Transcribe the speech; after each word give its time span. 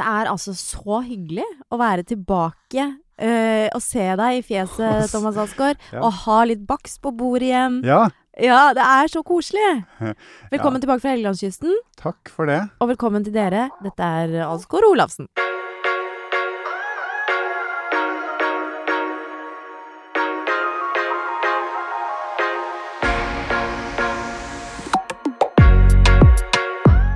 Det 0.00 0.06
er 0.08 0.30
altså 0.30 0.54
så 0.56 1.02
hyggelig 1.04 1.44
å 1.68 1.76
være 1.80 2.06
tilbake 2.08 2.86
uh, 3.20 3.66
og 3.76 3.82
se 3.84 4.06
deg 4.16 4.38
i 4.38 4.44
fjeset, 4.46 5.08
Thomas 5.12 5.36
Alsgaard. 5.42 5.76
Ja. 5.92 6.00
Og 6.06 6.22
ha 6.22 6.38
litt 6.48 6.62
bakst 6.68 7.02
på 7.04 7.12
bordet 7.12 7.50
igjen. 7.50 7.82
Ja, 7.84 8.06
Ja, 8.40 8.70
det 8.72 8.80
er 8.80 9.10
så 9.12 9.20
koselig! 9.26 9.82
Velkommen 10.54 10.80
tilbake 10.80 11.02
fra 11.02 11.12
Helgelandskysten, 11.12 11.74
takk 12.00 12.30
for 12.32 12.48
det. 12.48 12.62
og 12.80 12.88
velkommen 12.94 13.26
til 13.26 13.34
dere. 13.36 13.66
Dette 13.84 14.00
er 14.22 14.38
Alsgaard 14.46 14.86
Olafsen. 14.88 15.28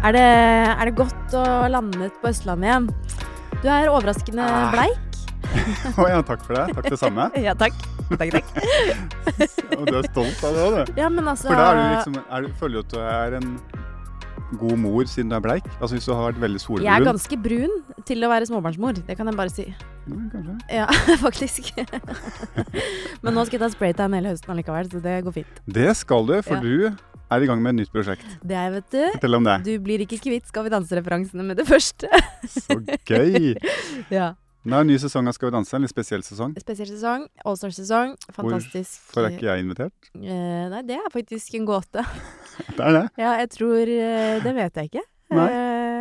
Er 0.04 0.12
det, 0.12 0.24
er 0.74 0.84
det 0.90 0.94
godt 0.98 1.34
å 1.40 1.44
lande 1.72 2.10
på 2.20 2.28
Østlandet 2.28 2.68
igjen? 2.68 2.88
Du 3.62 3.68
er 3.72 3.88
overraskende 3.88 4.44
Ah. 4.44 4.70
bleik. 4.74 5.00
Å 6.00 6.06
ja, 6.10 6.18
takk 6.26 6.42
for 6.44 6.56
det. 6.58 6.64
Takk 6.76 6.88
det 6.92 6.98
samme. 7.00 7.28
Ja, 7.46 7.54
takk. 7.56 7.76
Takk, 8.18 8.34
takk. 8.34 8.48
Og 9.78 9.86
du 9.88 9.94
er 9.96 10.08
stolt 10.10 10.42
av 10.44 10.52
det 10.58 10.64
òg, 10.64 10.74
du. 10.76 10.92
Ja, 11.00 11.08
men 11.12 11.24
altså 11.30 11.48
For 11.48 11.56
da 11.56 11.68
er 11.70 11.78
du 11.78 11.84
liksom 11.94 12.18
er 12.20 12.48
Føler 12.60 12.74
du 12.74 12.80
at 12.84 12.92
du 12.92 12.98
er 13.00 13.36
en 13.40 13.48
god 14.60 14.76
mor 14.78 15.08
siden 15.10 15.30
du 15.32 15.36
er 15.38 15.42
bleik? 15.44 15.66
Altså 15.80 15.96
hvis 15.96 16.06
du 16.08 16.12
har 16.14 16.28
vært 16.32 16.40
veldig 16.42 16.60
solbrun? 16.62 16.84
Jeg 16.86 16.94
er 17.00 17.06
ganske 17.08 17.38
brun 17.46 17.72
til 18.06 18.26
å 18.26 18.30
være 18.30 18.48
småbarnsmor. 18.50 19.00
Det 19.08 19.16
kan 19.18 19.30
jeg 19.30 19.38
bare 19.38 19.52
si. 19.52 19.66
Ja, 20.04 20.20
kanskje. 20.34 20.58
Ja, 20.70 20.86
faktisk. 21.26 21.72
Men 23.24 23.34
nå 23.34 23.44
skal 23.48 23.58
jeg 23.58 23.64
ta 23.64 23.70
spraytan 23.72 24.14
hele 24.16 24.34
høsten 24.34 24.52
allikevel, 24.54 24.90
så 24.92 25.02
det 25.04 25.18
går 25.26 25.36
fint. 25.40 25.60
Det 25.66 25.90
skal 25.98 26.28
du, 26.30 26.36
for 26.44 26.60
Ja. 26.60 26.62
du 26.62 27.10
er 27.34 27.42
i 27.42 27.48
gang 27.48 27.62
med 27.64 27.74
et 27.74 27.80
nytt 27.82 27.92
prosjekt. 27.94 28.24
Det 28.44 28.54
er, 28.58 28.70
vet 28.76 28.88
du. 28.92 29.00
Fortell 29.16 29.38
om 29.40 29.48
det. 29.48 29.56
Du 29.66 29.72
blir 29.82 30.04
ikke 30.04 30.20
kvitt 30.22 30.46
Skal 30.50 30.66
vi 30.68 30.74
danse-referansene 30.74 31.42
med 31.46 31.56
det 31.58 31.66
første. 31.66 32.10
Så 32.46 32.76
gøy! 33.08 33.54
ja. 34.18 34.34
Nå 34.64 34.78
er 34.80 34.86
ny 34.88 34.94
sesong 35.00 35.28
av 35.28 35.34
Skal 35.36 35.50
vi 35.50 35.56
danse, 35.58 35.74
en 35.76 35.84
litt 35.84 35.92
spesiell 35.92 36.22
sesong. 36.24 36.54
Spesiell 36.62 36.88
sesong. 36.88 37.26
Allstar-sesong. 37.44 38.14
Fantastisk. 38.32 39.02
Hvorfor 39.10 39.26
er 39.28 39.34
ikke 39.36 39.48
jeg 39.50 39.64
invitert? 39.66 40.10
Eh, 40.16 40.64
nei, 40.72 40.80
det 40.88 40.96
er 41.00 41.10
faktisk 41.12 41.58
en 41.60 41.66
gåte. 41.68 42.04
Det 42.54 42.78
er 42.86 42.92
det. 42.94 43.06
Ja, 43.18 43.32
jeg 43.42 43.48
tror 43.50 43.90
eh, 43.90 44.36
Det 44.44 44.52
vet 44.54 44.76
jeg 44.78 44.88
ikke. 44.92 45.02
Nei. 45.34 45.46
Eh, 45.50 45.92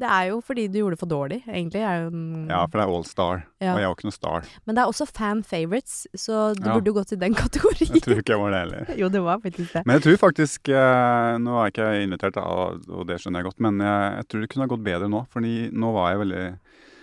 det 0.00 0.08
er 0.10 0.24
jo 0.32 0.40
fordi 0.42 0.64
du 0.66 0.80
gjorde 0.80 0.96
det 0.96 0.98
for 0.98 1.06
dårlig, 1.10 1.36
egentlig. 1.46 1.78
En, 1.86 2.48
Ja, 2.50 2.64
for 2.66 2.80
det 2.80 2.82
er 2.82 2.90
all 2.96 3.04
star. 3.06 3.44
Ja. 3.62 3.76
Og 3.76 3.78
jeg 3.78 3.86
var 3.86 3.94
ikke 3.94 4.08
noe 4.08 4.16
star. 4.16 4.48
Men 4.66 4.74
det 4.74 4.82
er 4.82 4.90
også 4.90 5.06
fan 5.06 5.44
favorites, 5.46 6.00
så 6.18 6.40
du 6.58 6.64
Ja. 6.66 6.74
burde 6.74 6.90
jo 6.90 6.96
gått 6.96 7.12
i 7.14 7.18
den 7.20 7.36
kategorien. 7.38 7.92
Jeg 7.94 8.02
tror 8.02 8.18
ikke 8.18 8.34
jeg 8.34 8.40
var 8.42 8.50
det 8.56 8.62
heller. 8.64 8.90
jo, 9.04 9.08
det 9.14 9.22
var 9.22 9.38
faktisk 9.44 9.76
det. 9.78 9.84
Men 9.86 9.94
jeg 10.00 10.02
tror 10.08 10.18
faktisk 10.24 10.72
eh, 10.74 11.38
Nå 11.38 11.54
er 11.62 11.70
ikke 11.70 11.86
jeg 11.94 12.08
invitert, 12.08 12.40
og 12.42 13.06
det 13.06 13.20
skjønner 13.22 13.40
jeg 13.44 13.48
godt, 13.52 13.60
men 13.68 13.78
jeg, 13.86 14.10
jeg 14.18 14.26
tror 14.32 14.40
det 14.44 14.50
kunne 14.50 14.66
ha 14.66 14.72
gått 14.74 14.84
bedre 14.90 15.08
nå. 15.14 15.22
Fordi 15.30 15.54
nå 15.70 15.92
var 15.94 16.10
jeg 16.16 16.22
veldig 16.24 16.44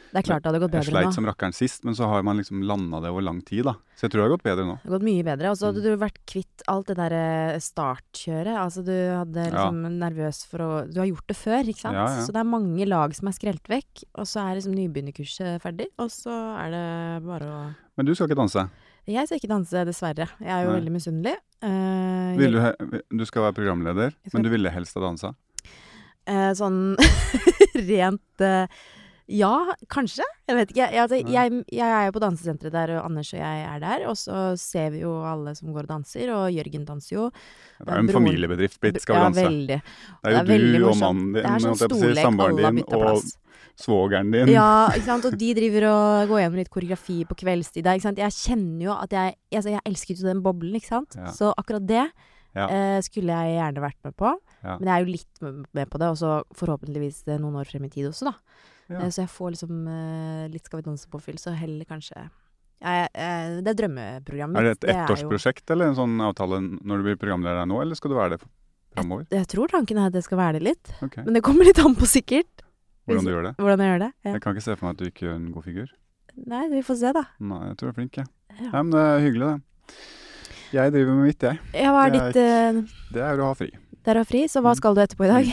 Det 0.07 0.21
er 0.21 0.23
klart 0.23 0.43
det 0.43 0.49
hadde 0.51 0.59
gått 0.63 0.71
bedre 0.71 0.83
Jeg 0.85 0.93
bedre 0.93 1.01
sleit 1.03 1.09
nå. 1.11 1.13
som 1.17 1.25
rakkeren 1.27 1.53
sist, 1.53 1.83
men 1.83 1.93
så 1.97 2.07
har 2.07 2.23
man 2.23 2.37
liksom 2.39 2.61
landa 2.63 3.01
det 3.03 3.09
over 3.11 3.21
lang 3.27 3.41
tid, 3.43 3.65
da. 3.67 3.73
Så 3.97 4.05
jeg 4.07 4.11
tror 4.13 4.21
det 4.21 4.25
har 4.29 4.33
gått 4.37 4.43
bedre 4.47 4.65
nå. 4.65 4.75
Det 4.81 4.87
har 4.89 4.95
gått 4.97 5.05
mye 5.07 5.23
bedre. 5.27 5.49
Og 5.51 5.57
så 5.59 5.71
Mm. 5.73 5.81
du 5.83 5.97
vært 5.97 6.19
kvitt 6.25 6.63
alt 6.67 6.87
det 6.87 6.95
derre 6.97 7.59
startkjøret. 7.59 8.55
Altså 8.57 8.83
du 8.87 8.93
hadde 8.93 9.51
liksom 9.51 9.81
nervøs 9.99 10.45
for 10.47 10.59
å 10.63 10.69
Du 10.93 10.99
har 11.01 11.07
gjort 11.09 11.27
det 11.27 11.35
før, 11.37 11.61
ikke 11.67 11.83
sant? 11.83 11.93
Ja, 11.99 12.05
ja. 12.07 12.23
Så 12.25 12.31
det 12.31 12.39
er 12.39 12.49
mange 12.49 12.87
lag 12.87 13.13
som 13.15 13.27
er 13.27 13.35
skrelt 13.35 13.63
vekk. 13.67 14.03
Og 14.15 14.25
så 14.25 14.39
er 14.47 14.55
liksom 14.61 14.75
nybegynnerkurset 14.77 15.61
ferdig, 15.61 15.87
og 15.99 16.09
så 16.09 16.31
er 16.63 16.69
det 16.71 17.25
bare 17.27 17.47
å 17.51 17.75
Men 17.97 18.05
du 18.05 18.13
skal 18.15 18.27
ikke 18.29 18.37
danse. 18.39 18.69
Jeg 19.07 19.25
skal 19.27 19.37
ikke 19.39 19.47
danse, 19.53 19.85
dessverre. 19.87 20.27
Jeg 20.39 20.49
er 20.51 20.63
jo 20.65 20.71
Nei. 20.71 20.79
veldig 20.81 20.91
misunnelig. 20.91 21.35
Eh, 21.63 22.37
Vil 22.37 22.51
du, 22.51 23.01
du 23.17 23.25
skal 23.25 23.43
være 23.47 23.55
programleder, 23.55 24.11
skal- 24.11 24.31
men 24.33 24.43
du 24.43 24.49
ville 24.49 24.69
helst 24.69 24.93
ha 24.95 25.01
dansa? 25.01 25.33
Uh, 26.27 26.51
sånn 26.51 26.97
rent 27.87 28.41
eh, 28.43 28.67
Ja, 29.27 29.73
kanskje. 29.91 30.23
Jeg 30.47 30.55
vet 30.55 30.69
ikke. 30.71 30.85
Jeg, 30.87 31.01
altså, 31.03 31.17
jeg, 31.19 31.63
jeg 31.75 31.89
er 31.91 32.05
jo 32.07 32.13
på 32.15 32.21
dansesenteret 32.23 32.71
der, 32.71 32.93
og 32.97 33.05
Anders 33.09 33.33
og 33.33 33.39
jeg 33.41 33.63
er 33.67 33.79
der. 33.83 34.05
Og 34.07 34.15
så 34.15 34.37
ser 34.57 34.89
vi 34.93 35.01
jo 35.03 35.11
alle 35.27 35.51
som 35.57 35.73
går 35.75 35.83
og 35.83 35.89
danser, 35.89 36.29
og 36.31 36.45
Jørgen 36.55 36.85
danser 36.87 37.15
jo. 37.17 37.25
Det 37.81 37.87
er 37.89 37.91
jo 37.91 37.99
en 37.99 38.07
broren- 38.07 38.15
familiebedrift 38.21 38.79
blitt 38.79 39.01
Skal 39.03 39.19
vi 39.19 39.25
ja, 39.25 39.47
veldig. 39.49 39.67
Det 39.67 40.31
er 40.31 40.47
det 40.47 40.59
jo 40.61 40.69
er 40.69 40.79
du 40.79 40.87
og 40.93 40.97
mannen 41.01 41.33
din, 41.33 41.41
Det 41.41 41.51
er 41.51 41.65
sånn 41.65 41.75
storlek, 41.81 42.23
samboeren 42.23 42.79
din 42.79 42.85
og 42.95 43.21
svogeren 43.77 44.31
din. 44.31 44.47
Ja, 44.55 44.69
ikke 44.95 45.05
sant. 45.09 45.27
Og 45.29 45.35
de 45.43 45.51
driver 45.59 45.89
og 45.91 46.31
går 46.31 46.41
gjennom 46.45 46.61
litt 46.61 46.71
koreografi 46.73 47.19
på 47.27 47.37
kveldstid. 47.43 47.83
der, 47.83 47.99
Ikke 47.99 48.07
sant? 48.07 48.23
Jeg 48.23 48.31
kjenner 48.39 48.87
jo 48.87 48.95
at 48.95 49.11
jeg 49.11 49.35
Altså, 49.51 49.69
jeg 49.75 49.81
elsket 49.91 50.21
jo 50.23 50.27
den 50.31 50.41
boblen, 50.45 50.79
ikke 50.79 50.87
sant. 50.95 51.19
Ja. 51.19 51.31
Så 51.35 51.51
akkurat 51.57 51.85
det 51.85 52.05
Ja. 52.57 52.65
Uh, 52.71 53.01
skulle 53.05 53.29
jeg 53.35 53.59
gjerne 53.59 53.83
vært 53.83 53.99
med 54.07 54.15
på. 54.17 54.31
Ja. 54.63 54.77
Men 54.79 54.87
jeg 54.87 54.95
er 54.95 55.03
jo 55.05 55.11
litt 55.11 55.41
med- 55.43 55.65
med 55.77 55.89
på 55.91 55.99
det, 55.99 56.07
og 56.09 56.17
så 56.17 56.31
forhåpentligvis 56.57 57.27
eh, 57.27 57.37
noen 57.37 57.53
år 57.59 57.67
frem 57.69 57.83
i 57.85 57.89
tid 57.93 58.07
også, 58.09 58.31
da. 58.31 58.33
Ja. 58.89 59.01
Eh, 59.03 59.09
Så 59.09 59.23
jeg 59.25 59.29
får 59.29 59.51
liksom 59.55 59.87
eh, 59.91 60.47
litt 60.53 60.65
Skal 60.65 60.79
vi 60.81 60.85
danse-påfyll, 60.89 61.39
så 61.41 61.53
heller 61.57 61.85
kanskje 61.85 62.15
jeg, 62.79 63.09
eh, 63.13 63.57
Det 63.61 63.73
er 63.73 63.79
drømmeprogrammet 63.81 64.57
Er 64.59 64.63
det 64.63 64.71
et 64.77 64.83
et 64.83 64.95
er 64.95 65.15
jo- 65.23 65.73
eller 65.73 65.85
en 65.87 65.95
sånn 65.97 66.21
avtale 66.21 66.61
når 66.61 66.97
du 66.97 67.03
blir 67.03 67.17
programleder 67.17 67.65
nå, 67.67 67.81
eller 67.81 67.95
skal 67.95 68.11
du 68.11 68.15
være 68.15 68.37
det 68.37 68.41
framover? 68.95 69.25
Jeg 69.31 69.47
tror 69.47 69.67
tanken 69.67 69.97
er 69.97 70.07
at 70.07 70.13
det 70.13 70.23
skal 70.23 70.37
være 70.37 70.53
det 70.59 70.63
litt. 70.63 70.93
okay. 71.01 71.23
Men 71.23 71.33
det 71.33 71.43
kommer 71.43 71.65
litt 71.65 71.79
an 71.79 71.95
på, 71.95 72.05
sikkert. 72.05 72.63
Hvordan 73.07 73.25
du 73.25 73.31
gjør 73.31 73.43
det? 73.47 73.55
Hvordan 73.57 73.79
jeg 73.79 73.91
gjør 73.91 73.99
det. 74.05 74.13
Ja. 74.25 74.31
Jeg 74.33 74.41
kan 74.41 74.53
ikke 74.55 74.63
se 74.63 74.75
for 74.75 74.85
meg 74.85 74.91
at 74.95 74.97
du 74.97 75.05
ikke 75.05 75.25
gjør 75.27 75.35
en 75.35 75.51
god 75.51 75.63
figur. 75.63 75.87
Nei, 76.45 76.67
vi 76.69 76.81
får 76.85 76.97
se, 76.99 77.11
da. 77.13 77.23
Nei, 77.39 77.67
jeg 77.67 77.77
tror 77.77 77.87
du 77.87 77.93
er 77.93 77.97
flink, 77.97 78.17
jeg. 78.17 78.27
Ja. 78.59 78.69
Ja, 78.73 78.81
men 78.83 78.91
det 78.91 79.01
er 79.01 79.19
hyggelig, 79.25 79.47
det. 79.53 79.61
Jeg 80.73 80.91
driver 80.91 81.15
med 81.15 81.25
mitt, 81.29 81.39
jeg. 81.47 81.59
Ja, 81.73 81.91
hva 81.95 82.05
er 82.05 82.11
Det 82.11 82.21
er 82.21 82.73
ditt 82.73 82.85
uh... 82.85 82.97
Det 83.13 83.21
er 83.23 83.39
å 83.41 83.47
ha 83.47 83.53
fri. 83.55 83.71
Der 84.07 84.15
har 84.21 84.23
fri, 84.27 84.45
så 84.47 84.61
hva 84.63 84.71
skal 84.77 84.95
du 84.95 85.01
etterpå 85.03 85.25
i 85.27 85.31
dag? 85.33 85.49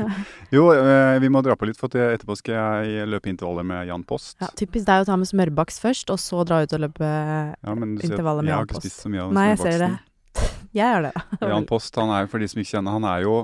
Jo, 0.54 0.68
eh, 0.70 1.16
vi 1.18 1.26
må 1.32 1.40
dra 1.42 1.56
på 1.58 1.66
litt, 1.66 1.78
for 1.80 1.90
etterpå 1.90 2.36
skal 2.38 2.54
jeg 2.86 3.08
løpe 3.10 3.26
intervaller 3.32 3.66
med 3.66 3.88
Jan 3.88 4.04
Post. 4.06 4.36
Ja, 4.38 4.46
typisk 4.54 4.86
deg 4.86 5.02
å 5.02 5.06
ta 5.08 5.16
med 5.18 5.26
smørbaks 5.26 5.80
først, 5.82 6.12
og 6.14 6.20
så 6.22 6.44
dra 6.46 6.60
ut 6.62 6.74
og 6.76 6.84
løpe 6.84 7.02
Ja, 7.08 7.74
intervaller 7.74 8.46
med 8.46 8.52
jeg 8.52 8.60
har 8.60 8.68
ikke 8.68 8.82
spist 8.84 9.02
så 9.02 9.10
mye 9.10 9.24
av 9.24 9.32
den 9.32 9.40
Nei, 9.40 9.46
jeg 9.50 9.62
ser 9.64 9.82
det. 9.82 9.90
Jeg 10.76 10.92
gjør 10.92 11.06
det. 11.08 11.12
Jan 11.48 11.66
Post, 11.66 11.96
han 11.96 12.10
er 12.12 12.24
jo, 12.26 12.30
for 12.34 12.42
de 12.42 12.48
som 12.52 12.60
ikke 12.60 12.74
kjenner, 12.76 12.94
han 12.98 13.06
er 13.08 13.22
jo 13.24 13.34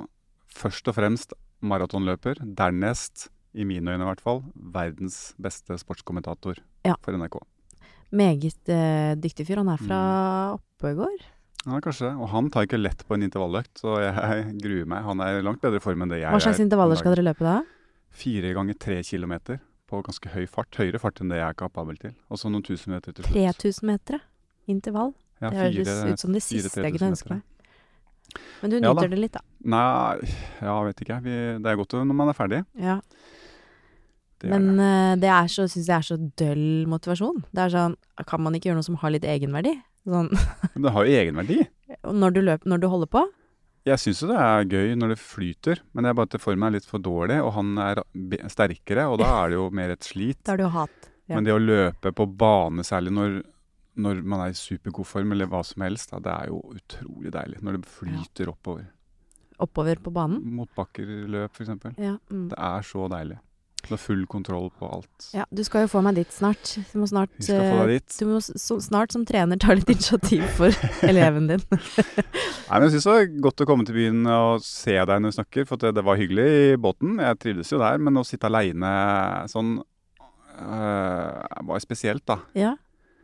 først 0.52 0.90
og 0.92 0.96
fremst 0.98 1.32
maratonløper. 1.64 2.42
Dernest, 2.58 3.30
i 3.56 3.64
mine 3.64 3.94
øyne 3.94 4.04
i 4.04 4.08
hvert 4.10 4.20
fall, 4.22 4.42
verdens 4.76 5.32
beste 5.40 5.78
sportskommentator 5.80 6.60
Ja. 6.84 6.94
for 7.00 7.16
NRK. 7.16 7.38
Meget 8.12 8.68
eh, 8.68 9.14
dyktig 9.16 9.48
fyr. 9.48 9.62
Han 9.64 9.72
er 9.72 9.80
fra 9.80 10.02
Mm. 10.52 10.60
Oppegård. 10.60 11.24
Ja, 11.66 11.78
kanskje. 11.84 12.08
Og 12.18 12.28
han 12.32 12.48
tar 12.50 12.66
ikke 12.66 12.80
lett 12.80 13.04
på 13.06 13.14
en 13.14 13.22
intervalløkt, 13.22 13.76
så 13.78 13.96
jeg 14.02 14.56
gruer 14.62 14.86
meg. 14.90 15.04
Han 15.06 15.20
er 15.22 15.38
i 15.38 15.44
langt 15.46 15.60
bedre 15.62 15.80
form 15.84 16.02
enn 16.02 16.10
det 16.10 16.18
jeg 16.22 16.26
er. 16.26 16.34
Hva 16.34 16.40
slags 16.42 16.58
er. 16.58 16.64
intervaller 16.66 16.98
skal 16.98 17.14
dere 17.14 17.26
løpe 17.28 17.46
da? 17.46 17.60
Fire 18.12 18.50
ganger 18.56 18.78
tre 18.82 18.98
kilometer 19.06 19.60
på 19.88 20.00
ganske 20.04 20.32
høy 20.34 20.46
fart. 20.50 20.74
Høyere 20.80 20.98
fart 21.00 21.20
enn 21.22 21.30
det 21.32 21.38
jeg 21.38 21.48
er 21.48 21.58
kapabel 21.62 21.96
til. 22.02 22.14
Og 22.32 22.40
så 22.40 22.50
noen 22.50 22.64
tusen 22.66 22.92
meter 22.96 23.12
til 23.14 23.24
slutt. 23.24 23.36
3000 23.62 23.86
meter? 23.92 24.20
Intervall? 24.72 25.14
Ja, 25.42 25.50
det 25.50 25.58
høres 25.58 25.88
fire- 25.88 26.12
ut 26.12 26.18
som 26.22 26.32
det 26.34 26.42
fire 26.42 26.62
siste 26.66 26.82
jeg 26.82 26.94
kunne 26.96 27.12
ønske 27.14 27.30
meg. 27.36 27.42
Men 28.62 28.70
du 28.70 28.76
Ja 28.78 28.92
nyter 28.94 29.10
det 29.12 29.18
litt, 29.18 29.32
da. 29.34 29.40
Nei, 29.64 30.32
ja, 30.62 30.74
vet 30.86 31.00
ikke. 31.04 31.18
Vi, 31.22 31.34
det 31.62 31.66
er 31.72 31.76
godt 31.76 31.92
når 31.98 32.14
man 32.16 32.28
er 32.32 32.36
ferdig. 32.38 32.60
Ja. 32.80 33.00
Det 34.40 34.50
er 34.50 34.58
Men 34.58 34.76
det. 34.78 34.86
eh, 34.86 35.16
det 35.22 35.30
er 35.30 35.46
så, 35.52 35.66
syns 35.70 35.86
jeg 35.86 35.96
er 35.98 36.06
så 36.06 36.16
døll 36.40 36.86
motivasjon. 36.90 37.44
Det 37.52 37.62
er 37.66 37.68
sånn 37.74 37.96
Kan 38.26 38.40
man 38.42 38.54
ikke 38.54 38.70
gjøre 38.70 38.80
noe 38.80 38.86
som 38.86 38.96
har 39.02 39.10
litt 39.14 39.22
egenverdi? 39.28 39.74
Sånn, 40.08 40.32
Men 40.74 40.86
det 40.86 40.92
har 40.96 41.06
jo 41.06 41.20
egenverdi. 41.20 41.60
når 42.02 42.34
du 42.34 42.40
løper, 42.42 42.70
når 42.72 42.82
du 42.82 42.88
holder 42.90 43.10
på? 43.12 43.22
Jeg 43.86 43.98
syns 43.98 44.20
jo 44.22 44.28
det 44.30 44.38
er 44.38 44.68
gøy 44.70 44.92
når 44.94 45.14
det 45.14 45.18
flyter, 45.18 45.80
men 45.94 46.06
er 46.06 46.14
bare 46.14 46.30
at 46.30 46.42
formen 46.42 46.68
er 46.68 46.76
litt 46.76 46.86
for 46.86 47.02
dårlig, 47.02 47.40
og 47.42 47.50
han 47.56 47.72
er 47.82 48.02
sterkere, 48.50 49.08
og 49.10 49.18
da 49.22 49.30
er 49.40 49.50
det 49.50 49.58
jo 49.58 49.64
mer 49.74 49.94
et 49.94 50.06
slit. 50.06 50.38
Da 50.46 50.54
er 50.54 50.62
det 50.62 50.68
jo 50.68 50.74
hat. 50.76 51.08
Ja. 51.26 51.34
Men 51.34 51.48
det 51.48 51.54
å 51.54 51.62
løpe 51.62 52.12
på 52.14 52.26
bane, 52.38 52.84
særlig 52.86 53.14
når, 53.14 53.40
når 54.06 54.22
man 54.22 54.44
er 54.44 54.54
i 54.54 54.58
supergod 54.58 55.08
form, 55.10 55.34
eller 55.34 55.50
hva 55.50 55.64
som 55.66 55.82
helst, 55.82 56.14
da, 56.14 56.22
det 56.22 56.34
er 56.34 56.52
jo 56.52 56.60
utrolig 56.76 57.34
deilig. 57.34 57.62
Når 57.62 57.78
det 57.80 57.90
flyter 57.90 58.52
oppover. 58.54 58.86
Oppover 59.62 60.02
på 60.02 60.14
banen. 60.14 60.42
Motbakkerløp, 60.58 61.50
f.eks. 61.58 61.74
Ja, 61.98 62.16
mm. 62.30 62.46
Det 62.54 62.58
er 62.58 62.86
så 62.86 63.08
deilig. 63.10 63.38
Du 63.88 63.94
har 63.94 64.00
full 64.00 64.22
kontroll 64.30 64.68
på 64.78 64.88
alt. 64.98 65.28
ja, 65.34 65.44
du 65.50 65.62
skal 65.66 65.84
jo 65.86 65.90
få 65.92 66.02
meg 66.06 66.16
dit 66.20 66.32
snart. 66.32 66.74
Du 66.92 66.98
må 67.00 67.06
snart 67.10 67.32
Vi 67.38 67.48
skal 67.48 67.60
få 67.60 67.78
eh, 67.80 67.80
deg 67.80 67.92
dit. 67.98 68.16
Du 68.20 68.26
må 68.30 68.40
så, 68.42 68.78
snart 68.80 69.12
som 69.12 69.24
trener 69.28 69.58
ta 69.60 69.74
litt 69.76 69.90
initiativ 69.90 70.44
for 70.58 70.74
eleven 71.10 71.48
din. 71.50 71.64
Nei, 71.72 72.78
men 72.78 72.86
Jeg 72.88 72.94
syns 72.96 73.08
det 73.08 73.14
var 73.16 73.26
godt 73.48 73.64
å 73.64 73.68
komme 73.68 73.86
til 73.88 73.98
byen 73.98 74.22
og 74.32 74.62
se 74.66 74.94
deg 74.96 75.22
når 75.24 75.34
du 75.34 75.38
snakker, 75.40 75.66
for 75.68 75.82
det, 75.82 75.94
det 75.98 76.04
var 76.06 76.20
hyggelig 76.20 76.46
i 76.72 76.76
båten. 76.80 77.18
Jeg 77.20 77.40
trivdes 77.42 77.72
jo 77.74 77.80
der, 77.82 77.98
men 78.02 78.20
å 78.20 78.24
sitte 78.26 78.48
aleine 78.48 78.92
sånn 79.52 79.76
øh, 80.62 81.60
var 81.68 81.82
spesielt, 81.84 82.24
da. 82.28 82.38
Ja. 82.58 82.76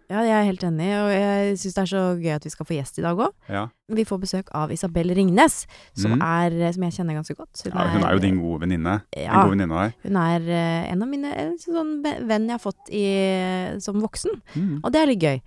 Ja, 0.08 0.22
jeg 0.24 0.34
er 0.38 0.46
helt 0.46 0.62
enig, 0.64 0.88
og 0.96 1.10
jeg 1.12 1.56
syns 1.60 1.74
det 1.76 1.82
er 1.82 1.90
så 1.90 2.02
gøy 2.16 2.32
at 2.32 2.46
vi 2.46 2.52
skal 2.54 2.68
få 2.68 2.76
gjest 2.78 3.00
i 3.00 3.04
dag 3.04 3.18
òg. 3.20 3.34
Ja. 3.52 3.66
Vi 3.92 4.04
får 4.08 4.20
besøk 4.22 4.50
av 4.56 4.72
Isabel 4.72 5.12
Ringnes, 5.16 5.58
som, 5.92 6.14
mm. 6.16 6.24
er, 6.24 6.56
som 6.72 6.86
jeg 6.86 6.96
kjenner 6.96 7.18
ganske 7.18 7.36
godt. 7.36 7.62
ja, 7.68 7.84
hun 7.92 8.06
er 8.06 8.16
jo 8.16 8.22
din 8.24 8.40
gode 8.40 8.62
venninne. 8.64 8.94
Ja, 9.12 9.42
god 9.42 9.52
venninne 9.52 9.76
av 9.76 10.06
hun 10.06 10.20
er 10.22 10.48
eh, 10.48 10.88
en 10.92 11.04
av 11.04 11.10
mine 11.10 11.32
en 11.42 11.56
sånn 11.60 11.98
venn 12.02 12.48
jeg 12.48 12.54
har 12.54 12.62
fått 12.62 12.88
i, 12.88 13.04
som 13.84 14.00
voksen. 14.00 14.40
Mm. 14.56 14.74
Og 14.80 14.94
det 14.94 15.02
er 15.02 15.12
litt 15.12 15.28
gøy. 15.28 15.42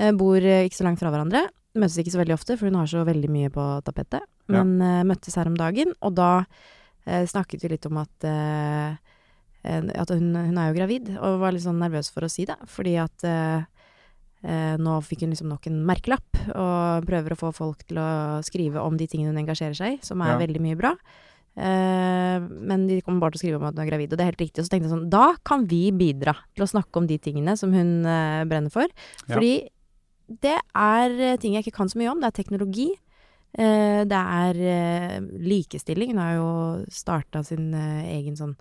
Eh, 0.00 0.12
bor 0.16 0.40
eh, 0.40 0.64
ikke 0.64 0.80
så 0.80 0.88
langt 0.88 1.02
fra 1.02 1.12
hverandre. 1.12 1.46
Møtes 1.76 2.00
ikke 2.00 2.14
så 2.14 2.22
veldig 2.22 2.36
ofte, 2.36 2.56
for 2.56 2.70
hun 2.70 2.80
har 2.80 2.88
så 2.88 3.04
veldig 3.04 3.30
mye 3.32 3.52
på 3.52 3.66
tapetet. 3.84 4.24
Men 4.52 4.76
eh, 4.80 5.04
møttes 5.06 5.36
her 5.36 5.48
om 5.50 5.56
dagen, 5.58 5.92
og 6.00 6.16
da 6.16 6.30
eh, 7.04 7.24
snakket 7.28 7.64
vi 7.64 7.74
litt 7.74 7.88
om 7.88 8.00
at 8.00 8.28
eh, 8.28 8.96
eh, 9.66 9.88
at 9.92 10.12
hun, 10.14 10.30
hun 10.34 10.60
er 10.60 10.70
jo 10.70 10.76
gravid, 10.78 11.10
og 11.18 11.40
var 11.42 11.56
litt 11.56 11.66
sånn 11.66 11.80
nervøs 11.82 12.12
for 12.14 12.26
å 12.26 12.32
si 12.32 12.46
det. 12.48 12.56
Fordi 12.70 12.96
at 13.02 13.26
eh, 13.26 13.58
eh, 13.60 13.72
nå 14.46 14.96
fikk 15.02 15.24
hun 15.24 15.32
liksom 15.32 15.48
nok 15.50 15.66
en 15.66 15.80
merkelapp, 15.88 16.36
og 16.54 17.06
prøver 17.08 17.34
å 17.34 17.38
få 17.40 17.48
folk 17.56 17.80
til 17.88 17.98
å 17.98 18.42
skrive 18.46 18.78
om 18.78 18.96
de 18.96 19.06
tingene 19.10 19.32
hun 19.34 19.40
engasjerer 19.42 19.74
seg 19.74 19.96
i, 19.96 20.02
som 20.06 20.20
er 20.22 20.34
Ja. 20.36 20.38
veldig 20.46 20.60
mye 20.62 20.76
bra. 20.78 20.92
Eh, 21.56 22.38
men 22.68 22.86
de 22.86 23.00
kommer 23.02 23.20
bare 23.24 23.32
til 23.32 23.40
å 23.40 23.42
skrive 23.42 23.56
om 23.60 23.64
at 23.66 23.74
hun 23.74 23.82
er 23.86 23.90
gravid, 23.90 24.12
og 24.12 24.18
det 24.18 24.24
er 24.26 24.30
helt 24.30 24.42
riktig. 24.44 24.60
Og 24.60 24.66
så 24.68 24.70
tenkte 24.74 24.86
jeg 24.90 24.94
sånn, 24.94 25.08
da 25.10 25.34
kan 25.42 25.64
vi 25.66 25.90
bidra 25.90 26.34
til 26.54 26.64
å 26.66 26.68
snakke 26.68 27.00
om 27.00 27.06
de 27.08 27.16
tingene 27.18 27.56
som 27.58 27.72
hun 27.72 28.04
eh, 28.04 28.44
brenner 28.44 28.70
for. 28.70 28.86
Ja. 29.26 29.34
Fordi 29.34 29.54
det 30.28 30.58
er 30.76 31.10
eh, 31.32 31.36
ting 31.40 31.54
jeg 31.56 31.64
ikke 31.64 31.78
kan 31.80 31.88
så 31.88 31.98
mye 31.98 32.12
om. 32.12 32.20
Det 32.20 32.28
er 32.30 32.36
teknologi. 32.42 32.90
Eh, 33.56 34.04
det 34.04 34.20
er 34.20 34.54
eh, 34.60 35.20
likestilling. 35.40 36.12
Hun 36.12 36.20
har 36.22 36.34
jo 36.36 36.48
starta 36.92 37.42
sin 37.46 37.72
eh, 37.74 38.04
egen 38.18 38.36
sånn 38.36 38.56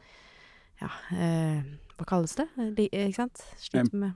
Ja, 0.81 0.89
eh, 1.15 1.61
hva 1.97 2.05
kalles 2.07 2.33
det? 2.35 2.47
Li, 2.57 2.89
ikke 2.91 3.15
sant? 3.15 3.43
Slutt 3.59 3.93
med 3.93 4.13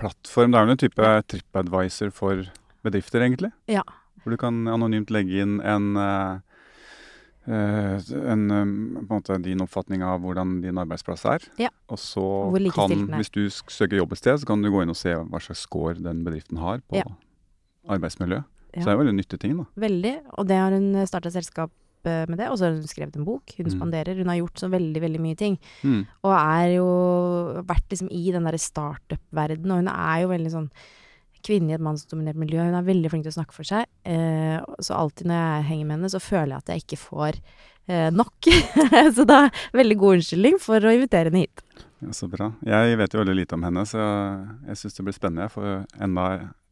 Plattform, 0.00 0.52
det 0.52 0.58
er 0.58 0.64
vel 0.64 0.74
en 0.74 0.80
type 0.80 1.08
TripAdvisor 1.28 2.10
for 2.14 2.46
bedrifter, 2.84 3.20
egentlig? 3.24 3.52
Ja. 3.68 3.82
Hvor 4.22 4.32
du 4.32 4.38
kan 4.40 4.62
anonymt 4.72 5.10
legge 5.12 5.42
inn 5.44 5.58
en, 5.60 5.90
eh, 6.00 6.38
eh, 7.46 8.06
en 8.32 8.46
eh, 8.50 8.64
på 9.04 9.04
en 9.04 9.10
måte 9.10 9.36
din 9.44 9.60
oppfatning 9.60 10.02
av 10.02 10.24
hvordan 10.24 10.62
din 10.64 10.80
arbeidsplass 10.80 11.26
er. 11.28 11.44
Ja. 11.60 11.68
Og 11.92 12.00
så 12.00 12.24
kan, 12.72 13.08
hvis 13.18 13.30
du 13.34 13.44
søker 13.50 14.00
jobb 14.00 14.16
et 14.16 14.22
sted, 14.22 14.40
så 14.40 14.48
kan 14.48 14.64
du 14.64 14.70
gå 14.72 14.82
inn 14.82 14.94
og 14.94 14.96
se 14.96 15.12
hva 15.12 15.42
slags 15.44 15.66
score 15.68 16.00
den 16.00 16.24
bedriften 16.24 16.58
har 16.64 16.80
på 16.88 17.02
Ja. 17.02 17.04
arbeidsmiljø. 17.88 18.42
Så 18.74 18.80
det 18.82 18.88
er 18.88 18.96
jo 18.96 19.04
veldig 19.04 19.18
nyttig 19.20 19.38
ting, 19.38 19.56
da. 19.56 19.64
Veldig. 19.76 20.14
Og 20.38 20.48
det 20.48 20.56
har 20.58 20.72
hun 20.74 21.06
starta 21.06 21.30
selskap 21.30 21.70
med 22.04 22.38
det. 22.38 22.48
Og 22.50 22.58
så 22.58 22.66
har 22.68 22.74
hun 22.76 22.88
skrevet 22.90 23.16
en 23.16 23.24
bok. 23.26 23.54
Hun 23.56 23.66
Mm. 23.66 23.74
spanderer. 23.78 24.16
Hun 24.18 24.28
har 24.32 24.36
gjort 24.40 24.60
så 24.60 24.68
veldig, 24.70 25.00
veldig 25.00 25.20
mye 25.20 25.36
ting. 25.36 25.58
Mm. 25.82 26.06
Og 26.24 26.32
er 26.34 26.74
jo 26.76 26.88
vært 27.64 27.88
liksom 27.90 28.10
i 28.10 28.30
den 28.32 28.44
derre 28.44 28.60
startup-verdenen. 28.60 29.72
Og 29.72 29.82
hun 29.84 29.88
er 29.88 30.22
jo 30.22 30.28
veldig 30.28 30.52
sånn 30.52 30.70
kvinne 31.44 31.70
i 31.70 31.74
et 31.76 31.80
mannsdominert 31.84 32.36
miljø. 32.40 32.62
Hun 32.64 32.74
er 32.78 32.86
veldig 32.86 33.10
flink 33.12 33.24
til 33.26 33.32
å 33.34 33.38
snakke 33.38 33.52
for 33.52 33.64
seg. 33.68 33.84
Eh, 34.08 34.60
så 34.80 34.96
alltid 34.96 35.26
når 35.28 35.40
jeg 35.42 35.68
henger 35.68 35.86
med 35.86 35.96
henne, 35.98 36.10
så 36.14 36.20
føler 36.22 36.54
jeg 36.54 36.62
at 36.62 36.72
jeg 36.72 36.84
ikke 36.84 37.00
får 37.02 37.40
eh, 37.88 38.10
nok. 38.10 38.48
så 39.16 39.26
da 39.28 39.50
veldig 39.76 39.98
god 40.00 40.16
unnskyldning 40.18 40.56
for 40.62 40.80
å 40.80 40.94
invitere 40.94 41.28
henne 41.28 41.44
hit. 41.44 41.60
Ja, 42.00 42.12
så 42.16 42.28
bra. 42.32 42.52
Jeg 42.64 42.96
vet 43.00 43.12
jo 43.12 43.20
veldig 43.20 43.36
lite 43.36 43.56
om 43.58 43.62
henne, 43.64 43.84
så 43.88 44.00
jeg 44.68 44.76
syns 44.80 44.96
det 44.96 45.04
blir 45.04 45.16
spennende. 45.16 45.46
Jeg 45.48 45.54
får 45.56 46.02
enda 46.08 46.26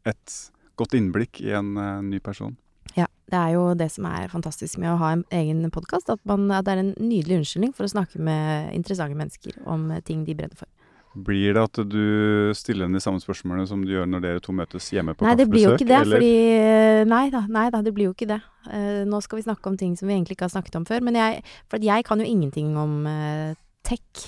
et 0.09 0.39
godt 0.81 0.97
innblikk 0.97 1.41
i 1.45 1.53
en 1.57 1.77
uh, 1.77 2.01
ny 2.03 2.19
person. 2.25 2.57
Ja, 2.99 3.09
det 3.33 3.39
er 3.39 3.55
jo 3.55 3.65
det 3.79 3.89
som 3.95 4.07
er 4.11 4.31
fantastisk 4.33 4.81
med 4.83 4.93
å 4.93 5.01
ha 5.01 5.15
en 5.17 5.25
egen 5.33 5.65
podkast. 5.73 6.11
At, 6.13 6.21
at 6.23 6.67
det 6.67 6.75
er 6.75 6.83
en 6.83 6.95
nydelig 7.01 7.41
unnskyldning 7.41 7.75
for 7.77 7.89
å 7.89 7.93
snakke 7.95 8.21
med 8.23 8.73
interessante 8.77 9.19
mennesker 9.19 9.63
om 9.65 9.91
eh, 9.91 10.03
ting 10.05 10.27
de 10.29 10.37
brenner 10.37 10.59
for. 10.59 10.69
Blir 11.13 11.53
det 11.53 11.61
at 11.61 11.79
du 11.93 12.53
stiller 12.57 12.87
henne 12.87 12.97
de 12.97 13.05
samme 13.05 13.21
spørsmålene 13.21 13.67
som 13.69 13.83
du 13.85 13.91
gjør 13.93 14.07
når 14.09 14.23
dere 14.25 14.43
to 14.45 14.55
møtes 14.57 14.87
hjemme 14.95 15.13
på 15.13 15.27
Nei, 15.27 15.35
det 15.37 15.45
blir 15.51 15.67
jo 15.67 15.75
ikke 15.77 15.89
det. 15.91 15.99
eller? 15.99 16.23
Fordi 16.23 17.09
Nei 17.11 17.27
da, 17.35 17.43
nei 17.53 17.67
da, 17.75 17.83
det 17.85 17.93
blir 17.93 18.09
jo 18.09 18.15
ikke 18.15 18.31
det. 18.31 18.39
Uh, 18.65 19.03
nå 19.09 19.21
skal 19.25 19.41
vi 19.41 19.45
snakke 19.45 19.69
om 19.69 19.77
ting 19.77 19.93
som 19.99 20.09
vi 20.09 20.17
egentlig 20.17 20.39
ikke 20.39 20.49
har 20.49 20.55
snakket 20.55 20.79
om 20.81 20.87
før. 20.89 21.05
Men 21.05 21.19
jeg, 21.21 21.43
for 21.69 21.81
at 21.81 21.85
jeg 21.85 22.07
kan 22.09 22.23
jo 22.23 22.29
ingenting 22.29 22.73
om 22.81 23.03
uh, 23.05 23.53
tech. 23.85 24.25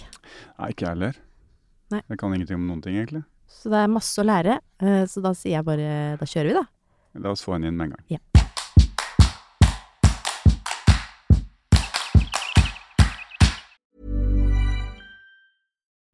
Nei, 0.59 0.75
ikke 0.75 0.85
jeg 0.85 0.91
heller. 0.91 1.23
Nei. 1.95 2.03
Jeg 2.11 2.21
kan 2.21 2.37
ingenting 2.37 2.61
om 2.61 2.69
noen 2.69 2.85
ting, 2.85 3.01
egentlig. 3.01 3.25
Så 3.49 3.73
det 3.73 3.81
er 3.81 3.93
masse 3.95 4.21
å 4.21 4.29
lære. 4.29 4.61
Uh, 4.83 5.05
så 5.09 5.25
da 5.25 5.33
sier 5.39 5.57
jeg 5.57 5.69
bare 5.71 5.91
da 6.21 6.29
kjører 6.29 6.53
vi, 6.53 6.61
da. 6.61 6.69
La 7.25 7.33
oss 7.33 7.47
få 7.47 7.57
henne 7.57 7.73
inn 7.73 7.81
med 7.81 7.93
en 7.93 7.97
gang. 7.97 8.09
Ja. 8.19 8.34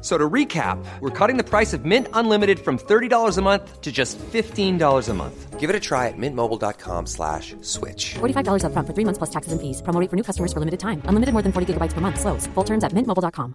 So 0.00 0.16
to 0.16 0.30
recap, 0.30 0.78
we're 1.00 1.10
cutting 1.10 1.38
the 1.38 1.44
price 1.44 1.72
of 1.72 1.84
Mint 1.84 2.06
Unlimited 2.12 2.60
from 2.60 2.78
$30 2.78 3.36
a 3.36 3.42
month 3.42 3.80
to 3.80 3.90
just 3.90 4.16
$15 4.18 5.08
a 5.08 5.14
month. 5.14 5.58
Give 5.58 5.70
it 5.70 5.74
a 5.74 5.80
try 5.80 6.06
at 6.06 6.14
mintmobile.com 6.16 7.06
slash 7.06 7.56
switch. 7.62 8.14
$45 8.20 8.62
upfront 8.62 8.86
for 8.86 8.94
three 8.94 9.04
months 9.04 9.18
plus 9.18 9.30
taxes 9.30 9.50
and 9.50 9.60
fees. 9.60 9.82
Promo 9.82 9.98
rate 10.00 10.08
for 10.08 10.16
new 10.16 10.22
customers 10.22 10.52
for 10.52 10.60
limited 10.60 10.78
time. 10.78 11.02
Unlimited 11.10 11.32
more 11.32 11.42
than 11.42 11.50
40 11.50 11.74
gigabytes 11.74 11.94
per 11.94 12.00
month. 12.00 12.20
Slows. 12.20 12.46
Full 12.54 12.64
terms 12.64 12.84
at 12.84 12.92
mintmobile.com. 12.92 13.54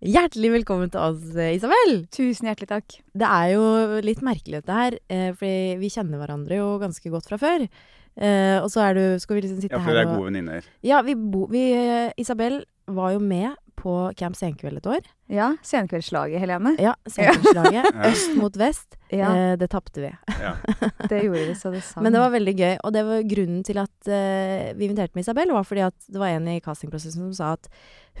Hjertelig 0.00 0.48
velkommen 0.54 0.88
til 0.88 1.00
oss, 1.00 1.36
eh, 1.36 1.56
Isabel. 1.58 2.06
Tusen 2.08 2.48
hjertelig 2.48 2.68
takk. 2.68 2.94
Det 3.12 3.26
er 3.28 3.50
jo 3.52 3.64
litt 4.00 4.22
merkelig 4.24 4.62
dette 4.62 4.72
her, 4.72 4.94
eh, 5.10 5.32
fordi 5.32 5.76
vi 5.76 5.90
kjenner 5.92 6.16
hverandre 6.16 6.56
jo 6.56 6.78
ganske 6.80 7.10
godt 7.12 7.28
fra 7.28 7.36
før. 7.36 7.68
Eh, 8.16 8.58
og 8.60 8.68
så 8.72 8.82
er 8.88 8.98
du 8.98 9.02
Skal 9.22 9.38
vi 9.38 9.44
liksom 9.46 9.60
sitte 9.62 9.78
her 9.78 9.80
og 9.80 9.82
Ja, 9.82 9.86
for 9.86 9.96
dere 9.96 10.02
er 10.02 10.14
gode 10.16 10.28
venninner. 10.32 10.70
Ja, 10.84 11.00
vi 11.06 11.14
bo, 11.14 11.46
vi, 11.50 11.70
eh, 11.72 12.12
Isabel 12.20 12.64
var 12.90 13.12
jo 13.14 13.20
med 13.22 13.54
på 13.80 13.92
Camp 14.18 14.36
Senkveld 14.36 14.76
et 14.80 14.88
år. 14.92 15.06
Ja, 15.32 15.54
Senkveldslaget, 15.64 16.40
Helene. 16.42 16.74
Ja, 16.82 16.92
Senkveldslaget. 17.08 17.86
Øst 18.10 18.34
mot 18.36 18.56
vest. 18.60 18.98
Ja, 19.08 19.30
Eh, 19.30 19.54
det 19.56 19.70
tapte 19.72 20.02
vi. 20.02 20.10
Ja. 20.40 20.52
det 21.08 21.22
gjorde 21.24 21.46
vi 21.48 21.54
så 21.56 21.72
det 21.72 21.80
sang. 21.86 22.04
Men 22.04 22.12
det 22.12 22.20
var 22.20 22.34
veldig 22.34 22.54
gøy. 22.58 22.74
Og 22.84 22.92
det 22.92 23.04
var 23.08 23.24
grunnen 23.30 23.64
til 23.64 23.80
at 23.80 24.10
eh, 24.10 24.70
vi 24.76 24.88
inviterte 24.88 25.16
med 25.16 25.24
Isabel, 25.24 25.54
var 25.56 25.64
fordi 25.64 25.86
at 25.86 25.96
det 26.10 26.20
var 26.20 26.34
en 26.34 26.48
i 26.52 26.60
castingprosessen 26.60 27.24
som 27.30 27.34
sa 27.36 27.52
at 27.56 27.70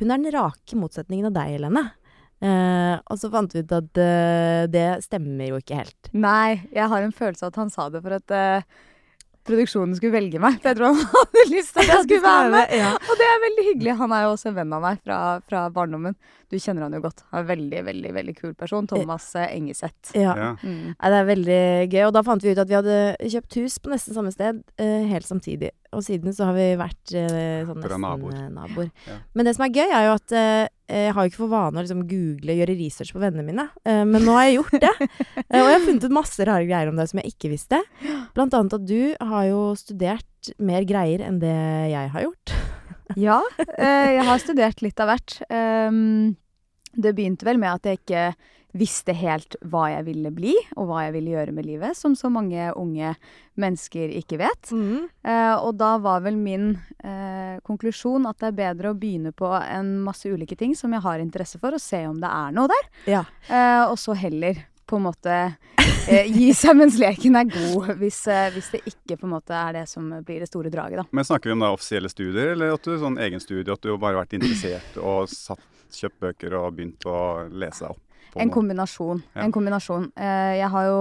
hun 0.00 0.10
er 0.10 0.22
den 0.22 0.32
rake 0.32 0.78
motsetningen 0.80 1.28
av 1.28 1.36
deg, 1.36 1.58
Helene. 1.58 1.90
Eh, 2.40 2.96
og 3.04 3.20
så 3.20 3.28
fant 3.32 3.52
vi 3.52 3.60
ut 3.60 3.74
at 3.76 4.00
eh, 4.00 4.64
det 4.72 4.86
stemmer 5.04 5.50
jo 5.50 5.60
ikke 5.60 5.82
helt. 5.82 6.12
Nei, 6.16 6.62
jeg 6.72 6.88
har 6.88 7.04
en 7.04 7.12
følelse 7.12 7.44
av 7.44 7.52
at 7.52 7.60
han 7.60 7.74
sa 7.74 7.90
det 7.92 8.00
for 8.06 8.16
at 8.16 8.38
produksjonen 9.50 9.96
skulle 9.98 10.16
velge 10.16 10.40
meg. 10.42 10.58
For 10.62 10.70
jeg 10.72 10.78
tror 10.80 10.94
han 10.94 11.14
hadde 11.16 11.46
lyst 11.50 11.74
til 11.74 11.82
at 11.84 11.92
jeg 11.94 12.06
skulle 12.06 12.24
være 12.24 12.50
med. 12.54 12.98
Og 13.10 13.20
det 13.20 13.28
er 13.28 13.40
veldig 13.46 13.64
hyggelig. 13.70 13.96
Han 14.00 14.14
er 14.16 14.26
jo 14.26 14.34
også 14.36 14.50
en 14.52 14.58
venn 14.60 14.76
av 14.78 14.84
meg 14.86 15.00
fra, 15.04 15.18
fra 15.50 15.64
barndommen. 15.74 16.16
Du 16.50 16.56
kjenner 16.58 16.82
han 16.82 16.94
jo 16.96 17.00
godt. 17.04 17.22
Han 17.30 17.38
er 17.38 17.44
en 17.44 17.50
veldig, 17.52 17.80
veldig 17.86 18.12
veldig 18.16 18.34
kul 18.40 18.54
person. 18.58 18.88
Thomas 18.90 19.28
eh, 19.38 19.52
Engeseth. 19.56 20.14
Ja. 20.18 20.32
Ja. 20.34 20.48
Mm. 20.62 20.94
Nei, 20.96 21.10
det 21.14 21.18
er 21.20 21.28
veldig 21.28 21.60
gøy. 21.92 22.00
Og 22.08 22.14
da 22.16 22.22
fant 22.26 22.42
vi 22.42 22.50
ut 22.54 22.58
at 22.62 22.70
vi 22.70 22.78
hadde 22.78 22.96
kjøpt 23.36 23.58
hus 23.60 23.76
på 23.84 23.92
nesten 23.92 24.16
samme 24.16 24.32
sted 24.34 24.58
eh, 24.82 25.04
helt 25.12 25.28
samtidig. 25.28 25.70
Og 25.94 26.02
siden 26.06 26.34
så 26.34 26.48
har 26.50 26.54
vi 26.58 26.66
vært 26.78 27.14
eh, 27.18 27.62
sånn 27.66 27.80
nesten 27.82 28.02
naboer. 28.04 28.34
eh, 28.38 28.50
naboer. 28.54 28.90
Ja. 29.06 29.16
Men 29.34 29.46
det 29.48 29.54
som 29.56 29.64
er 29.66 29.72
gøy, 29.74 29.86
er 29.90 30.08
jo 30.08 30.16
at 30.18 30.34
eh, 30.38 30.66
jeg 30.90 31.14
har 31.14 31.22
jo 31.26 31.30
ikke 31.30 31.42
for 31.44 31.52
vane 31.54 31.78
å 31.78 31.84
liksom 31.86 32.02
google, 32.10 32.54
gjøre 32.58 32.76
research 32.78 33.14
på 33.14 33.22
vennene 33.22 33.46
mine. 33.46 33.68
Eh, 33.86 34.02
men 34.06 34.26
nå 34.26 34.34
har 34.34 34.48
jeg 34.48 34.58
gjort 34.60 34.86
det. 34.86 34.94
Eh, 35.50 35.58
og 35.58 35.66
jeg 35.66 35.74
har 35.74 35.82
funnet 35.82 36.04
ut 36.06 36.12
masse 36.14 36.44
rare 36.46 36.66
greier 36.68 36.90
om 36.92 36.98
deg 36.98 37.08
som 37.10 37.18
jeg 37.18 37.32
ikke 37.32 37.48
visste. 37.50 37.80
Blant 38.36 38.54
annet 38.54 38.76
at 38.76 38.84
du 38.86 39.16
har 39.32 39.46
jo 39.48 39.62
studert 39.78 40.50
mer 40.62 40.84
greier 40.86 41.24
enn 41.26 41.40
det 41.42 41.56
jeg 41.90 42.12
har 42.14 42.22
gjort. 42.28 42.52
Ja, 43.18 43.40
eh, 43.74 44.12
jeg 44.14 44.22
har 44.28 44.38
studert 44.38 44.84
litt 44.86 45.02
av 45.02 45.10
hvert. 45.10 45.40
Um, 45.50 46.36
det 46.92 47.14
begynte 47.16 47.46
vel 47.46 47.60
med 47.60 47.78
at 47.78 47.86
jeg 47.86 48.00
ikke 48.00 48.24
visste 48.76 49.14
helt 49.18 49.56
hva 49.66 49.88
jeg 49.90 50.04
ville 50.06 50.30
bli, 50.34 50.52
og 50.78 50.90
hva 50.90 51.04
jeg 51.06 51.14
ville 51.16 51.32
gjøre 51.34 51.54
med 51.54 51.66
livet, 51.66 51.98
som 51.98 52.14
så 52.18 52.30
mange 52.30 52.68
unge 52.78 53.14
mennesker 53.60 54.12
ikke 54.20 54.38
vet. 54.40 54.70
Eh, 55.26 55.56
og 55.58 55.74
da 55.80 55.96
var 56.02 56.22
vel 56.26 56.38
min 56.38 56.72
eh, 57.02 57.58
konklusjon 57.66 58.28
at 58.30 58.38
det 58.42 58.52
er 58.52 58.58
bedre 58.60 58.92
å 58.92 58.98
begynne 58.98 59.34
på 59.34 59.50
en 59.58 59.96
masse 60.06 60.30
ulike 60.30 60.58
ting 60.58 60.76
som 60.78 60.94
jeg 60.94 61.02
har 61.06 61.22
interesse 61.22 61.58
for, 61.58 61.74
og 61.74 61.82
se 61.82 62.04
om 62.06 62.22
det 62.22 62.30
er 62.30 62.54
noe 62.56 62.70
der. 62.70 62.90
Ja. 63.16 63.24
Eh, 63.48 63.84
og 63.88 63.98
så 63.98 64.14
heller 64.18 64.62
på 64.86 64.98
en 64.98 65.06
måte 65.06 65.40
gi 66.08 66.50
seg 66.56 66.76
mens 66.78 66.96
leken 67.00 67.36
er 67.36 67.48
god, 67.50 67.90
hvis, 68.00 68.20
eh, 68.30 68.50
hvis 68.54 68.70
det 68.74 68.80
ikke 68.88 69.18
på 69.20 69.26
en 69.28 69.34
måte 69.34 69.54
er 69.56 69.72
det 69.80 69.88
som 69.90 70.06
blir 70.24 70.40
det 70.40 70.48
store 70.50 70.70
draget, 70.72 71.02
da. 71.02 71.04
Men 71.12 71.24
snakker 71.28 71.50
vi 71.50 71.56
om 71.56 71.64
da 71.64 71.72
offisielle 71.74 72.08
studier, 72.12 72.52
eller 72.54 72.74
at 72.74 72.82
du 72.86 72.94
sånn 72.98 73.18
egen 73.20 73.40
studie, 73.42 73.72
at 73.72 73.80
du 73.84 73.92
bare 73.96 74.16
har 74.16 74.24
vært 74.24 74.38
interessert 74.40 74.96
og 75.02 75.28
satt, 75.32 75.60
kjøpt 75.90 76.20
bøker 76.22 76.54
og 76.54 76.76
begynt 76.76 77.02
å 77.10 77.48
lese 77.50 77.88
opp? 77.90 77.98
på 78.30 78.38
En 78.38 78.46
noe? 78.46 78.54
kombinasjon. 78.54 79.22
Ja. 79.34 79.42
En 79.42 79.50
kombinasjon. 79.52 80.04
Eh, 80.14 80.56
jeg 80.60 80.68
har 80.70 80.84
jo 80.86 81.00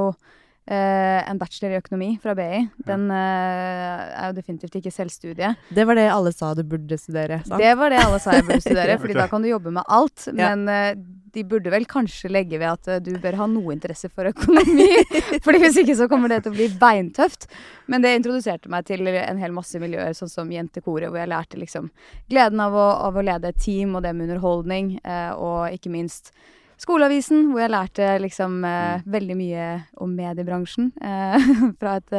eh, 0.70 1.30
en 1.30 1.40
bachelor 1.42 1.74
i 1.74 1.80
økonomi 1.80 2.10
fra 2.22 2.36
BI. 2.38 2.64
Den 2.88 3.08
uh, 3.12 3.18
er 3.18 4.30
jo 4.30 4.38
definitivt 4.38 4.78
ikke 4.80 4.94
selvstudie. 4.94 5.54
Det 5.74 5.86
var 5.90 5.98
det 5.98 6.10
alle 6.14 6.34
sa 6.36 6.52
du 6.58 6.64
burde 6.68 6.98
studere. 7.02 7.42
Sant? 7.46 7.62
Det 7.62 7.72
var 7.80 7.94
det 7.94 8.02
alle 8.04 8.20
sa 8.22 8.36
jeg 8.38 8.46
burde 8.48 8.62
studere, 8.64 8.98
fordi 9.02 9.18
da 9.18 9.30
kan 9.32 9.46
du 9.46 9.50
jobbe 9.50 9.74
med 9.80 9.88
alt. 9.88 10.28
Ja. 10.30 10.52
Men 10.54 10.70
uh, 10.70 11.08
de 11.34 11.46
burde 11.46 11.74
vel 11.74 11.86
kanskje 11.90 12.32
legge 12.32 12.58
ved 12.62 12.70
at 12.70 13.06
du 13.06 13.12
bør 13.22 13.38
ha 13.42 13.50
noe 13.50 13.74
interesse 13.76 14.10
for 14.14 14.30
økonomi. 14.30 14.88
fordi 15.46 15.64
hvis 15.64 15.82
ikke 15.84 15.98
så 15.98 16.10
kommer 16.12 16.34
det 16.34 16.44
til 16.46 16.54
å 16.54 16.58
bli 16.58 16.70
beintøft. 16.82 17.50
Men 17.90 18.06
det 18.06 18.16
introduserte 18.18 18.70
meg 18.72 18.88
til 18.90 19.10
en 19.10 19.42
hel 19.42 19.54
masse 19.56 19.82
miljøer, 19.82 20.14
sånn 20.18 20.32
som 20.32 20.50
Jentekoret, 20.54 21.10
hvor 21.10 21.22
jeg 21.22 21.32
lærte 21.32 21.62
liksom 21.62 21.90
gleden 22.30 22.62
av 22.62 22.78
å, 22.78 22.88
av 23.10 23.18
å 23.18 23.26
lede 23.26 23.54
et 23.54 23.62
team, 23.62 23.96
og 23.98 24.06
det 24.06 24.14
med 24.18 24.30
underholdning, 24.30 24.96
eh, 25.02 25.32
og 25.34 25.74
ikke 25.74 25.94
minst 25.94 26.34
Skoleavisen, 26.80 27.50
hvor 27.52 27.60
jeg 27.64 27.72
lærte 27.74 28.08
liksom 28.24 28.64
eh, 28.66 29.02
veldig 29.06 29.36
mye 29.36 29.68
om 30.00 30.14
mediebransjen. 30.16 30.92
Eh, 31.04 31.50
fra 31.80 31.98
et 32.00 32.14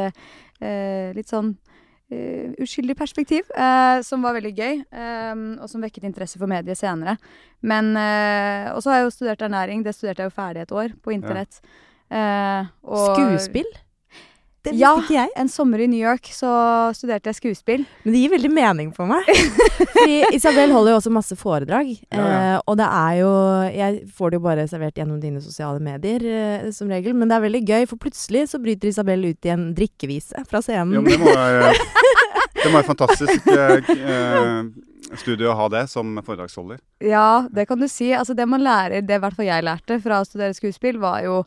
eh, 0.61 1.11
litt 1.17 1.31
sånn 1.31 1.55
eh, 2.13 2.51
uskyldig 2.61 2.95
perspektiv, 2.99 3.49
eh, 3.57 4.01
som 4.05 4.21
var 4.21 4.37
veldig 4.37 4.53
gøy, 4.57 4.81
eh, 4.85 5.45
og 5.57 5.65
som 5.71 5.81
vekket 5.81 6.05
interesse 6.11 6.37
for 6.41 6.51
mediet 6.51 6.77
senere. 6.77 7.17
Men 7.61 7.91
Og 7.95 8.81
så 8.81 8.89
har 8.91 8.99
jeg 9.01 9.07
jo 9.09 9.15
studert 9.17 9.41
ernæring. 9.45 9.83
Det 9.85 9.93
studerte 9.93 10.23
jeg 10.23 10.31
jo 10.31 10.37
ferdig 10.37 10.61
et 10.63 10.71
år 10.73 10.93
på 11.01 11.13
internett. 11.13 11.59
Og- 12.83 13.15
Skuespill? 13.15 13.67
Det 14.61 14.75
visste 14.75 14.81
Ja. 14.83 14.91
ikke 15.01 15.15
jeg. 15.15 15.29
En 15.41 15.49
sommer 15.49 15.81
i 15.81 15.87
New 15.89 15.99
York 15.99 16.27
så 16.29 16.49
studerte 16.93 17.31
jeg 17.31 17.39
skuespill. 17.39 17.85
Men 18.05 18.13
det 18.13 18.19
gir 18.21 18.33
veldig 18.35 18.51
mening 18.53 18.91
for 18.93 19.09
meg. 19.09 19.25
Fordi 19.79 20.35
Isabel 20.37 20.71
holder 20.75 20.93
jo 20.93 20.99
også 20.99 21.13
masse 21.13 21.37
foredrag. 21.39 21.89
Ja, 22.11 22.19
ja. 22.19 22.27
Eh, 22.57 22.59
og 22.69 22.77
det 22.77 22.85
er 22.85 23.15
jo 23.21 23.31
Jeg 23.71 24.03
får 24.17 24.29
det 24.31 24.37
jo 24.37 24.43
bare 24.45 24.67
servert 24.69 25.01
gjennom 25.01 25.17
dine 25.23 25.41
sosiale 25.41 25.81
medier 25.81 26.21
eh, 26.29 26.69
som 26.75 26.91
regel. 26.93 27.15
Men 27.17 27.31
det 27.31 27.39
er 27.39 27.45
veldig 27.47 27.63
gøy, 27.65 27.87
for 27.89 28.01
plutselig 28.01 28.45
så 28.53 28.61
bryter 28.61 28.91
Isabel 28.91 29.25
ut 29.31 29.49
i 29.49 29.53
en 29.55 29.71
drikkevise 29.77 30.45
fra 30.49 30.61
scenen. 30.61 30.93
Jo, 30.93 31.01
men 31.01 31.17
det 31.17 31.19
må 31.23 31.33
være, 31.33 31.73
det 32.61 32.69
må 32.69 32.77
være 32.77 32.89
fantastisk 32.93 33.51
eh, 33.51 33.81
studio 33.89 34.87
studie 35.17 35.49
å 35.49 35.57
ha 35.57 35.65
det 35.73 35.87
som 35.91 36.13
foredragsholder. 36.23 36.79
Ja, 37.03 37.47
det 37.51 37.65
kan 37.67 37.81
du 37.81 37.87
si. 37.91 38.11
Altså 38.15 38.35
det 38.37 38.45
man 38.47 38.63
lærer, 38.63 39.01
det 39.03 39.17
i 39.17 39.21
hvert 39.23 39.35
fall 39.35 39.49
jeg 39.49 39.65
lærte 39.65 39.97
fra 40.03 40.21
å 40.21 40.27
studere 40.27 40.55
skuespill, 40.55 41.01
var 41.01 41.23
jo 41.25 41.41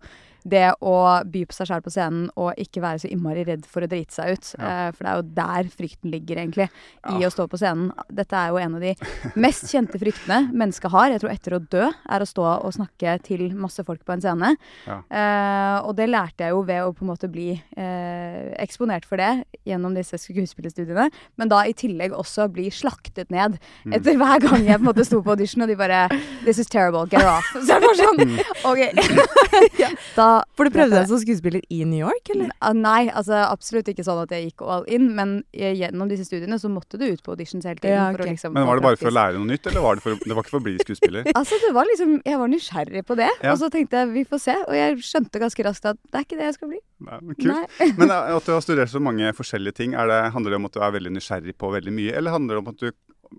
det 0.45 0.75
å 0.85 0.95
by 1.25 1.45
på 1.49 1.55
seg 1.57 1.67
sjæl 1.71 1.83
på 1.85 1.91
scenen 1.95 2.27
og 2.37 2.53
ikke 2.61 2.83
være 2.85 3.01
så 3.01 3.09
innmari 3.09 3.45
redd 3.49 3.65
for 3.67 3.81
å 3.81 3.89
drite 3.89 4.13
seg 4.13 4.35
ut. 4.37 4.51
Ja. 4.59 4.89
Eh, 4.89 4.91
for 4.93 5.05
det 5.07 5.11
er 5.13 5.17
jo 5.17 5.29
der 5.39 5.71
frykten 5.73 6.11
ligger, 6.13 6.37
egentlig. 6.43 6.67
I 7.09 7.21
Ja. 7.23 7.29
å 7.29 7.33
stå 7.33 7.47
på 7.49 7.57
scenen. 7.61 7.93
Dette 8.13 8.37
er 8.37 8.49
jo 8.53 8.59
en 8.61 8.75
av 8.77 8.81
de 8.85 8.95
mest 9.41 9.65
kjente 9.73 9.99
fryktene 9.99 10.53
mennesket 10.53 10.91
har, 10.93 11.09
jeg 11.15 11.21
tror 11.23 11.33
etter 11.33 11.57
å 11.57 11.63
dø, 11.69 11.87
er 11.89 12.21
å 12.21 12.29
stå 12.29 12.45
og 12.65 12.73
snakke 12.77 13.17
til 13.25 13.55
masse 13.57 13.83
folk 13.85 14.05
på 14.05 14.13
en 14.13 14.21
scene. 14.21 14.57
Ja. 14.87 14.99
Uh, 15.09 15.89
og 15.89 15.97
det 15.97 16.11
lærte 16.13 16.45
jeg 16.45 16.51
jo 16.53 16.63
ved 16.63 16.83
å 16.85 16.93
på 16.93 17.03
en 17.07 17.09
måte 17.15 17.31
bli 17.33 17.55
uh, 17.79 18.53
eksponert 18.61 19.05
for 19.09 19.17
det 19.17 19.45
gjennom 19.67 19.95
disse 19.97 20.19
skuespillerstudiene. 20.21 21.09
Men 21.41 21.49
da 21.49 21.63
i 21.65 21.73
tillegg 21.73 22.13
også 22.13 22.51
bli 22.53 22.69
slaktet 22.71 23.31
ned 23.31 23.59
Mm. 23.85 23.93
etter 23.97 24.17
hver 24.17 24.41
gang 24.41 24.65
jeg 24.67 24.79
på 24.79 24.81
en 24.81 24.87
måte 24.89 25.05
sto 25.07 25.23
på 25.23 25.31
audition, 25.35 25.63
og 25.63 25.69
de 25.69 25.77
bare 25.77 26.09
This 26.45 26.59
is 26.59 26.67
terrible, 26.69 27.07
get 27.07 27.23
off. 27.25 27.45
Så 27.55 27.67
jeg 27.67 27.81
var 27.81 27.95
sånn 27.95 28.21
Mm. 28.25 28.39
OK. 28.71 29.95
da 30.17 30.34
For 30.57 30.67
du 30.69 30.73
prøvde 30.75 30.97
deg 30.99 31.09
som 31.11 31.19
skuespiller 31.23 31.63
i 31.73 31.81
New 31.89 32.01
York, 32.01 32.29
eller? 32.35 32.51
Ah, 32.61 32.73
Nei, 32.77 33.09
altså 33.11 33.37
absolutt 33.47 33.89
ikke 33.93 34.05
sånn 34.07 34.21
at 34.23 34.33
jeg 34.35 34.49
gikk 34.51 34.65
all 34.67 34.85
in, 34.91 35.11
men 35.17 35.35
eh, 35.53 35.75
gjennom 35.79 36.09
disse 36.11 36.27
studiene 36.29 36.59
så 36.61 36.71
måtte 36.73 36.99
du 37.01 37.05
ut 37.09 37.23
på 37.25 37.35
auditions 37.35 37.65
hele 37.69 37.79
tiden. 37.81 37.97
Ja, 37.99 38.09
for 38.15 38.25
å 38.25 38.29
liksom 38.29 38.55
Men 38.57 38.67
var 38.69 38.81
det 38.81 38.85
bare 38.87 39.01
for 39.01 39.11
å 39.11 39.15
lære 39.15 39.39
noe 39.41 39.51
nytt, 39.53 39.67
eller 39.71 39.85
var 39.87 39.99
det, 40.01 40.05
for, 40.07 40.19
det 40.21 40.35
var 40.39 40.43
ikke 40.47 40.55
for 40.57 40.63
å 40.63 40.67
bli 40.69 40.77
skuespiller? 40.83 41.31
Altså, 41.41 41.59
det 41.65 41.73
var 41.77 41.89
liksom 41.91 42.17
Jeg 42.25 42.39
var 42.41 42.49
nysgjerrig 42.55 43.05
på 43.09 43.17
det, 43.21 43.31
Ja. 43.43 43.53
og 43.55 43.59
så 43.63 43.71
tenkte 43.75 44.03
jeg 44.03 44.13
vi 44.15 44.25
får 44.29 44.43
se. 44.45 44.55
Og 44.69 44.75
jeg 44.79 45.01
skjønte 45.05 45.43
ganske 45.43 45.67
raskt 45.69 45.91
at 45.93 45.99
det 46.11 46.21
er 46.21 46.27
ikke 46.29 46.39
det 46.41 46.49
jeg 46.51 46.59
skal 46.61 46.73
bli. 46.75 46.81
Nei, 47.05 47.19
kult. 47.35 47.51
Nei. 47.51 47.91
Men 48.01 48.11
eh, 48.15 48.33
at 48.39 48.47
du 48.49 48.53
har 48.55 48.63
studert 48.65 48.93
så 48.93 49.03
mange 49.03 49.33
forskjellige 49.37 49.79
ting, 49.83 49.95
er 49.99 50.09
det, 50.11 50.21
handler 50.37 50.55
det 50.57 50.61
om 50.63 50.71
at 50.71 50.79
du 50.79 50.81
er 50.85 50.95
veldig 50.99 51.13
nysgjerrig 51.19 51.57
på 51.61 51.73
veldig 51.75 51.93
mye, 51.95 52.15
eller 52.17 52.35
handler 52.37 52.59
det 52.59 52.65
om 52.65 52.73
at 52.75 52.81
du 52.83 52.91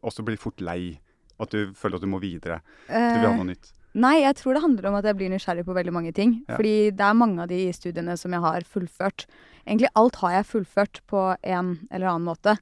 også 0.06 0.26
blir 0.28 0.38
fort 0.42 0.62
lei? 0.64 0.96
At 1.40 1.52
du 1.52 1.74
føler 1.76 1.98
at 2.00 2.04
du 2.06 2.08
må 2.08 2.20
videre? 2.24 2.62
Du 2.88 2.94
vil 2.96 3.26
ha 3.28 3.32
Eh, 3.34 3.40
noe 3.42 3.50
nytt? 3.50 3.72
Nei, 3.96 4.18
jeg 4.26 4.36
tror 4.40 4.58
det 4.58 4.64
handler 4.66 4.90
om 4.90 4.98
at 4.98 5.06
jeg 5.08 5.16
blir 5.16 5.32
nysgjerrig 5.32 5.64
på 5.68 5.76
veldig 5.76 5.94
mange 5.96 6.12
ting. 6.16 6.40
Ja. 6.50 6.58
Fordi 6.58 6.76
det 6.92 7.06
er 7.06 7.16
mange 7.16 7.46
av 7.46 7.52
de 7.52 7.62
studiene 7.76 8.18
som 8.20 8.36
jeg 8.36 8.44
har 8.44 8.68
fullført. 8.68 9.24
Egentlig 9.64 9.92
alt 9.96 10.20
har 10.20 10.36
jeg 10.36 10.50
fullført 10.50 11.00
på 11.10 11.24
en 11.40 11.72
eller 11.90 12.12
annen 12.12 12.28
måte. 12.28 12.58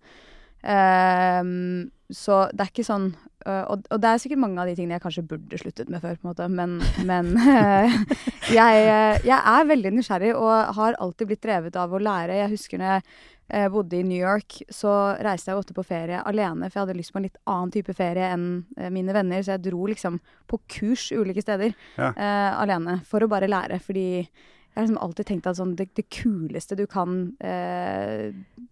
Ehm, 0.63 1.89
så 2.13 2.46
det 2.53 2.63
er 2.63 2.72
ikke 2.72 2.86
sånn 2.86 3.10
øh, 3.48 3.63
og, 3.74 3.86
og 3.89 4.00
det 4.01 4.10
er 4.10 4.22
sikkert 4.22 4.41
mange 4.43 4.62
av 4.62 4.70
de 4.70 4.75
tingene 4.77 4.98
jeg 4.98 5.03
kanskje 5.03 5.25
burde 5.34 5.60
sluttet 5.60 5.91
med 5.91 6.03
før, 6.03 6.15
på 6.15 6.27
en 6.27 6.32
måte. 6.32 6.48
Men, 6.53 6.79
men 7.10 7.34
øh, 7.36 8.00
jeg, 8.53 8.88
øh, 8.88 9.27
jeg 9.27 9.38
er 9.39 9.70
veldig 9.74 9.93
nysgjerrig 9.98 10.34
og 10.38 10.74
har 10.77 11.00
alltid 11.03 11.32
blitt 11.32 11.43
drevet 11.46 11.79
av 11.79 11.93
å 11.93 12.01
lære. 12.01 12.39
Jeg 12.43 12.53
husker 12.53 12.82
når 12.82 12.93
jeg 13.53 13.72
bodde 13.74 13.98
i 14.00 14.05
New 14.08 14.17
York, 14.17 14.55
så 14.72 14.91
reiste 15.22 15.51
jeg 15.51 15.60
ofte 15.60 15.75
på 15.75 15.84
ferie 15.86 16.22
alene, 16.25 16.70
for 16.70 16.79
jeg 16.79 16.86
hadde 16.88 16.96
lyst 16.98 17.13
på 17.13 17.20
en 17.20 17.25
litt 17.27 17.41
annen 17.51 17.74
type 17.75 17.93
ferie 17.93 18.29
enn 18.34 18.46
mine 18.96 19.13
venner. 19.13 19.43
Så 19.43 19.53
jeg 19.53 19.65
dro 19.67 19.84
liksom 19.91 20.17
på 20.50 20.62
kurs 20.79 21.10
ulike 21.12 21.43
steder 21.43 21.75
Ja. 22.00 22.13
uh, 22.15 22.62
alene 22.63 23.01
for 23.05 23.22
å 23.22 23.29
bare 23.29 23.51
lære. 23.51 23.77
Fordi 23.84 24.08
jeg 24.74 24.79
har 24.79 24.88
liksom 24.88 25.01
alltid 25.05 25.29
tenkt 25.29 25.51
at 25.51 25.60
sånn, 25.60 25.75
det, 25.77 25.91
det 26.00 26.08
kuleste 26.10 26.79
du 26.79 26.88
kan 26.89 27.20
uh, 27.43 28.32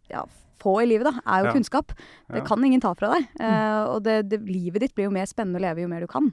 ja, 0.10 0.24
få 0.62 0.76
i 0.84 0.88
livet, 0.90 1.10
da, 1.10 1.14
er 1.26 1.42
jo 1.44 1.50
Ja. 1.50 1.54
kunnskap. 1.58 1.92
Det 2.30 2.42
Ja. 2.44 2.46
kan 2.48 2.64
ingen 2.64 2.82
ta 2.82 2.94
fra 2.94 3.16
deg. 3.16 3.28
Uh, 3.42 3.96
og 3.96 4.04
det, 4.06 4.30
det, 4.30 4.42
livet 4.48 4.80
ditt 4.86 4.96
blir 4.96 5.10
jo 5.10 5.14
mer 5.18 5.26
spennende 5.30 5.60
å 5.60 5.66
leve 5.66 5.82
jo 5.84 5.90
mer 5.92 6.06
du 6.06 6.08
kan. 6.08 6.32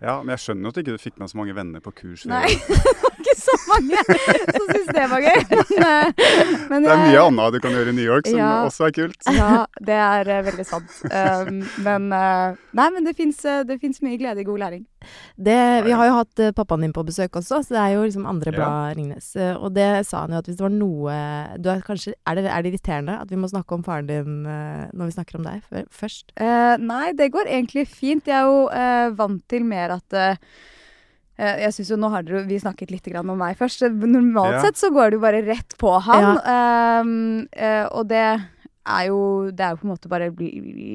Ja, 0.00 0.22
men 0.22 0.32
jeg 0.32 0.40
skjønner 0.46 0.62
jo 0.64 0.68
at 0.72 0.78
du 0.78 0.80
ikke 0.86 1.02
fikk 1.10 1.18
med 1.20 1.28
så 1.28 1.36
mange 1.36 1.52
venner 1.54 1.82
på 1.84 1.92
kurs. 1.92 2.24
Nei, 2.30 2.46
mange 3.72 4.02
som 4.06 4.66
syns 4.70 4.90
det 4.94 5.06
var 5.12 5.24
gøy. 5.24 5.40
Men, 5.50 5.86
eh, 5.88 6.24
men 6.70 6.86
Det 6.88 6.94
er 6.94 7.02
mye 7.04 7.26
annet 7.28 7.56
du 7.56 7.60
kan 7.64 7.76
gjøre 7.76 7.92
i 7.92 7.96
New 7.98 8.06
York 8.06 8.30
som 8.30 8.38
Ja. 8.40 8.50
også 8.68 8.88
er 8.88 8.96
kult. 9.00 9.20
Ja, 9.44 9.66
det 9.82 9.98
er 9.98 10.30
eh, 10.30 10.42
veldig 10.46 10.66
sant. 10.66 10.98
Um, 11.10 11.62
men 11.84 12.10
eh, 12.14 12.58
Nei, 12.74 12.88
men 12.94 13.06
det 13.06 13.16
fins 13.18 14.02
mye 14.04 14.18
glede 14.20 14.42
i 14.42 14.48
god 14.48 14.62
læring. 14.64 14.84
Det, 15.36 15.56
vi 15.84 15.92
har 15.92 16.08
jo 16.08 16.14
hatt 16.20 16.40
eh, 16.40 16.54
pappaen 16.56 16.86
din 16.86 16.94
på 16.96 17.04
besøk 17.04 17.36
også, 17.40 17.60
så 17.66 17.76
det 17.76 17.80
er 17.82 17.94
jo 17.96 18.04
liksom 18.06 18.28
andre 18.30 18.52
Ja. 18.54 18.56
blad 18.56 18.96
Ringnes. 18.98 19.34
Eh, 19.36 19.54
og 19.56 19.74
det 19.76 20.06
sa 20.08 20.24
han 20.24 20.32
jo 20.34 20.40
at 20.40 20.48
hvis 20.48 20.58
det 20.60 20.64
var 20.66 20.74
noe 20.74 21.18
du 21.60 21.68
er, 21.70 21.82
kanskje, 21.84 22.14
er, 22.26 22.38
det, 22.38 22.46
er 22.48 22.62
det 22.64 22.72
irriterende 22.72 23.18
at 23.20 23.30
vi 23.30 23.40
må 23.40 23.50
snakke 23.50 23.76
om 23.76 23.84
faren 23.86 24.08
din 24.08 24.44
eh, 24.48 24.86
når 24.94 25.10
vi 25.10 25.16
snakker 25.18 25.40
om 25.40 25.48
deg 25.48 25.84
først? 25.92 26.32
Uh, 26.40 26.76
nei, 26.80 27.12
det 27.16 27.30
går 27.34 27.50
egentlig 27.50 27.86
fint. 27.90 28.26
Jeg 28.28 28.36
er 28.38 28.48
jo 28.48 28.64
uh, 28.70 29.10
vant 29.18 29.42
til 29.50 29.66
mer 29.68 29.96
at 29.98 30.16
eh, 30.16 30.34
eh, 30.34 30.38
jeg 31.38 31.72
synes 31.74 31.90
jo, 31.90 31.96
Nå 31.96 32.10
har 32.10 32.22
dere, 32.22 32.44
vi 32.46 32.58
snakket 32.62 32.90
litt 32.90 33.04
grann 33.10 33.28
om 33.30 33.38
meg 33.38 33.56
først. 33.58 33.82
så 33.82 33.90
Normalt 33.90 34.54
Ja. 34.54 34.60
sett 34.62 34.76
så 34.76 34.90
går 34.94 35.10
det 35.10 35.18
jo 35.18 35.20
bare 35.24 35.42
rett 35.44 35.76
på 35.78 36.00
han. 36.00 36.38
Um, 36.46 37.48
uh, 37.58 37.86
og 37.92 38.08
det 38.08 38.22
er 38.86 39.06
jo 39.08 39.50
Det 39.50 39.60
er 39.64 39.70
jo 39.72 39.76
på 39.80 39.86
en 39.88 39.94
måte 39.96 40.08
bare 40.08 40.30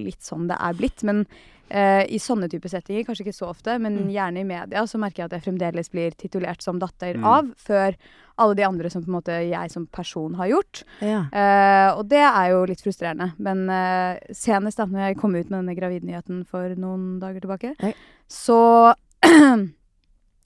litt 0.05 0.21
sånn 0.21 0.47
det 0.47 0.55
er 0.59 0.73
blitt. 0.73 1.03
Men 1.03 1.25
uh, 1.73 2.03
i 2.07 2.17
sånne 2.17 2.47
type 2.49 2.69
settinger, 2.69 3.03
kanskje 3.05 3.25
ikke 3.27 3.35
så 3.35 3.49
ofte, 3.49 3.75
men 3.79 3.97
Mm. 4.07 4.09
gjerne 4.13 4.39
i 4.39 4.43
media, 4.43 4.81
så 4.87 4.97
merker 4.97 5.23
jeg 5.23 5.25
at 5.25 5.31
jeg 5.37 5.43
fremdeles 5.53 5.89
blir 5.91 6.11
titulert 6.15 6.61
som 6.63 6.79
datter 6.79 7.13
Mm. 7.17 7.25
av, 7.25 7.45
før 7.57 7.95
alle 8.39 8.55
de 8.55 8.63
andre 8.63 8.89
som 8.89 9.03
på 9.03 9.07
en 9.09 9.17
måte 9.21 9.35
jeg 9.49 9.69
som 9.71 9.85
person 9.87 10.33
har 10.35 10.47
gjort. 10.47 10.83
Ja. 11.01 11.25
Uh, 11.33 11.97
og 11.99 12.07
det 12.07 12.23
er 12.23 12.49
jo 12.51 12.63
litt 12.65 12.81
frustrerende. 12.81 13.33
Men 13.37 13.69
eh, 13.69 14.17
senest 14.31 14.77
da 14.77 14.85
når 14.85 15.09
jeg 15.09 15.17
kom 15.19 15.35
ut 15.35 15.49
med 15.49 15.59
denne 15.65 15.75
gravidnyheten 15.75 16.45
for 16.47 16.69
noen 16.75 17.19
dager 17.19 17.41
tilbake, 17.41 17.75
Hei. 17.81 17.93
så 18.29 18.93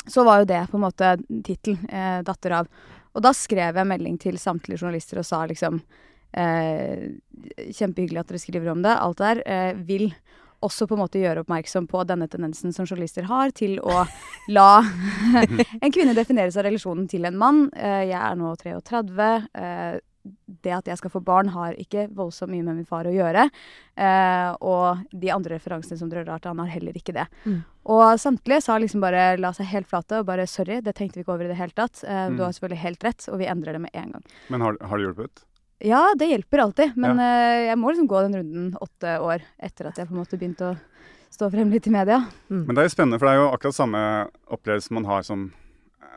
så 0.08 0.26
var 0.28 0.42
jo 0.42 0.50
det 0.50 0.62
på 0.72 0.80
en 0.80 0.86
måte 0.86 1.16
tittelen 1.46 1.90
eh, 1.90 2.22
'Datter 2.24 2.60
av'. 2.60 2.72
Og 3.14 3.22
da 3.22 3.34
skrev 3.34 3.78
jeg 3.78 3.88
melding 3.88 4.18
til 4.18 4.40
samtlige 4.42 4.82
journalister 4.82 5.22
og 5.22 5.28
sa 5.28 5.44
liksom 5.46 5.82
eh, 6.34 7.14
Kjempehyggelig 7.70 8.24
at 8.24 8.32
dere 8.32 8.42
skriver 8.42 8.72
om 8.74 8.82
det, 8.82 8.96
alt 8.98 9.20
det 9.20 9.28
der. 9.30 9.44
Eh, 9.46 9.74
vil 9.86 10.08
også 10.64 10.88
på 10.88 10.96
en 10.96 11.04
måte 11.04 11.20
gjøre 11.22 11.44
oppmerksom 11.44 11.88
på 11.92 12.06
denne 12.08 12.30
tendensen 12.32 12.74
som 12.76 12.88
journalister 12.88 13.28
har 13.28 13.52
til 13.56 13.78
å 13.84 14.06
la 14.54 14.84
en 15.84 15.94
kvinne 15.94 16.16
definere 16.16 16.54
seg 16.54 16.64
av 16.64 16.70
relasjonen 16.70 17.10
til 17.12 17.28
en 17.28 17.38
mann. 17.38 17.68
Eh, 17.76 18.08
jeg 18.10 18.20
er 18.20 18.40
nå 18.40 18.56
33. 18.60 19.30
Eh, 19.60 20.02
det 20.64 20.72
at 20.72 20.88
jeg 20.88 21.00
skal 21.02 21.12
få 21.12 21.20
barn, 21.24 21.52
har 21.52 21.76
ikke 21.80 22.08
voldsomt 22.16 22.54
mye 22.54 22.64
med 22.64 22.80
min 22.80 22.88
far 22.88 23.08
å 23.10 23.14
gjøre. 23.14 23.50
Eh, 24.00 24.50
og 24.64 25.04
de 25.12 25.32
andre 25.36 25.58
referansene 25.58 26.00
som 26.00 26.12
dere 26.12 26.30
har 26.32 26.40
til 26.44 26.54
han, 26.54 26.64
har 26.64 26.72
heller 26.78 26.96
ikke 26.96 27.16
det. 27.18 27.28
Mm. 27.44 27.60
Og 27.86 28.20
samtlige 28.22 28.62
sa 28.64 28.78
liksom 28.80 29.02
bare 29.04 29.38
la 29.38 29.50
seg 29.56 29.68
helt 29.74 29.90
flate 29.92 30.22
og 30.22 30.28
bare 30.30 30.46
sorry, 30.48 30.78
det 30.82 30.94
tenkte 30.96 31.20
vi 31.20 31.26
ikke 31.26 31.34
over 31.36 31.46
i 31.46 31.52
det 31.52 31.58
hele 31.60 31.76
tatt. 31.76 32.04
Eh, 32.04 32.30
Mm. 32.30 32.38
Du 32.38 32.44
har 32.44 32.54
selvfølgelig 32.56 32.84
helt 32.84 33.04
rett, 33.04 33.26
og 33.30 33.40
vi 33.40 33.46
endrer 33.52 33.74
det 33.76 33.82
med 33.82 33.92
en 33.94 34.12
gang. 34.16 34.24
Men 34.50 34.62
har, 34.62 34.78
har 34.82 34.98
det 34.98 35.04
hjulpet? 35.08 35.44
Ja, 35.84 36.14
det 36.16 36.30
hjelper 36.30 36.62
alltid, 36.64 36.94
men 36.96 37.20
eh, 37.20 37.66
jeg 37.68 37.78
må 37.78 37.90
liksom 37.92 38.08
gå 38.08 38.22
den 38.24 38.38
runden 38.40 38.70
åtte 38.80 39.18
år 39.20 39.42
etter 39.60 39.90
at 39.90 39.98
jeg 40.00 40.08
på 40.08 40.16
en 40.16 40.22
måte 40.22 40.38
begynte 40.40 40.70
å 40.70 40.78
stå 41.34 41.50
frem 41.52 41.70
litt 41.74 41.88
i 41.88 41.92
media. 41.92 42.22
Mm. 42.48 42.62
Men 42.68 42.76
det 42.76 42.84
er 42.84 42.88
jo 42.88 42.94
spennende, 42.94 43.20
for 43.20 43.28
det 43.28 43.34
er 43.34 43.42
jo 43.42 43.50
akkurat 43.52 43.76
samme 43.76 44.04
opplevelse 44.48 44.94
man 44.96 45.10
har 45.10 45.26
som 45.28 45.50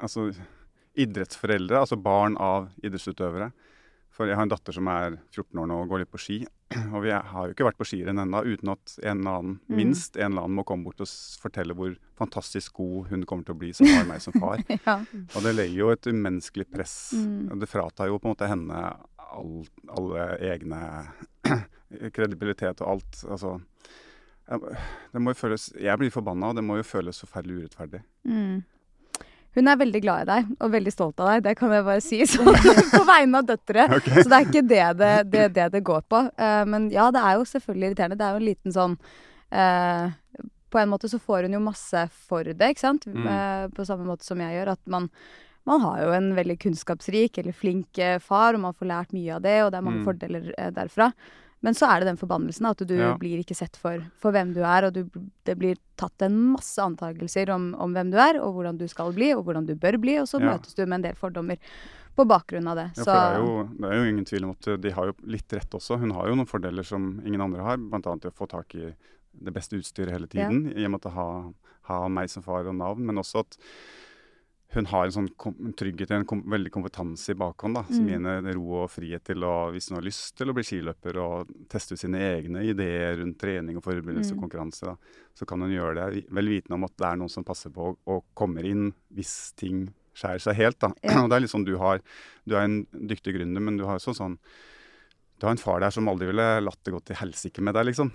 altså, 0.00 0.28
idrettsforeldre, 0.94 1.80
altså 1.82 1.96
barn 1.98 2.36
av 2.38 2.68
idrettsutøvere. 2.84 3.50
For 4.16 4.24
jeg 4.30 4.38
har 4.38 4.46
en 4.46 4.48
datter 4.48 4.72
som 4.72 4.88
er 4.88 5.18
14 5.34 5.58
år 5.60 5.66
nå 5.68 5.76
og 5.82 5.90
går 5.90 6.00
litt 6.02 6.10
på 6.14 6.20
ski. 6.22 6.36
Og 6.96 7.02
vi 7.04 7.10
har 7.12 7.46
jo 7.50 7.52
ikke 7.52 7.66
vært 7.66 7.76
på 7.76 7.84
skirenn 7.86 8.18
ennå 8.22 8.40
uten 8.48 8.70
at 8.72 8.94
en 9.02 9.20
eller 9.20 9.34
annen, 9.42 9.58
Mm. 9.68 9.76
minst 9.76 10.16
en 10.16 10.30
eller 10.32 10.46
annen 10.46 10.56
må 10.56 10.64
komme 10.64 10.86
bort 10.88 11.02
og 11.04 11.10
fortelle 11.42 11.76
hvor 11.76 11.92
fantastisk 12.16 12.78
god 12.80 13.10
hun 13.12 13.26
kommer 13.28 13.44
til 13.44 13.54
å 13.54 13.58
bli 13.60 13.72
som 13.76 13.86
har 13.92 14.06
meg 14.08 14.22
som 14.24 14.32
far. 14.40 14.62
ja. 14.88 14.96
Og 15.36 15.44
det 15.44 15.52
legger 15.58 15.76
jo 15.82 15.90
et 15.92 16.08
umenneskelig 16.08 16.64
press. 16.72 16.96
Mm. 17.12 17.58
Det 17.60 17.68
fratar 17.68 18.08
jo 18.08 18.16
på 18.18 18.30
en 18.30 18.34
måte 18.34 18.48
henne 18.48 18.80
all, 19.26 19.52
alle 19.92 20.26
egne 20.48 20.80
kredibilitet 22.16 22.80
og 22.82 22.96
alt. 22.96 23.20
Altså 23.28 23.58
Det 25.12 25.20
må 25.20 25.32
jo 25.34 25.38
føles 25.40 25.68
Jeg 25.74 25.98
blir 25.98 26.12
forbanna, 26.14 26.50
og 26.52 26.56
det 26.58 26.64
må 26.64 26.76
jo 26.78 26.86
føles 26.86 27.18
forferdelig 27.24 27.64
urettferdig. 27.66 28.00
Mm. 28.24 28.62
Hun 29.56 29.68
er 29.72 29.78
veldig 29.80 30.00
glad 30.04 30.22
i 30.22 30.28
deg 30.28 30.50
og 30.60 30.72
veldig 30.74 30.92
stolt 30.92 31.20
av 31.24 31.30
deg, 31.32 31.44
det 31.46 31.54
kan 31.56 31.72
jeg 31.72 31.84
bare 31.86 32.02
si 32.04 32.18
så, 32.28 32.44
på 32.98 33.04
vegne 33.08 33.40
av 33.40 33.46
døtre. 33.48 33.86
Okay. 33.98 34.20
Så 34.22 34.28
det 34.28 34.36
er 34.40 34.50
ikke 34.50 34.64
det 34.68 34.82
det, 35.00 35.12
det, 35.32 35.44
det, 35.56 35.68
det 35.72 35.80
går 35.86 36.02
på. 36.12 36.20
Eh, 36.36 36.64
men 36.68 36.90
ja, 36.92 37.08
det 37.14 37.22
er 37.24 37.38
jo 37.40 37.48
selvfølgelig 37.48 37.90
irriterende. 37.90 38.18
Det 38.20 38.26
er 38.28 38.36
jo 38.36 38.42
en 38.42 38.48
liten 38.50 38.76
sånn 38.76 38.98
eh, 39.50 40.44
På 40.70 40.82
en 40.82 40.92
måte 40.92 41.08
så 41.08 41.18
får 41.22 41.46
hun 41.48 41.56
jo 41.56 41.62
masse 41.64 42.04
for 42.28 42.44
det, 42.44 42.70
ikke 42.74 42.84
sant? 42.84 43.08
Mm. 43.08 43.26
Eh, 43.32 43.64
på 43.76 43.86
samme 43.88 44.04
måte 44.08 44.28
som 44.28 44.40
jeg 44.44 44.58
gjør. 44.58 44.74
At 44.76 44.82
man 44.92 45.10
man 45.66 45.80
har 45.82 45.96
jo 46.04 46.12
en 46.14 46.28
veldig 46.36 46.54
kunnskapsrik 46.62 47.40
eller 47.42 47.50
flink 47.56 47.98
far, 48.22 48.54
og 48.54 48.60
man 48.62 48.74
får 48.78 48.86
lært 48.86 49.14
mye 49.16 49.32
av 49.34 49.40
det, 49.42 49.54
og 49.64 49.72
det 49.74 49.80
er 49.80 49.82
mange 49.82 49.98
Mm. 49.98 50.04
fordeler 50.06 50.44
derfra. 50.76 51.08
Men 51.64 51.74
så 51.74 51.88
er 51.88 52.00
det 52.02 52.10
den 52.10 52.18
forbannelsen, 52.20 52.66
at 52.68 52.82
du 52.86 52.94
Ja. 52.94 53.14
blir 53.18 53.40
ikke 53.40 53.56
sett 53.56 53.76
for, 53.80 53.98
for 54.20 54.30
hvem 54.32 54.52
du 54.54 54.60
er, 54.62 54.84
og 54.86 54.92
du, 54.92 55.04
det 55.44 55.56
blir 55.58 55.76
tatt 55.96 56.20
en 56.22 56.36
masse 56.52 56.78
antakelser 56.78 57.50
om, 57.50 57.74
om 57.80 57.92
hvem 57.96 58.10
du 58.12 58.18
er, 58.20 58.38
og 58.42 58.54
hvordan 58.54 58.78
du 58.78 58.86
skal 58.88 59.12
bli, 59.16 59.32
og 59.34 59.44
hvordan 59.44 59.66
du 59.66 59.74
bør 59.74 59.98
bli, 59.98 60.18
og 60.20 60.26
så 60.28 60.40
Ja. 60.40 60.52
møtes 60.52 60.74
du 60.76 60.84
med 60.86 60.98
en 61.00 61.06
del 61.08 61.14
fordommer 61.16 61.56
på 62.16 62.24
bakgrunn 62.28 62.68
av 62.68 62.76
det. 62.76 62.86
Ja, 62.96 63.02
så, 63.04 63.04
for 63.04 63.18
det 63.20 63.32
er, 63.32 63.40
jo, 63.40 63.68
det 63.80 63.90
er 63.90 63.96
jo 63.96 64.10
ingen 64.12 64.24
tvil 64.28 64.44
om 64.44 64.50
at 64.54 64.80
de 64.80 64.90
har 64.90 65.06
jo 65.06 65.16
litt 65.26 65.52
rett 65.52 65.70
også. 65.80 65.98
Hun 66.00 66.10
har 66.12 66.28
jo 66.28 66.34
noen 66.38 66.46
fordeler 66.48 66.84
som 66.84 67.20
ingen 67.24 67.40
andre 67.40 67.62
har, 67.62 67.76
bl.a. 67.76 68.00
å 68.00 68.32
få 68.36 68.48
tak 68.48 68.74
i 68.74 68.94
det 69.36 69.52
beste 69.52 69.76
utstyret 69.76 70.12
hele 70.12 70.26
tiden, 70.28 70.70
i 70.76 70.84
og 70.86 70.90
med 70.94 71.04
å 71.06 71.10
ha, 71.12 71.52
ha 71.90 72.08
meg 72.08 72.30
som 72.32 72.42
far 72.42 72.64
og 72.68 72.74
navn, 72.76 73.04
men 73.04 73.16
også 73.20 73.40
at 73.44 73.58
hun 74.74 74.86
har 74.90 75.04
en 75.06 75.12
sånn 75.14 75.28
en 75.46 75.72
trygghet, 75.78 76.10
en 76.10 76.24
kom, 76.26 76.42
veldig 76.42 76.70
kompetanse 76.74 77.30
i 77.32 77.34
bakhånd, 77.38 77.74
da, 77.78 77.82
som 77.84 78.02
Mm. 78.04 78.08
gir 78.08 78.16
henne 78.18 78.54
ro 78.54 78.82
og 78.82 78.90
frihet 78.90 79.22
til 79.24 79.36
å, 79.46 79.70
hvis 79.72 79.88
hun 79.88 79.96
har 79.98 80.04
lyst 80.04 80.36
til 80.36 80.48
å 80.50 80.54
bli 80.54 80.62
skiløper 80.66 81.16
og 81.22 81.52
teste 81.68 81.92
ut 81.94 81.98
sine 82.02 82.18
egne 82.18 82.64
ideer 82.66 83.16
rundt 83.22 83.38
trening 83.38 83.76
og 83.76 83.84
forberedelse 83.84 84.34
Mm. 84.34 84.42
og 84.42 84.50
konkurranse, 84.50 84.82
da, 84.86 84.96
så 85.34 85.46
kan 85.46 85.60
hun 85.60 85.70
gjøre 85.70 85.94
det 86.12 86.26
vel 86.30 86.46
vitende 86.48 86.74
om 86.74 86.84
at 86.84 86.96
det 86.96 87.06
er 87.06 87.16
noen 87.16 87.30
som 87.30 87.44
passer 87.44 87.70
på 87.70 87.88
og, 87.92 87.98
og 88.06 88.24
kommer 88.34 88.64
inn 88.64 88.92
hvis 89.14 89.54
ting 89.56 89.94
skjærer 90.14 90.40
seg 90.40 90.54
helt. 90.56 90.78
da. 90.80 90.92
Ja. 91.04 91.22
Og 91.24 91.30
det 91.30 91.36
er 91.36 91.40
litt 91.40 91.50
sånn 91.50 91.64
du 91.66 91.76
har 91.78 92.00
Du 92.46 92.54
er 92.56 92.64
en 92.64 92.86
dyktig 92.92 93.34
gründer, 93.36 93.60
men 93.60 93.76
du 93.76 93.84
har 93.84 93.96
også 93.98 94.14
sånn 94.16 94.38
Du 95.38 95.44
har 95.46 95.50
en 95.52 95.58
far 95.58 95.80
der 95.80 95.90
som 95.90 96.08
aldri 96.08 96.26
ville 96.32 96.60
latt 96.64 96.82
det 96.82 96.92
gå 96.94 97.00
til 97.04 97.16
helsike 97.16 97.60
med 97.60 97.74
deg, 97.74 97.84
liksom. 97.90 98.10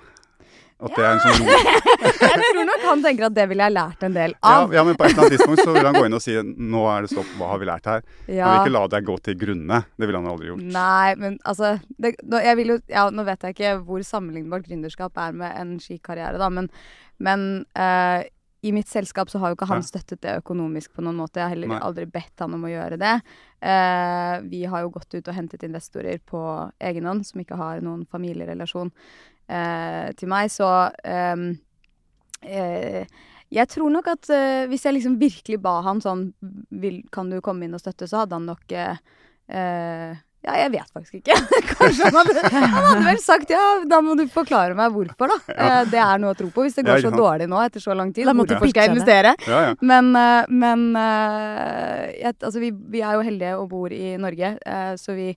At 0.82 0.96
det 0.98 1.04
er 1.06 1.12
en 1.12 1.20
sånn 1.22 1.50
jeg 2.02 2.42
tror 2.42 2.66
nok 2.66 2.86
han 2.88 3.04
tenker 3.04 3.28
at 3.28 3.36
det 3.36 3.46
ville 3.52 3.68
jeg 3.68 3.76
lært 3.76 4.06
en 4.08 4.16
del 4.16 4.34
av. 4.42 4.74
ja, 4.74 4.84
men 4.88 4.98
på 4.98 5.06
et 5.06 5.14
eller 5.14 5.28
annet 5.28 5.36
tidspunkt 5.36 5.62
så 5.62 5.76
vil 5.76 5.86
han 5.86 5.98
gå 5.98 6.04
inn 6.08 6.18
og 6.18 6.24
si 6.24 6.36
nå 6.42 6.82
er 6.90 7.06
det 7.06 7.12
stopp, 7.14 7.30
hva 7.38 7.52
har 7.54 7.62
vi 7.62 7.70
lært 7.70 7.90
her? 7.92 8.04
Han 8.28 8.42
vil 8.42 8.58
ikke 8.64 8.74
la 8.74 8.84
deg 8.96 9.08
gå 9.08 9.18
til 9.28 9.38
grunne. 9.44 9.82
Det 9.96 10.10
ville 10.10 10.22
han 10.22 10.30
aldri 10.32 10.50
gjort. 10.50 10.66
Nei, 10.74 11.14
men 11.22 11.38
altså 11.48 11.76
det, 12.02 12.16
nå, 12.26 12.42
jeg 12.42 12.60
vil 12.62 12.76
jo, 12.76 12.80
ja, 12.92 13.08
nå 13.14 13.26
vet 13.28 13.46
jeg 13.46 13.58
ikke 13.58 13.76
hvor 13.88 14.06
sammenlignbart 14.08 14.68
gründerskap 14.70 15.22
er 15.22 15.38
med 15.44 15.58
en 15.62 15.76
skikarriere, 15.84 16.42
da, 16.42 16.50
men, 16.54 16.70
men 17.22 17.48
eh, 17.78 18.26
i 18.62 18.72
mitt 18.72 18.90
selskap 18.90 19.30
så 19.30 19.40
har 19.42 19.52
jo 19.52 19.58
ikke 19.58 19.70
han 19.72 19.84
støttet 19.86 20.22
det 20.22 20.36
økonomisk 20.44 20.94
på 20.94 21.02
noen 21.02 21.18
måte. 21.18 21.40
Jeg 21.40 21.48
har 21.48 21.56
heller 21.56 21.72
Nei. 21.74 21.82
aldri 21.82 22.06
bedt 22.06 22.44
han 22.44 22.54
om 22.54 22.68
å 22.68 22.70
gjøre 22.70 23.00
det. 23.02 23.16
Eh, 23.58 24.36
vi 24.52 24.62
har 24.70 24.84
jo 24.86 24.94
gått 24.94 25.16
ut 25.16 25.28
og 25.32 25.34
hentet 25.34 25.66
investorer 25.66 26.22
på 26.22 26.44
egen 26.92 27.10
hånd, 27.10 27.26
som 27.26 27.42
ikke 27.42 27.58
har 27.58 27.82
noen 27.82 28.06
familierelasjon 28.12 28.94
eh, 29.50 30.14
til 30.18 30.30
meg, 30.32 30.54
så 30.54 30.70
ehm, 31.02 31.48
eh, 32.46 33.10
jeg 33.52 33.68
tror 33.74 33.92
nok 33.92 34.14
at 34.14 34.30
eh, 34.32 34.66
hvis 34.72 34.86
jeg 34.86 34.96
liksom 34.96 35.18
virkelig 35.20 35.58
ba 35.64 35.80
han 35.84 36.00
sånn 36.04 36.30
vil, 36.70 37.02
Kan 37.12 37.34
du 37.34 37.42
komme 37.44 37.66
inn 37.66 37.76
og 37.76 37.82
støtte, 37.84 38.08
så 38.08 38.24
hadde 38.24 38.38
han 38.38 38.48
nok 38.48 38.78
eh, 38.78 39.02
Ja, 40.42 40.56
jeg 40.58 40.72
vet 40.74 40.90
faktisk 40.90 41.20
ikke. 41.20 41.36
Kanskje 41.76 42.08
han 42.08 42.16
hadde, 42.18 42.42
han 42.50 42.64
hadde 42.74 43.02
vel 43.06 43.20
sagt 43.22 43.52
ja, 43.54 43.62
da 43.86 44.00
må 44.02 44.16
du 44.18 44.24
forklare 44.34 44.74
meg 44.78 44.90
hvorfor, 44.96 45.30
da. 45.30 45.38
Ja. 45.54 45.82
det 45.86 46.00
er 46.02 46.22
noe 46.24 46.34
å 46.34 46.38
tro 46.40 46.48
på. 46.50 46.66
Hvis 46.66 46.80
det 46.80 46.86
går 46.88 47.04
så 47.04 47.12
dårlig 47.14 47.46
nå 47.52 47.60
etter 47.62 47.84
så 47.84 47.94
lang 47.98 48.10
tid, 48.16 48.26
Da 48.26 48.34
måtte 48.34 48.56
hvorfor 48.58 48.72
skal 48.74 48.88
jeg 48.88 48.96
investere? 48.96 49.36
Ja, 49.46 49.60
ja. 49.70 49.76
Men, 49.86 50.10
eh, 50.18 50.50
men 50.50 50.88
eh, 50.98 52.06
jeg, 52.24 52.38
altså 52.42 52.62
vi, 52.64 52.72
vi 52.96 53.04
er 53.06 53.20
jo 53.20 53.28
heldige 53.28 53.58
og 53.62 53.68
bor 53.74 53.94
i 53.94 54.16
Norge, 54.22 54.56
eh, 54.66 54.96
så 54.98 55.14
vi 55.18 55.28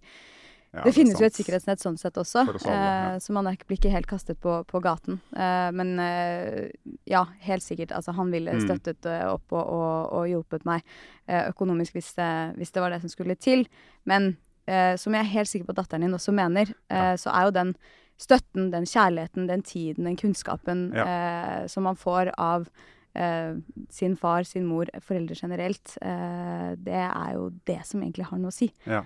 Ja, 0.74 0.82
det 0.82 0.90
er 0.90 0.94
finnes 0.96 1.20
jo 1.20 1.26
et 1.28 1.36
sikkerhetsnett 1.36 1.78
sånn 1.84 1.94
sett 2.00 2.16
også, 2.18 2.40
alle, 2.48 2.62
ja. 2.66 2.78
eh, 3.14 3.18
så 3.22 3.30
man 3.36 3.46
er 3.46 3.60
blir 3.62 3.78
ikke 3.78 3.92
helt 3.92 4.08
kastet 4.10 4.40
på, 4.42 4.56
på 4.66 4.80
gaten. 4.82 5.20
Eh, 5.36 5.68
men 5.76 5.92
eh, 6.02 6.72
ja, 7.06 7.20
helt 7.46 7.62
sikkert. 7.62 7.92
Altså, 7.94 8.10
han 8.16 8.32
ville 8.34 8.56
Mm. 8.56 8.64
støttet 8.66 9.06
eh, 9.06 9.22
opp 9.30 9.52
og, 9.54 9.62
og, 9.62 10.16
og 10.18 10.26
hjulpet 10.32 10.64
meg 10.66 10.82
eh, 11.28 11.44
økonomisk 11.52 11.94
hvis 12.00 12.10
det, 12.18 12.32
hvis 12.58 12.72
det 12.74 12.82
var 12.82 12.90
det 12.96 13.02
som 13.04 13.12
skulle 13.12 13.36
til. 13.38 13.68
Men 14.08 14.32
eh, 14.66 14.94
som 15.00 15.14
jeg 15.14 15.24
er 15.24 15.34
helt 15.34 15.50
sikker 15.50 15.68
på 15.68 15.74
at 15.76 15.82
datteren 15.82 16.06
din 16.06 16.16
også 16.16 16.34
mener, 16.36 16.72
eh, 16.90 17.14
så 17.20 17.32
er 17.34 17.48
jo 17.48 17.54
den 17.58 17.76
støtten, 18.20 18.70
den 18.72 18.86
kjærligheten, 18.86 19.48
den 19.50 19.62
tiden, 19.66 20.08
den 20.08 20.18
kunnskapen 20.18 20.88
eh, 20.94 21.66
som 21.70 21.86
man 21.88 21.98
får 21.98 22.30
av 22.38 22.68
eh, 23.14 23.56
sin 23.90 24.16
far, 24.16 24.46
sin 24.46 24.66
mor, 24.68 24.90
foreldre 25.02 25.36
generelt, 25.38 25.96
eh, 26.00 26.74
det 26.78 27.04
er 27.04 27.30
jo 27.34 27.48
det 27.66 27.80
som 27.88 28.02
egentlig 28.02 28.28
har 28.30 28.40
noe 28.40 28.54
å 28.54 28.54
si. 28.54 28.70
Ja. 28.86 29.02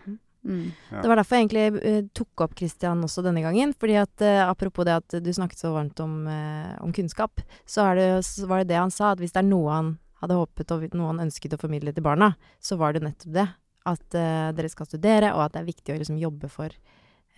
Mm. 0.48 0.70
Ja. 0.90 1.02
Det 1.02 1.10
var 1.10 1.18
derfor 1.18 1.36
jeg 1.36 1.44
egentlig 1.48 1.82
uh, 1.82 2.02
tok 2.16 2.42
opp 2.44 2.52
Christian 2.56 3.02
også 3.04 3.24
denne 3.26 3.42
gangen. 3.42 3.74
fordi 3.74 3.98
at 4.00 4.22
uh, 4.22 4.46
Apropos 4.48 4.86
det 4.86 4.94
at 4.94 5.16
du 5.20 5.30
snakket 5.34 5.60
så 5.60 5.72
varmt 5.74 5.98
om, 6.00 6.20
uh, 6.30 6.76
om 6.84 6.92
kunnskap, 6.94 7.42
så, 7.66 7.88
er 7.90 7.98
det, 7.98 8.08
så 8.24 8.46
var 8.48 8.62
det 8.62 8.70
det 8.70 8.78
han 8.78 8.94
sa. 8.94 9.12
At 9.12 9.22
hvis 9.22 9.34
det 9.34 9.42
er 9.42 9.50
noe 9.50 9.72
han 9.74 9.96
hadde 10.22 10.38
håpet 10.38 10.72
og 10.74 10.86
noe 10.94 11.10
han 11.12 11.26
ønsket 11.26 11.54
å 11.54 11.60
formidle 11.60 11.92
til 11.94 12.06
barna, 12.06 12.32
så 12.62 12.78
var 12.78 12.94
det 12.94 13.04
nettopp 13.04 13.34
det. 13.34 13.48
At 13.88 14.16
uh, 14.18 14.50
dere 14.56 14.68
skal 14.72 14.88
studere, 14.90 15.32
og 15.36 15.46
at 15.46 15.54
det 15.56 15.62
er 15.62 15.68
viktig 15.70 15.94
å 15.94 15.98
liksom, 16.02 16.18
jobbe 16.20 16.50
for 16.52 16.68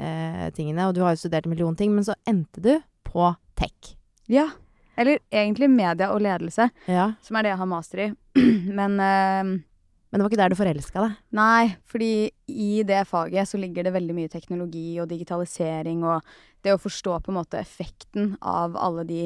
uh, 0.01 0.47
tingene. 0.57 0.89
Og 0.89 0.97
du 0.97 1.03
har 1.05 1.15
jo 1.15 1.23
studert 1.23 1.47
en 1.47 1.55
million 1.55 1.77
ting, 1.79 1.95
men 1.95 2.07
så 2.07 2.17
endte 2.29 2.63
du 2.65 2.73
på 3.07 3.31
tech. 3.59 3.95
Ja. 4.31 4.49
Eller 5.01 5.21
egentlig 5.33 5.71
media 5.73 6.11
og 6.13 6.21
ledelse, 6.25 6.69
Ja. 6.91 7.13
som 7.25 7.37
er 7.39 7.47
det 7.47 7.53
jeg 7.55 7.61
har 7.63 7.69
master 7.71 8.05
i. 8.05 8.09
Men 8.79 8.99
uh, 9.01 9.45
Men 10.11 10.19
det 10.19 10.25
var 10.25 10.31
ikke 10.33 10.41
der 10.43 10.53
du 10.53 10.59
forelska 10.59 11.03
deg. 11.05 11.13
nei, 11.39 11.77
fordi 11.87 12.11
i 12.51 12.83
det 12.83 13.05
faget 13.07 13.47
så 13.49 13.59
ligger 13.63 13.87
det 13.87 13.93
veldig 13.95 14.17
mye 14.17 14.29
teknologi 14.33 14.99
og 15.01 15.07
digitalisering 15.13 16.03
og 16.03 16.27
det 16.67 16.75
å 16.75 16.81
forstå 16.83 17.21
på 17.23 17.31
en 17.31 17.39
måte 17.39 17.61
effekten 17.61 18.33
av 18.43 18.75
alle 18.77 19.05
de 19.07 19.21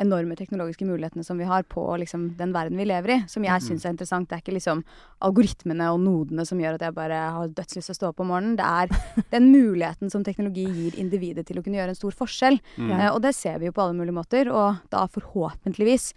enorme 0.00 0.36
teknologiske 0.38 0.86
mulighetene 0.88 1.24
som 1.24 1.38
vi 1.40 1.48
har 1.48 1.64
på 1.70 1.82
liksom, 2.02 2.28
den 2.38 2.52
verden 2.54 2.78
vi 2.78 2.86
lever 2.88 3.12
i, 3.14 3.18
som 3.30 3.44
jeg 3.46 3.64
syns 3.64 3.86
er 3.86 3.94
interessant. 3.94 4.28
Det 4.28 4.38
er 4.38 4.44
ikke 4.44 4.56
liksom 4.56 4.82
algoritmene 5.26 5.88
og 5.94 6.00
nodene 6.04 6.46
som 6.48 6.60
gjør 6.60 6.78
at 6.78 6.86
jeg 6.86 6.96
bare 6.96 7.20
har 7.36 7.52
dødslyst 7.56 7.90
til 7.90 7.96
å 7.96 7.98
stå 8.00 8.10
opp 8.12 8.22
om 8.24 8.32
morgenen. 8.32 8.56
Det 8.58 8.66
er 8.66 9.26
den 9.36 9.50
muligheten 9.52 10.12
som 10.12 10.24
teknologi 10.26 10.66
gir 10.66 10.98
individet 11.00 11.46
til 11.48 11.60
å 11.60 11.66
kunne 11.66 11.80
gjøre 11.80 11.94
en 11.94 12.00
stor 12.00 12.16
forskjell. 12.22 12.60
Mm. 12.76 12.90
Eh, 12.92 13.10
og 13.10 13.20
det 13.26 13.34
ser 13.38 13.60
vi 13.62 13.70
jo 13.70 13.76
på 13.76 13.84
alle 13.84 13.98
mulige 13.98 14.16
måter, 14.16 14.52
og 14.52 14.82
da 14.92 15.06
forhåpentligvis 15.10 16.10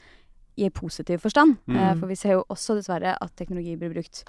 i 0.59 0.71
positiv 0.75 1.23
forstand. 1.23 1.59
Eh, 1.71 1.93
for 1.95 2.09
vi 2.11 2.19
ser 2.19 2.37
jo 2.37 2.47
også 2.51 2.79
dessverre 2.79 3.15
at 3.15 3.37
teknologi 3.39 3.77
blir 3.79 3.93
brukt 3.95 4.25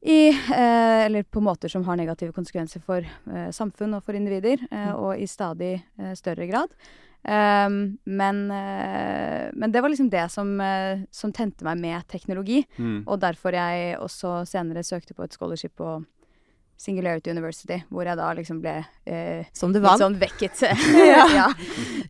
i 0.00 0.28
eh, 0.28 1.04
Eller 1.06 1.22
på 1.22 1.40
måter 1.40 1.68
som 1.68 1.84
har 1.84 1.96
negative 1.98 2.32
konsekvenser 2.32 2.82
for 2.84 3.02
eh, 3.02 3.50
samfunn 3.50 3.96
og 3.98 4.04
for 4.06 4.14
individer, 4.14 4.62
eh, 4.70 4.92
og 4.94 5.18
i 5.18 5.26
stadig 5.26 5.74
eh, 5.98 6.14
større 6.14 6.46
grad. 6.46 6.74
Um, 7.28 7.98
men, 8.06 8.44
uh, 8.50 9.48
men 9.58 9.72
det 9.74 9.82
var 9.82 9.90
liksom 9.90 10.08
det 10.12 10.22
som, 10.32 10.54
uh, 10.62 11.02
som 11.12 11.32
tente 11.34 11.64
meg 11.66 11.80
med 11.82 12.06
teknologi, 12.08 12.62
Mm. 12.78 13.02
og 13.06 13.18
derfor 13.20 13.52
jeg 13.52 13.98
også 13.98 14.46
senere 14.46 14.84
søkte 14.86 15.14
på 15.14 15.24
et 15.26 15.32
scholarship 15.34 15.74
på 15.76 15.98
Singularity 16.78 17.30
University, 17.34 17.80
hvor 17.90 18.06
jeg 18.06 18.16
da 18.16 18.28
liksom 18.38 18.60
ble 18.62 18.76
uh, 19.10 19.44
Som 19.52 19.72
du 19.74 19.80
litt 19.80 19.88
vant. 19.88 20.00
sånn 20.00 20.18
vekket. 20.20 20.62
Ja. 21.10 21.26
ja. 21.34 21.48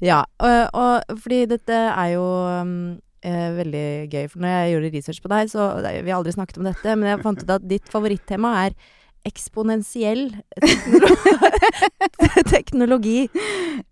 Ja, 0.00 0.18
og, 0.44 0.58
og 0.76 1.18
fordi 1.24 1.46
dette 1.50 1.72
er 1.88 2.12
jo 2.12 2.22
um, 2.60 3.00
eh, 3.24 3.48
veldig 3.56 3.86
gøy. 4.12 4.28
For 4.30 4.44
når 4.44 4.52
jeg 4.54 4.74
gjorde 4.74 4.90
research 4.94 5.22
på 5.24 5.32
deg, 5.32 5.48
så 5.50 5.70
Vi 5.82 6.10
har 6.12 6.18
aldri 6.20 6.36
snakket 6.36 6.60
om 6.60 6.68
dette, 6.68 6.94
men 7.00 7.08
jeg 7.10 7.24
fant 7.24 7.42
ut 7.42 7.50
at 7.56 7.64
ditt 7.66 7.88
favorittema 7.90 8.52
er 8.66 8.76
eksponentiell 9.26 10.28
teknolo 10.60 11.16
teknologi. 12.52 13.28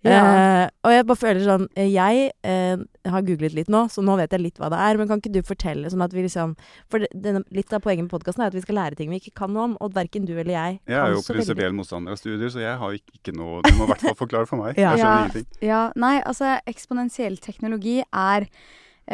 Ja. 0.07 0.21
Eh, 0.21 0.69
og 0.87 0.93
jeg 0.93 1.07
bare 1.07 1.19
føler 1.21 1.43
sånn 1.45 1.65
eh, 1.79 1.89
Jeg 1.93 2.31
eh, 2.47 2.81
har 3.11 3.25
googlet 3.27 3.55
litt 3.55 3.69
nå, 3.73 3.85
så 3.93 4.03
nå 4.05 4.17
vet 4.19 4.33
jeg 4.35 4.43
litt 4.43 4.61
hva 4.61 4.71
det 4.73 4.79
er. 4.83 4.99
Men 5.01 5.11
kan 5.11 5.23
ikke 5.23 5.33
du 5.35 5.41
fortelle, 5.47 5.91
sånn 5.93 6.05
at 6.07 6.15
vi 6.15 6.25
liksom 6.27 6.55
For 6.93 7.03
det, 7.03 7.11
denne, 7.15 7.43
litt 7.55 7.73
av 7.77 7.85
poenget 7.85 8.07
med 8.07 8.13
podkasten 8.15 8.45
er 8.45 8.51
at 8.53 8.57
vi 8.59 8.65
skal 8.65 8.79
lære 8.81 8.99
ting 8.99 9.13
vi 9.13 9.21
ikke 9.23 9.35
kan 9.43 9.55
noe 9.55 9.69
om. 9.71 9.77
Og 9.85 9.95
verken 9.97 10.27
du 10.29 10.35
eller 10.35 10.55
jeg 10.55 10.81
Jeg 10.91 10.99
er 11.01 11.15
jo 11.15 11.23
prinsipiell 11.27 11.77
motstander 11.77 12.17
av 12.17 12.21
studier, 12.21 12.51
så 12.53 12.63
jeg 12.65 12.81
har 12.83 12.97
ikke, 12.99 13.21
ikke 13.21 13.37
noe 13.37 13.63
Du 13.67 13.73
må 13.79 13.87
i 13.87 13.93
hvert 13.93 14.07
fall 14.09 14.19
forklare 14.25 14.51
for 14.51 14.63
meg. 14.63 14.79
Ja. 14.87 14.95
Jeg 14.95 15.03
skjønner 15.03 15.17
Ja. 15.17 15.23
ingenting. 15.27 15.47
Ja, 15.65 15.83
nei, 15.99 16.17
altså 16.27 16.57
eksponentiell 16.69 17.39
teknologi 17.43 18.01
er 18.13 18.47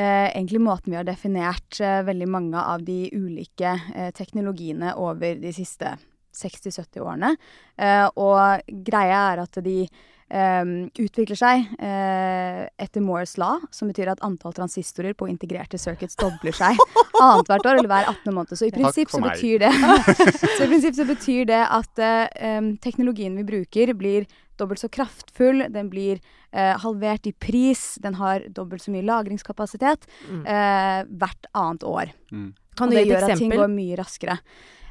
egentlig 0.00 0.61
måten 0.64 0.92
vi 0.92 0.96
har 0.96 1.05
definert 1.05 1.81
eh, 1.81 2.00
veldig 2.07 2.28
mange 2.28 2.61
av 2.61 2.85
de 2.85 3.11
ulike 3.12 3.74
eh, 3.94 4.11
teknologiene 4.16 4.94
over 4.96 5.37
de 5.37 5.52
siste 5.52 5.96
60-70 6.33 7.02
årene. 7.05 7.35
Eh, 7.76 8.09
og 8.16 8.72
greia 8.88 9.20
er 9.33 9.42
at 9.44 9.59
de 9.64 9.76
eh, 9.85 10.70
utvikler 11.05 11.38
seg 11.38 11.66
eh, 11.76 12.62
etter 12.81 13.05
Moores 13.05 13.37
law, 13.40 13.61
som 13.74 13.90
betyr 13.92 14.14
at 14.14 14.22
antall 14.24 14.55
transistorer 14.57 15.16
på 15.18 15.28
integrerte 15.28 15.81
circuits 15.81 16.16
dobler 16.20 16.57
seg 16.57 16.81
annethvert 17.22 17.68
år, 17.68 17.83
eller 17.83 17.92
hver 17.92 18.09
18. 18.14 18.33
måned. 18.33 18.57
Så 18.57 18.68
i 18.68 18.74
prinsipp 18.74 19.12
så 19.12 19.20
betyr 19.24 19.66
det 19.66 19.74
Så 20.57 20.64
i 20.64 20.70
prinsipp 20.70 20.96
så 20.98 21.09
betyr 21.09 21.52
det 21.52 21.61
at 21.68 22.02
eh, 22.02 22.24
em, 22.55 22.72
teknologien 22.83 23.37
vi 23.37 23.46
bruker, 23.52 23.94
blir 23.98 24.28
dobbelt 24.62 24.83
så 24.83 24.90
kraftfull, 24.92 25.66
den 25.75 25.90
blir 25.92 26.22
eh, 26.53 26.75
halvert 26.83 27.27
i 27.29 27.35
pris, 27.35 27.96
den 28.03 28.16
har 28.20 28.46
dobbelt 28.48 28.85
så 28.85 28.94
mye 28.94 29.07
lagringskapasitet 29.09 30.07
Mm. 30.29 30.44
eh, 30.46 31.01
hvert 31.18 31.51
annet 31.53 31.83
år. 31.88 32.12
Mm. 32.33 32.53
Kan 32.77 32.88
du 32.90 32.96
det 32.96 33.05
gi 33.05 33.11
et 33.11 33.18
gjør 33.18 33.31
at 33.33 33.38
ting 33.38 33.51
går 33.53 33.68
mye 33.68 33.98
raskere. 34.01 34.38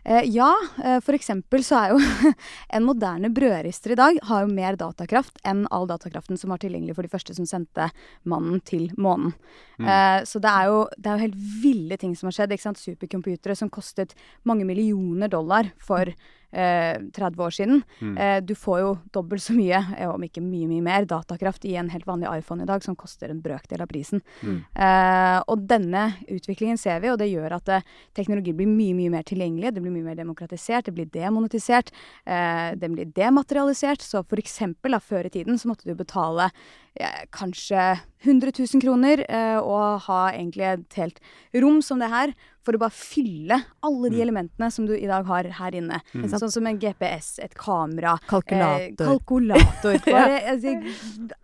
Eh, 0.03 0.23
ja, 0.33 0.49
eh, 0.83 0.97
for 1.05 1.13
eksempel 1.13 1.61
så 1.61 1.77
er 1.77 1.91
jo 1.93 1.99
en 2.75 2.85
moderne 2.87 3.29
brødrister 3.29 3.93
i 3.93 3.97
dag 3.99 4.17
har 4.25 4.47
jo 4.47 4.49
mer 4.53 4.73
datakraft 4.79 5.37
enn 5.45 5.67
all 5.69 5.85
datakraften 5.89 6.39
som 6.41 6.49
var 6.49 6.57
tilgjengelig 6.63 6.95
for 6.97 7.05
de 7.05 7.11
første 7.11 7.35
som 7.37 7.45
sendte 7.45 7.91
mannen 8.25 8.63
til 8.65 8.89
månen. 8.97 9.35
Mm. 9.77 9.85
Eh, 9.85 10.19
så 10.25 10.41
det 10.41 10.49
er, 10.49 10.71
jo, 10.73 10.79
det 10.97 11.05
er 11.05 11.17
jo 11.19 11.25
helt 11.27 11.39
ville 11.61 11.97
ting 12.01 12.15
som 12.17 12.31
har 12.31 12.37
skjedd. 12.39 12.55
ikke 12.55 12.65
sant? 12.65 12.81
Supercomputere 12.81 13.57
som 13.57 13.69
kostet 13.69 14.17
mange 14.43 14.65
millioner 14.65 15.29
dollar 15.29 15.69
for 15.77 16.09
eh, 16.09 16.15
30 16.51 17.43
år 17.43 17.53
siden. 17.55 17.81
Mm. 18.01 18.17
Eh, 18.17 18.39
du 18.43 18.53
får 18.55 18.79
jo 18.81 18.89
dobbelt 19.15 19.43
så 19.43 19.55
mye, 19.55 19.79
eh, 19.97 20.09
om 20.09 20.21
ikke 20.23 20.43
mye, 20.43 20.67
mye 20.67 20.83
mer, 20.83 21.07
datakraft 21.09 21.65
i 21.65 21.75
en 21.79 21.89
helt 21.89 22.07
vanlig 22.07 22.29
iPhone 22.31 22.63
i 22.63 22.69
dag, 22.69 22.83
som 22.83 22.95
koster 22.95 23.31
en 23.31 23.41
brøkdel 23.41 23.81
av 23.81 23.87
prisen. 23.91 24.21
Mm. 24.41 24.59
Eh, 24.75 25.37
og 25.47 25.65
denne 25.69 26.05
utviklingen 26.27 26.79
ser 26.79 26.99
vi, 27.03 27.11
og 27.11 27.19
det 27.21 27.31
gjør 27.31 27.57
at 27.57 27.71
eh, 27.71 27.87
teknologi 28.17 28.53
blir 28.57 28.69
mye, 28.69 28.95
mye 28.97 29.13
mer 29.15 29.27
tilgjengelig. 29.27 29.73
Det 29.75 29.83
blir 29.83 29.95
mye 29.95 30.09
mer 30.11 30.19
demokratisert, 30.19 30.85
det 30.89 30.95
blir 30.97 31.09
demonetisert, 31.13 31.93
eh, 32.25 32.71
det 32.75 32.91
blir 32.91 33.11
dematerialisert. 33.15 34.03
Så 34.03 34.23
for 34.27 34.41
eksempel, 34.41 34.97
da, 34.97 34.99
før 34.99 35.27
i 35.27 35.33
tiden 35.33 35.59
så 35.59 35.71
måtte 35.71 35.87
du 35.87 35.95
betale 35.95 36.51
eh, 36.95 37.23
kanskje 37.31 37.93
100 38.23 38.51
000 38.53 38.81
kroner 38.83 39.25
eh, 39.27 39.57
og 39.57 40.01
ha 40.07 40.31
egentlig 40.31 40.67
et 40.75 40.93
helt 41.01 41.19
rom 41.57 41.81
som 41.81 41.99
det 41.99 42.09
her 42.13 42.33
for 42.61 42.77
å 42.77 42.79
bare 42.83 42.93
fylle 42.93 43.57
alle 43.81 44.09
de 44.13 44.19
Mm. 44.19 44.21
elementene 44.27 44.67
som 44.71 44.85
du 44.85 44.91
i 44.93 45.07
dag 45.09 45.25
har 45.25 45.43
her 45.57 45.71
inne. 45.73 45.97
Mm. 46.13 46.27
Sånn 46.29 46.51
som 46.53 46.67
en 46.69 46.77
GPS, 46.77 47.39
et 47.41 47.55
kamera, 47.57 48.19
Kalkulator. 48.29 48.85
Eh, 48.85 48.93
kalkulator. 49.01 49.97
Bare, 50.13 50.37
altså, 50.51 50.75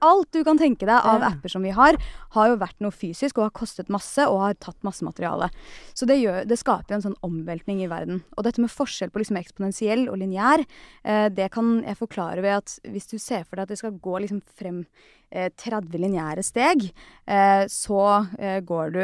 alt 0.05 0.29
du 0.31 0.43
kan 0.45 0.59
tenke 0.61 0.85
deg 0.85 0.93
av 1.01 1.21
Ja. 1.25 1.31
apper 1.31 1.49
som 1.49 1.63
vi 1.65 1.71
har, 1.73 1.97
har 2.37 2.47
jo 2.51 2.59
vært 2.61 2.77
noe 2.85 2.91
fysisk 2.93 3.39
og 3.41 3.47
har 3.47 3.55
kostet 3.57 3.89
masse 3.89 4.19
og 4.29 4.39
har 4.45 4.53
tatt 4.61 4.77
masse 4.85 5.01
materiale. 5.01 5.49
Så 5.97 6.05
det, 6.05 6.19
gjør, 6.21 6.45
det 6.45 6.59
skaper 6.61 6.93
jo 6.93 6.99
en 7.01 7.07
sånn 7.09 7.19
omveltning 7.25 7.81
i 7.81 7.89
verden. 7.89 8.21
Og 8.37 8.43
dette 8.45 8.61
med 8.61 8.69
forskjell 8.69 9.09
på 9.09 9.17
liksom 9.17 9.41
eksponentiell 9.41 10.05
og 10.13 10.19
lineær, 10.21 10.67
eh, 11.03 11.29
det 11.33 11.49
kan 11.57 11.81
jeg 11.81 11.97
forklare 11.97 12.45
ved 12.45 12.59
at 12.61 12.77
hvis 12.85 13.09
du 13.09 13.17
ser 13.17 13.41
for 13.43 13.55
deg 13.57 13.63
at 13.65 13.69
det 13.73 13.81
skal 13.81 13.97
gå 13.97 14.21
liksom 14.21 14.43
frem 14.53 14.85
eh, 14.85 15.26
30 15.31 15.99
lineære 15.99 16.43
steg, 16.45 16.87
eh, 17.27 17.63
så 17.71 18.03
eh, 18.39 18.61
går 18.63 18.93
du 18.95 19.01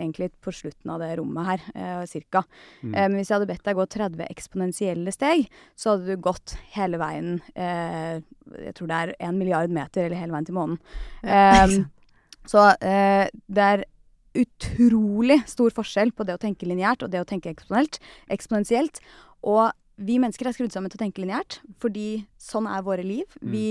egentlig 0.00 0.30
på 0.40 0.52
slutten 0.54 0.92
av 0.94 1.00
det 1.02 1.10
rommet 1.20 1.46
her, 1.46 1.62
eh, 1.74 2.02
cirka. 2.08 2.42
Mm. 2.82 2.94
Eh, 2.94 3.08
men 3.08 3.16
hvis 3.18 3.30
jeg 3.30 3.36
hadde 3.36 3.50
bedt 3.50 3.64
deg 3.66 3.78
gå 3.78 3.86
30 3.86 4.26
eksponentielle 4.30 5.14
steg, 5.14 5.46
så 5.76 5.94
hadde 5.94 6.08
du 6.08 6.24
gått 6.24 6.56
hele 6.74 7.00
veien 7.00 7.40
eh, 7.54 8.20
Jeg 8.50 8.74
tror 8.74 8.90
det 8.90 8.98
er 8.98 9.14
en 9.20 9.38
milliard 9.38 9.70
meter, 9.70 10.06
eller 10.06 10.18
hele 10.18 10.34
veien 10.34 10.48
til 10.48 10.56
månen. 10.56 10.78
Eh, 11.22 11.76
så 12.52 12.70
eh, 12.80 13.28
det 13.46 13.66
er 13.74 13.84
utrolig 14.40 15.40
stor 15.50 15.74
forskjell 15.74 16.12
på 16.14 16.24
det 16.26 16.36
å 16.36 16.42
tenke 16.42 16.66
lineært 16.68 17.02
og 17.02 17.10
det 17.10 17.22
å 17.22 17.28
tenke 17.28 17.50
eksponelt, 17.50 17.98
eksponentielt. 18.30 19.02
Og 19.42 19.70
vi 20.00 20.18
mennesker 20.22 20.48
er 20.48 20.56
skrudd 20.56 20.72
sammen 20.72 20.90
til 20.90 21.00
å 21.00 21.04
tenke 21.04 21.22
lineært, 21.22 21.58
fordi 21.82 22.24
sånn 22.40 22.68
er 22.70 22.86
våre 22.86 23.04
liv. 23.04 23.26
Mm. 23.42 23.50
Vi 23.52 23.66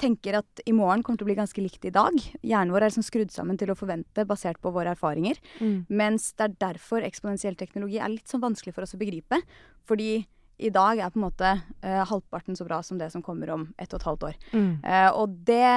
tenker 0.00 0.38
at 0.40 0.62
i 0.66 0.72
morgen 0.76 1.04
kommer 1.04 1.20
til 1.20 1.26
å 1.26 1.30
bli 1.30 1.38
ganske 1.38 1.62
likt 1.62 1.84
i 1.88 1.92
dag. 1.94 2.16
Hjernen 2.42 2.72
vår 2.74 2.86
er 2.86 2.92
liksom 2.92 3.06
skrudd 3.06 3.30
sammen 3.34 3.58
til 3.60 3.70
å 3.72 3.76
forvente 3.78 4.24
basert 4.28 4.60
på 4.64 4.72
våre 4.74 4.94
erfaringer. 4.96 5.38
Mm. 5.60 5.84
Mens 6.00 6.32
det 6.34 6.48
er 6.48 6.58
derfor 6.66 7.04
eksponentiell 7.06 7.56
teknologi 7.60 8.00
er 8.00 8.12
litt 8.12 8.28
sånn 8.30 8.42
vanskelig 8.42 8.74
for 8.76 8.86
oss 8.86 8.96
å 8.96 9.00
begripe. 9.00 9.40
Fordi 9.88 10.24
i 10.60 10.68
dag 10.72 10.98
er 11.00 11.12
på 11.12 11.20
en 11.20 11.24
måte 11.28 11.54
uh, 11.56 12.02
halvparten 12.10 12.56
så 12.58 12.66
bra 12.68 12.82
som 12.84 12.98
det 13.00 13.10
som 13.12 13.22
kommer 13.24 13.48
om 13.54 13.68
ett 13.80 13.92
og 13.94 14.00
et 14.00 14.08
halvt 14.10 14.26
år. 14.28 14.34
Mm. 14.52 14.72
Uh, 14.84 15.10
og 15.22 15.38
det, 15.48 15.70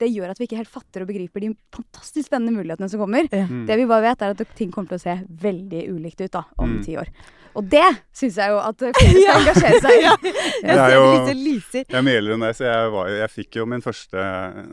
det 0.00 0.08
gjør 0.08 0.32
at 0.32 0.40
vi 0.40 0.48
ikke 0.48 0.60
helt 0.62 0.72
fatter 0.72 1.04
og 1.04 1.10
begriper 1.10 1.44
de 1.44 1.50
fantastisk 1.76 2.30
spennende 2.30 2.54
mulighetene 2.56 2.88
som 2.88 3.02
kommer. 3.02 3.28
Mm. 3.28 3.66
Det 3.68 3.76
vi 3.76 3.84
bare 3.90 4.06
vet, 4.08 4.24
er 4.24 4.32
at 4.32 4.56
ting 4.56 4.72
kommer 4.72 4.94
til 4.94 5.00
å 5.00 5.04
se 5.04 5.18
veldig 5.44 5.82
ulikt 5.92 6.24
ut 6.24 6.32
da, 6.38 6.46
om 6.56 6.78
Mm. 6.78 6.80
ti 6.86 6.96
år. 7.00 7.12
Og 7.58 7.66
det 7.70 7.86
syns 8.14 8.36
jeg 8.38 8.52
jo 8.52 8.58
at 8.62 8.84
flere 8.84 9.14
skal 9.14 9.38
engasjere 9.40 9.80
seg 9.82 9.94
i. 9.96 10.34
Jeg 10.62 10.74
er 10.74 10.82
ser 10.82 10.94
jo- 10.94 11.24
det 11.26 11.36
lyser. 11.40 11.84
Jeg 11.90 12.06
meler 12.06 12.34
enn 12.36 12.44
deg, 12.46 12.56
så 12.58 12.66
jeg, 12.68 12.90
var, 12.94 13.08
jeg 13.14 13.30
fikk 13.34 13.58
jo 13.60 13.66
min 13.66 13.82
første 13.84 14.26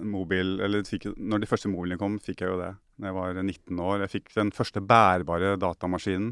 mobil 0.06 0.60
Eller 0.63 0.84
fikk, 0.88 1.08
når 1.18 1.42
de 1.44 1.50
første 1.50 1.72
mobilene 1.72 1.98
kom, 2.02 2.20
fikk 2.24 2.44
jeg 2.46 2.52
jo 2.54 2.60
det 2.62 2.74
da 2.98 3.12
jeg 3.12 3.13
var 3.13 3.38
19 3.38 3.80
år. 3.86 4.00
Jeg 4.06 4.10
fikk 4.16 4.32
den 4.34 4.50
første 4.56 4.82
bærbare 4.82 5.56
datamaskinen 5.62 6.32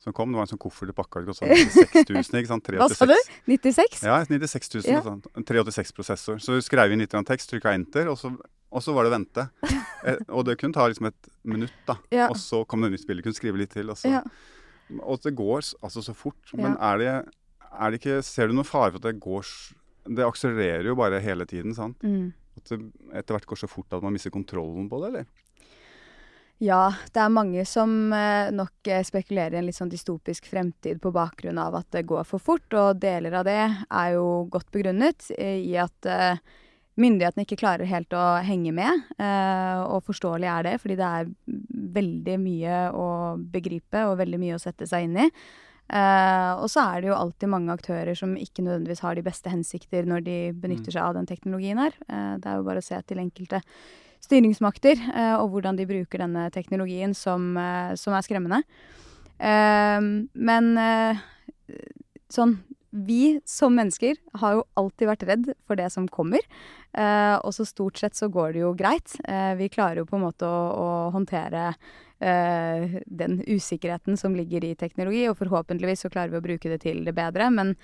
som 0.00 0.12
kom. 0.16 0.30
Det 0.32 0.38
var 0.38 0.46
en 0.46 0.52
sånn 0.54 0.60
koffert 0.62 0.88
du 0.88 0.94
pakka 0.96 1.20
ut, 1.20 1.26
kosta 1.28 1.48
6000, 1.48 2.38
ikke 2.40 2.48
sant? 2.48 2.70
Hva 2.72 2.88
sa 2.92 3.08
du? 3.08 3.16
96? 3.48 4.02
Ja, 4.06 4.18
96 4.24 4.72
000. 4.78 4.86
Ja. 4.88 5.02
En 5.36 5.44
386-prosessor. 5.44 6.40
Så 6.40 6.56
du 6.56 6.64
skrev 6.64 6.92
inn 6.94 7.02
litt 7.04 7.16
tekst, 7.28 7.50
trykka 7.52 7.74
enter, 7.76 8.08
og 8.12 8.16
så, 8.20 8.32
og 8.32 8.84
så 8.84 8.94
var 8.96 9.08
det 9.08 9.16
vente. 9.18 9.48
Eh, 10.06 10.20
og 10.30 10.44
det 10.46 10.54
kunne 10.60 10.70
ta 10.76 10.84
liksom 10.86 11.08
et 11.08 11.24
minutt, 11.50 11.72
da. 11.88 11.96
Ja. 12.14 12.28
Og 12.30 12.36
så 12.38 12.60
kom 12.70 12.84
det 12.84 12.92
nytt 12.92 13.02
spill. 13.02 13.18
Du 13.18 13.24
kunne 13.24 13.34
skrive 13.34 13.58
litt 13.58 13.72
til. 13.74 13.88
Og, 13.90 13.96
så. 13.98 14.06
Ja. 14.12 14.20
Og 15.02 15.22
det 15.24 15.34
går 15.36 15.62
altså 15.82 16.02
så 16.04 16.14
fort. 16.14 16.52
Men 16.54 16.76
er 16.78 17.00
det, 17.00 17.14
er 17.72 17.90
det 17.90 18.00
ikke 18.00 18.20
Ser 18.24 18.48
du 18.48 18.56
noen 18.56 18.68
fare 18.68 18.92
for 18.92 19.00
at 19.00 19.08
det 19.08 19.22
går 19.22 19.48
Det 20.16 20.26
akselererer 20.26 20.86
jo 20.86 20.98
bare 20.98 21.22
hele 21.24 21.46
tiden, 21.48 21.74
sant? 21.74 22.02
Mm. 22.06 22.30
At 22.56 22.70
det 22.70 22.78
etter 23.12 23.36
hvert 23.36 23.50
går 23.50 23.60
så 23.64 23.70
fort 23.70 23.92
at 23.92 24.04
man 24.04 24.14
mister 24.14 24.32
kontrollen 24.32 24.88
på 24.88 25.02
det, 25.02 25.10
eller? 25.10 25.26
Ja, 26.62 26.94
det 27.12 27.20
er 27.20 27.32
mange 27.32 27.66
som 27.68 28.14
eh, 28.16 28.48
nok 28.54 28.88
eh, 28.88 29.02
spekulerer 29.04 29.58
i 29.58 29.58
en 29.60 29.66
litt 29.66 29.76
sånn 29.76 29.90
dystopisk 29.92 30.46
fremtid 30.48 31.02
på 31.04 31.12
bakgrunn 31.12 31.58
av 31.60 31.76
at 31.82 31.90
det 31.92 32.06
går 32.08 32.24
for 32.24 32.40
fort, 32.40 32.64
og 32.72 33.02
deler 33.02 33.36
av 33.36 33.44
det 33.44 33.58
er 33.60 34.14
jo 34.14 34.46
godt 34.48 34.70
begrunnet 34.72 35.28
i 35.36 35.74
at 35.76 36.08
eh, 36.08 36.40
myndighetene 37.00 37.44
ikke 37.44 37.58
klarer 37.60 37.88
helt 37.88 38.14
å 38.16 38.24
henge 38.44 38.72
med. 38.76 39.04
Eh, 39.20 39.82
og 39.84 40.04
forståelig 40.06 40.48
er 40.48 40.66
det, 40.66 40.74
fordi 40.82 40.96
det 40.98 41.10
er 41.20 41.30
veldig 41.98 42.36
mye 42.42 42.80
å 42.96 43.08
begripe 43.52 44.06
og 44.08 44.18
veldig 44.22 44.40
mye 44.40 44.56
å 44.56 44.62
sette 44.62 44.88
seg 44.88 45.08
inn 45.08 45.20
i. 45.26 45.28
Eh, 45.86 46.52
og 46.56 46.66
så 46.72 46.82
er 46.82 47.02
det 47.02 47.12
jo 47.12 47.18
alltid 47.18 47.52
mange 47.52 47.76
aktører 47.76 48.16
som 48.18 48.32
ikke 48.40 48.64
nødvendigvis 48.64 49.04
har 49.04 49.14
de 49.14 49.26
beste 49.26 49.52
hensikter 49.52 50.08
når 50.08 50.24
de 50.26 50.38
benytter 50.56 50.96
seg 50.96 51.04
av 51.04 51.14
den 51.18 51.28
teknologien 51.28 51.78
her. 51.84 51.94
Eh, 52.08 52.34
det 52.40 52.50
er 52.50 52.58
jo 52.58 52.66
bare 52.66 52.82
å 52.82 52.88
se 52.88 52.98
til 53.06 53.22
enkelte 53.22 53.62
styringsmakter, 54.26 54.98
og 55.38 55.52
hvordan 55.52 55.76
de 55.78 55.84
bruker 55.86 56.18
denne 56.18 56.48
teknologien 56.50 57.12
som, 57.14 57.52
som 58.00 58.14
er 58.16 58.24
skremmende. 58.24 58.58
Men 59.38 60.70
sånn 62.32 62.56
Vi 62.96 63.40
som 63.44 63.74
mennesker 63.76 64.16
har 64.40 64.56
jo 64.56 64.64
alltid 64.80 65.10
vært 65.10 65.26
redd 65.28 65.50
for 65.68 65.76
det 65.76 65.90
som 65.92 66.08
kommer. 66.08 66.40
Eh, 66.96 67.36
og 67.36 67.52
så 67.52 67.66
stort 67.68 68.00
sett 68.00 68.16
så 68.16 68.30
går 68.32 68.54
det 68.54 68.62
jo 68.62 68.72
greit. 68.78 69.18
Eh, 69.28 69.52
vi 69.58 69.68
klarer 69.72 70.00
jo 70.00 70.08
på 70.08 70.16
en 70.16 70.24
måte 70.24 70.48
å, 70.48 70.62
å 70.80 70.88
håndtere 71.12 71.68
eh, 72.24 72.96
den 73.04 73.42
usikkerheten 73.44 74.16
som 74.16 74.36
ligger 74.38 74.64
i 74.64 74.74
teknologi, 74.80 75.26
og 75.28 75.36
forhåpentligvis 75.42 76.06
så 76.06 76.12
klarer 76.12 76.32
vi 76.32 76.40
å 76.40 76.46
bruke 76.46 76.72
det 76.72 76.80
til 76.86 77.04
det 77.04 77.14
bedre. 77.16 77.50
Men 77.52 77.74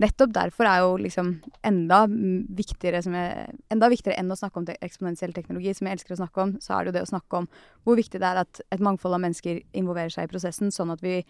nettopp 0.00 0.32
derfor 0.32 0.70
er 0.70 0.82
jo 0.86 0.96
liksom 1.04 1.34
enda 1.68 2.02
viktigere, 2.08 3.04
jeg, 3.04 3.60
enda 3.74 3.92
viktigere 3.92 4.18
enn 4.22 4.32
å 4.32 4.40
snakke 4.40 4.62
om 4.62 4.68
te 4.68 4.78
eksponentiell 4.80 5.36
teknologi, 5.36 5.76
som 5.76 5.88
jeg 5.88 6.00
elsker 6.00 6.16
å 6.16 6.22
snakke 6.24 6.46
om, 6.46 6.56
så 6.64 6.78
er 6.78 6.84
det 6.84 6.92
jo 6.92 6.98
det 6.98 7.06
å 7.06 7.12
snakke 7.12 7.44
om 7.44 7.48
hvor 7.84 8.00
viktig 8.00 8.22
det 8.22 8.28
er 8.30 8.44
at 8.46 8.64
et 8.72 8.82
mangfold 8.82 9.18
av 9.18 9.26
mennesker 9.26 9.60
involverer 9.76 10.14
seg 10.14 10.28
i 10.28 10.32
prosessen, 10.32 10.72
sånn 10.72 10.94
at 10.96 11.04
vi 11.04 11.20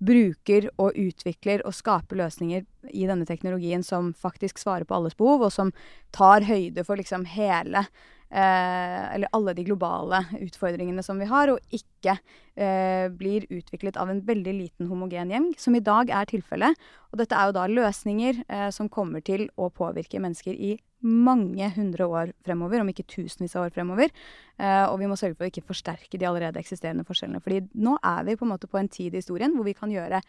bruker 0.00 0.68
og 0.80 0.96
utvikler 0.98 1.62
og 1.68 1.76
skaper 1.76 2.18
løsninger 2.22 2.64
i 2.90 3.06
denne 3.08 3.28
teknologien 3.28 3.84
som 3.86 4.14
faktisk 4.16 4.58
svarer 4.62 4.88
på 4.88 4.96
alles 4.96 5.16
behov, 5.18 5.44
og 5.46 5.52
som 5.52 5.74
tar 6.16 6.46
høyde 6.48 6.84
for 6.86 7.00
liksom 7.00 7.26
hele 7.28 7.84
Eller 8.30 9.26
alle 9.34 9.54
de 9.58 9.64
globale 9.66 10.20
utfordringene 10.38 11.02
som 11.02 11.18
vi 11.18 11.26
har, 11.26 11.50
og 11.50 11.74
ikke 11.74 12.14
eh, 12.54 13.08
blir 13.10 13.46
utviklet 13.50 13.98
av 13.98 14.12
en 14.12 14.20
veldig 14.26 14.54
liten 14.54 14.90
homogen 14.90 15.32
gjeng, 15.32 15.48
som 15.58 15.74
i 15.74 15.82
dag 15.82 16.12
er 16.14 16.30
tilfellet. 16.30 16.78
Og 17.10 17.18
dette 17.18 17.34
er 17.34 17.50
jo 17.50 17.56
da 17.56 17.66
løsninger 17.70 18.44
eh, 18.46 18.68
som 18.74 18.90
kommer 18.92 19.24
til 19.26 19.48
å 19.58 19.70
påvirke 19.74 20.22
mennesker 20.22 20.54
i 20.54 20.76
mange 21.00 21.70
hundre 21.74 22.06
år 22.06 22.32
fremover, 22.44 22.82
om 22.82 22.90
ikke 22.92 23.08
tusenvis 23.08 23.56
av 23.56 23.66
år 23.66 23.74
fremover. 23.74 24.14
Eh, 24.60 24.84
og 24.86 24.98
vi 25.00 25.10
må 25.10 25.18
sørge 25.18 25.38
for 25.38 25.48
å 25.48 25.50
ikke 25.52 25.66
forsterke 25.66 26.20
de 26.20 26.28
allerede 26.28 26.60
eksisterende 26.60 27.06
forskjellene. 27.08 27.42
fordi 27.42 27.64
nå 27.74 27.96
er 27.98 28.24
vi 28.28 28.36
på 28.36 28.46
en 28.46 28.54
måte 28.54 28.70
på 28.70 28.78
en 28.78 28.88
tid 28.88 29.14
i 29.14 29.22
historien 29.22 29.56
hvor 29.56 29.66
vi 29.66 29.76
kan 29.76 29.90
gjøre 29.90 30.22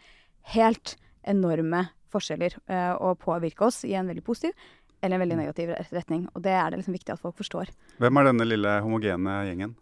helt 0.56 0.96
enorme 1.22 1.86
forskjeller 2.12 2.56
eh, 2.68 2.92
og 3.00 3.20
påvirke 3.22 3.68
oss 3.68 3.82
i 3.88 3.94
en 3.96 4.08
veldig 4.10 4.24
positiv 4.24 4.56
eller 5.02 5.18
en 5.18 5.24
veldig 5.24 5.38
negativ 5.40 5.72
retning. 5.90 6.26
Og 6.32 6.44
det 6.44 6.54
er 6.54 6.70
det 6.70 6.80
liksom 6.80 6.94
viktig 6.96 7.14
at 7.14 7.22
folk 7.22 7.36
forstår. 7.40 7.72
Hvem 8.02 8.20
er 8.20 8.28
denne 8.30 8.46
lille 8.46 8.76
homogene 8.84 9.40
gjengen? 9.48 9.74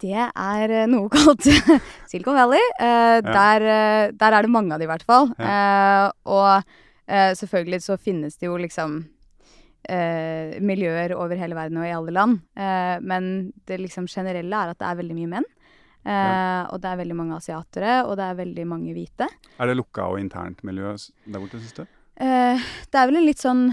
Det 0.00 0.16
er 0.16 0.72
eh, 0.72 0.88
noe 0.90 1.10
kalt 1.14 1.46
Silicon 2.10 2.38
Valley. 2.38 2.62
Eh, 2.80 3.20
der, 3.26 3.68
eh, 3.68 4.04
der 4.16 4.36
er 4.36 4.46
det 4.46 4.52
mange 4.52 4.74
av 4.74 4.80
de 4.80 4.88
i 4.88 4.90
hvert 4.90 5.06
fall. 5.06 5.30
Eh, 5.36 6.06
og 6.32 6.50
eh, 7.06 7.32
selvfølgelig 7.38 7.82
så 7.84 7.98
finnes 8.00 8.40
det 8.40 8.48
jo 8.48 8.56
liksom 8.60 8.98
eh, 9.84 10.56
miljøer 10.64 11.14
over 11.18 11.38
hele 11.40 11.58
verden 11.58 11.80
og 11.82 11.88
i 11.88 11.94
alle 11.94 12.16
land. 12.16 12.42
Men 12.56 13.30
det 13.68 13.80
liksom 13.84 14.08
generelle 14.10 14.64
er 14.64 14.74
at 14.74 14.80
det 14.80 14.88
er 14.88 15.00
veldig 15.02 15.18
mye 15.20 15.34
menn. 15.36 15.48
Ja. 16.00 16.64
Og 16.72 16.80
det 16.80 16.88
er 16.88 16.96
veldig 16.96 17.14
mange 17.18 17.36
asiatere, 17.36 17.98
og 18.08 18.14
det 18.16 18.24
er 18.24 18.38
veldig 18.38 18.62
mange 18.64 18.94
hvite. 18.96 19.26
Er 19.60 19.68
det 19.68 19.74
lukka 19.76 20.06
og 20.08 20.16
internt 20.16 20.62
miljø 20.64 20.94
der 20.96 21.36
borte, 21.36 21.60
syns 21.60 21.76
du? 21.76 21.82
Eh, 22.20 22.60
det 22.92 22.98
er 23.00 23.08
vel 23.08 23.16
en 23.16 23.24
litt 23.24 23.40
sånn 23.40 23.70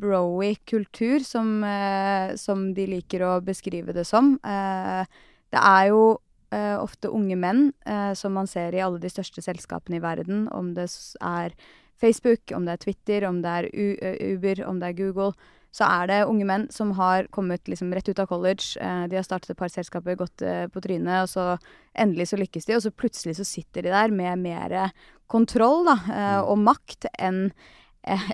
broy 0.00 0.54
kultur, 0.68 1.20
som, 1.26 1.60
eh, 1.64 2.32
som 2.40 2.72
de 2.72 2.86
liker 2.88 3.20
å 3.20 3.40
beskrive 3.44 3.92
det 3.92 4.06
som. 4.06 4.38
Eh, 4.44 5.04
det 5.52 5.60
er 5.60 5.88
jo 5.88 6.18
ofte 6.52 7.08
unge 7.08 7.34
menn, 7.34 7.72
som 8.14 8.34
man 8.34 8.46
ser 8.46 8.74
i 8.74 8.80
alle 8.84 8.98
de 8.98 9.08
største 9.08 9.40
selskapene 9.40 9.96
i 9.96 10.00
verden, 10.00 10.52
om 10.52 10.74
det 10.74 10.84
er 11.22 11.54
Facebook, 11.96 12.52
om 12.52 12.66
det 12.66 12.72
er 12.74 12.76
Twitter, 12.76 13.24
om 13.24 13.40
det 13.40 13.48
er 13.48 13.68
U 13.72 14.36
Uber, 14.36 14.62
om 14.68 14.78
det 14.78 14.88
er 14.90 14.92
Google, 14.92 15.32
så 15.72 15.88
er 15.88 16.06
det 16.08 16.28
unge 16.28 16.44
menn 16.44 16.70
som 16.70 16.90
har 16.90 17.24
kommet 17.32 17.64
liksom 17.64 17.90
rett 17.94 18.06
ut 18.06 18.18
av 18.18 18.26
college. 18.26 18.76
De 19.08 19.16
har 19.16 19.22
startet 19.22 19.48
et 19.48 19.56
par 19.56 19.68
selskaper, 19.68 20.14
gått 20.14 20.36
på 20.36 20.82
trynet, 20.82 21.22
og 21.22 21.28
så 21.30 21.58
endelig 21.96 22.28
så 22.28 22.36
lykkes 22.36 22.66
de, 22.66 22.76
og 22.76 22.82
så 22.82 22.90
plutselig 22.90 23.36
så 23.36 23.44
sitter 23.48 23.82
de 23.82 23.88
der 23.88 24.10
med 24.10 24.38
mer 24.38 24.92
kontroll 25.32 25.86
da, 25.88 25.96
eh, 26.12 26.40
og 26.44 26.60
makt 26.60 27.08
enn 27.18 27.46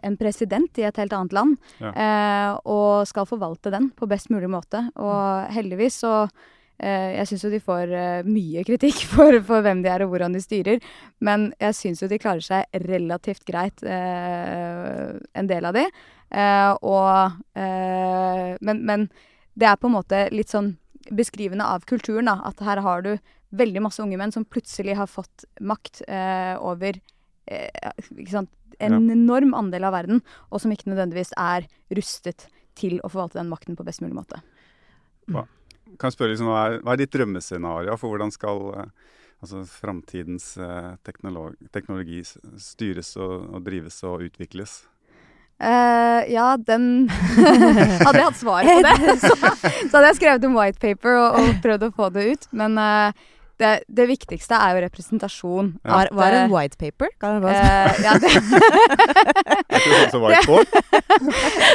en 0.03 0.17
president 0.17 0.79
i 0.79 0.87
et 0.89 0.97
helt 0.97 1.13
annet 1.13 1.33
land, 1.37 1.57
Ja. 1.81 1.91
eh, 1.93 2.59
og 2.65 3.07
skal 3.07 3.27
forvalte 3.27 3.71
den 3.71 3.91
på 3.91 4.09
best 4.09 4.31
mulig 4.31 4.49
måte. 4.49 4.91
Og 4.97 5.53
heldigvis 5.53 6.01
så 6.05 6.13
eh, 6.81 7.17
Jeg 7.19 7.27
syns 7.27 7.45
jo 7.45 7.51
de 7.51 7.61
får 7.61 7.93
eh, 7.93 8.23
mye 8.25 8.65
kritikk 8.65 9.05
for, 9.13 9.41
for 9.43 9.63
hvem 9.67 9.83
de 9.83 9.89
er 9.91 10.05
og 10.05 10.13
hvordan 10.13 10.33
de 10.33 10.41
styrer, 10.41 10.81
men 11.21 11.53
jeg 11.61 11.75
syns 11.75 12.03
jo 12.03 12.09
de 12.09 12.19
klarer 12.23 12.41
seg 12.45 12.65
relativt 12.87 13.45
greit, 13.45 13.83
eh, 13.83 15.17
en 15.35 15.47
del 15.51 15.65
av 15.69 15.75
de. 15.75 15.87
Eh, 16.31 16.73
og 16.83 17.33
eh, 17.57 18.57
men, 18.61 18.85
men 18.87 19.09
det 19.59 19.67
er 19.69 19.77
på 19.81 19.89
en 19.91 19.97
måte 19.97 20.29
litt 20.31 20.53
sånn 20.53 20.77
beskrivende 21.11 21.65
av 21.65 21.87
kulturen, 21.89 22.29
da. 22.29 22.39
At 22.45 22.61
her 22.61 22.81
har 22.85 23.03
du 23.03 23.15
veldig 23.57 23.81
masse 23.81 24.03
unge 24.05 24.19
menn 24.21 24.33
som 24.35 24.45
plutselig 24.45 24.95
har 24.99 25.09
fått 25.09 25.47
makt 25.65 26.03
eh, 26.07 26.55
over 26.61 26.99
eh, 27.49 28.05
sant? 28.29 28.51
En 28.79 28.93
Ja. 28.93 29.15
enorm 29.15 29.55
andel 29.55 29.85
av 29.85 29.93
verden, 29.93 30.23
og 30.51 30.61
som 30.61 30.71
ikke 30.71 30.91
nødvendigvis 30.91 31.33
er 31.37 31.67
rustet 31.91 32.49
til 32.79 33.01
å 33.03 33.11
forvalte 33.11 33.41
den 33.41 33.51
makten 33.51 33.77
på 33.77 33.85
best 33.85 34.01
mulig 34.01 34.15
måte. 34.15 34.43
Kan 35.99 36.11
jeg 36.11 36.17
spørre 36.19 36.35
liksom, 36.35 36.51
hva, 36.51 36.67
er, 36.69 36.83
hva 36.85 36.95
er 36.95 37.01
ditt 37.01 37.15
drømmescenario 37.15 37.97
for 37.99 38.13
hvordan 38.13 38.31
skal 38.31 38.61
eh, 38.77 38.91
altså, 39.43 39.65
framtidens 39.65 40.53
eh, 40.61 40.93
teknolog, 41.07 41.57
teknologi 41.75 42.23
styres 42.25 43.17
og, 43.17 43.49
og 43.55 43.65
drives 43.67 43.99
og 44.07 44.23
utvikles? 44.29 44.83
Uh, 45.59 46.23
ja, 46.31 46.53
den 46.55 47.09
Hadde 48.05 48.21
jeg 48.21 48.29
hatt 48.29 48.39
svar 48.39 48.63
på 48.63 48.77
det, 48.85 49.15
så, 49.25 49.33
så 49.35 49.97
hadde 49.97 50.11
jeg 50.13 50.19
skrevet 50.21 50.45
en 50.47 50.55
white 50.55 50.79
paper 50.79 51.19
og, 51.19 51.41
og 51.41 51.59
prøvd 51.65 51.89
å 51.89 51.95
få 51.97 52.11
det 52.15 52.27
ut. 52.31 52.47
Men 52.61 52.79
eh, 52.79 53.25
det, 53.59 53.83
det 53.91 54.05
viktigste 54.07 54.55
er 54.55 54.77
jo 54.77 54.83
representasjon. 54.85 55.73
Ja. 55.83 56.05
Er- 56.05 56.13
var 56.15 56.31
det 56.35 56.39
en 56.45 56.53
white 56.53 56.77
paper? 56.79 57.09
Kan 57.19 57.35
jeg 57.37 57.43
bare 57.43 57.59
uh, 57.59 57.65
ja, 58.05 58.13
det, 58.23 58.31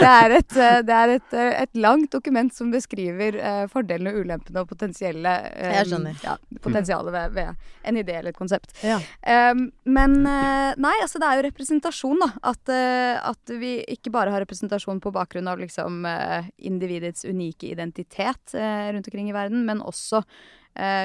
det 0.03 0.11
er, 0.11 0.29
et, 0.37 0.55
eh, 0.55 0.79
det 0.87 0.95
er 0.95 1.09
et, 1.17 1.33
eh, 1.35 1.61
et 1.65 1.73
langt 1.83 2.11
dokument 2.13 2.53
som 2.55 2.71
beskriver 2.73 3.31
uh, 3.39 3.65
fordelene, 3.71 4.13
ulempene 4.15 4.59
og 4.63 4.69
potensielle 4.71 5.33
um, 5.49 5.73
Jeg 5.75 5.85
skjønner. 5.91 6.15
Ja, 6.23 6.33
potensialet 6.63 7.11
ved, 7.17 7.27
ved 7.35 7.47
en 7.91 7.99
idé 7.99 8.13
eller 8.21 8.31
et 8.31 8.39
konsept. 8.39 8.69
Ja. 8.85 8.97
Um, 9.51 9.61
men 9.83 10.11
uh, 10.23 10.71
nei, 10.79 10.95
altså 11.03 11.17
det 11.19 11.27
er 11.29 11.35
jo 11.41 11.47
representasjon, 11.49 12.19
da. 12.23 12.29
At, 12.53 12.63
at 13.33 13.45
vi 13.59 13.71
ikke 13.91 14.11
bare 14.13 14.31
har 14.31 14.39
representasjon 14.43 14.99
på 15.03 15.11
bakgrunn 15.13 15.49
av 15.51 15.57
liksom 15.59 16.05
individets 16.57 17.25
unike 17.27 17.67
identitet 17.73 18.53
rundt 18.53 19.07
omkring 19.09 19.29
i 19.31 19.35
verden, 19.35 19.65
men 19.67 19.81
også 19.83 20.23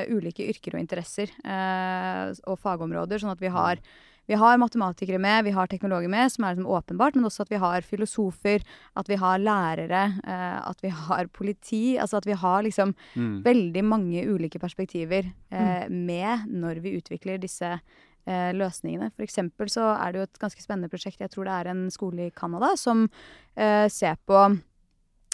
ulike 0.09 0.47
yrker 0.49 0.75
og 0.77 0.81
interesser 0.81 1.29
eh, 1.45 2.35
og 2.49 2.59
fagområder. 2.63 3.21
Sånn 3.21 3.35
at 3.35 3.41
vi 3.43 3.51
har, 3.53 3.81
vi 4.29 4.37
har 4.37 4.59
matematikere 4.61 5.19
med, 5.21 5.45
vi 5.45 5.53
har 5.57 5.67
teknologer 5.69 6.09
med, 6.13 6.31
som 6.33 6.45
er 6.45 6.55
liksom 6.57 6.69
åpenbart, 6.73 7.17
men 7.17 7.25
også 7.29 7.47
at 7.47 7.53
vi 7.53 7.61
har 7.63 7.81
filosofer, 7.87 8.65
at 8.97 9.09
vi 9.09 9.17
har 9.21 9.39
lærere, 9.39 10.03
eh, 10.25 10.59
at 10.69 10.81
vi 10.85 10.89
har 10.89 11.27
politi. 11.33 11.99
Altså 11.99 12.17
at 12.23 12.27
vi 12.27 12.37
har 12.37 12.63
liksom 12.63 12.95
Mm. 13.17 13.43
veldig 13.45 13.85
mange 13.85 14.25
ulike 14.29 14.59
perspektiver 14.61 15.33
eh, 15.51 15.89
med 15.89 16.47
når 16.49 16.81
vi 16.81 16.97
utvikler 17.01 17.39
disse 17.41 17.81
eh, 18.27 18.53
løsningene. 18.53 19.11
For 19.17 19.25
eksempel 19.25 19.69
så 19.73 19.95
er 19.97 20.13
det 20.13 20.19
jo 20.21 20.23
et 20.29 20.39
ganske 20.39 20.61
spennende 20.63 20.91
prosjekt, 20.91 21.21
jeg 21.21 21.31
tror 21.31 21.45
det 21.45 21.53
er 21.55 21.71
en 21.71 21.91
skole 21.91 22.27
i 22.27 22.31
Canada, 22.31 22.77
som 22.77 23.09
eh, 23.57 23.89
ser 23.89 24.17
på 24.27 24.37
eh, 24.45 24.59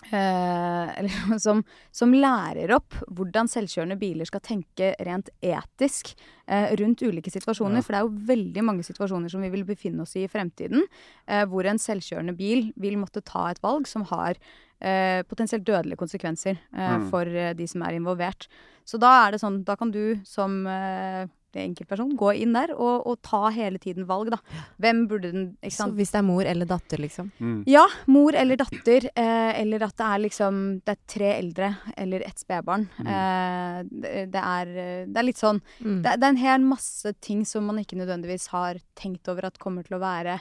eller 0.99 1.39
som, 1.43 1.63
som 1.95 2.13
lærer 2.15 2.73
opp 2.77 2.97
hvordan 3.09 3.49
selvkjørende 3.51 3.97
biler 4.01 4.29
skal 4.29 4.43
tenke 4.45 4.93
rent 5.07 5.31
etisk 5.45 6.13
eh, 6.47 6.75
rundt 6.81 7.03
ulike 7.07 7.33
situasjoner. 7.33 7.81
Ja. 7.81 7.87
For 7.87 7.95
det 7.95 8.01
er 8.01 8.07
jo 8.09 8.27
veldig 8.35 8.65
mange 8.67 8.85
situasjoner 8.87 9.33
som 9.33 9.45
vi 9.45 9.53
vil 9.55 9.65
befinne 9.69 10.05
oss 10.05 10.17
i 10.19 10.25
i 10.25 10.31
fremtiden, 10.31 10.85
eh, 11.29 11.45
hvor 11.51 11.67
en 11.69 11.81
selvkjørende 11.81 12.37
bil 12.39 12.71
vil 12.81 12.97
måtte 13.01 13.21
ta 13.25 13.51
et 13.51 13.61
valg 13.65 13.87
som 13.91 14.07
har 14.09 14.39
eh, 14.81 15.23
potensielt 15.29 15.65
dødelige 15.67 16.01
konsekvenser 16.01 16.57
eh, 16.57 16.93
Mm. 16.95 17.09
for 17.11 17.27
eh, 17.27 17.53
de 17.55 17.67
som 17.69 17.83
er 17.83 17.97
involvert. 17.99 18.49
Så 18.85 18.99
da 19.01 19.27
er 19.27 19.33
det 19.33 19.41
sånn, 19.41 19.63
da 19.65 19.77
kan 19.77 19.91
du 19.91 20.21
som 20.25 20.67
eh, 20.67 21.27
enkeltperson 21.63 22.17
gå 22.19 22.33
inn 22.43 22.53
der 22.57 22.73
og, 22.75 23.07
og 23.07 23.21
ta 23.23 23.51
hele 23.55 23.79
tiden 23.79 24.07
valg, 24.09 24.31
da. 24.35 24.39
Hvem 24.83 25.07
burde 25.09 25.31
den 25.33 25.45
Ikke 25.63 25.77
Så 25.77 25.87
hvis 25.95 26.11
det 26.11 26.19
er 26.19 26.27
mor 26.27 26.43
eller 26.51 26.67
datter, 26.67 26.99
liksom. 26.99 27.31
Mm. 27.39 27.63
Ja, 27.71 27.85
mor 28.07 28.35
eller 28.35 28.57
datter, 28.57 29.09
eh, 29.15 29.61
eller 29.61 29.85
at 29.87 29.97
det 29.97 30.07
er 30.11 30.19
liksom 30.25 30.61
Det 30.85 30.97
er 30.97 31.01
tre 31.07 31.31
eldre 31.39 31.71
eller 31.97 32.21
ett 32.27 32.39
spedbarn. 32.43 32.89
Mm. 32.99 33.07
Eh, 33.07 33.79
det, 33.91 34.13
det, 34.33 34.43
er, 34.43 34.75
det 35.07 35.17
er 35.23 35.29
litt 35.31 35.41
sånn 35.43 35.61
Mm. 35.85 36.03
det, 36.03 36.13
det 36.21 36.25
er 36.27 36.33
en 36.33 36.37
hel 36.43 36.61
masse 36.67 37.13
ting 37.21 37.45
som 37.47 37.65
man 37.67 37.79
ikke 37.79 37.97
nødvendigvis 37.99 38.49
har 38.53 38.79
tenkt 38.97 39.29
over 39.29 39.47
at 39.47 39.59
kommer 39.59 39.83
til 39.87 39.97
å 39.97 40.01
være 40.03 40.39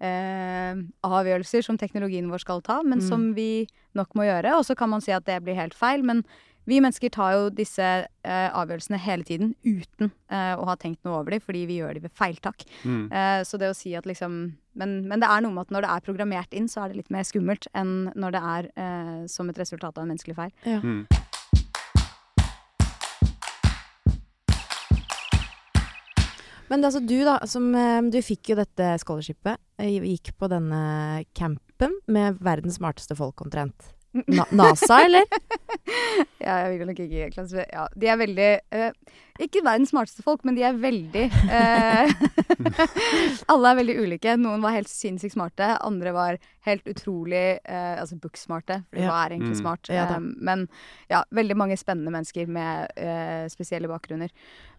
eh, 0.00 0.74
avgjørelser 1.06 1.64
som 1.64 1.78
teknologien 1.80 2.28
vår 2.30 2.42
skal 2.44 2.60
ta, 2.62 2.82
men 2.82 2.98
Mm. 3.00 3.08
som 3.08 3.34
vi 3.34 3.66
nok 3.94 4.14
må 4.14 4.24
gjøre. 4.26 4.56
Og 4.58 4.64
så 4.64 4.76
kan 4.76 4.90
man 4.90 5.00
si 5.00 5.12
at 5.12 5.24
det 5.24 5.42
blir 5.42 5.54
helt 5.56 5.74
feil, 5.74 6.02
men 6.02 6.24
vi 6.66 6.80
mennesker 6.82 7.12
tar 7.14 7.34
jo 7.36 7.48
disse 7.54 7.86
eh, 7.86 8.48
avgjørelsene 8.50 8.98
hele 8.98 9.26
tiden 9.26 9.52
uten 9.62 10.10
eh, 10.30 10.54
å 10.58 10.66
ha 10.66 10.74
tenkt 10.80 11.04
noe 11.06 11.20
over 11.20 11.36
dem, 11.36 11.42
fordi 11.44 11.62
vi 11.70 11.78
gjør 11.80 11.94
dem 11.96 12.06
ved 12.08 12.14
feiltak. 12.18 12.66
Mm. 12.82 13.04
Eh, 13.10 13.40
så 13.46 13.60
det 13.62 13.70
å 13.70 13.76
si 13.76 13.94
at 13.98 14.08
liksom 14.08 14.40
men, 14.76 14.96
men 15.08 15.22
det 15.22 15.28
er 15.30 15.40
noe 15.40 15.54
med 15.54 15.68
at 15.68 15.70
når 15.72 15.86
det 15.86 15.92
er 15.94 16.04
programmert 16.04 16.56
inn, 16.58 16.66
så 16.68 16.82
er 16.82 16.90
det 16.92 16.98
litt 16.98 17.14
mer 17.14 17.24
skummelt 17.24 17.70
enn 17.72 18.10
når 18.18 18.34
det 18.34 18.42
er 18.56 18.68
eh, 18.76 19.22
som 19.30 19.48
et 19.48 19.62
resultat 19.62 19.96
av 19.96 20.04
en 20.04 20.12
menneskelig 20.12 20.36
feil. 20.36 20.52
Ja. 20.66 20.82
Mm. 20.84 21.06
Men 26.66 26.82
altså 26.82 26.98
du 26.98 27.20
da, 27.22 27.38
som 27.46 27.68
eh, 27.78 28.00
Du 28.10 28.18
fikk 28.24 28.50
jo 28.52 28.58
dette 28.58 28.96
scholarshipet. 29.04 29.60
eh, 29.78 30.00
Gikk 30.02 30.34
på 30.38 30.48
denne 30.50 31.24
campen 31.36 31.94
med 32.10 32.40
verdens 32.42 32.80
smarteste 32.80 33.16
folk 33.18 33.40
omtrent. 33.44 33.92
Na 34.28 34.44
NASA, 34.50 35.02
eller? 35.06 35.24
Ja, 36.46 36.56
jeg 36.66 36.78
vil 36.78 36.88
nok 36.88 36.98
ikke 37.02 37.28
klassifisere 37.34 37.66
Ja, 37.72 37.84
de 37.98 38.08
er 38.10 38.18
veldig 38.20 38.48
uh, 38.74 39.14
Ikke 39.42 39.62
verdens 39.66 39.90
smarteste 39.92 40.22
folk, 40.22 40.44
men 40.46 40.54
de 40.58 40.62
er 40.66 40.76
veldig 40.78 41.24
uh, 41.50 42.12
Alle 43.52 43.70
er 43.72 43.78
veldig 43.80 43.96
ulike. 44.02 44.34
Noen 44.40 44.62
var 44.64 44.74
helt 44.76 44.90
sinnssykt 44.90 45.34
smarte, 45.36 45.68
andre 45.84 46.12
var 46.16 46.38
helt 46.66 46.86
utrolig 46.90 47.58
uh, 47.68 47.96
Altså 48.02 48.18
booksmarte, 48.22 48.80
Ja. 48.96 49.08
hva 49.10 49.18
er 49.26 49.36
egentlig 49.36 49.56
Mm. 49.56 49.60
smart? 49.62 49.88
Ja. 49.92 50.04
Eh, 50.16 50.20
men 50.20 50.66
ja, 51.10 51.22
veldig 51.34 51.56
mange 51.56 51.76
spennende 51.78 52.10
mennesker 52.14 52.46
med 52.50 52.90
eh, 52.98 53.46
spesielle 53.52 53.88
bakgrunner. 53.90 54.30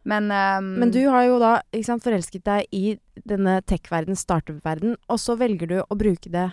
Men, 0.08 0.30
um, 0.32 0.72
Men 0.80 0.92
du 0.92 1.02
har 1.10 1.24
jo 1.28 1.38
da 1.40 1.62
ikke 1.72 1.86
sant, 1.88 2.04
forelsket 2.04 2.44
deg 2.48 2.66
i 2.76 2.98
denne 3.28 3.62
tech-verden, 3.68 4.16
startup-verden, 4.16 4.96
og 5.10 5.20
så 5.20 5.36
velger 5.40 5.68
du 5.72 5.78
å 5.84 5.98
bruke 5.98 6.30
det 6.32 6.50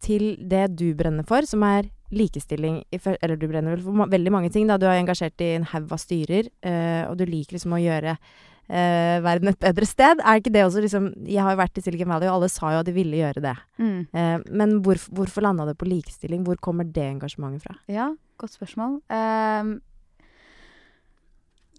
til 0.00 0.36
det 0.40 0.76
du 0.76 0.92
brenner 0.94 1.24
for, 1.28 1.42
som 1.48 1.62
er 1.62 1.90
likestilling 2.10 2.82
Eller 2.92 3.36
du 3.36 3.48
brenner 3.48 3.76
vel 3.76 3.82
for 3.84 4.10
veldig 4.10 4.32
mange 4.32 4.50
ting, 4.52 4.66
da. 4.68 4.78
Du 4.78 4.86
er 4.88 4.98
engasjert 4.98 5.40
i 5.44 5.54
en 5.56 5.66
haug 5.72 5.90
av 5.92 6.00
styrer, 6.02 6.50
eh, 6.62 7.02
og 7.08 7.18
du 7.18 7.26
liker 7.28 7.56
liksom 7.56 7.76
å 7.76 7.82
gjøre 7.82 8.16
eh, 8.70 9.18
verden 9.24 9.52
et 9.52 9.60
bedre 9.60 9.88
sted. 9.88 10.22
Er 10.22 10.40
ikke 10.40 10.52
det 10.54 10.64
også 10.66 10.82
liksom 10.84 11.10
Jeg 11.26 11.42
har 11.42 11.54
jo 11.54 11.60
vært 11.62 11.78
i 11.78 11.84
Silicon 11.84 12.12
Valley, 12.12 12.30
og 12.30 12.40
alle 12.40 12.50
sa 12.52 12.74
jo 12.74 12.82
at 12.82 12.88
de 12.88 12.96
ville 12.96 13.20
gjøre 13.20 13.44
det. 13.44 13.56
mm. 13.78 14.00
Eh, 14.14 14.38
men 14.50 14.80
hvorf 14.84 15.08
hvorfor 15.10 15.46
landa 15.46 15.66
det 15.68 15.78
på 15.78 15.88
likestilling? 15.88 16.44
Hvor 16.46 16.60
kommer 16.60 16.84
det 16.84 17.06
engasjementet 17.06 17.66
fra? 17.66 17.76
Ja, 17.88 18.10
godt 18.40 18.56
spørsmål. 18.56 19.00
Ehm, 19.12 19.80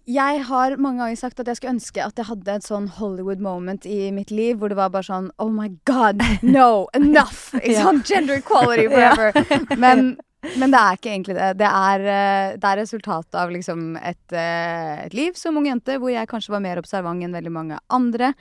jeg 0.08 0.42
har 0.48 0.74
mange 0.82 1.02
ganger 1.02 1.18
sagt 1.20 1.40
at 1.40 1.48
jeg 1.50 1.58
skulle 1.58 1.76
ønske 1.76 2.02
at 2.02 2.18
jeg 2.18 2.28
hadde 2.28 2.56
et 2.58 2.66
sånn 2.66 2.88
Hollywood 2.98 3.42
moment 3.42 3.86
i 3.86 4.10
mitt 4.14 4.32
liv, 4.34 4.58
hvor 4.58 4.72
det 4.72 4.78
var 4.78 4.90
bare 4.94 5.06
sånn 5.06 5.30
Oh 5.42 5.50
my 5.52 5.68
God, 5.88 6.22
no, 6.42 6.88
enough! 6.96 7.52
Ikke 7.62 7.78
sant? 7.78 8.06
Gender 8.08 8.40
equality 8.40 8.88
forever. 8.92 9.76
Men, 9.78 10.16
men 10.60 10.74
det 10.74 10.80
er 10.80 10.98
ikke 10.98 11.12
egentlig 11.12 11.38
det. 11.38 11.52
Det 11.62 11.70
er, 11.70 12.08
eh, 12.16 12.56
det 12.58 12.72
er 12.72 12.82
resultatet 12.82 13.38
av 13.38 13.54
liksom 13.54 13.94
et, 14.00 14.24
eh, 14.34 15.06
et 15.06 15.16
liv 15.16 15.38
som 15.38 15.60
ung 15.60 15.70
jente, 15.70 16.00
hvor 16.02 16.12
jeg 16.12 16.30
kanskje 16.30 16.56
var 16.56 16.64
mer 16.66 16.82
observant 16.82 17.22
enn 17.22 17.38
veldig 17.38 17.54
mange 17.54 17.80
andre 17.92 18.32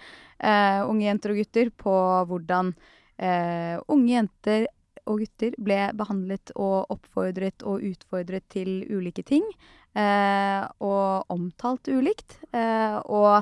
uh, 0.41 0.81
unge 0.89 1.05
jenter 1.05 1.33
og 1.33 1.41
gutter 1.41 1.71
på 1.77 1.95
hvordan 2.29 2.73
uh, 3.21 3.75
unge 3.91 4.15
jenter 4.15 4.65
og 5.09 5.21
gutter 5.23 5.55
ble 5.61 5.79
behandlet 5.97 6.53
og 6.55 6.91
oppfordret 6.93 7.65
og 7.67 7.83
utfordret 7.91 8.45
til 8.53 8.81
ulike 8.91 9.25
ting. 9.27 9.45
Eh, 9.97 10.63
og 10.79 11.33
omtalt 11.33 11.89
ulikt. 11.91 12.37
Eh, 12.55 12.97
og 13.11 13.41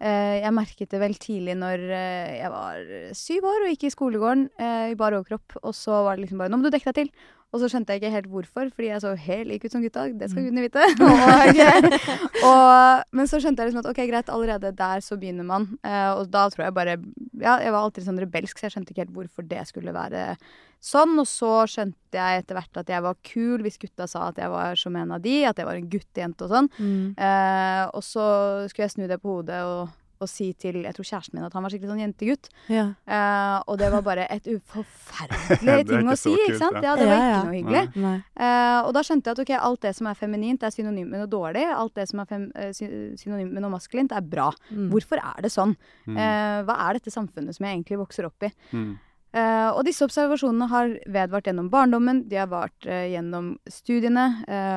eh, 0.00 0.40
jeg 0.42 0.54
merket 0.56 0.90
det 0.90 1.02
vel 1.02 1.14
tidlig 1.20 1.54
når 1.60 1.86
eh, 1.86 2.34
jeg 2.40 2.50
var 2.54 2.90
syv 3.14 3.48
år 3.52 3.62
og 3.66 3.72
gikk 3.74 3.86
i 3.88 3.94
skolegården 3.94 4.48
eh, 4.58 4.90
i 4.94 4.98
bar 4.98 5.16
overkropp. 5.18 5.60
Og 5.62 5.76
så 5.76 6.02
var 6.06 6.16
det 6.16 6.26
liksom 6.26 6.42
bare 6.42 6.50
'Nå 6.50 6.58
må 6.60 6.66
du 6.66 6.74
dekke 6.74 6.92
deg 6.92 7.04
til'. 7.04 7.14
Og 7.54 7.62
så 7.62 7.68
skjønte 7.70 7.94
jeg 7.94 8.02
ikke 8.02 8.10
helt 8.10 8.30
hvorfor, 8.32 8.70
fordi 8.74 8.88
jeg 8.90 9.02
så 9.04 9.12
helt 9.14 9.46
lik 9.46 9.64
ut 9.64 9.74
som 9.74 9.82
gutta. 9.84 10.08
Det 10.18 10.26
skal 10.32 10.48
gudene 10.48 10.64
vite. 10.64 10.82
og, 11.06 11.60
og, 12.50 13.04
men 13.14 13.30
så 13.30 13.38
skjønte 13.38 13.62
jeg 13.62 13.70
liksom 13.70 13.84
at 13.84 13.90
ok, 13.92 14.00
greit, 14.10 14.32
allerede 14.34 14.72
der 14.74 15.04
så 15.06 15.18
begynner 15.20 15.46
man. 15.46 15.68
Uh, 15.86 16.18
og 16.18 16.28
da 16.34 16.48
tror 16.50 16.66
jeg 16.66 16.76
bare 16.76 16.98
Ja, 17.38 17.60
jeg 17.62 17.70
var 17.70 17.80
alltid 17.84 18.08
sånn 18.08 18.18
rebelsk, 18.24 18.58
så 18.58 18.66
jeg 18.66 18.74
skjønte 18.74 18.94
ikke 18.94 19.04
helt 19.04 19.14
hvorfor 19.14 19.46
det 19.46 19.62
skulle 19.70 19.94
være 19.94 20.34
sånn. 20.82 21.14
Og 21.22 21.28
så 21.30 21.52
skjønte 21.70 22.18
jeg 22.18 22.42
etter 22.42 22.58
hvert 22.58 22.82
at 22.82 22.90
jeg 22.90 23.06
var 23.06 23.20
kul 23.30 23.62
hvis 23.62 23.78
gutta 23.82 24.10
sa 24.10 24.28
at 24.32 24.40
jeg 24.42 24.50
var 24.50 24.80
som 24.80 24.98
en 24.98 25.14
av 25.14 25.22
de, 25.22 25.36
at 25.46 25.60
jeg 25.60 25.70
var 25.70 25.78
en 25.78 25.90
guttejente 25.94 26.48
og 26.48 26.56
sånn. 26.56 26.70
Mm. 26.78 27.12
Uh, 27.14 27.84
og 27.94 28.02
så 28.02 28.26
skulle 28.66 28.88
jeg 28.88 28.96
snu 28.96 29.06
det 29.06 29.22
på 29.22 29.38
hodet 29.38 29.62
og, 29.68 29.94
og 30.22 30.30
si 30.30 30.50
til 30.56 30.80
jeg 30.84 30.96
tror 30.96 31.08
kjæresten 31.10 31.36
min 31.36 31.46
at 31.46 31.54
han 31.56 31.64
var 31.64 31.72
skikkelig 31.72 31.92
sånn 31.92 32.02
jentegutt. 32.04 32.50
Ja. 32.72 32.86
Uh, 33.04 33.58
og 33.68 33.78
det 33.80 33.90
var 33.92 34.04
bare 34.06 34.26
et 34.32 34.48
uforferdelig 34.54 35.74
er 35.74 35.86
ting 35.88 36.10
å 36.10 36.16
si, 36.18 36.32
ikke 36.32 36.60
sant? 36.60 36.80
ja. 36.82 36.94
Ja, 36.94 37.00
det 37.00 37.08
var 37.08 37.22
ikke 37.22 37.46
noe 37.48 37.56
hyggelig. 37.56 38.12
Eh, 38.34 38.80
og 38.84 38.92
da 38.96 39.02
skjønte 39.06 39.30
jeg 39.30 39.36
at 39.36 39.42
ok, 39.44 39.52
alt 39.68 39.86
det 39.86 39.94
som 39.98 40.10
er 40.10 40.18
feminint, 40.18 40.64
er 40.64 40.74
synonymt 40.74 41.10
med 41.10 41.22
noe 41.22 41.30
dårlig. 41.30 41.64
Alt 41.74 41.96
det 41.98 42.06
som 42.10 42.22
er 42.22 42.34
eh, 42.34 42.70
synonymt 42.74 43.54
med 43.54 43.64
noe 43.64 43.72
maskulint, 43.74 44.14
er 44.14 44.26
bra. 44.26 44.50
Mm. 44.70 44.88
Hvorfor 44.92 45.22
er 45.22 45.44
det 45.44 45.52
sånn? 45.54 45.74
Mm. 46.06 46.18
Uh, 46.18 46.60
hva 46.68 46.78
er 46.86 47.00
dette 47.00 47.14
samfunnet 47.14 47.56
som 47.56 47.66
jeg 47.66 47.78
egentlig 47.78 48.00
vokser 48.02 48.28
opp 48.28 48.46
i? 48.46 48.52
Mm. 48.74 48.94
Og 49.34 49.80
disse 49.82 50.06
observasjonene 50.06 50.68
har 50.70 50.92
vedvart 51.10 51.48
gjennom 51.48 51.66
barndommen, 51.66 52.20
de 52.30 52.36
har 52.38 52.46
vart 52.46 52.86
gjennom 52.86 53.48
studiene 53.66 54.28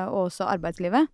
og 0.09 0.31
også 0.31 0.47
arbeidslivet. 0.49 1.11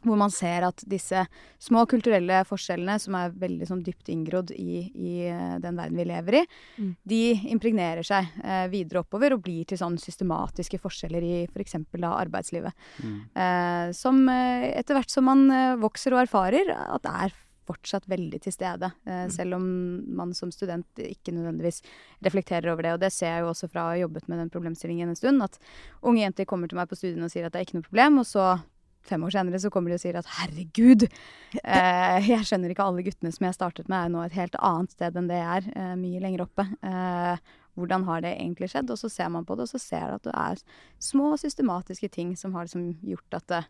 Hvor 0.00 0.16
man 0.16 0.32
ser 0.32 0.64
at 0.64 0.80
disse 0.88 1.26
små 1.60 1.82
kulturelle 1.90 2.38
forskjellene, 2.48 2.94
som 3.02 3.16
er 3.18 3.34
veldig 3.36 3.66
sånn 3.68 3.82
dypt 3.84 4.08
inngrodd 4.08 4.50
i, 4.56 4.78
i 4.94 5.12
eh, 5.28 5.58
den 5.60 5.76
verden 5.76 5.98
vi 6.00 6.06
lever 6.08 6.38
i, 6.40 6.44
Mm. 6.80 6.94
de 7.04 7.18
impregnerer 7.52 8.06
seg 8.06 8.26
eh, 8.44 8.66
videre 8.72 9.02
oppover 9.02 9.34
og 9.34 9.42
blir 9.44 9.66
til 9.68 9.76
sånn 9.80 9.98
systematiske 10.00 10.78
forskjeller 10.80 11.22
i 11.26 11.34
f.eks. 11.50 11.76
da 12.00 12.14
arbeidslivet. 12.16 12.72
Mm. 13.04 13.20
Eh, 13.34 13.92
som 13.92 14.22
eh, 14.28 14.70
etter 14.78 14.96
hvert 14.96 15.10
som 15.12 15.24
man 15.28 15.44
eh, 15.50 15.76
vokser 15.82 16.14
og 16.16 16.22
erfarer, 16.24 16.70
at 16.72 17.04
det 17.04 17.14
er 17.26 17.36
fortsatt 17.70 18.08
veldig 18.10 18.40
til 18.42 18.52
stede. 18.56 18.88
Eh, 19.06 19.28
selv 19.30 19.54
om 19.60 19.66
man 20.16 20.32
som 20.34 20.50
student 20.50 20.86
ikke 21.04 21.34
nødvendigvis 21.36 21.82
reflekterer 22.24 22.72
over 22.72 22.82
det. 22.82 22.94
Og 22.96 23.00
det 23.04 23.12
ser 23.14 23.34
jeg 23.36 23.44
jo 23.44 23.52
også 23.52 23.68
fra 23.70 23.84
å 23.84 23.92
ha 23.92 24.00
jobbet 24.00 24.26
med 24.32 24.40
den 24.42 24.50
problemstillingen 24.50 25.12
en 25.12 25.18
stund, 25.18 25.42
at 25.44 25.60
unge 26.02 26.24
jenter 26.24 26.48
kommer 26.50 26.70
til 26.70 26.80
meg 26.80 26.88
på 26.90 26.98
studiene 26.98 27.28
og 27.28 27.34
sier 27.34 27.46
at 27.46 27.52
det 27.54 27.60
er 27.60 27.68
ikke 27.68 27.78
noe 27.78 27.86
problem, 27.90 28.18
og 28.24 28.26
så 28.26 28.48
fem 29.06 29.22
år 29.24 29.32
senere 29.34 29.60
så 29.62 29.70
kommer 29.72 29.92
de 29.92 29.98
og 29.98 30.02
sier 30.02 30.18
at 30.20 30.28
herregud, 30.38 31.06
eh, 31.62 32.28
jeg 32.28 32.46
skjønner 32.46 32.74
ikke 32.74 32.86
alle 32.86 33.04
guttene 33.06 33.32
som 33.34 33.46
jeg 33.46 33.56
startet 33.56 33.88
med 33.90 34.04
er 34.04 34.12
nå 34.12 34.24
et 34.24 34.36
helt 34.36 34.58
annet 34.60 34.94
sted 34.96 35.16
enn 35.16 35.30
det 35.30 35.40
jeg 35.40 35.56
er, 35.56 35.70
eh, 35.76 35.96
mye 36.00 36.22
lenger 36.22 36.44
oppe. 36.46 36.66
Eh, 36.86 37.50
hvordan 37.78 38.04
har 38.04 38.22
det 38.24 38.34
egentlig 38.36 38.70
skjedd? 38.72 38.90
Og 38.92 38.98
så 39.00 39.10
ser 39.12 39.30
man 39.32 39.46
på 39.46 39.56
det, 39.56 39.68
og 39.68 39.72
så 39.72 39.80
ser 39.80 40.06
du 40.08 40.18
at 40.18 40.28
det 40.28 40.36
er 40.36 40.62
små 41.02 41.32
systematiske 41.40 42.10
ting 42.12 42.34
som 42.36 42.54
har 42.56 42.66
liksom 42.66 42.92
gjort 43.06 43.38
at 43.40 43.46
det, 43.52 43.62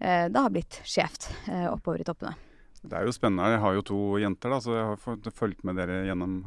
eh, 0.00 0.28
det 0.28 0.44
har 0.44 0.54
blitt 0.54 0.80
skjevt 0.84 1.30
eh, 1.48 1.66
oppover 1.70 2.00
i 2.00 2.08
toppene. 2.08 2.36
Det 2.78 2.94
er 2.94 3.08
jo 3.08 3.12
spennende. 3.12 3.50
Jeg 3.50 3.62
har 3.64 3.74
jo 3.74 3.82
to 3.82 4.00
jenter, 4.22 4.54
da, 4.54 4.60
så 4.62 4.76
jeg 4.76 4.86
har 4.86 5.32
fulgt 5.34 5.64
med 5.66 5.80
dere 5.80 6.04
gjennom 6.06 6.38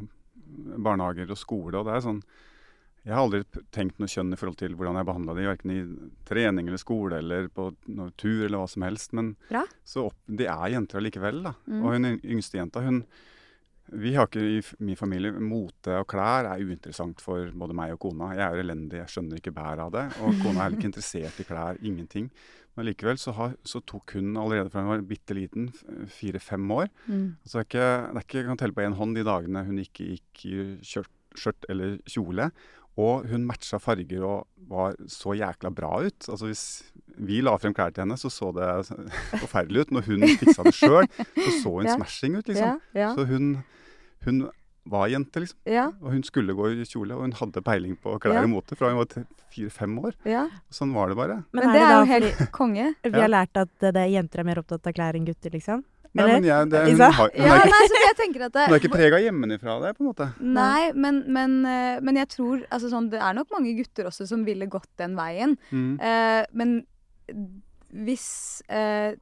barnehager 0.81 1.31
og 1.31 1.39
skole. 1.39 1.77
og 1.77 1.85
det 1.85 1.97
er 1.97 2.05
sånn, 2.07 2.21
Jeg 3.05 3.15
har 3.17 3.23
aldri 3.25 3.39
tenkt 3.73 3.97
noe 3.97 4.11
kjønn 4.11 4.33
i 4.33 4.37
forhold 4.37 4.57
til 4.61 4.75
hvordan 4.77 4.99
jeg 4.99 5.07
behandla 5.07 5.33
dem, 5.33 5.47
verken 5.49 5.71
i 5.73 5.79
trening 6.29 6.67
eller 6.69 6.77
skole 6.81 7.17
eller 7.17 7.47
på 7.49 7.71
noe 7.89 8.11
tur 8.21 8.43
eller 8.45 8.59
hva 8.61 8.67
som 8.69 8.83
helst. 8.85 9.13
Men 9.17 9.31
Bra. 9.49 9.63
så 9.83 10.03
opp, 10.11 10.17
de 10.29 10.45
er 10.45 10.67
jenter 10.75 10.99
allikevel. 11.01 11.41
da. 11.47 11.55
Mm. 11.65 11.79
Og 11.81 11.93
hun 11.95 12.05
yng- 12.11 12.23
yngste 12.37 12.59
jenta, 12.61 12.83
hun 12.85 13.03
Vi 13.91 14.13
har 14.15 14.27
ikke 14.29 14.39
i 14.39 14.61
min 14.85 14.95
familie 14.95 15.33
Mote 15.33 15.97
og 15.99 16.05
klær 16.07 16.45
er 16.47 16.61
uinteressant 16.63 17.19
for 17.19 17.49
både 17.51 17.73
meg 17.75 17.91
og 17.91 17.99
kona. 17.99 18.29
Jeg 18.37 18.45
er 18.53 18.61
elendig, 18.61 19.01
jeg 19.01 19.09
skjønner 19.11 19.41
ikke 19.41 19.51
bæret 19.51 19.81
av 19.83 19.91
det. 19.91 20.03
Og 20.21 20.37
kona 20.39 20.61
er 20.61 20.63
heller 20.69 20.77
ikke 20.77 20.91
interessert 20.93 21.39
i 21.41 21.43
klær. 21.43 21.81
Ingenting. 21.83 22.29
Men 22.77 22.85
likevel 22.87 23.17
så, 23.19 23.33
har, 23.35 23.57
så 23.67 23.81
tok 23.83 24.13
hun 24.15 24.37
allerede 24.39 24.71
fra 24.71 24.85
hun 24.85 24.93
var 24.93 25.01
bitte 25.09 25.35
liten, 25.35 25.73
fire-fem 26.07 26.69
år 26.71 26.87
Mm. 27.09 27.35
så 27.43 27.57
det 27.57 27.59
er 27.59 27.67
ikke, 27.67 28.13
det 28.13 28.15
er 28.15 28.23
ikke 28.29 28.37
jeg 28.39 28.45
kan 28.47 28.57
telle 28.61 28.73
på 28.77 28.85
én 28.85 28.95
hånd 28.95 29.15
de 29.17 29.23
dagene 29.27 29.65
hun 29.67 29.79
ikke 29.83 30.07
gikk 30.13 30.45
i 30.45 30.55
skjørt, 30.87 31.11
skjørt 31.35 31.67
eller 31.67 31.97
kjole. 32.07 32.47
Og 32.99 33.25
hun 33.31 33.45
matcha 33.47 33.79
farger 33.79 34.23
og 34.27 34.47
var 34.67 34.95
så 35.07 35.31
jækla 35.37 35.69
bra 35.73 35.91
ut. 36.03 36.27
Altså 36.27 36.45
Hvis 36.49 36.63
vi 37.17 37.41
la 37.41 37.53
frem 37.57 37.73
klær 37.73 37.93
til 37.93 38.03
henne, 38.03 38.17
så 38.19 38.29
så 38.29 38.51
det 38.55 38.67
forferdelig 39.43 39.85
ut. 39.85 39.91
Når 39.95 40.07
hun 40.09 40.25
fiksa 40.41 40.63
det 40.67 40.73
sjøl, 40.75 41.07
så 41.07 41.51
så 41.61 41.69
hun 41.77 41.85
Ja. 41.89 41.95
smashing 41.95 42.35
ut, 42.37 42.47
liksom. 42.51 42.81
ja, 42.93 43.13
Så 43.15 43.25
hun, 43.27 43.63
hun 44.25 44.49
var 44.91 45.07
jente, 45.07 45.39
liksom. 45.39 45.57
ja, 45.65 45.87
Og 46.01 46.11
hun 46.11 46.23
skulle 46.23 46.53
gå 46.57 46.67
i 46.73 46.83
kjole, 46.89 47.13
og 47.15 47.21
hun 47.21 47.31
hadde 47.39 47.61
peiling 47.63 47.95
på 48.01 48.17
klær 48.19 48.33
Ja. 48.41 48.43
og 48.43 48.49
mote 48.49 48.75
fra 48.75 48.89
hun 48.91 48.97
var 48.97 49.25
fire-fem 49.51 49.97
år. 49.99 50.13
ja. 50.25 50.47
Sånn 50.71 50.93
var 50.93 51.07
det 51.09 51.17
bare. 51.17 51.43
Men, 51.53 51.71
det 51.71 51.81
er 51.81 51.95
jo 51.99 52.05
helt 52.11 52.51
konge. 52.51 52.93
vi 53.03 53.11
har 53.19 53.29
lært 53.29 53.55
at 53.55 53.69
det, 53.79 53.93
det, 53.93 54.07
jenter 54.11 54.39
er 54.39 54.43
mer 54.51 54.59
opptatt 54.63 54.87
av 54.87 54.93
klær 54.93 55.15
enn 55.15 55.25
gutter, 55.27 55.51
liksom? 55.51 55.83
Nei, 56.11 56.23
Eller? 56.25 56.33
men 56.33 56.47
jeg, 56.49 56.67
det, 56.73 56.79
hun, 56.89 57.01
har, 57.01 57.29
hun, 57.31 57.45
Ja, 57.45 57.55
er 57.55 57.61
ikke, 57.61 57.71
nei, 57.71 57.87
så 57.87 57.99
jeg 58.03 58.15
tenker 58.19 58.45
at 58.49 58.55
det, 58.57 58.63
hun 58.67 58.75
er 58.75 58.81
ikke 58.81 58.93
prega 58.97 59.19
hjemmefra 59.23 59.75
det, 59.85 59.91
på 59.95 60.03
en 60.03 60.09
måte. 60.09 60.27
Nei, 60.43 60.91
men, 60.91 61.21
men, 61.31 61.57
eh, 61.71 62.01
men 62.03 62.19
jeg 62.19 62.27
tror 62.33 62.65
altså 62.67 62.91
sånn, 62.91 63.07
Det 63.13 63.21
er 63.23 63.37
nok 63.37 63.53
mange 63.55 63.71
gutter 63.77 64.09
også 64.11 64.27
som 64.27 64.43
ville 64.47 64.67
gått 64.71 64.91
den 64.99 65.15
veien. 65.19 65.55
Mm. 65.71 65.93
Eh, 66.03 66.41
men 66.59 66.81
hvis 67.91 68.27
eh, 68.67 69.15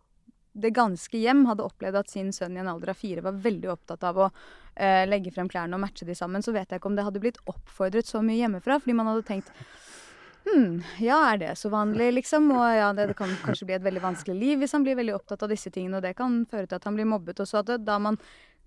det 0.60 0.71
ganske 0.75 1.21
hjem 1.21 1.45
hadde 1.49 1.65
opplevd 1.65 1.99
at 2.02 2.10
sin 2.12 2.32
sønn 2.36 2.58
i 2.58 2.63
en 2.63 2.71
alder 2.71 2.93
av 2.93 2.99
fire 2.99 3.23
var 3.25 3.38
veldig 3.38 3.69
opptatt 3.73 4.04
av 4.10 4.23
å 4.25 4.28
eh, 4.75 5.06
legge 5.10 5.34
frem 5.36 5.49
klærne 5.52 5.78
og 5.78 5.84
matche 5.84 6.08
de 6.08 6.17
sammen, 6.17 6.43
så 6.45 6.54
vet 6.56 6.71
jeg 6.71 6.82
ikke 6.82 6.89
om 6.89 6.97
det 6.97 7.06
hadde 7.06 7.21
blitt 7.23 7.39
oppfordret 7.49 8.10
så 8.10 8.23
mye 8.25 8.41
hjemmefra. 8.41 8.80
Fordi 8.82 8.97
man 8.97 9.12
hadde 9.12 9.28
tenkt 9.30 9.54
Hm, 10.50 10.82
ja, 11.04 11.20
er 11.34 11.38
det 11.38 11.56
så 11.60 11.70
vanlig, 11.70 12.12
liksom? 12.18 12.50
Og 12.56 12.66
ja, 12.74 12.92
det, 12.98 13.12
det 13.12 13.18
kan 13.20 13.32
kanskje 13.44 13.70
bli 13.70 13.78
et 13.78 13.86
veldig 13.86 14.02
vanskelig 14.02 14.38
liv 14.38 14.62
hvis 14.64 14.74
han 14.74 14.86
blir 14.86 14.98
veldig 14.98 15.18
opptatt 15.20 15.44
av 15.46 15.52
disse 15.54 15.72
tingene, 15.74 16.00
og 16.00 16.06
det 16.06 16.16
kan 16.18 16.42
føre 16.50 16.70
til 16.70 16.80
at 16.80 16.88
han 16.90 16.98
blir 16.98 17.10
mobbet. 17.10 17.42
Og 17.44 17.50
så 17.50 17.62
at 17.62 17.70
det, 17.70 17.82
da 17.86 18.00
man 18.02 18.18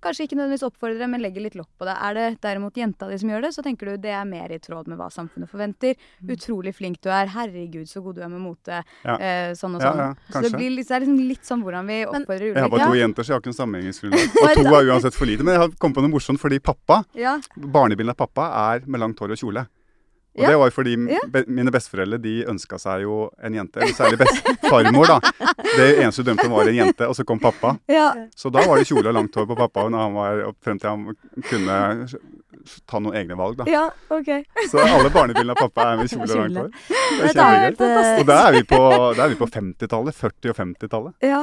kanskje 0.03 0.27
ikke 0.27 0.37
nødvendigvis 0.39 0.65
oppfordrer, 0.67 1.09
men 1.11 1.23
legger 1.23 1.45
litt 1.45 1.57
lokk 1.59 1.71
på 1.79 1.87
det. 1.87 1.95
Er 1.95 2.17
det 2.17 2.25
derimot 2.43 2.79
jenta 2.79 3.07
di 3.11 3.19
som 3.23 3.31
gjør 3.31 3.45
det, 3.47 3.53
så 3.55 3.65
tenker 3.65 3.91
du 3.93 4.03
det 4.03 4.15
er 4.19 4.25
mer 4.29 4.51
i 4.55 4.59
tråd 4.63 4.89
med 4.91 4.99
hva 4.99 5.09
samfunnet 5.15 5.51
forventer. 5.51 5.99
Utrolig 6.33 6.75
flink 6.75 6.99
du 7.05 7.11
er. 7.13 7.31
Herregud, 7.33 7.87
så 7.91 8.03
god 8.05 8.19
du 8.19 8.25
er 8.27 8.33
med 8.33 8.43
mote. 8.43 8.81
Ja. 9.07 9.17
Eh, 9.17 9.53
sånn 9.59 9.77
og 9.79 9.85
sånn. 9.85 10.01
ja, 10.03 10.09
så 10.27 10.43
det, 10.47 10.53
blir 10.57 10.75
litt, 10.75 10.89
det 10.89 10.97
er 10.99 11.05
liksom 11.07 11.21
litt 11.29 11.47
sånn 11.47 11.63
hvordan 11.67 11.87
vi 11.91 12.01
oppfordrer 12.09 12.49
Jeg 12.51 12.65
har 12.65 12.73
bare 12.73 12.89
to 12.91 12.99
jenter, 12.99 13.27
så 13.27 13.33
jeg 13.33 13.37
har 13.37 13.45
ikke 13.45 13.53
noen 13.53 13.61
sammenhengingsgrunnlag. 13.61 14.35
Og 14.43 14.59
to 14.59 14.75
er 14.81 14.91
uansett 14.91 15.19
for 15.19 15.31
lite. 15.31 15.47
Men 15.47 15.57
jeg 15.59 15.65
har 15.67 15.77
kommet 15.79 16.01
på 16.01 16.07
noe 16.07 16.15
morsomt, 16.17 16.43
fordi 16.43 16.59
pappa, 16.63 17.03
Ja, 17.19 17.39
barnebildet 17.55 18.17
av 18.17 18.27
pappa 18.27 18.51
er 18.73 18.91
med 18.91 19.05
langt 19.05 19.23
hår 19.23 19.37
og 19.37 19.43
kjole. 19.45 19.67
Og 20.35 20.43
Ja. 20.43 20.49
det 20.51 20.57
var 20.59 20.71
fordi 20.71 20.95
Ja. 21.11 21.19
be 21.29 21.45
mine 21.47 21.71
besteforeldre 21.71 22.19
de 22.23 22.45
ønska 22.49 22.79
seg 22.81 23.03
jo 23.03 23.31
en 23.45 23.55
jente. 23.55 23.77
Eller 23.81 23.93
særlig 23.93 24.19
farmor, 24.69 25.07
da. 25.07 25.21
Det 25.77 25.99
eneste 25.99 26.23
hun 26.23 26.27
drømte 26.31 26.47
om 26.47 26.53
var 26.57 26.69
en 26.69 26.75
jente, 26.77 27.07
og 27.09 27.15
så 27.15 27.25
kom 27.25 27.39
pappa. 27.39 27.77
ja, 27.89 28.13
Så 28.37 28.51
da 28.51 28.65
var 28.67 28.77
det 28.79 28.87
kjole 28.89 29.09
og 29.09 29.15
langt 29.15 29.35
hår 29.35 29.47
på 29.47 29.57
pappa 29.57 29.89
når 29.89 29.99
han 29.99 30.15
var 30.15 30.55
frem 30.65 30.79
til 30.79 30.89
han 30.91 31.17
kunne 31.51 32.09
ta 32.87 33.01
noen 33.03 33.17
egne 33.17 33.37
valg, 33.39 33.57
da. 33.59 33.65
ja, 33.71 33.87
OK. 34.13 34.29
Så 34.71 34.83
alle 34.83 35.11
barnebildene 35.15 35.57
av 35.57 35.63
pappa 35.65 35.89
er 35.93 36.03
med 36.03 36.13
kjole 36.13 36.29
og 36.29 36.39
langt 36.43 36.61
hår. 36.61 36.71
Det 36.73 37.33
er 37.33 37.73
kjempegøy. 37.73 38.21
Og 38.21 38.29
da 38.29 38.39
er 38.47 38.55
vi 38.59 38.63
på, 38.69 38.81
er 39.17 39.35
på 39.41 39.51
50-tallet. 39.57 40.21
40- 40.23 40.53
og 40.53 40.61
50-tallet. 40.63 41.27
Ja. 41.27 41.41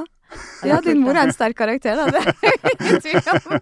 ja, 0.70 0.78
din 0.86 1.00
mor 1.02 1.18
er 1.18 1.26
en 1.26 1.34
sterk 1.34 1.58
karakter, 1.58 1.98
da. 1.98 2.06
Det 2.14 2.22
er 2.22 2.86
ingen 2.86 3.02
tvil 3.02 3.18
om. 3.34 3.60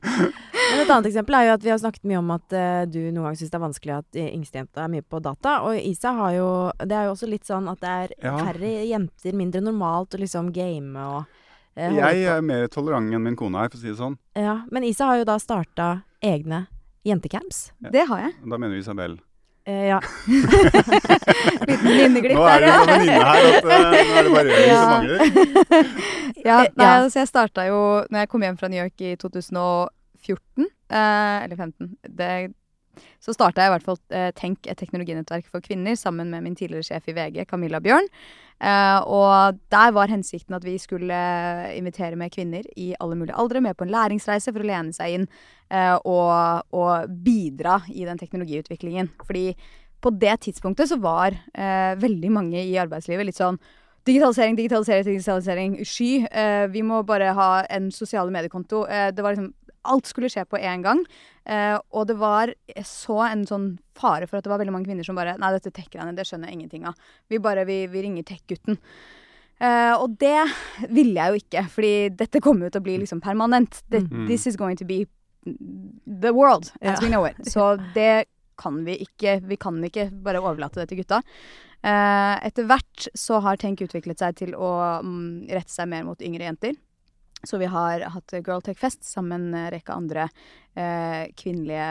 Men 0.68 0.82
et 0.84 0.90
annet 0.92 1.08
eksempel 1.08 1.38
er 1.40 1.46
jo 1.48 1.54
at 1.56 1.64
vi 1.64 1.72
har 1.72 1.80
snakket 1.80 2.04
mye 2.12 2.20
om 2.20 2.34
at 2.36 2.56
uh, 2.60 2.82
du 2.92 3.00
noen 3.06 3.30
gang 3.30 3.38
syns 3.40 3.54
det 3.54 3.60
er 3.60 3.64
vanskelig 3.64 3.94
at 3.96 4.20
yngstejenta 4.26 4.84
er 4.84 4.92
mye 4.92 5.06
på 5.08 5.22
data. 5.24 5.54
Og 5.70 5.80
Isa 5.80 6.12
har 6.18 6.36
jo 6.36 6.48
Det 6.84 6.92
er 6.98 7.08
jo 7.08 7.14
også 7.16 7.30
litt 7.32 7.48
sånn 7.48 7.72
at 7.72 7.80
det 7.84 7.94
er 7.94 8.16
Ja. 8.28 8.36
færre 8.42 8.72
jenter, 8.84 9.32
mindre 9.40 9.64
normalt 9.64 10.18
å 10.18 10.20
liksom 10.20 10.52
game 10.52 11.00
og 11.00 11.24
eh, 11.80 11.94
Jeg 11.96 12.26
er 12.36 12.44
mer 12.44 12.68
tolerant 12.74 13.14
enn 13.16 13.24
min 13.24 13.38
kone 13.40 13.64
her, 13.64 13.72
for 13.72 13.80
å 13.80 13.82
si 13.86 13.88
det 13.94 14.00
sånn. 14.02 14.18
Ja, 14.36 14.60
men 14.70 14.84
Isa 14.84 15.08
har 15.08 15.22
jo 15.22 15.28
da 15.30 15.38
starta 15.40 16.02
egne 16.20 16.66
jentecamps. 17.08 17.64
Ja. 17.84 17.90
Det 17.96 18.04
har 18.10 18.20
jeg. 18.28 18.36
Da 18.44 18.58
mener 18.60 18.76
vi 18.76 18.84
Isabel. 18.84 19.18
Eh, 19.68 19.90
ja. 19.90 19.98
Liten 21.68 21.92
linjeglipp 21.92 22.38
Nå 22.38 22.44
er 22.48 22.62
det 22.64 22.68
jo 22.70 22.76
en 22.78 22.88
venninne 22.88 23.18
her 23.20 23.48
at 23.48 23.66
uh, 23.66 23.72
nå 23.72 23.74
er 23.82 24.24
det 24.24 24.32
bare 24.32 24.48
Rødvig 24.48 24.70
som 24.72 24.92
mangler. 24.94 25.20
Ja, 26.48 26.58
Eh, 26.64 26.70
nei, 26.78 26.86
ja. 26.86 26.92
altså 27.02 27.20
jeg 27.20 27.28
starta 27.28 27.66
jo 27.68 27.80
Når 28.14 28.20
jeg 28.22 28.30
kom 28.32 28.44
hjem 28.46 28.58
fra 28.60 28.70
New 28.72 28.80
York 28.80 29.02
i 29.04 29.16
2014, 29.20 30.68
eh, 30.96 31.44
eller 31.44 31.56
15 31.60 31.90
det, 32.20 32.30
Så 33.24 33.36
starta 33.36 33.64
jeg 33.64 33.72
i 33.72 33.76
hvert 33.76 33.88
fall 33.88 34.00
eh, 34.16 34.30
Tenk, 34.38 34.68
et 34.68 34.80
teknologinettverk 34.80 35.48
for 35.52 35.64
kvinner, 35.64 35.98
sammen 36.00 36.32
med 36.34 36.46
min 36.46 36.58
tidligere 36.58 36.86
sjef 36.88 37.10
i 37.12 37.16
VG, 37.18 37.44
Camilla 37.50 37.82
Bjørn. 37.84 38.10
Eh, 38.58 39.00
og 39.06 39.60
der 39.74 39.92
var 39.94 40.10
hensikten 40.10 40.58
at 40.58 40.66
vi 40.66 40.78
skulle 40.82 41.18
invitere 41.78 42.18
med 42.18 42.34
kvinner 42.34 42.66
i 42.76 42.94
alle 43.00 43.18
mulige 43.20 43.38
aldre 43.38 43.62
med 43.62 43.78
på 43.78 43.86
en 43.86 43.94
læringsreise 43.94 44.54
for 44.54 44.66
å 44.66 44.70
lene 44.70 44.96
seg 44.96 45.20
inn 45.20 45.28
eh, 45.70 45.96
og, 46.02 46.64
og 46.74 47.12
bidra 47.26 47.82
i 47.94 48.08
den 48.08 48.18
teknologiutviklingen. 48.18 49.12
Fordi 49.26 49.52
på 50.02 50.14
det 50.14 50.40
tidspunktet 50.46 50.90
så 50.90 50.98
var 51.02 51.36
eh, 51.54 51.94
veldig 52.00 52.32
mange 52.34 52.64
i 52.64 52.78
arbeidslivet 52.82 53.30
litt 53.30 53.42
sånn 53.42 53.60
Digitalisering, 54.08 54.56
digitalisering, 54.56 55.04
digitalisering. 55.04 55.74
Sky. 55.84 56.12
Eh, 56.32 56.66
vi 56.72 56.80
må 56.80 57.02
bare 57.04 57.34
ha 57.36 57.48
en 57.76 57.90
sosiale 57.92 58.32
mediekonto. 58.32 58.86
Eh, 58.88 59.10
det 59.12 59.24
var 59.24 59.36
liksom 59.36 59.50
Alt 59.94 60.10
skulle 60.10 60.30
skje 60.32 60.46
på 60.50 60.60
én 60.60 60.84
gang. 60.86 61.04
Eh, 61.48 61.76
og 61.96 62.08
det 62.10 62.18
var 62.20 62.54
så 62.86 63.22
en 63.28 63.46
sånn 63.48 63.70
fare 63.98 64.28
for 64.28 64.40
at 64.40 64.46
det 64.46 64.52
var 64.52 64.62
veldig 64.62 64.76
mange 64.76 64.90
kvinner 64.90 65.08
som 65.08 65.18
bare 65.18 65.38
Nei, 65.40 65.54
dette 65.56 65.72
tech-greiene, 65.74 66.16
det 66.18 66.28
skjønner 66.28 66.52
jeg 66.52 66.60
ingenting 66.60 66.88
av. 66.90 66.98
Vi 67.32 67.40
bare 67.44 67.66
Vi, 67.68 67.86
vi 67.92 68.04
ringer 68.06 68.28
tech-gutten. 68.28 68.80
Eh, 69.58 69.94
og 69.98 70.18
det 70.22 70.44
ville 70.94 71.18
jeg 71.18 71.34
jo 71.34 71.42
ikke, 71.42 71.64
fordi 71.74 71.94
dette 72.14 72.42
kommer 72.46 72.68
jo 72.68 72.76
til 72.76 72.84
å 72.84 72.88
bli 72.88 72.98
liksom 73.04 73.24
permanent. 73.24 73.82
The, 73.90 74.04
Mm. 74.06 74.28
This 74.28 74.48
is 74.48 74.56
going 74.56 74.78
to 74.78 74.86
be 74.86 75.06
the 76.06 76.34
world 76.34 76.72
as 76.82 77.00
yeah. 77.00 77.02
we 77.02 77.10
know 77.10 77.26
it. 77.26 77.38
Så 77.48 77.78
det 77.96 78.26
kan 78.58 78.84
vi 78.86 78.98
ikke. 79.06 79.40
Vi 79.48 79.58
kan 79.58 79.84
ikke 79.84 80.10
bare 80.12 80.42
overlate 80.42 80.82
det 80.82 80.90
til 80.90 81.02
gutta. 81.02 81.22
Eh, 81.86 82.36
etter 82.48 82.66
hvert 82.66 83.08
så 83.14 83.40
har 83.46 83.58
Tenk 83.62 83.84
utviklet 83.86 84.20
seg 84.20 84.38
til 84.40 84.56
å 84.58 85.02
mm, 85.06 85.48
rette 85.54 85.72
seg 85.72 85.90
mer 85.92 86.04
mot 86.08 86.22
yngre 86.22 86.48
jenter. 86.50 86.76
Så 87.44 87.60
vi 87.62 87.70
har 87.70 88.06
hatt 88.14 88.34
Girl 88.42 88.62
Tech 88.66 88.80
Fest 88.80 89.06
sammen 89.06 89.52
med 89.52 89.68
en 89.68 89.74
rekke 89.76 89.94
andre 89.94 90.30
eh, 90.74 91.28
kvinnelige 91.38 91.90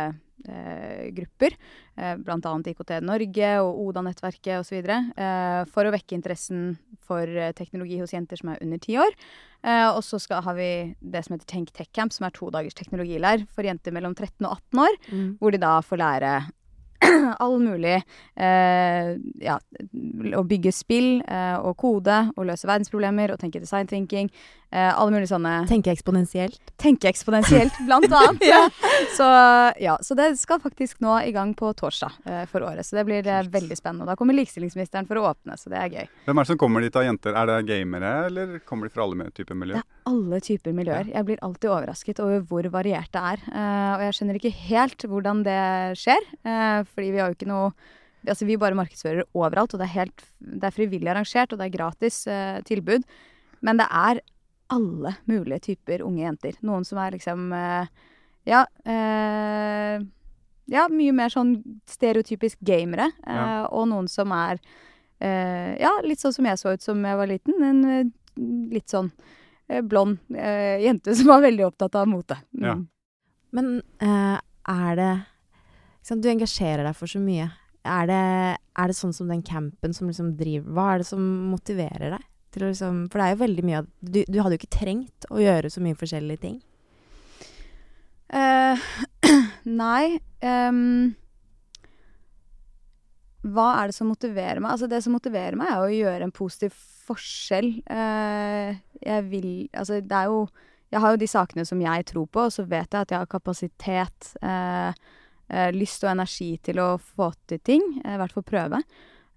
eh, 0.48 1.04
grupper. 1.14 1.54
Eh, 1.96 2.16
blant 2.16 2.46
annet 2.46 2.72
IKT 2.72 2.96
Norge 3.06 3.52
og 3.62 3.78
Oda-nettverket 3.86 4.58
osv. 4.60 4.82
Eh, 4.82 5.60
for 5.70 5.86
å 5.86 5.94
vekke 5.94 6.18
interessen 6.18 6.74
for 7.06 7.30
eh, 7.30 7.54
teknologi 7.56 8.00
hos 8.02 8.14
jenter 8.16 8.40
som 8.40 8.52
er 8.52 8.62
under 8.64 8.82
ti 8.82 8.98
år. 9.00 9.16
Eh, 9.62 9.88
og 9.88 10.02
så 10.04 10.20
har 10.34 10.58
vi 10.58 10.70
det 11.00 11.24
som 11.24 11.36
heter 11.36 11.50
Tenk 11.54 11.72
Tech 11.72 11.92
Camp, 11.94 12.14
som 12.14 12.26
er 12.26 12.34
to 12.36 12.50
dagers 12.54 12.76
teknologileir 12.76 13.46
for 13.54 13.66
jenter 13.66 13.94
mellom 13.94 14.18
13 14.18 14.42
og 14.44 14.58
18 14.58 14.86
år. 14.86 15.02
Mm. 15.12 15.26
Hvor 15.40 15.54
de 15.54 15.62
da 15.62 15.74
får 15.86 16.02
lære 16.02 16.36
all 17.44 17.58
mulig 17.60 17.96
eh, 17.96 19.08
Ja, 19.44 19.56
å 20.36 20.42
bygge 20.48 20.72
spill 20.74 21.20
eh, 21.22 21.56
og 21.60 21.76
kode 21.80 22.18
og 22.34 22.46
løse 22.48 22.68
verdensproblemer 22.68 23.34
og 23.34 23.40
tenke 23.42 23.62
design 23.62 23.88
thinking. 23.90 24.30
Eh, 24.76 24.92
alle 24.92 25.14
mulige 25.14 25.30
sånne 25.30 25.62
Tenke 25.70 25.88
eksponentielt. 25.94 26.58
Tenke 26.76 27.08
eksponentielt, 27.08 27.78
blant 27.86 28.12
annet. 28.18 28.74
Så 29.16 29.24
ja, 29.80 29.94
så 30.04 30.16
det 30.18 30.34
skal 30.36 30.60
faktisk 30.60 31.00
nå 31.04 31.14
i 31.24 31.32
gang 31.32 31.54
på 31.56 31.70
torsdag 31.78 32.18
eh, 32.28 32.42
for 32.50 32.66
året. 32.66 32.84
Så 32.84 32.98
det 32.98 33.06
blir 33.08 33.24
eh, 33.24 33.46
veldig 33.52 33.78
spennende. 33.78 34.04
Og 34.04 34.10
da 34.12 34.18
kommer 34.20 34.36
likestillingsministeren 34.36 35.08
for 35.08 35.20
å 35.20 35.30
åpne, 35.30 35.56
så 35.56 35.72
det 35.72 35.80
er 35.80 35.94
gøy. 35.94 36.10
Hvem 36.26 36.36
er 36.36 36.44
det 36.44 36.52
som 36.52 36.60
kommer 36.60 36.84
dit 36.84 36.98
av 37.00 37.06
jenter? 37.06 37.38
Er 37.40 37.48
det 37.48 37.58
gamere, 37.70 38.12
eller 38.28 38.58
kommer 38.68 38.90
de 38.90 38.92
fra 38.92 39.06
alle 39.06 39.30
typer 39.32 39.56
miljøer? 39.56 39.80
Det 39.80 39.86
er 39.96 40.12
alle 40.12 40.42
typer 40.44 40.76
miljøer. 40.76 41.12
Jeg 41.14 41.28
blir 41.30 41.44
alltid 41.48 41.72
overrasket 41.72 42.22
over 42.26 42.44
hvor 42.50 42.70
variert 42.76 43.12
det 43.16 43.24
er. 43.32 43.46
Eh, 43.48 43.92
og 43.96 44.06
jeg 44.10 44.18
skjønner 44.20 44.40
ikke 44.42 44.56
helt 44.66 45.08
hvordan 45.08 45.44
det 45.46 45.60
skjer, 46.02 46.32
eh, 46.44 46.80
fordi 46.92 47.14
vi 47.14 47.22
har 47.22 47.32
jo 47.32 47.40
ikke 47.40 47.54
noe 47.54 47.70
Altså, 48.26 48.42
vi 48.42 48.56
bare 48.58 48.74
markedsfører 48.74 49.22
overalt, 49.38 49.74
og 49.76 49.78
det 49.78 49.84
er, 49.86 49.92
helt, 50.00 50.22
det 50.42 50.66
er 50.66 50.74
frivillig 50.74 51.12
arrangert, 51.12 51.52
og 51.54 51.60
det 51.60 51.68
er 51.68 51.74
gratis 51.76 52.16
eh, 52.26 52.56
tilbud. 52.66 53.04
Men 53.62 53.78
det 53.78 53.86
er 53.86 54.18
alle 54.72 55.14
mulige 55.30 55.60
typer 55.70 56.02
unge 56.02 56.24
jenter. 56.24 56.56
Noen 56.66 56.84
som 56.84 56.98
er 56.98 57.16
liksom 57.16 57.52
eh, 57.52 57.86
Ja. 58.46 58.64
Eh, 58.84 60.00
ja, 60.66 60.88
mye 60.90 61.12
mer 61.14 61.30
sånn 61.30 61.56
stereotypisk 61.86 62.58
gamere. 62.66 63.12
Eh, 63.26 63.34
Ja. 63.36 63.66
Og 63.70 63.88
noen 63.88 64.08
som 64.10 64.32
er 64.32 64.58
eh, 65.20 65.76
Ja, 65.80 65.92
litt 66.04 66.20
sånn 66.22 66.34
som 66.34 66.44
jeg 66.46 66.58
så 66.58 66.72
ut 66.74 66.82
som 66.82 67.02
jeg 67.04 67.16
var 67.16 67.26
liten. 67.30 67.62
En 67.62 67.84
eh, 67.84 68.04
litt 68.72 68.88
sånn 68.92 69.12
eh, 69.68 69.82
blond 69.82 70.18
eh, 70.34 70.82
jente 70.84 71.14
som 71.18 71.26
var 71.30 71.40
veldig 71.46 71.66
opptatt 71.70 71.94
av 71.94 72.08
mote. 72.10 72.38
Mm. 72.56 72.66
Ja. 72.66 72.76
Men 73.56 73.70
eh, 74.02 74.38
er 74.68 74.96
det 74.98 75.12
liksom, 76.02 76.20
Du 76.22 76.28
engasjerer 76.28 76.84
deg 76.84 76.96
for 76.98 77.06
så 77.10 77.20
mye. 77.22 77.50
Er 77.86 78.06
det, 78.10 78.22
er 78.82 78.90
det 78.90 78.96
sånn 78.98 79.12
som 79.14 79.28
den 79.30 79.44
campen 79.46 79.92
som 79.94 80.08
liksom 80.10 80.32
driver 80.36 80.72
Hva 80.74 80.86
er 80.94 80.98
det 80.98 81.06
som 81.06 81.22
motiverer 81.52 82.16
deg? 82.16 82.24
Til 82.56 82.64
å 82.64 82.70
liksom, 82.72 83.02
for 83.12 83.20
det 83.20 83.26
er 83.26 83.34
jo 83.34 83.42
veldig 83.44 83.66
mye 83.68 83.82
av 83.82 83.90
du, 84.00 84.22
du 84.24 84.40
hadde 84.40 84.56
jo 84.56 84.62
ikke 84.62 84.78
trengt 84.78 85.28
å 85.28 85.42
gjøre 85.42 85.68
så 85.68 85.82
mye 85.84 85.98
forskjellige 85.98 86.44
ting. 86.46 86.56
Uh, 88.26 88.80
nei 89.84 90.16
Um, 90.44 91.14
Hva 93.46 93.66
er 93.80 93.90
det 93.90 93.96
som 93.96 94.10
motiverer 94.10 94.60
meg? 94.60 94.74
Altså 94.74 94.88
Det 94.90 95.02
som 95.04 95.14
motiverer 95.16 95.56
meg, 95.58 95.70
er 95.72 95.82
å 95.82 95.92
gjøre 95.92 96.26
en 96.26 96.34
positiv 96.34 96.76
forskjell. 97.06 97.70
Uh, 97.88 98.76
jeg 99.00 99.28
vil 99.30 99.50
Altså, 99.72 100.00
det 100.00 100.16
er 100.16 100.32
jo 100.32 100.46
Jeg 100.92 101.02
har 101.02 101.14
jo 101.14 101.20
de 101.20 101.28
sakene 101.30 101.64
som 101.66 101.80
jeg 101.82 102.06
tror 102.06 102.26
på, 102.30 102.46
og 102.46 102.52
så 102.54 102.62
vet 102.62 102.92
jeg 102.92 103.00
at 103.00 103.10
jeg 103.10 103.18
har 103.18 103.26
kapasitet, 103.26 104.28
uh, 104.42 104.92
lyst 105.74 106.04
og 106.04 106.12
energi 106.12 106.56
til 106.62 106.78
å 106.78 106.92
få 106.98 107.32
til 107.46 107.58
ting. 107.58 107.82
I 108.02 108.18
hvert 108.18 108.32
fall 108.34 108.46
prøve. 108.46 108.80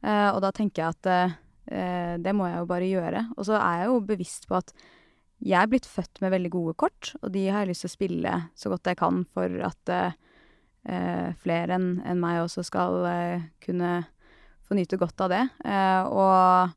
Og 0.02 0.40
da 0.42 0.50
tenker 0.56 0.82
jeg 0.82 0.96
at 0.96 1.34
det 1.70 2.32
må 2.34 2.48
jeg 2.50 2.58
jo 2.58 2.70
bare 2.70 2.88
gjøre. 2.90 3.20
Og 3.38 3.46
så 3.46 3.54
er 3.60 3.84
jeg 3.84 3.90
jo 3.92 4.00
bevisst 4.10 4.48
på 4.50 4.58
at 4.58 4.74
jeg 5.40 5.56
er 5.56 5.70
blitt 5.72 5.88
født 5.88 6.20
med 6.24 6.34
veldig 6.34 6.52
gode 6.52 6.74
kort, 6.80 7.14
og 7.22 7.32
de 7.32 7.46
har 7.48 7.64
jeg 7.64 7.72
lyst 7.72 7.86
til 7.86 7.92
å 7.92 7.96
spille 7.96 8.34
så 8.60 8.72
godt 8.74 8.90
jeg 8.92 9.00
kan 9.00 9.22
for 9.32 9.54
at 9.70 9.92
eh, 9.96 10.18
eh, 10.92 11.30
flere 11.40 11.78
enn 11.78 11.90
en 12.04 12.20
meg 12.20 12.42
også 12.44 12.66
skal 12.68 13.00
eh, 13.08 13.48
kunne 13.64 14.02
få 14.68 14.76
nyte 14.78 15.00
godt 15.00 15.24
av 15.24 15.32
det. 15.32 15.46
Eh, 15.64 16.02
og 16.12 16.76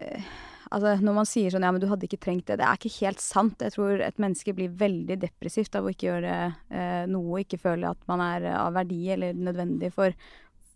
eh, 0.00 0.32
altså, 0.70 0.94
når 1.04 1.18
man 1.20 1.28
sier 1.28 1.52
sånn 1.52 1.66
ja, 1.66 1.74
men 1.74 1.84
du 1.84 1.90
hadde 1.90 2.08
ikke 2.08 2.22
trengt 2.24 2.48
det, 2.48 2.58
det 2.62 2.66
er 2.70 2.80
ikke 2.80 2.96
helt 3.02 3.20
sant. 3.20 3.60
Jeg 3.60 3.76
tror 3.76 4.00
et 4.00 4.22
menneske 4.22 4.56
blir 4.56 4.72
veldig 4.80 5.20
depressivt 5.26 5.76
av 5.76 5.84
å 5.84 5.92
ikke 5.92 6.08
gjøre 6.08 6.38
eh, 6.48 7.04
noe, 7.12 7.44
ikke 7.44 7.60
føle 7.60 7.92
at 7.92 8.00
man 8.08 8.24
er 8.24 8.48
av 8.56 8.72
verdi 8.80 9.02
eller 9.12 9.36
nødvendig 9.36 9.92
for, 9.92 10.16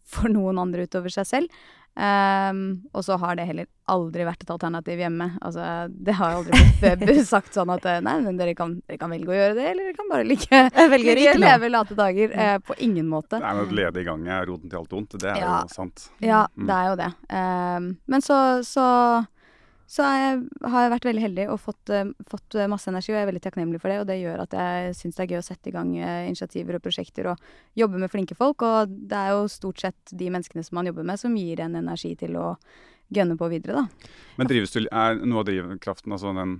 for 0.04 0.28
noen 0.28 0.61
andre 0.61 0.84
utover 0.84 1.16
seg 1.16 1.32
selv. 1.32 1.64
Ehm, 1.99 2.61
og 2.94 3.03
så 3.03 3.16
har 3.18 3.34
det 3.34 3.46
heller 3.49 3.66
aldri 3.90 4.22
vært 4.28 4.44
et 4.44 4.51
alternativ 4.55 5.01
hjemme. 5.03 5.26
Altså, 5.42 5.64
det 5.90 6.14
har 6.14 6.36
aldri 6.36 6.61
blitt 7.01 7.26
sagt 7.34 7.57
sånn 7.57 7.72
at 7.74 7.84
eh, 7.90 7.99
nei, 8.05 8.18
men 8.22 8.36
dere 8.38 8.55
kan, 8.59 8.76
dere 8.86 9.01
kan 9.01 9.11
velge 9.11 9.32
å 9.32 9.38
gjøre 9.38 9.57
det, 9.59 9.64
eller 9.72 9.88
dere 9.88 9.96
kan 9.99 10.11
bare 10.12 10.26
like, 10.28 10.61
velge 10.92 11.14
å 11.14 11.18
ikke 11.24 11.40
leve 11.42 11.70
late 11.72 11.96
dager. 11.99 12.36
Uh, 12.38 12.59
på 12.68 12.76
ingen 12.86 13.09
måte. 13.11 13.40
Nei, 13.42 13.55
men 13.59 13.64
Å 13.66 13.78
lede 13.80 14.03
i 14.05 14.07
gang 14.07 14.26
er 14.30 14.46
roten 14.46 14.70
til 14.70 14.78
alt 14.78 14.94
ondt. 15.01 15.18
Det 15.18 15.32
er 15.32 15.40
Ja. 15.42 15.57
jo 15.64 15.74
sant. 15.74 16.07
Ja, 16.22 16.44
Mm. 16.55 16.66
det 16.70 16.76
er 16.78 16.86
jo 16.92 16.96
det. 17.03 17.11
Um, 17.34 17.88
men 18.07 18.22
så, 18.22 18.38
så, 18.64 18.86
så 19.89 20.05
jeg, 20.05 20.41
har 20.68 20.82
jeg 20.84 20.93
vært 20.93 21.07
veldig 21.09 21.22
heldig 21.22 21.45
og 21.49 21.61
fått, 21.64 21.91
eh, 21.97 22.11
fått 22.28 22.57
eh, 22.59 22.68
masse 22.68 22.91
energi, 22.91 23.09
og 23.14 23.16
jeg 23.16 23.24
er 23.24 23.30
veldig 23.30 23.43
takknemlig 23.47 23.78
for 23.80 23.89
det. 23.89 24.03
Og 24.03 24.09
det 24.11 24.18
gjør 24.20 24.43
at 24.45 24.57
jeg 24.59 24.97
syns 24.99 25.16
det 25.16 25.24
er 25.24 25.30
gøy 25.32 25.41
å 25.41 25.47
sette 25.47 25.70
i 25.70 25.72
gang 25.72 25.95
eh, 25.97 26.26
initiativer 26.28 26.76
og 26.76 26.84
prosjekter 26.84 27.30
og 27.32 27.47
jobbe 27.80 28.03
med 28.03 28.12
flinke 28.12 28.36
folk. 28.36 28.66
Og 28.68 28.93
det 29.09 29.16
er 29.16 29.32
jo 29.32 29.47
stort 29.49 29.80
sett 29.80 30.12
de 30.12 30.28
menneskene 30.34 30.66
som 30.66 30.76
man 30.76 30.91
jobber 30.91 31.09
med, 31.09 31.20
som 31.20 31.39
gir 31.41 31.64
en 31.64 31.80
energi 31.80 32.12
til 32.20 32.36
å 32.36 32.51
gønne 33.16 33.39
på 33.41 33.49
videre, 33.49 33.80
da. 33.80 34.12
Men 34.36 34.51
drives 34.51 34.76
du, 34.76 34.82
er 34.84 35.22
noe 35.22 35.41
av 35.41 35.49
drivkraften 35.49 36.12
altså 36.12 36.36
den 36.36 36.59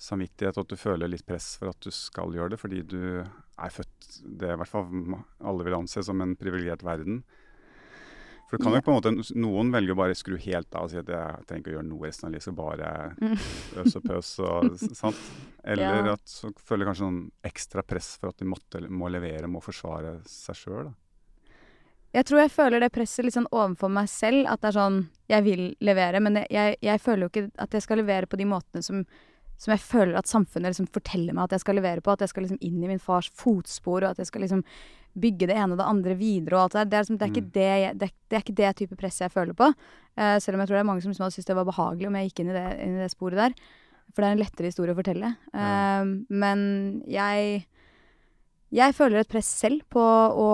samvittighet, 0.00 0.56
at 0.56 0.72
du 0.72 0.80
føler 0.80 1.12
litt 1.12 1.26
press 1.28 1.52
for 1.60 1.68
at 1.70 1.84
du 1.84 1.92
skal 1.92 2.32
gjøre 2.32 2.54
det, 2.54 2.62
fordi 2.62 2.80
du 2.88 3.02
er 3.20 3.70
født 3.70 4.22
Det 4.24 4.48
er 4.48 4.56
i 4.56 4.62
hvert 4.62 4.72
fall 4.72 4.88
alle 5.44 5.66
vil 5.68 5.76
anse 5.76 6.02
som 6.02 6.24
en 6.24 6.32
privilegert 6.40 6.82
verden. 6.82 7.20
For 8.48 8.58
det 8.58 8.64
kan 8.66 8.74
jo 8.76 8.80
på 8.84 8.92
en 8.92 8.98
måte, 9.00 9.34
Noen 9.40 9.70
velger 9.72 9.94
å 9.94 9.98
bare 9.98 10.14
skru 10.18 10.36
helt 10.38 10.74
av 10.76 10.84
og 10.86 10.90
si 10.92 10.98
at 11.00 11.08
jeg 11.10 11.46
trenger 11.48 11.62
ikke 11.62 11.72
å 11.72 11.76
gjøre 11.78 11.88
noe 11.88 12.06
resten 12.10 12.26
av 12.28 12.34
livet, 12.34 12.44
så 12.44 12.52
bare 12.54 12.90
øs 13.82 13.96
og 13.98 14.04
pøs 14.04 14.32
og 14.44 14.74
sant. 14.84 15.22
Eller 15.64 16.04
Ja. 16.10 16.12
at 16.12 16.28
så 16.28 16.50
føler 16.60 16.90
kanskje 16.90 17.06
noen 17.08 17.22
ekstra 17.48 17.82
press 17.82 18.12
for 18.20 18.28
at 18.34 18.38
de 18.38 18.44
måtte, 18.50 18.82
må 18.90 19.08
levere, 19.10 19.48
må 19.48 19.62
forsvare 19.64 20.18
seg 20.28 20.60
sjøl. 20.60 20.92
Jeg 22.14 22.28
tror 22.28 22.44
jeg 22.44 22.52
føler 22.54 22.84
det 22.84 22.92
presset 22.94 23.26
litt 23.26 23.34
sånn 23.34 23.48
overfor 23.50 23.90
meg 23.90 24.06
selv. 24.12 24.44
At 24.46 24.60
det 24.62 24.68
er 24.70 24.76
sånn 24.76 24.98
Jeg 25.26 25.42
vil 25.42 25.62
levere, 25.82 26.20
men 26.22 26.36
jeg, 26.42 26.46
jeg, 26.54 26.76
jeg 26.84 27.00
føler 27.02 27.24
jo 27.26 27.30
ikke 27.32 27.48
at 27.64 27.72
jeg 27.74 27.82
skal 27.82 27.98
levere 27.98 28.28
på 28.30 28.36
de 28.38 28.44
måtene 28.46 28.84
som, 28.86 29.00
som 29.60 29.72
jeg 29.72 29.80
føler 29.84 30.18
at 30.18 30.28
samfunnet 30.30 30.72
liksom 30.74 30.90
forteller 30.92 31.36
meg 31.36 31.46
at 31.46 31.56
jeg 31.56 31.64
skal 31.64 31.78
levere 31.78 32.02
på. 32.04 32.12
At 32.12 32.24
jeg 32.24 32.32
skal 32.32 32.46
liksom 32.46 32.60
inn 32.60 32.82
i 32.82 32.90
min 32.90 33.02
fars 33.02 33.30
fotspor, 33.32 34.02
og 34.02 34.10
at 34.10 34.22
jeg 34.22 34.30
skal 34.30 34.44
liksom 34.44 34.64
bygge 35.14 35.46
det 35.46 35.54
ene 35.54 35.76
og 35.76 35.78
det 35.78 35.86
andre 35.86 36.16
videre. 36.18 36.56
og 36.58 36.62
alt 36.64 36.72
Det 36.72 36.80
der. 36.80 36.90
Det 36.90 36.96
er, 36.96 37.02
liksom, 37.04 37.18
det 37.18 37.24
er, 37.24 37.32
ikke, 37.32 37.44
Mm. 37.46 37.52
det, 37.54 37.68
jeg, 37.84 37.98
det, 37.98 38.10
er, 38.34 38.42
ikke 38.42 38.58
det 38.60 38.76
type 38.76 38.96
press 38.98 39.20
jeg 39.20 39.30
føler 39.30 39.54
på. 39.54 39.70
Uh, 40.18 40.38
selv 40.42 40.54
om 40.54 40.60
jeg 40.60 40.68
tror 40.68 40.76
det 40.76 40.82
er 40.82 40.90
mange 40.90 41.02
som 41.02 41.10
liksom 41.10 41.24
hadde 41.24 41.36
syntes 41.36 41.46
det 41.46 41.56
var 41.56 41.70
behagelig 41.70 42.06
om 42.08 42.14
jeg 42.18 42.30
gikk 42.30 42.40
inn 42.40 42.50
i 42.50 42.58
det, 42.58 42.66
inn 42.82 42.96
i 42.98 43.02
det 43.02 43.10
sporet 43.14 43.38
der. 43.38 43.54
For 44.12 44.22
det 44.22 44.28
er 44.28 44.34
en 44.36 44.42
lettere 44.42 44.70
historie 44.70 44.94
å 44.94 44.98
fortelle. 44.98 45.36
Ja. 45.54 46.00
Eh, 46.02 46.04
men 46.28 47.02
jeg 47.06 47.66
jeg 48.74 48.94
føler 48.96 49.20
et 49.22 49.28
press 49.30 49.46
selv 49.62 49.84
på 49.92 50.02
å 50.02 50.48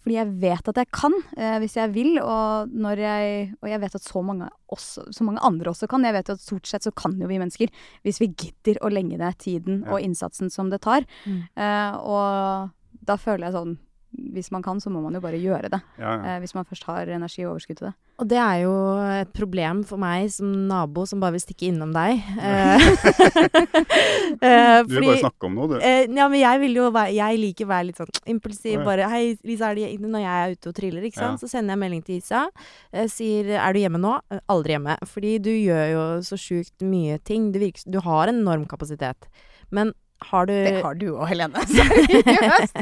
Fordi 0.00 0.16
jeg 0.16 0.30
vet 0.40 0.68
at 0.70 0.78
jeg 0.80 0.88
kan, 0.96 1.12
eh, 1.36 1.58
hvis 1.62 1.76
jeg 1.76 1.92
vil. 1.92 2.18
Og, 2.22 2.72
når 2.72 3.02
jeg, 3.04 3.54
og 3.60 3.68
jeg 3.68 3.80
vet 3.84 3.96
at 3.98 4.06
så 4.06 4.22
mange, 4.24 4.48
også, 4.72 5.06
så 5.12 5.26
mange 5.26 5.42
andre 5.44 5.70
også 5.74 5.88
kan. 5.90 6.04
Jeg 6.08 6.16
vet 6.16 6.30
jo 6.32 6.36
at 6.38 6.44
stort 6.44 6.70
sett 6.70 6.86
så 6.86 6.92
kan 6.96 7.18
jo 7.20 7.28
vi 7.28 7.38
mennesker. 7.42 7.68
Hvis 8.06 8.20
vi 8.22 8.30
gidder 8.32 8.80
å 8.80 8.90
legge 8.92 9.18
ned 9.20 9.38
tiden 9.38 9.82
Ja. 9.84 9.92
og 9.92 10.00
innsatsen 10.00 10.50
som 10.50 10.70
det 10.72 10.80
tar. 10.86 11.04
Mm. 11.28 11.42
Eh, 11.56 11.96
og 12.00 12.70
da 13.04 13.16
føler 13.20 13.50
jeg 13.50 13.58
sånn 13.58 13.76
Hvis 14.14 14.50
man 14.54 14.62
kan, 14.62 14.80
så 14.80 14.90
må 14.90 15.00
man 15.02 15.14
jo 15.16 15.20
bare 15.24 15.38
gjøre 15.42 15.70
det. 15.72 15.80
Ja, 15.98 16.10
ja. 16.14 16.34
Eh, 16.34 16.40
hvis 16.42 16.54
man 16.54 16.66
først 16.68 16.84
har 16.86 17.10
energi 17.10 17.44
og 17.44 17.54
overskudd 17.56 17.80
til 17.80 17.88
det. 17.88 17.94
Og 18.22 18.28
det 18.30 18.38
er 18.38 18.58
jo 18.62 18.74
et 19.02 19.30
problem 19.34 19.80
for 19.86 19.98
meg 19.98 20.28
som 20.30 20.52
nabo 20.70 21.02
som 21.10 21.18
bare 21.22 21.34
vil 21.34 21.42
stikke 21.42 21.70
innom 21.72 21.94
deg. 21.94 22.22
Eh, 22.44 22.82
eh, 24.44 24.82
Du 24.84 24.94
vil 24.94 25.06
bare 25.08 25.22
snakke 25.22 25.48
om 25.48 25.56
noe, 25.56 25.68
du. 25.72 25.74
Eh, 25.78 26.04
ja, 26.06 26.26
men 26.28 26.38
jeg 26.40 26.60
vil 26.62 26.76
jo 26.78 26.88
være 26.94 27.14
Jeg 27.16 27.40
liker 27.40 27.66
å 27.66 27.70
være 27.70 27.86
litt 27.88 28.00
sånn 28.00 28.12
impulsiv. 28.34 28.76
Ja. 28.78 28.84
Bare 28.86 29.08
Hei, 29.10 29.22
Lisa, 29.46 29.70
er 29.70 29.78
du 29.78 30.06
Når 30.08 30.24
jeg 30.24 30.34
er 30.34 30.54
ute 30.56 30.70
og 30.70 30.76
triller, 30.78 31.06
ikke 31.08 31.20
sant, 31.20 31.38
Ja. 31.38 31.42
så 31.42 31.50
sender 31.50 31.74
jeg 31.74 31.82
melding 31.84 32.04
til 32.06 32.20
Isa. 32.20 32.44
Eh, 32.92 33.08
sier 33.10 33.54
Er 33.58 33.74
du 33.74 33.80
hjemme 33.80 34.00
nå? 34.02 34.14
Aldri 34.52 34.76
hjemme. 34.76 34.96
Fordi 35.08 35.34
du 35.42 35.50
gjør 35.50 35.86
jo 35.92 36.04
så 36.26 36.38
sjukt 36.40 36.84
mye 36.84 37.18
ting. 37.24 37.50
du, 37.52 37.58
virker, 37.62 37.86
du 37.90 38.00
har 38.04 38.28
en 38.28 38.42
enorm 38.42 38.66
kapasitet. 38.70 39.28
Men 39.70 39.92
har 40.22 40.46
du 40.46 40.52
Det 40.52 40.82
har 40.82 40.94
du 40.94 41.06
òg, 41.12 41.26
Helene. 41.28 41.64
Seriøst! 41.74 42.78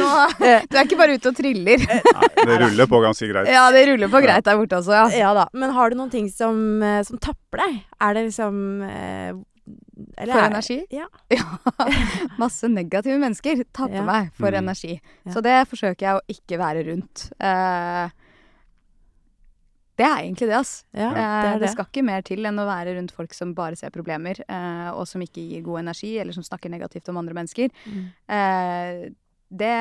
Nå, 0.00 0.08
du 0.40 0.76
er 0.78 0.84
ikke 0.86 0.98
bare 0.98 1.14
ute 1.18 1.30
og 1.30 1.36
triller. 1.38 1.84
Nei, 1.86 2.30
det 2.48 2.56
ruller 2.64 2.88
på 2.90 3.00
ganske 3.04 3.28
greit. 3.30 3.50
Ja, 3.52 3.66
det 3.74 3.84
ruller 3.92 4.10
på 4.12 4.22
greit 4.24 4.44
der 4.48 4.58
borte 4.58 4.80
også, 4.80 4.96
ja. 4.96 5.04
Ja 5.20 5.34
da. 5.36 5.44
Men 5.54 5.70
har 5.76 5.90
du 5.92 5.98
noen 6.00 6.10
ting 6.12 6.26
som, 6.32 6.56
eh, 6.82 7.02
som 7.06 7.20
tapper 7.22 7.62
deg? 7.62 7.78
Er 8.00 8.16
det 8.18 8.24
liksom 8.30 8.82
eh, 8.88 9.30
Eller 10.18 10.32
For 10.32 10.40
er- 10.40 10.50
energi? 10.50 10.78
Ja. 10.90 11.06
Ja. 11.30 11.44
Masse 12.42 12.66
negative 12.72 13.18
mennesker 13.22 13.62
tapper 13.76 14.00
Ja. 14.00 14.06
meg 14.08 14.32
for 14.34 14.50
Mm. 14.50 14.58
energi. 14.64 14.96
Ja. 15.26 15.32
Så 15.36 15.42
det 15.44 15.58
forsøker 15.70 16.00
jeg 16.08 16.16
å 16.16 16.24
ikke 16.34 16.58
være 16.58 16.86
rundt. 16.88 17.28
Eh, 17.38 18.08
det 20.00 20.06
er 20.06 20.22
egentlig 20.24 20.48
det, 20.48 20.56
altså. 20.56 20.84
Ja, 20.96 21.10
Eh, 21.10 21.42
det 21.44 21.50
det 21.58 21.66
det. 21.66 21.72
skal 21.74 21.88
ikke 21.90 22.04
mer 22.08 22.22
til 22.24 22.46
enn 22.48 22.60
å 22.62 22.68
være 22.68 22.94
rundt 22.96 23.12
folk 23.12 23.34
som 23.36 23.52
bare 23.56 23.76
ser 23.76 23.92
problemer, 23.92 24.40
eh, 24.48 24.88
og 24.94 25.04
som 25.10 25.20
ikke 25.20 25.44
gir 25.44 25.66
god 25.66 25.82
energi, 25.82 26.14
eller 26.22 26.32
som 26.36 26.46
snakker 26.46 26.72
negativt 26.72 27.10
om 27.12 27.20
andre 27.20 27.36
mennesker. 27.36 27.68
Mm. 27.84 28.06
Eh, 28.38 29.10
det 29.50 29.76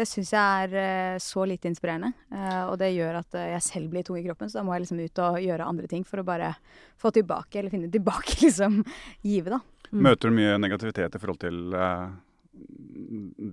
det 0.00 0.06
syns 0.08 0.30
jeg 0.32 0.64
er 0.64 0.74
eh, 0.80 1.18
så 1.20 1.42
lite 1.44 1.68
inspirerende. 1.68 2.14
Eh, 2.32 2.62
og 2.70 2.78
det 2.80 2.88
gjør 2.94 3.18
at 3.18 3.34
eh, 3.36 3.50
jeg 3.52 3.62
selv 3.66 3.90
blir 3.92 4.06
tung 4.06 4.16
i 4.16 4.22
kroppen, 4.24 4.48
så 4.48 4.60
da 4.60 4.64
må 4.64 4.72
jeg 4.72 4.86
liksom 4.86 5.02
ut 5.02 5.20
og 5.26 5.40
gjøre 5.44 5.66
andre 5.68 5.90
ting 5.90 6.06
for 6.08 6.22
å 6.22 6.24
bare 6.24 6.54
få 6.96 7.10
tilbake, 7.12 7.58
eller 7.60 7.74
finne 7.74 7.90
tilbake 7.92 8.38
liksom 8.46 8.80
givet, 9.26 9.58
da. 9.58 9.60
Mm. 9.90 10.00
Møter 10.06 10.30
du 10.30 10.36
mye 10.38 10.56
negativitet 10.62 11.18
i 11.18 11.20
forhold 11.20 11.42
til 11.42 11.74
eh, 11.76 12.06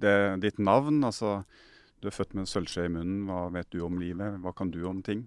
det, 0.06 0.16
ditt 0.46 0.62
navn? 0.64 1.02
Altså, 1.04 1.42
du 2.02 2.08
er 2.10 2.14
født 2.14 2.36
med 2.36 2.46
en 2.46 2.50
sølvskje 2.52 2.86
i 2.88 2.94
munnen. 2.94 3.26
Hva 3.30 3.48
vet 3.54 3.70
du 3.74 3.82
om 3.86 3.98
livet? 4.02 4.38
Hva 4.44 4.54
kan 4.56 4.70
du 4.74 4.84
om 4.90 5.02
ting? 5.06 5.26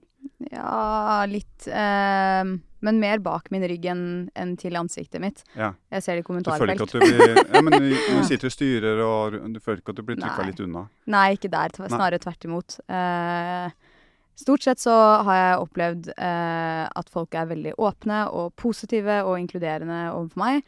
Ja, 0.51 1.25
litt. 1.29 1.67
Eh, 1.69 2.43
men 2.81 3.01
mer 3.01 3.21
bak 3.21 3.51
min 3.53 3.65
rygg 3.69 3.85
enn 3.93 4.05
enn 4.39 4.57
til 4.61 4.77
ansiktet 4.79 5.21
mitt. 5.23 5.43
Ja. 5.55 5.73
Jeg 5.93 6.05
ser 6.05 6.17
det 6.19 6.23
i 6.23 6.25
Du 6.25 6.51
føler 6.51 6.75
ikke 6.75 6.87
kommentarfelt. 6.87 6.87
at 6.87 6.95
du 6.95 6.99
blir 7.05 7.55
ja, 7.55 7.63
men 7.63 7.77
du, 7.77 7.89
du 7.93 8.25
sitter 8.31 8.49
og 8.49 8.55
styrer, 8.55 9.03
og 9.05 9.39
du 9.53 9.61
føler 9.61 9.83
ikke 9.83 9.95
at 9.95 10.01
du 10.01 10.07
blir 10.09 10.21
trykka 10.21 10.47
litt 10.49 10.63
unna? 10.65 10.87
Nei, 11.13 11.27
ikke 11.37 11.53
der. 11.53 11.75
Snarere 11.77 12.21
tvert 12.23 12.47
imot. 12.49 12.79
Eh, 12.89 13.97
stort 14.41 14.65
sett 14.65 14.81
så 14.81 14.95
har 15.29 15.41
jeg 15.41 15.65
opplevd 15.67 16.13
eh, 16.17 16.85
at 16.89 17.13
folk 17.13 17.37
er 17.37 17.51
veldig 17.51 17.75
åpne 17.79 18.23
og 18.33 18.55
positive 18.61 19.21
og 19.27 19.37
inkluderende 19.43 20.07
overfor 20.15 20.41
meg, 20.41 20.63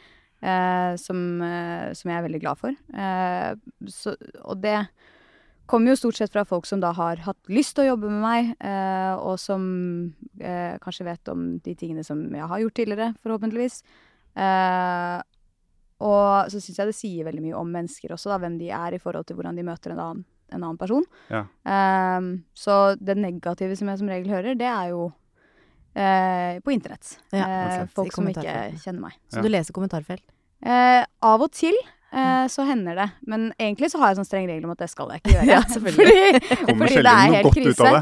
eh, 0.45 0.93
som, 1.01 1.25
eh, 1.47 1.89
som 1.97 2.13
jeg 2.13 2.19
er 2.21 2.29
veldig 2.29 2.43
glad 2.45 2.61
for. 2.61 2.77
Eh, 2.93 3.55
så, 3.89 4.15
og 4.45 4.61
det 4.65 4.83
kommer 5.67 5.93
jo 5.93 5.99
stort 6.01 6.19
sett 6.19 6.33
fra 6.33 6.45
folk 6.49 6.67
som 6.69 6.81
da 6.83 6.93
har 6.97 7.23
hatt 7.25 7.53
lyst 7.53 7.77
til 7.77 7.87
å 7.87 7.93
jobbe 7.93 8.11
med 8.11 8.23
meg, 8.23 8.55
eh, 8.61 9.15
og 9.17 9.39
som 9.41 9.63
eh, 10.41 10.79
kanskje 10.83 11.07
vet 11.09 11.33
om 11.33 11.53
de 11.65 11.75
tingene 11.79 12.05
som 12.07 12.23
jeg 12.35 12.49
har 12.51 12.65
gjort 12.65 12.77
tidligere, 12.81 13.13
forhåpentligvis. 13.23 13.83
Eh, 14.37 15.23
og 16.03 16.51
så 16.51 16.59
syns 16.59 16.81
jeg 16.81 16.91
det 16.91 16.99
sier 16.99 17.27
veldig 17.29 17.45
mye 17.45 17.59
om 17.59 17.73
mennesker 17.73 18.15
også, 18.15 18.33
da, 18.33 18.41
hvem 18.43 18.59
de 18.61 18.71
er 18.75 18.97
i 18.97 19.01
forhold 19.03 19.29
til 19.29 19.39
hvordan 19.39 19.59
de 19.59 19.67
møter 19.67 19.95
en 19.95 20.03
annen, 20.03 20.25
en 20.53 20.61
annen 20.61 20.81
person. 20.81 21.05
Ja. 21.31 21.45
Ehm, 21.69 22.33
så 22.59 22.97
det 22.99 23.17
negative 23.21 23.77
som 23.79 23.91
jeg 23.93 24.01
som 24.01 24.11
regel 24.11 24.33
hører, 24.33 24.59
det 24.59 24.67
er 24.69 24.91
jo 24.91 25.07
uh, 25.13 26.59
på 26.65 26.75
internett. 26.75 27.15
Ja, 27.31 27.47
uh, 27.47 27.87
folk 27.93 28.13
som 28.17 28.29
ikke 28.29 28.57
kjenner 28.83 29.07
meg. 29.07 29.19
Så 29.31 29.39
Ja. 29.39 29.47
du 29.47 29.53
leser 29.53 29.77
kommentarfelt? 29.77 30.25
Uh, 30.65 31.05
av 31.23 31.43
og 31.43 31.53
til 31.55 31.79
eh, 32.13 32.47
så 32.53 32.65
hender 32.69 32.95
det, 32.99 33.07
men 33.27 33.49
egentlig 33.59 33.89
så 33.93 33.99
har 34.03 34.13
jeg 34.13 34.19
sånn 34.21 34.29
streng 34.29 34.47
regel 34.51 34.65
om 34.69 34.73
at 34.75 34.83
det 34.85 34.89
skal 34.93 35.11
jeg 35.15 35.23
ikke 35.23 35.33
gjøre. 35.37 35.49
Ja, 35.49 35.61
selvfølgelig. 35.75 36.41
fordi, 36.49 36.79
fordi 36.83 37.03
det 37.03 37.13
er 37.17 37.37
helt 37.37 37.59
krise. 37.59 37.93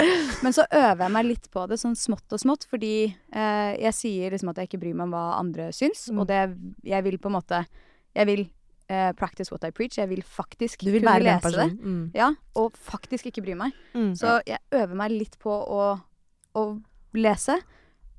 Men 0.44 0.56
så 0.56 0.64
øver 0.70 1.04
jeg 1.06 1.14
meg 1.16 1.28
litt 1.30 1.50
på 1.54 1.66
det, 1.70 1.78
sånn 1.82 1.96
smått 1.98 2.36
og 2.36 2.42
smått, 2.42 2.66
fordi 2.70 2.92
eh, 3.08 3.72
jeg 3.86 3.94
sier 3.96 4.30
liksom 4.34 4.50
at 4.54 4.58
jeg 4.62 4.70
ikke 4.70 4.82
bryr 4.84 4.96
meg 4.98 5.08
om 5.08 5.14
hva 5.16 5.26
andre 5.40 5.70
syns, 5.76 6.08
Mm. 6.10 6.18
og 6.22 6.26
det 6.30 6.40
jeg 6.90 7.04
vil 7.06 7.18
på 7.22 7.28
en 7.30 7.36
måte 7.38 7.64
Jeg 8.16 8.26
vil 8.26 8.40
eh, 8.90 9.12
practice 9.14 9.52
what 9.52 9.62
I 9.62 9.70
preach. 9.70 9.98
Jeg 10.00 10.08
vil 10.10 10.22
faktisk 10.26 10.80
Du 10.82 10.90
vil 10.90 11.04
kunne 11.04 11.20
lese 11.22 11.52
det. 11.54 11.66
Mm. 11.78 12.10
Ja, 12.14 12.32
og 12.58 12.74
faktisk 12.74 13.26
ikke 13.30 13.44
bry 13.46 13.54
meg. 13.54 13.72
Mm. 13.94 14.14
Så 14.18 14.40
jeg 14.48 14.58
øver 14.74 14.96
meg 14.98 15.12
litt 15.14 15.36
på 15.38 15.50
å, 15.54 15.84
å 16.58 16.64
lese, 17.14 17.60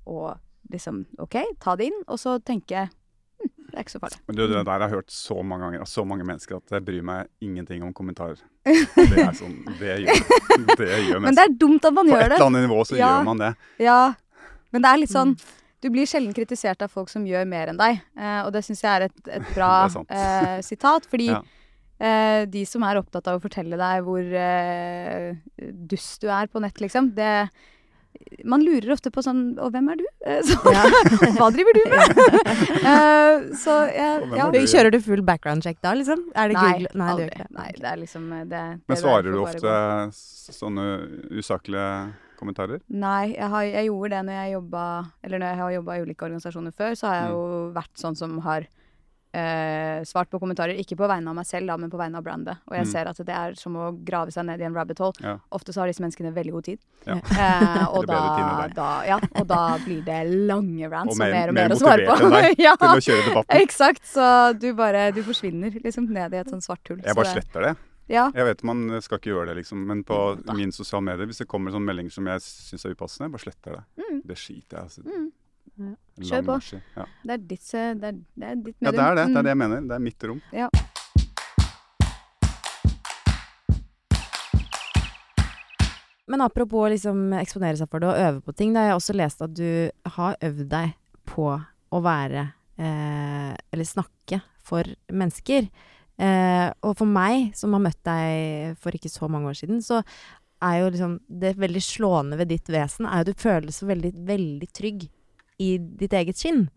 og 0.07 0.37
liksom 0.71 1.03
OK, 1.19 1.35
ta 1.59 1.75
det 1.75 1.89
inn, 1.91 1.99
og 2.07 2.17
så 2.21 2.37
tenke 2.39 2.85
hm, 2.87 3.00
det 3.71 3.79
er 3.79 3.85
ikke 3.85 3.93
så 3.95 4.01
farlig. 4.03 4.19
Men 4.27 4.35
du, 4.37 4.41
det 4.47 4.59
der 4.67 4.71
har 4.71 4.83
jeg 4.85 4.93
hørt 4.97 5.11
så 5.15 5.37
mange 5.43 5.65
ganger 5.65 5.81
av 5.85 5.89
så 5.89 6.03
mange 6.07 6.25
mennesker 6.27 6.57
at 6.59 6.75
jeg 6.75 6.85
bryr 6.87 7.01
meg 7.07 7.27
ingenting 7.41 7.83
om 7.87 7.93
kommentarer. 7.95 8.37
Det 8.67 9.17
er 9.17 9.31
sånn, 9.33 9.55
det 9.79 9.95
gjør, 10.03 10.19
det 10.77 10.89
gjør 11.07 11.23
Men 11.23 11.33
det 11.39 11.43
er 11.47 11.55
dumt 11.57 11.85
at 11.87 11.95
man 11.97 12.11
På 12.11 12.17
et 12.19 12.27
eller 12.27 12.43
annet 12.45 12.67
nivå 12.67 12.83
så 12.85 12.99
Ja. 12.99 13.07
gjør 13.15 13.25
man 13.31 13.41
det. 13.41 13.49
Ja, 13.81 14.13
men 14.71 14.83
det 14.85 14.91
er 14.93 15.01
litt 15.01 15.13
sånn 15.15 15.33
Mm. 15.35 15.57
Du 15.81 15.87
blir 15.89 16.05
sjelden 16.05 16.29
kritisert 16.37 16.83
av 16.85 16.91
folk 16.93 17.09
som 17.09 17.23
gjør 17.25 17.47
mer 17.49 17.71
enn 17.71 17.77
deg, 17.79 18.03
eh, 18.15 18.41
og 18.45 18.51
det 18.53 18.61
syns 18.67 18.83
jeg 18.83 18.91
er 18.99 19.07
et, 19.07 19.21
et 19.33 19.47
bra 19.55 19.87
er 19.89 20.57
eh, 20.59 20.59
sitat. 20.61 21.07
Fordi 21.09 21.31
Ja. 21.31 21.39
eh, 21.97 22.45
de 22.45 22.61
som 22.69 22.83
er 22.85 22.99
opptatt 23.01 23.25
av 23.31 23.39
å 23.39 23.41
fortelle 23.41 23.79
deg 23.81 24.03
hvor 24.05 24.21
dust 25.89 26.21
du 26.21 26.29
er 26.29 26.45
på 26.53 26.61
nett, 26.61 26.77
liksom, 26.85 27.09
det 27.17 27.49
Man 28.47 28.63
lurer 28.65 28.93
ofte 28.95 29.11
på 29.13 29.21
sånn 29.21 29.41
Og 29.61 29.69
hvem 29.73 29.89
er 29.93 29.99
du? 29.99 30.05
Så, 30.47 30.55
ja. 30.73 30.81
Hva 31.37 31.49
driver 31.53 31.75
du 31.77 31.81
med? 31.91 32.21
Eh, 32.91 33.43
så 33.61 33.75
jeg, 33.93 34.23
ja. 34.37 34.47
du? 34.51 34.57
Kjører 34.67 34.91
du 34.95 34.97
full 35.03 35.21
background 35.25 35.61
check 35.65 35.77
da, 35.85 35.91
liksom? 35.97 36.23
Er 36.33 36.49
det 36.49 36.55
Nei, 36.57 36.63
Google? 36.71 36.89
Nei, 36.97 37.09
aldri. 37.13 37.27
det. 37.37 37.45
Nei, 37.57 37.67
det 37.77 37.87
er 37.91 37.99
liksom 38.01 38.25
eh, 38.33 38.43
det, 38.49 38.61
det 38.81 38.89
Men 38.89 38.99
svarer 38.99 39.29
du 39.35 39.39
ofte 39.43 39.61
gå. 39.61 40.55
sånne 40.57 40.85
usaklige 41.37 41.85
kommentarer? 42.41 42.81
Nei, 42.89 43.35
jeg, 43.35 43.49
har, 43.53 43.67
jeg 43.69 43.89
gjorde 43.91 44.15
det 44.15 44.21
når 44.31 44.39
jeg 44.39 44.53
jobba 44.55 44.83
Eller 45.21 45.43
når 45.43 45.51
jeg 45.53 45.59
har 45.61 45.75
jobba 45.77 45.97
i 45.99 46.05
ulike 46.07 46.25
organisasjoner 46.29 46.73
før, 46.81 46.97
så 46.97 47.07
har 47.11 47.19
jeg 47.19 47.29
Mm. 47.29 47.35
jo 47.37 47.71
vært 47.77 48.01
sånn 48.01 48.17
som 48.17 48.39
har 48.47 48.65
eh, 49.33 50.01
svart 50.03 50.29
på 50.29 50.39
kommentarer. 50.39 50.75
Ikke 50.79 50.97
på 50.99 51.07
vegne 51.07 51.29
av 51.31 51.35
meg 51.35 51.45
selv, 51.45 51.67
da, 51.67 51.77
men 51.77 51.89
på 51.89 51.97
vegne 51.99 52.17
av 52.17 52.23
brandet. 52.23 52.57
Og 52.67 52.75
jeg 52.75 52.85
Mm. 52.85 52.91
ser 52.91 53.07
at 53.07 53.17
det 53.17 53.29
er 53.29 53.53
som 53.55 53.73
å 53.75 54.03
grave 54.03 54.31
seg 54.31 54.45
ned 54.45 54.59
i 54.59 54.63
en 54.63 54.73
rabbit 54.73 54.99
hole. 54.99 55.13
Ja. 55.21 55.37
Ofte 55.51 55.71
så 55.73 55.81
har 55.81 55.87
disse 55.87 56.01
menneskene 56.01 56.33
veldig 56.33 56.51
god 56.51 56.63
tid. 56.63 56.79
Ja. 57.07 57.15
Eh, 57.41 57.85
og, 57.95 58.05
da, 58.07 58.67
da, 58.75 58.89
ja, 59.07 59.19
og 59.35 59.47
da 59.47 59.77
blir 59.85 60.03
det 60.05 60.47
lange 60.47 60.89
rants 60.89 61.13
Og 61.13 61.17
mer, 61.17 61.49
og 61.49 61.53
mer 61.53 61.69
mer 61.69 61.75
å 61.75 61.79
svare 61.79 62.05
på. 62.05 62.55
ja, 62.67 62.75
til 62.75 62.87
å 62.87 62.99
kjøre 63.01 63.29
debatten. 63.29 63.61
eksakt. 63.61 64.03
Så 64.05 64.59
du 64.59 64.73
bare 64.73 65.11
Du 65.11 65.21
forsvinner 65.23 65.71
liksom 65.83 66.09
ned 66.09 66.33
i 66.33 66.37
et 66.37 66.47
sånt 66.49 66.63
svart 66.63 66.85
hull. 66.89 66.99
Jeg 67.01 67.09
Så 67.13 67.15
bare 67.15 67.33
det- 67.33 67.43
sletter 67.43 67.61
det. 67.69 67.77
Ja. 68.09 68.29
Jeg 68.35 68.43
vet 68.43 68.63
man 68.67 68.99
skal 69.01 69.19
ikke 69.19 69.31
gjøre 69.31 69.47
det, 69.47 69.55
liksom. 69.63 69.85
Men 69.87 70.03
på 70.03 70.13
Jo 70.35 70.35
da. 70.43 70.53
min 70.53 70.71
sosiale 70.71 71.01
medier, 71.01 71.25
hvis 71.25 71.37
det 71.39 71.47
kommer 71.47 71.71
sånne 71.71 71.85
meldinger 71.87 72.11
som 72.11 72.25
jeg 72.27 72.39
syns 72.41 72.83
er 72.85 72.91
upassende, 72.93 73.29
jeg 73.29 73.31
bare 73.31 73.45
sletter 73.45 73.71
det. 73.77 73.83
Mm. 74.03 74.21
Det 74.27 74.35
skiter 74.37 74.75
jeg 74.77 74.83
altså. 74.83 75.05
Mm. 75.05 75.31
Kjør 76.21 76.43
på. 76.45 76.57
Ja. 76.95 77.05
Det 77.23 77.33
er 77.35 77.43
ditt, 77.49 77.67
eh, 77.73 77.91
det 77.97 78.09
er, 78.09 78.17
det 78.35 78.47
er 78.47 78.57
ditt 78.65 78.75
ja, 78.79 78.91
det 78.91 79.03
er 79.03 79.15
det. 79.17 79.27
Det 79.31 79.39
er 79.39 79.45
det 79.47 79.53
jeg 79.53 79.61
mener. 79.61 79.85
Det 79.89 79.95
er 79.95 80.03
mitt 80.03 80.25
rom. 80.29 80.41
Ja. 80.53 80.69
Men 86.31 86.43
apropos 86.45 86.87
liksom 86.93 87.33
eksponere 87.41 87.75
seg 87.79 87.89
for 87.91 88.03
det 88.03 88.11
og 88.11 88.19
øve 88.23 88.43
på 88.45 88.53
ting, 88.55 88.71
da 88.71 88.85
har 88.85 88.93
jeg 88.93 88.99
også 89.01 89.15
lest 89.19 89.41
at 89.43 89.55
du 89.57 89.71
har 90.15 90.37
øvd 90.39 90.67
deg 90.71 90.93
på 91.27 91.47
å 91.91 91.99
være 92.03 92.45
eh, 92.79 93.51
Eller 93.73 93.87
snakke 93.87 94.39
for 94.63 94.87
mennesker. 95.11 95.67
Eh, 96.21 96.67
og 96.85 96.93
for 96.99 97.09
meg, 97.09 97.51
som 97.57 97.73
har 97.75 97.83
møtt 97.83 97.99
deg 98.07 98.77
for 98.79 98.95
ikke 98.95 99.11
så 99.11 99.27
mange 99.31 99.51
år 99.51 99.57
siden, 99.59 99.81
så 99.83 99.99
er 100.61 100.77
jo 100.77 100.91
liksom 100.93 101.17
det 101.41 101.55
veldig 101.59 101.81
slående 101.81 102.37
ved 102.37 102.51
ditt 102.53 102.69
vesen 102.69 103.07
er 103.09 103.21
jo 103.21 103.25
at 103.25 103.31
du 103.31 103.41
føles 103.41 103.81
så 103.81 103.87
veldig, 103.89 104.11
veldig 104.27 104.69
trygg 104.77 105.07
i 105.61 105.71
ditt 105.79 106.13
eget 106.17 106.39
skinn. 106.39 106.69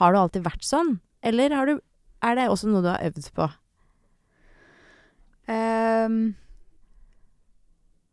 Har 0.00 0.12
du 0.12 0.20
alltid 0.20 0.46
vært 0.46 0.66
sånn, 0.66 0.96
eller 1.24 1.54
du, 1.68 1.76
er 2.24 2.38
det 2.38 2.48
også 2.50 2.70
noe 2.70 2.82
du 2.84 2.90
har 2.90 3.04
øvd 3.06 3.28
på? 3.36 3.50
Um, 5.44 6.34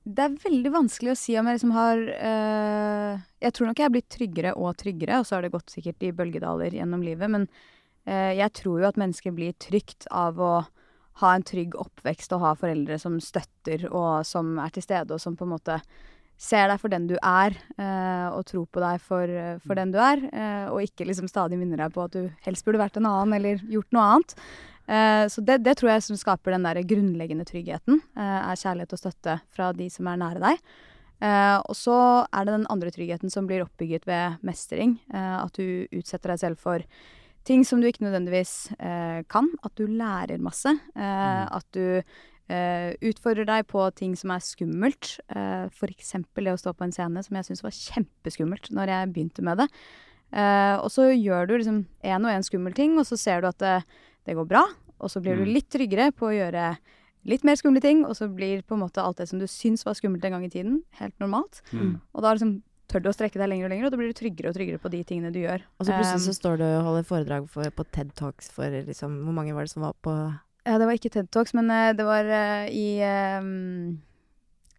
det 0.03 0.24
er 0.26 0.39
veldig 0.43 0.72
vanskelig 0.74 1.13
å 1.13 1.19
si 1.19 1.38
om 1.39 1.47
jeg 1.47 1.55
liksom 1.55 1.72
har 1.72 1.99
uh, 2.01 3.22
Jeg 3.39 3.53
tror 3.55 3.69
nok 3.69 3.80
jeg 3.80 3.88
er 3.88 3.93
blitt 3.93 4.09
tryggere 4.11 4.53
og 4.57 4.76
tryggere, 4.82 5.22
og 5.22 5.28
så 5.28 5.38
har 5.38 5.45
det 5.45 5.53
gått 5.53 5.72
sikkert 5.72 6.03
i 6.03 6.11
bølgedaler 6.15 6.76
gjennom 6.76 7.05
livet, 7.05 7.32
men 7.32 7.47
uh, 8.09 8.32
jeg 8.36 8.51
tror 8.57 8.82
jo 8.82 8.89
at 8.89 8.99
mennesker 8.99 9.36
blir 9.36 9.55
trygt 9.63 10.09
av 10.11 10.41
å 10.41 10.53
ha 11.22 11.34
en 11.36 11.45
trygg 11.45 11.76
oppvekst 11.80 12.34
og 12.36 12.43
ha 12.43 12.53
foreldre 12.57 12.97
som 12.99 13.19
støtter 13.22 13.88
og 13.91 14.26
som 14.28 14.55
er 14.63 14.74
til 14.74 14.86
stede, 14.86 15.15
og 15.15 15.22
som 15.24 15.38
på 15.38 15.47
en 15.47 15.53
måte 15.53 15.80
ser 16.41 16.71
deg 16.71 16.79
for 16.81 16.89
den 16.89 17.05
du 17.11 17.15
er, 17.21 17.53
eh, 17.77 18.27
og 18.33 18.43
tror 18.49 18.65
på 18.73 18.81
deg 18.81 19.01
for, 19.05 19.29
for 19.61 19.77
den 19.77 19.91
du 19.93 19.99
er, 20.01 20.23
eh, 20.33 20.67
og 20.73 20.81
ikke 20.81 21.05
liksom 21.05 21.29
stadig 21.29 21.59
minner 21.59 21.83
deg 21.83 21.93
på 21.93 22.07
at 22.07 22.15
du 22.17 22.31
helst 22.47 22.65
burde 22.65 22.81
vært 22.81 22.97
en 22.97 23.05
annen 23.09 23.35
eller 23.37 23.61
gjort 23.69 23.91
noe 23.93 24.07
annet. 24.15 24.33
Eh, 24.91 25.25
så 25.29 25.43
det, 25.45 25.59
det 25.63 25.75
tror 25.77 25.91
jeg 25.93 26.03
som 26.07 26.17
skaper 26.17 26.55
den 26.55 26.65
der 26.65 26.81
grunnleggende 26.89 27.45
tryggheten, 27.45 28.01
eh, 28.17 28.39
er 28.41 28.57
kjærlighet 28.57 28.97
og 28.97 29.03
støtte 29.03 29.37
fra 29.53 29.69
de 29.77 29.87
som 29.93 30.09
er 30.09 30.17
nære 30.23 30.41
deg. 30.41 30.65
Eh, 31.21 31.57
og 31.69 31.77
så 31.77 31.95
er 32.33 32.47
det 32.49 32.55
den 32.57 32.67
andre 32.73 32.89
tryggheten 32.89 33.29
som 33.29 33.45
blir 33.45 33.61
oppbygget 33.67 34.09
ved 34.09 34.41
mestring. 34.41 34.97
eh, 35.13 35.37
at 35.43 35.53
du 35.53 35.85
utsetter 35.93 36.33
deg 36.33 36.41
selv 36.41 36.57
for 36.57 36.81
ting 37.45 37.61
som 37.65 37.79
du 37.81 37.85
ikke 37.87 38.03
nødvendigvis 38.07 38.73
eh, 38.81 39.21
kan. 39.29 39.53
At 39.61 39.77
du 39.77 39.85
lærer 39.85 40.41
masse. 40.41 40.73
eh, 40.97 41.45
At 41.45 41.65
du 41.77 42.01
eh, 42.01 42.01
utfordrer 43.11 43.45
deg 43.47 43.67
på 43.69 43.83
ting 43.95 44.15
som 44.19 44.31
er 44.35 44.43
skummelt. 44.43 45.15
Uh, 45.31 45.67
F.eks. 45.71 46.13
det 46.35 46.53
å 46.53 46.59
stå 46.59 46.73
på 46.75 46.83
en 46.87 46.91
scene, 46.95 47.23
som 47.23 47.37
jeg 47.37 47.47
syntes 47.49 47.63
var 47.63 47.75
kjempeskummelt 47.75 48.71
når 48.75 48.93
jeg 48.93 49.11
begynte 49.13 49.45
med 49.45 49.63
det. 49.63 49.67
Eh, 50.31 50.77
og 50.79 50.87
så 50.93 51.09
gjør 51.11 51.47
du 51.49 51.57
liksom 51.57 51.81
én 52.07 52.23
og 52.23 52.31
én 52.31 52.45
skummel 52.47 52.73
ting, 52.73 52.93
og 52.99 53.03
så 53.07 53.17
ser 53.19 53.41
du 53.43 53.49
at 53.49 53.57
det, 53.59 53.83
det 54.27 54.35
går 54.37 54.47
bra. 54.47 54.61
Og 55.01 55.11
så 55.11 55.19
blir 55.19 55.35
du 55.35 55.43
Mm. 55.43 55.53
litt 55.57 55.69
tryggere 55.69 56.11
på 56.15 56.29
å 56.29 56.35
gjøre 56.35 56.77
litt 57.25 57.43
mer 57.43 57.55
skumle 57.59 57.81
ting, 57.81 58.05
og 58.05 58.15
så 58.15 58.29
blir 58.33 58.63
på 58.63 58.73
en 58.77 58.81
måte 58.87 59.03
alt 59.03 59.17
det 59.17 59.27
som 59.29 59.39
du 59.39 59.45
syns 59.45 59.83
var 59.85 59.93
skummelt 59.93 60.23
en 60.25 60.31
gang 60.31 60.45
i 60.45 60.49
tiden, 60.49 60.83
helt 61.01 61.17
normalt. 61.19 61.61
Mm. 61.73 61.99
Og 62.15 62.21
da 62.23 62.33
liksom 62.33 62.61
tør 62.87 63.03
du 63.03 63.09
å 63.09 63.13
strekke 63.13 63.39
deg 63.39 63.49
lenger 63.49 63.65
og 63.65 63.71
lenger, 63.71 63.85
og 63.85 63.91
da 63.91 63.97
blir 63.97 64.07
du 64.11 64.17
tryggere 64.19 64.49
og 64.49 64.55
tryggere 64.55 64.79
på 64.79 64.89
de 64.91 65.03
tingene 65.03 65.31
du 65.33 65.39
gjør. 65.43 65.61
Og 65.79 65.85
så 65.85 65.91
plutselig 65.95 66.23
så 66.23 66.31
Um, 66.31 66.39
står 66.39 66.57
du 66.57 66.63
og 66.65 66.83
holder 66.87 67.03
foredrag 67.11 67.49
for, 67.49 67.69
på 67.71 67.83
TED 67.91 68.15
Talks 68.15 68.49
for 68.51 68.65
liksom 68.71 69.23
Hvor 69.25 69.33
mange 69.35 69.53
var 69.53 69.63
det 69.67 69.71
som 69.71 69.83
var 69.83 69.93
på 70.01 70.15
det 70.66 70.86
var 70.86 70.93
ikke 70.93 71.09
TED 71.09 71.30
Talks, 71.34 71.53
men 71.57 71.72
eh, 71.74 71.91
det 71.97 72.05
var 72.05 72.28
eh, 72.30 72.68
i 72.70 72.88
um, 73.41 74.01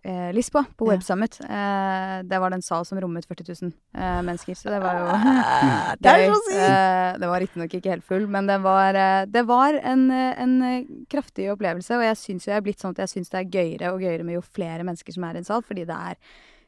eh, 0.05 0.29
Lisboa, 0.35 0.65
på 0.79 0.87
Ja. 0.87 0.93
Web 0.93 1.03
Summit. 1.03 1.41
Eh, 1.43 2.23
det 2.29 2.39
var 2.39 2.51
det 2.51 2.61
en 2.61 2.63
sal 2.63 2.87
som 2.87 3.01
rommet 3.03 3.27
40 3.27 3.49
000 3.63 3.73
eh, 3.95 4.21
mennesker, 4.23 4.55
så 4.55 4.71
det 4.71 4.81
var 4.83 5.01
jo 5.01 5.09
Det 6.03 6.13
er 6.13 6.25
så 6.29 6.39
sykt! 6.47 6.63
Eh, 6.69 7.19
det 7.23 7.33
var 7.33 7.43
riktignok 7.43 7.75
ikke 7.75 7.95
helt 7.97 8.07
full, 8.07 8.29
men 8.31 8.47
det 8.51 8.61
var, 8.63 8.95
eh, 8.95 9.25
det 9.27 9.45
var 9.49 9.79
en, 9.83 10.07
eh, 10.11 10.43
en 10.43 10.57
eh, 10.63 10.87
kraftig 11.11 11.51
opplevelse. 11.53 11.97
Og 11.99 12.07
jeg 12.07 12.23
syns 12.23 12.47
jo 12.47 12.55
jeg 12.55 12.61
er 12.63 12.67
blitt 12.69 12.83
sånn 12.83 12.95
at 12.97 13.05
jeg 13.05 13.15
syns 13.17 13.35
det 13.35 13.43
er 13.43 13.53
gøyere 13.59 13.93
og 13.93 14.01
gøyere 14.07 14.27
med 14.27 14.39
jo 14.39 14.47
flere 14.47 14.87
mennesker 14.87 15.19
som 15.19 15.25
er 15.29 15.39
i 15.39 15.43
en 15.43 15.51
sal, 15.51 15.67
fordi 15.67 15.87
det 15.89 15.99
er, 15.99 16.19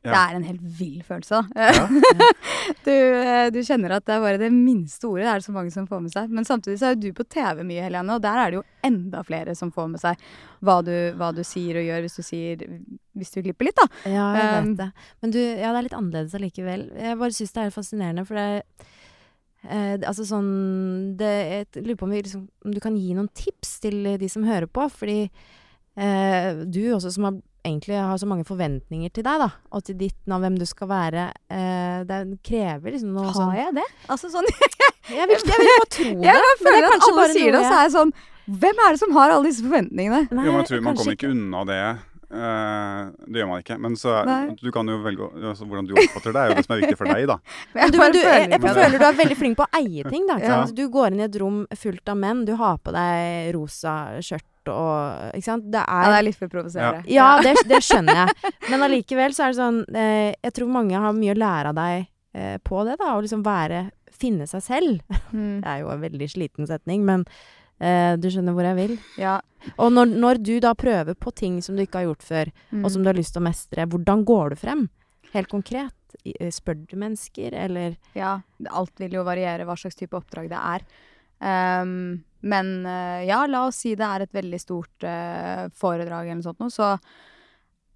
det 0.05 0.21
er 0.21 0.37
en 0.37 0.45
helt 0.45 0.65
vill 0.79 1.03
følelse. 1.07 1.41
da. 1.41 1.69
Ja. 1.73 1.85
du, 2.87 2.93
eh, 2.93 3.47
du 3.55 3.61
kjenner 3.65 3.97
at 3.97 4.05
det 4.05 4.17
er 4.17 4.25
bare 4.25 4.41
det 4.41 4.51
minste 4.53 5.09
ordet 5.09 5.25
det 5.25 5.31
er 5.33 5.41
det 5.41 5.47
så 5.47 5.55
mange 5.55 5.73
som 5.73 5.87
får 5.89 6.03
med 6.05 6.13
seg. 6.13 6.35
Men 6.35 6.49
samtidig 6.49 6.77
så 6.81 6.91
er 6.91 6.97
jo 6.97 7.07
du 7.07 7.17
på 7.17 7.27
TV 7.33 7.63
mye, 7.65 7.87
Helene, 7.87 8.19
og 8.19 8.25
der 8.25 8.41
er 8.41 8.53
det 8.53 8.59
jo 8.59 8.65
enda 8.85 9.23
flere 9.25 9.55
som 9.57 9.73
får 9.73 9.89
med 9.95 10.03
seg 10.03 10.27
hva 10.65 10.77
du, 10.85 10.93
hva 11.19 11.31
du 11.37 11.41
sier 11.47 11.81
og 11.81 11.87
gjør 11.89 12.05
hvis 12.05 12.19
du 12.19 12.25
sier 12.25 12.67
Hvis 13.15 13.33
du 13.33 13.41
glipper 13.45 13.71
litt, 13.71 13.81
da. 13.81 13.89
Ja, 14.11 14.27
jeg 14.37 14.51
vet 14.51 14.53
Um, 14.65 14.75
det. 14.79 14.91
Men 15.23 15.33
du, 15.35 15.41
ja, 15.41 15.71
det 15.73 15.79
er 15.79 15.87
litt 15.89 15.97
annerledes 15.97 16.37
allikevel. 16.37 16.85
Jeg 17.01 17.19
bare 17.21 17.37
syns 17.37 17.55
det 17.57 17.65
er 17.65 17.75
fascinerende, 17.75 18.25
for 18.29 18.39
det 18.39 18.63
eh, 19.65 19.97
Altså 20.05 20.27
sånn 20.29 20.53
det, 21.19 21.33
Jeg 21.49 21.85
lurer 21.85 21.99
på 22.01 22.09
om, 22.09 22.15
vi 22.15 22.23
liksom, 22.23 22.47
om 22.65 22.77
du 22.77 22.81
kan 22.85 22.97
gi 23.01 23.17
noen 23.17 23.33
tips 23.37 23.79
til 23.85 24.15
de 24.21 24.31
som 24.31 24.47
hører 24.47 24.69
på, 24.69 24.87
fordi 24.93 25.19
eh, 25.25 26.65
du 26.65 26.83
også 26.93 27.13
som 27.17 27.29
har 27.29 27.41
egentlig 27.65 27.97
har 27.97 28.19
så 28.21 28.29
mange 28.29 28.45
forventninger 28.49 29.13
til 29.15 29.25
deg, 29.27 29.41
da, 29.41 29.49
og 29.73 29.85
til 29.87 29.97
ditt 29.99 30.19
navn, 30.31 30.45
hvem 30.47 30.59
du 30.61 30.67
skal 30.69 30.91
være. 30.91 31.27
Eh, 31.49 31.99
det 32.09 32.21
krever 32.45 32.95
liksom 32.95 33.15
noe 33.17 33.33
sånn 33.35 33.51
Har 33.53 33.61
jeg 33.63 33.77
det? 33.81 33.89
Altså 34.13 34.31
sånn 34.33 34.49
Jeg 35.15 35.29
vil, 35.29 35.37
jeg 35.37 35.61
vil 35.61 35.69
bare 35.69 35.91
tro 35.93 36.09
det. 36.09 36.25
Jeg 36.25 36.47
bare 36.47 36.57
føler 36.63 36.87
er 36.87 36.95
at 36.95 37.07
alle 37.11 37.29
sier 37.33 37.53
det, 37.53 37.61
og 37.61 37.67
så 37.69 37.77
er 37.77 37.87
jeg 37.87 37.95
sånn 37.99 38.15
Hvem 38.45 38.81
er 38.87 38.97
det 38.97 39.01
som 39.01 39.15
har 39.17 39.33
alle 39.35 39.49
disse 39.49 39.65
forventningene? 39.65 40.27
Nei, 40.31 40.45
Jo, 40.45 40.53
men 40.53 40.61
jeg 40.63 40.71
tror 40.71 40.83
man 40.85 40.99
kommer 41.01 41.17
ikke 41.17 41.31
unna 41.33 41.63
det. 41.69 41.85
Uh, 42.35 43.13
det 43.31 43.41
gjør 43.41 43.49
man 43.51 43.63
ikke. 43.63 43.77
Men 43.81 43.95
så 44.01 44.17
du 44.59 44.71
kan 44.75 44.89
jo 44.91 44.97
velge 45.05 45.29
altså, 45.39 45.69
hvordan 45.69 45.87
du 45.89 45.95
oppfatter 45.95 46.35
det, 46.35 46.41
er 46.43 46.51
jo 46.51 46.57
det 46.59 46.65
som 46.67 46.75
er 46.75 46.83
viktig 46.83 46.99
for 47.01 47.13
deg, 47.13 47.29
da. 47.31 47.37
Men 47.77 47.93
du, 47.95 47.99
men 48.01 48.17
du, 48.17 48.19
jeg, 48.21 48.49
jeg 48.51 48.61
føler 48.65 48.99
du 48.99 49.07
er 49.07 49.21
veldig 49.21 49.39
flink 49.39 49.59
på 49.61 49.67
å 49.67 49.81
eie 49.81 50.09
ting. 50.11 50.27
Da, 50.29 50.41
Ja. 50.45 50.59
Du 50.75 50.85
går 50.93 51.15
inn 51.15 51.23
i 51.23 51.27
et 51.29 51.39
rom 51.41 51.63
fullt 51.79 52.11
av 52.11 52.19
menn, 52.21 52.45
du 52.49 52.57
har 52.61 52.81
på 52.83 52.93
deg 52.95 53.53
rosa 53.55 53.95
skjørt 54.25 54.49
og 54.73 55.35
Ikke 55.37 55.45
sant. 55.49 55.65
Det 55.73 55.81
Ja, 55.83 56.01
det 56.05 56.13
er 56.15 56.19
er 56.19 56.27
litt 56.29 56.39
for 56.39 56.49
provoserende. 56.49 57.05
Ja, 57.11 57.41
det, 57.43 57.55
det 57.69 57.81
skjønner 57.85 58.15
jeg. 58.25 58.53
Men 58.71 58.83
allikevel 58.87 59.35
så 59.37 59.45
er 59.47 59.53
det 59.55 59.59
sånn 59.61 59.81
eh, 59.95 60.35
Jeg 60.43 60.53
tror 60.57 60.69
mange 60.73 60.95
har 61.01 61.13
mye 61.17 61.35
å 61.35 61.39
lære 61.43 61.73
av 61.73 61.75
deg 61.79 62.07
eh, 62.35 62.57
på 62.65 62.85
det, 62.89 62.97
da. 63.01 63.15
Å 63.17 63.21
liksom 63.25 63.43
være 63.47 63.91
Finne 64.15 64.47
seg 64.47 64.63
selv. 64.63 65.01
Mm, 65.35 65.61
Det 65.65 65.69
er 65.69 65.81
jo 65.83 65.89
en 65.91 66.01
veldig 66.05 66.29
sliten 66.31 66.69
setning, 66.71 67.03
men 67.05 67.25
eh, 67.83 68.15
du 68.17 68.29
skjønner 68.31 68.55
hvor 68.55 68.63
jeg 68.69 68.77
vil. 68.79 68.99
ja. 69.19 69.41
Og 69.81 69.91
når, 69.93 70.07
når 70.21 70.39
du 70.45 70.53
da 70.61 70.75
prøver 70.77 71.15
på 71.17 71.33
ting 71.35 71.57
som 71.65 71.75
du 71.75 71.83
ikke 71.83 72.03
har 72.03 72.07
gjort 72.11 72.23
før, 72.23 72.51
Mm. 72.71 72.85
og 72.85 72.91
som 72.93 73.03
du 73.03 73.09
har 73.09 73.17
lyst 73.17 73.33
til 73.35 73.41
å 73.43 73.47
mestre, 73.49 73.87
hvordan 73.89 74.23
går 74.29 74.51
du 74.55 74.57
frem? 74.61 74.83
Helt 75.33 75.49
konkret. 75.49 75.95
Eh, 76.25 76.51
Spør 76.55 76.79
du 76.87 76.95
mennesker, 77.01 77.53
eller 77.59 77.97
Ja, 78.15 78.37
alt 78.71 78.93
vil 79.03 79.11
jo 79.19 79.25
variere 79.25 79.65
hva 79.67 79.75
slags 79.75 79.97
type 79.99 80.15
oppdrag 80.15 80.49
det 80.53 80.61
er. 80.61 80.85
Ehm, 81.43 82.23
men 82.45 82.75
eh, 82.87 83.25
ja, 83.31 83.43
la 83.49 83.65
oss 83.69 83.81
si 83.85 83.95
det 83.97 84.05
er 84.07 84.27
et 84.27 84.33
veldig 84.37 84.61
stort 84.63 85.07
eh, 85.09 85.65
foredrag 85.81 86.29
eller 86.29 86.43
noe 86.43 86.47
sånt 86.51 86.61
noe, 86.61 86.73
så 86.75 86.93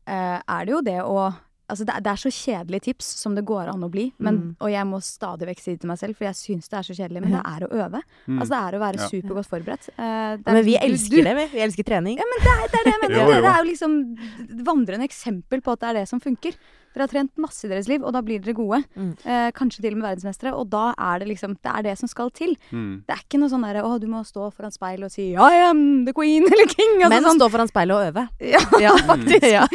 eh, 0.08 0.38
er 0.40 0.64
det 0.66 0.74
jo 0.76 0.80
det 0.92 1.02
å 1.04 1.28
Altså 1.68 1.84
det, 1.84 1.92
er- 1.98 2.00
det 2.00 2.08
er 2.14 2.16
så 2.22 2.30
kjedelige 2.32 2.80
tips 2.86 3.04
som 3.20 3.34
det 3.36 3.42
går 3.44 3.68
an 3.68 3.82
å 3.84 3.90
bli, 3.92 4.06
men, 4.24 4.36
Mm. 4.38 4.52
og 4.64 4.70
jeg 4.72 4.86
må 4.88 5.00
stadig 5.04 5.44
vekk 5.50 5.58
si 5.60 5.72
det 5.74 5.80
til 5.82 5.88
meg 5.90 5.98
selv, 6.00 6.16
for 6.16 6.24
jeg 6.24 6.32
syns 6.38 6.64
det 6.72 6.78
er 6.78 6.86
så 6.88 6.94
kjedelig, 6.96 7.20
men 7.20 7.32
det 7.36 7.42
er 7.44 7.60
å 7.66 7.68
øve. 7.68 8.00
Mm. 8.24 8.38
Altså 8.40 8.48
det 8.54 8.60
er 8.64 8.72
å 8.72 8.80
være 8.80 8.96
Ja. 9.02 9.08
supergodt 9.12 9.48
forberedt. 9.50 9.88
Uh, 9.98 10.36
det 10.40 10.48
er- 10.48 10.54
Men 10.56 10.64
vi 10.64 10.76
elsker 10.80 11.16
du- 11.20 11.22
det, 11.28 11.34
vi. 11.36 11.44
Vi 11.58 11.60
elsker 11.66 11.84
trening. 11.84 12.16
Ja, 12.16 12.24
men 12.24 12.40
det 12.40 12.54
er 12.56 12.68
det, 12.72 12.80
er 12.80 12.84
det 12.88 12.92
jeg 12.94 13.00
mener. 13.04 13.20
Jo, 13.20 13.26
jo. 13.28 13.42
Dere 13.42 13.52
er 13.52 13.60
jo 13.60 13.68
liksom 13.68 14.64
vandrende 14.64 15.04
eksempel 15.04 15.60
på 15.60 15.72
at 15.72 15.80
det 15.80 15.88
er 15.90 15.92
det 16.00 16.08
som 16.08 16.20
funker. 16.20 16.54
Dere 16.94 17.04
har 17.04 17.10
trent 17.12 17.32
masse 17.38 17.66
i 17.66 17.70
deres 17.70 17.86
liv, 17.90 18.02
og 18.02 18.12
da 18.16 18.22
blir 18.24 18.40
dere 18.42 18.54
gode. 18.56 18.80
Mm. 18.96 19.10
Eh, 19.22 19.48
kanskje 19.54 19.82
til 19.84 19.92
og 19.94 19.98
med 20.00 20.06
verdensmestere. 20.08 20.52
Og 20.56 20.70
da 20.72 20.94
er 20.96 21.20
det 21.22 21.28
liksom 21.28 21.56
Det 21.62 21.70
er 21.74 21.82
det 21.86 21.94
som 22.00 22.08
skal 22.10 22.30
til. 22.34 22.56
Mm. 22.72 23.04
Det 23.06 23.14
er 23.14 23.20
ikke 23.22 23.40
noe 23.42 23.52
sånn 23.52 23.66
derre 23.66 23.84
å, 23.86 23.98
du 24.00 24.06
må 24.10 24.22
stå 24.26 24.48
foran 24.56 24.72
speil 24.74 25.04
og 25.06 25.12
si 25.12 25.28
I 25.34 25.60
am 25.68 26.04
the 26.08 26.14
queen 26.16 26.46
eller 26.52 26.66
king. 26.72 26.96
Altså, 27.02 27.12
Men 27.14 27.28
sånn. 27.28 27.38
stå 27.42 27.50
foran 27.54 27.70
speilet 27.70 27.96
og 27.96 28.10
øve. 28.10 28.26
Ja, 28.54 28.62
Ja, 28.80 28.94
faktisk. 29.12 29.46
Ja. 29.52 29.66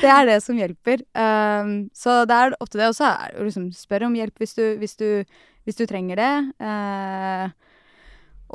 Det 0.00 0.10
er 0.16 0.26
det 0.32 0.38
som 0.42 0.58
hjelper. 0.58 1.04
Um, 1.14 1.74
så 1.94 2.22
det 2.26 2.38
er 2.40 2.56
opp 2.58 2.70
til 2.72 2.82
det. 2.82 2.88
Og 2.92 2.96
så 2.98 3.10
er 3.12 3.36
det 3.36 3.48
liksom 3.50 3.68
spør 3.76 4.08
om 4.08 4.16
hjelp 4.18 4.42
hvis 4.42 4.54
du, 4.58 4.64
hvis 4.80 4.96
du, 4.96 5.08
hvis 5.68 5.78
du 5.78 5.84
trenger 5.86 6.18
det. 6.22 6.32
Uh, 6.62 7.46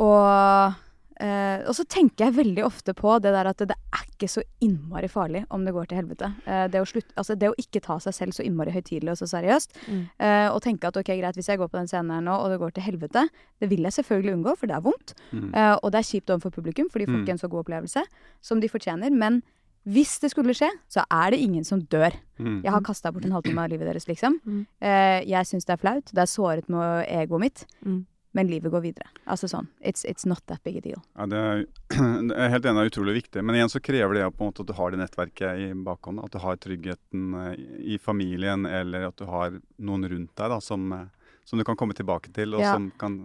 og 0.03 0.75
eh, 1.19 1.63
og 1.67 1.73
så 1.75 1.83
tenker 1.89 2.25
jeg 2.27 2.35
veldig 2.37 2.63
ofte 2.65 2.93
på 2.93 3.15
det 3.21 3.31
der 3.33 3.49
at 3.49 3.57
det, 3.57 3.67
det 3.69 3.77
er 3.93 4.03
ikke 4.13 4.29
så 4.29 4.41
innmari 4.61 5.07
farlig 5.09 5.43
om 5.53 5.65
det 5.65 5.73
går 5.73 5.87
til 5.89 5.97
helvete. 6.01 6.29
Uh, 6.47 6.67
det, 6.67 6.81
å 6.81 6.85
slutt, 6.89 7.09
altså 7.17 7.35
det 7.37 7.49
å 7.51 7.55
ikke 7.57 7.81
ta 7.85 7.99
seg 8.01 8.13
selv 8.13 8.33
så 8.37 8.45
innmari 8.45 8.71
høytidelig 8.73 9.11
og 9.15 9.19
så 9.21 9.27
seriøst, 9.33 9.75
Mm. 9.87 10.05
uh, 10.19 10.47
og 10.53 10.61
tenke 10.65 10.87
at 10.89 10.97
ok, 10.97 11.11
greit, 11.19 11.35
hvis 11.37 11.47
jeg 11.49 11.57
går 11.61 11.69
på 11.69 11.77
den 11.77 11.87
scenen 11.87 12.11
her 12.15 12.21
nå, 12.25 12.33
og 12.41 12.49
det 12.49 12.59
går 12.59 12.73
til 12.77 12.83
helvete, 12.83 13.27
det 13.61 13.69
vil 13.69 13.85
jeg 13.85 13.93
selvfølgelig 13.97 14.33
unngå, 14.37 14.55
for 14.57 14.67
det 14.67 14.75
er 14.77 14.81
vondt. 14.85 15.13
Mm. 15.31 15.51
Og 15.83 15.91
det 15.93 15.99
er 16.01 16.07
kjipt 16.09 16.29
overfor 16.33 16.51
publikum, 16.57 16.89
for 16.91 16.99
de 16.99 17.05
får 17.05 17.13
Mm. 17.17 17.23
ikke 17.25 17.31
en 17.35 17.41
så 17.43 17.49
god 17.49 17.63
opplevelse 17.65 18.03
som 18.41 18.59
de 18.59 18.67
fortjener. 18.69 19.09
Men 19.11 19.41
hvis 19.87 20.19
det 20.19 20.31
skulle 20.33 20.53
skje, 20.53 20.67
så 20.91 21.05
er 21.09 21.31
det 21.31 21.39
ingen 21.39 21.63
som 21.63 21.79
dør. 21.81 22.11
Mm. 22.39 22.61
Jeg 22.63 22.71
har 22.71 22.81
kasta 22.81 23.11
bort 23.11 23.25
en 23.25 23.31
halvtime 23.31 23.63
av 23.63 23.69
livet 23.71 23.87
deres, 23.87 24.05
liksom. 24.09 24.39
Mm. 24.45 24.65
Jeg 24.81 25.45
syns 25.47 25.65
det 25.65 25.73
er 25.77 25.81
flaut. 25.81 26.05
Det 26.11 26.19
er 26.25 26.27
såret 26.27 26.67
med 26.69 27.05
egoet 27.07 27.39
mitt. 27.39 27.65
Men 28.37 28.51
livet 28.51 28.69
går 28.73 28.83
videre. 28.85 29.09
Altså 29.25 29.47
sånn. 29.49 29.65
It's, 29.81 30.05
it's 30.05 30.27
not 30.29 30.43
that 30.51 30.61
big 30.67 30.77
a 30.77 30.81
deal. 30.85 31.01
Ja, 31.17 31.25
det 31.31 31.37
er, 31.41 31.63
jeg 31.97 32.37
er 32.37 32.51
helt 32.53 32.67
enig, 32.69 32.77
det 32.77 32.83
er 32.85 32.91
utrolig 32.91 33.15
viktig. 33.17 33.43
Men 33.47 33.57
igjen 33.57 33.71
så 33.73 33.81
krever 33.81 34.13
det 34.19 34.27
på 34.37 34.45
en 34.45 34.51
måte 34.51 34.61
at 34.65 34.69
du 34.69 34.75
har 34.77 34.93
det 34.93 34.99
nettverket 35.01 35.63
i 35.65 35.69
bakhånd. 35.87 36.21
At 36.21 36.35
du 36.35 36.39
har 36.43 36.59
tryggheten 36.61 37.23
eh, 37.41 37.55
i 37.95 37.97
familien, 37.97 38.67
eller 38.69 39.07
at 39.09 39.17
du 39.17 39.25
har 39.31 39.57
noen 39.81 40.05
rundt 40.11 40.35
deg 40.37 40.53
da, 40.53 40.59
som, 40.61 40.85
eh, 40.93 41.33
som 41.49 41.57
du 41.57 41.65
kan 41.65 41.79
komme 41.79 41.97
tilbake 41.97 42.29
til, 42.35 42.53
og 42.53 42.61
Ja. 42.61 42.75
som 42.77 42.91
kan 43.01 43.17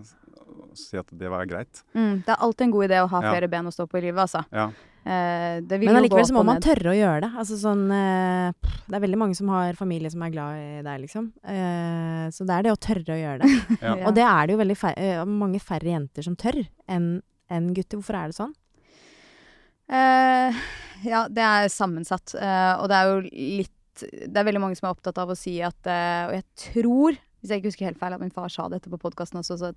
si 0.79 0.97
at 0.97 1.09
det 1.13 1.29
var 1.29 1.45
greit. 1.51 1.83
Mm, 1.93 2.23
det 2.25 2.33
er 2.33 2.41
alltid 2.41 2.65
en 2.71 2.73
god 2.79 2.85
idé 2.89 3.03
å 3.05 3.09
ha 3.13 3.21
Ja. 3.23 3.33
flere 3.35 3.49
ben 3.53 3.69
å 3.69 3.73
stå 3.75 3.85
på 3.91 3.99
i 4.01 4.07
livet, 4.07 4.21
altså. 4.25 4.45
Ja. 4.53 4.71
Eh, 5.03 5.57
det 5.67 5.81
vil 5.81 5.91
Men 5.91 5.99
allikevel 5.99 6.29
så 6.29 6.37
må 6.37 6.45
man 6.47 6.61
ned. 6.61 6.67
tørre 6.67 6.93
å 6.93 6.95
gjøre 6.95 7.25
det. 7.25 7.31
Altså 7.43 7.57
sånn 7.59 7.89
eh, 7.91 8.71
Det 8.87 8.95
er 8.95 9.03
veldig 9.03 9.19
mange 9.19 9.35
som 9.35 9.51
har 9.51 9.75
familie 9.79 10.13
som 10.13 10.23
er 10.23 10.31
glad 10.35 10.61
i 10.61 10.85
deg, 10.87 11.03
liksom. 11.03 11.33
Eh, 11.43 12.27
så 12.31 12.47
det 12.47 12.55
er 12.55 12.67
det 12.69 12.75
å 12.75 12.81
tørre 12.89 13.17
å 13.17 13.21
gjøre 13.21 13.43
det. 13.43 13.53
Ja. 13.83 13.97
Og 14.07 14.15
det 14.15 14.23
er 14.23 14.47
det 14.47 14.55
jo 14.55 14.61
veldig 14.61 14.79
eh, 14.93 15.23
mange 15.27 15.59
færre 15.63 15.91
jenter 15.91 16.27
som 16.27 16.39
tør 16.39 16.61
enn 16.87 17.09
en 17.53 17.73
gutter. 17.75 17.99
Hvorfor 17.99 18.17
er 18.17 18.31
det 18.31 18.39
sånn? 18.39 18.55
Uh, 19.93 20.55
ja, 21.05 21.27
det 21.29 21.43
er 21.45 21.69
sammensatt. 21.73 22.37
Uh, 22.39 22.81
og 22.81 22.87
det 22.89 22.97
er 22.99 23.11
jo 23.11 23.17
litt 23.59 24.05
Det 24.23 24.39
er 24.39 24.47
veldig 24.47 24.63
mange 24.63 24.79
som 24.79 24.87
er 24.89 24.95
opptatt 24.95 25.19
av 25.21 25.35
å 25.35 25.37
si 25.37 25.59
at 25.61 25.77
uh, 25.85 26.31
Og 26.31 26.37
jeg 26.39 26.47
tror, 26.63 27.19
hvis 27.43 27.51
jeg 27.51 27.61
ikke 27.61 27.73
husker 27.73 27.89
helt 27.91 28.01
feil, 28.01 28.15
at 28.17 28.23
min 28.23 28.33
far 28.33 28.49
sa 28.53 28.71
dette 28.73 28.89
på 28.89 29.01
podkasten 29.03 29.43
også, 29.43 29.59
så 29.61 29.73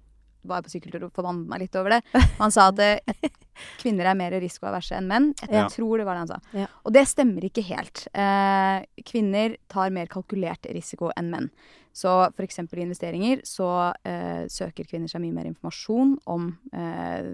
var 0.47 0.61
på 0.65 0.71
sykkeltur 0.73 1.03
og 1.07 1.13
forbannet 1.15 1.47
meg 1.51 1.59
litt 1.65 1.75
over 1.79 1.95
det. 1.97 2.01
Han 2.39 2.51
sa 2.51 2.69
at 2.71 2.79
eh, 2.79 3.29
kvinner 3.81 4.05
er 4.11 4.15
mer 4.19 4.31
risikoaverse 4.41 4.97
enn 4.97 5.07
menn. 5.07 5.31
Jeg 5.41 5.53
Ja. 5.53 5.67
tror 5.71 5.97
det 5.97 6.05
var 6.05 6.15
det 6.19 6.25
han 6.25 6.33
sa. 6.33 6.39
Ja. 6.53 6.67
Og 6.85 6.93
det 6.93 7.05
stemmer 7.07 7.43
ikke 7.47 7.63
helt. 7.63 8.07
Eh, 8.13 8.83
kvinner 9.05 9.57
tar 9.71 9.89
mer 9.95 10.07
kalkulert 10.11 10.65
risiko 10.73 11.11
enn 11.17 11.29
menn. 11.31 11.49
Så 11.95 12.11
f.eks. 12.35 12.57
i 12.59 12.81
investeringer 12.83 13.39
så 13.47 13.93
eh, 14.03 14.49
søker 14.51 14.83
kvinner 14.83 15.07
seg 15.07 15.21
mye 15.23 15.31
mer 15.31 15.45
informasjon 15.47 16.17
om 16.27 16.49
eh, 16.75 17.29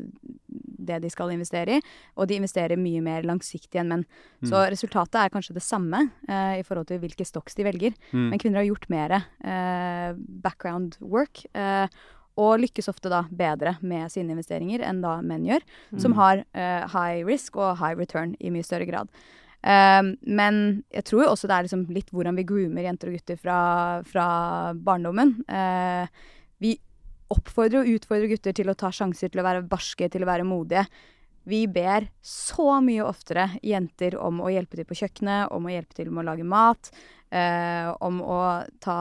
det 0.81 0.99
de 1.01 1.09
skal 1.09 1.31
investere 1.33 1.79
i, 1.79 1.81
og 2.17 2.27
de 2.29 2.37
investerer 2.37 2.77
mye 2.77 3.01
mer 3.01 3.25
langsiktig 3.25 3.79
enn 3.81 3.89
menn. 3.89 4.05
Så 4.45 4.53
Mm. 4.61 4.69
resultatet 4.69 5.15
er 5.17 5.29
kanskje 5.33 5.53
det 5.57 5.63
samme 5.65 6.11
eh, 6.29 6.59
i 6.59 6.63
forhold 6.63 6.85
til 6.93 6.99
hvilke 7.01 7.25
stocks 7.25 7.55
de 7.57 7.63
velger, 7.65 7.93
Mm. 8.13 8.29
men 8.29 8.37
kvinner 8.39 8.61
har 8.61 8.69
gjort 8.69 8.89
mer 8.93 9.11
eh, 9.43 10.13
background 10.45 10.97
work. 11.01 11.43
Eh, 11.55 11.87
og 12.41 12.61
lykkes 12.63 12.89
ofte 12.91 13.11
da 13.11 13.21
bedre 13.29 13.75
med 13.85 14.09
sine 14.13 14.33
investeringer 14.33 14.81
enn 14.87 15.03
da 15.03 15.19
menn 15.21 15.45
gjør, 15.47 15.63
som 15.97 16.11
Mm. 16.11 16.17
har 16.17 16.41
uh, 16.57 16.87
high 16.95 17.21
risk 17.27 17.55
og 17.61 17.77
high 17.77 17.95
return 17.99 18.35
i 18.39 18.49
mye 18.49 18.65
større 18.65 18.89
grad. 18.89 19.11
Um, 19.61 20.15
men 20.25 20.83
jeg 20.89 21.05
tror 21.05 21.23
jo 21.23 21.31
også 21.35 21.45
det 21.45 21.53
er 21.53 21.65
liksom 21.67 21.85
litt 21.93 22.09
hvordan 22.09 22.35
vi 22.39 22.47
groomer 22.49 22.87
jenter 22.87 23.11
og 23.11 23.19
gutter 23.19 23.37
fra, 23.37 23.57
fra 24.09 24.27
barndommen. 24.73 25.35
Uh, 25.45 26.09
vi 26.57 26.79
oppfordrer 27.31 27.83
og 27.83 27.93
utfordrer 27.93 28.31
gutter 28.33 28.55
til 28.57 28.71
å 28.71 28.75
ta 28.75 28.89
sjanser, 28.91 29.29
til 29.29 29.43
å 29.43 29.45
være 29.45 29.61
barske, 29.69 30.09
til 30.09 30.25
å 30.25 30.29
være 30.31 30.47
modige. 30.49 30.87
Vi 31.45 31.63
ber 31.69 32.09
så 32.25 32.79
mye 32.81 33.05
oftere 33.05 33.47
jenter 33.65 34.17
om 34.17 34.41
å 34.41 34.49
hjelpe 34.51 34.77
til 34.77 34.85
på 34.89 34.97
kjøkkenet, 34.99 35.53
om 35.53 35.65
å 35.65 35.71
hjelpe 35.73 35.97
til 35.97 36.09
med 36.11 36.25
å 36.25 36.29
lage 36.31 36.45
mat, 36.45 36.91
uh, 37.33 37.93
om 38.01 38.19
å 38.25 38.41
ta 38.81 38.99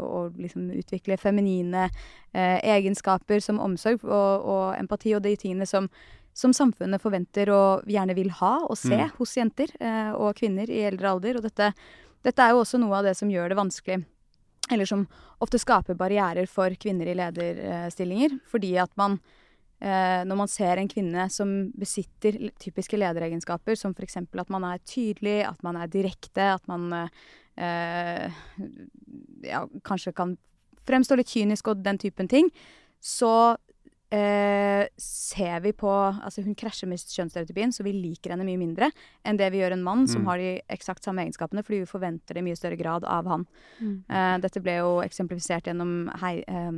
og 0.00 0.38
liksom 0.38 0.70
utvikle 0.78 1.18
feminine 1.20 1.88
eh, 2.32 2.58
egenskaper 2.62 3.40
som 3.44 3.60
omsorg 3.60 4.04
og, 4.04 4.44
og 4.48 4.76
empati 4.78 5.14
og 5.16 5.22
de 5.22 5.36
tingene 5.36 5.66
som, 5.66 5.88
som 6.32 6.54
samfunnet 6.56 7.02
forventer 7.02 7.50
og 7.52 7.88
gjerne 7.88 8.14
vil 8.14 8.30
ha 8.40 8.58
og 8.64 8.76
se 8.78 8.96
Mm. 8.96 9.10
hos 9.18 9.36
jenter 9.36 9.74
eh, 9.80 10.12
og 10.12 10.36
kvinner 10.36 10.70
i 10.70 10.84
eldre 10.88 11.10
alder. 11.10 11.36
Og 11.36 11.42
dette, 11.42 11.72
dette 12.24 12.42
er 12.42 12.50
jo 12.54 12.62
også 12.62 12.78
noe 12.78 12.96
av 12.96 13.04
det 13.04 13.16
som 13.16 13.30
gjør 13.30 13.48
det 13.48 13.58
vanskelig 13.58 14.04
eller 14.70 14.84
som 14.84 15.06
ofte 15.40 15.58
skaper 15.58 15.96
barrierer 15.96 16.46
for 16.50 16.74
kvinner 16.76 17.08
i 17.08 17.16
lederstillinger. 17.16 18.38
Fordi 18.50 18.76
at 18.76 18.90
man 19.00 19.18
eh, 19.80 20.24
Når 20.26 20.36
man 20.36 20.48
ser 20.48 20.76
en 20.76 20.88
kvinne 20.88 21.28
som 21.30 21.70
besitter 21.72 22.50
typiske 22.60 22.98
lederegenskaper, 22.98 23.76
som 23.76 23.94
f.eks. 23.94 24.16
at 24.16 24.50
man 24.50 24.64
er 24.64 24.78
tydelig, 24.84 25.46
at 25.46 25.62
man 25.62 25.76
er 25.76 25.86
direkte, 25.86 26.52
at 26.58 26.66
man 26.68 26.92
eh, 26.92 27.08
ja, 29.48 29.64
kanskje 29.84 30.14
kan 30.16 30.36
fremstå 30.88 31.18
litt 31.18 31.32
kynisk 31.32 31.68
og 31.72 31.82
den 31.84 31.98
typen 32.00 32.28
ting, 32.30 32.48
så 33.00 33.56
eh, 34.10 34.86
ser 34.96 35.60
vi 35.60 35.72
på 35.76 35.90
Altså, 35.92 36.42
hun 36.46 36.56
krasjer 36.56 36.88
med 36.88 36.98
kjønnsstereotypien, 37.02 37.72
så 37.74 37.84
vi 37.84 37.92
liker 37.92 38.32
henne 38.32 38.46
mye 38.48 38.60
mindre 38.60 38.88
enn 39.26 39.36
det 39.36 39.50
vi 39.52 39.60
gjør 39.60 39.76
en 39.76 39.84
mann 39.84 40.06
som 40.08 40.22
Mm. 40.22 40.26
har 40.30 40.38
de 40.38 40.52
eksakt 40.70 41.04
samme 41.04 41.22
egenskapene, 41.26 41.62
fordi 41.62 41.80
vi 41.84 41.90
forventer 41.92 42.34
det 42.34 42.38
i 42.38 42.46
mye 42.48 42.56
større 42.56 42.78
grad 42.78 43.04
av 43.04 43.26
han. 43.26 43.46
Mm. 43.80 44.04
Eh, 44.08 44.38
dette 44.38 44.62
ble 44.62 44.78
jo 44.78 45.00
eksemplifisert 45.04 45.64
gjennom 45.68 46.08
hei, 46.22 46.42
eh, 46.48 46.72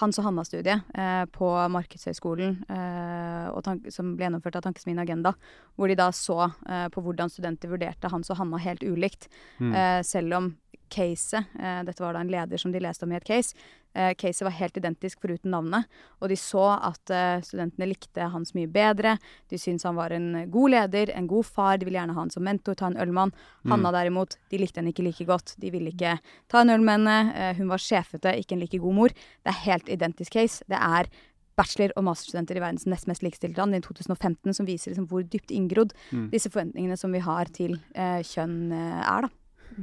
Hans 0.00 0.18
og 0.18 0.26
Hanna-studiet 0.26 0.96
eh, 0.98 1.22
på 1.30 1.48
Markedshøgskolen, 1.70 2.56
eh, 2.66 3.90
som 3.94 4.14
ble 4.16 4.26
gjennomført 4.26 4.58
av 4.58 4.64
Tankesmien 4.66 4.98
Agenda, 4.98 5.34
hvor 5.78 5.90
de 5.90 5.96
da 5.98 6.08
så 6.14 6.48
eh, 6.48 6.88
på 6.90 7.04
hvordan 7.04 7.30
studenter 7.30 7.70
vurderte 7.70 8.10
Hans 8.10 8.32
og 8.34 8.40
Hanna 8.40 8.58
helt 8.64 8.82
ulikt. 8.82 9.28
Mm. 9.60 9.70
Eh, 9.70 10.00
selv 10.06 10.38
om 10.40 10.50
caset 10.94 11.54
eh, 11.58 11.80
Dette 11.86 12.02
var 12.02 12.14
da 12.14 12.24
en 12.24 12.32
leder 12.32 12.60
som 12.60 12.74
de 12.74 12.82
leste 12.82 13.06
om 13.06 13.14
i 13.14 13.18
et 13.20 13.28
case. 13.28 13.54
Eh, 13.94 14.14
caset 14.18 14.42
var 14.42 14.54
helt 14.58 14.76
identisk 14.80 15.20
foruten 15.22 15.52
navnet. 15.54 15.86
Og 16.20 16.30
de 16.32 16.38
så 16.38 16.64
at 16.74 17.12
eh, 17.14 17.42
studentene 17.46 17.86
likte 17.90 18.26
Hans 18.32 18.54
mye 18.56 18.70
bedre. 18.70 19.16
De 19.50 19.58
syntes 19.60 19.86
han 19.86 19.98
var 19.98 20.14
en 20.16 20.48
god 20.50 20.74
leder, 20.74 21.12
en 21.14 21.28
god 21.30 21.46
far. 21.46 21.78
De 21.78 21.86
ville 21.86 22.00
gjerne 22.00 22.16
ha 22.16 22.24
han 22.24 22.32
som 22.34 22.44
mentor, 22.44 22.74
ta 22.78 22.90
en 22.90 22.98
øl 22.98 23.12
med 23.14 23.28
han. 23.28 23.34
Hanna 23.70 23.92
derimot, 23.94 24.36
de 24.50 24.58
likte 24.58 24.82
henne 24.82 24.90
ikke 24.94 25.06
like 25.06 25.28
godt. 25.28 25.54
De 25.62 25.70
ville 25.70 25.92
ikke 25.94 26.16
ta 26.50 26.64
en 26.64 26.74
øl 26.74 26.82
med 26.82 26.98
henne. 26.98 27.18
Eh, 27.34 27.52
hun 27.60 27.70
var 27.70 27.82
sjefete, 27.82 28.34
ikke 28.40 28.58
en 28.58 28.64
like 28.64 28.82
god 28.82 28.98
mor. 28.98 29.14
Det 29.14 29.54
er 29.54 29.62
helt 29.68 29.88
identisk 29.88 30.32
case. 30.32 30.66
Det 30.68 30.80
er 30.80 31.10
bachelor- 31.54 31.94
og 31.94 32.02
masterstudenter 32.08 32.58
i 32.58 32.64
verdens 32.64 32.86
nest 32.90 33.06
mest 33.06 33.22
likestilte 33.22 33.60
land 33.60 33.76
i 33.76 33.80
2015 33.80 34.56
som 34.58 34.66
viser 34.66 34.90
liksom 34.90 35.06
hvor 35.06 35.22
dypt 35.22 35.52
inngrodd 35.54 35.92
disse 36.32 36.50
forventningene 36.50 36.98
som 36.98 37.14
vi 37.14 37.20
har 37.22 37.46
til 37.54 37.76
eh, 37.94 38.26
kjønn 38.26 38.72
er, 38.74 39.28
da. 39.28 39.30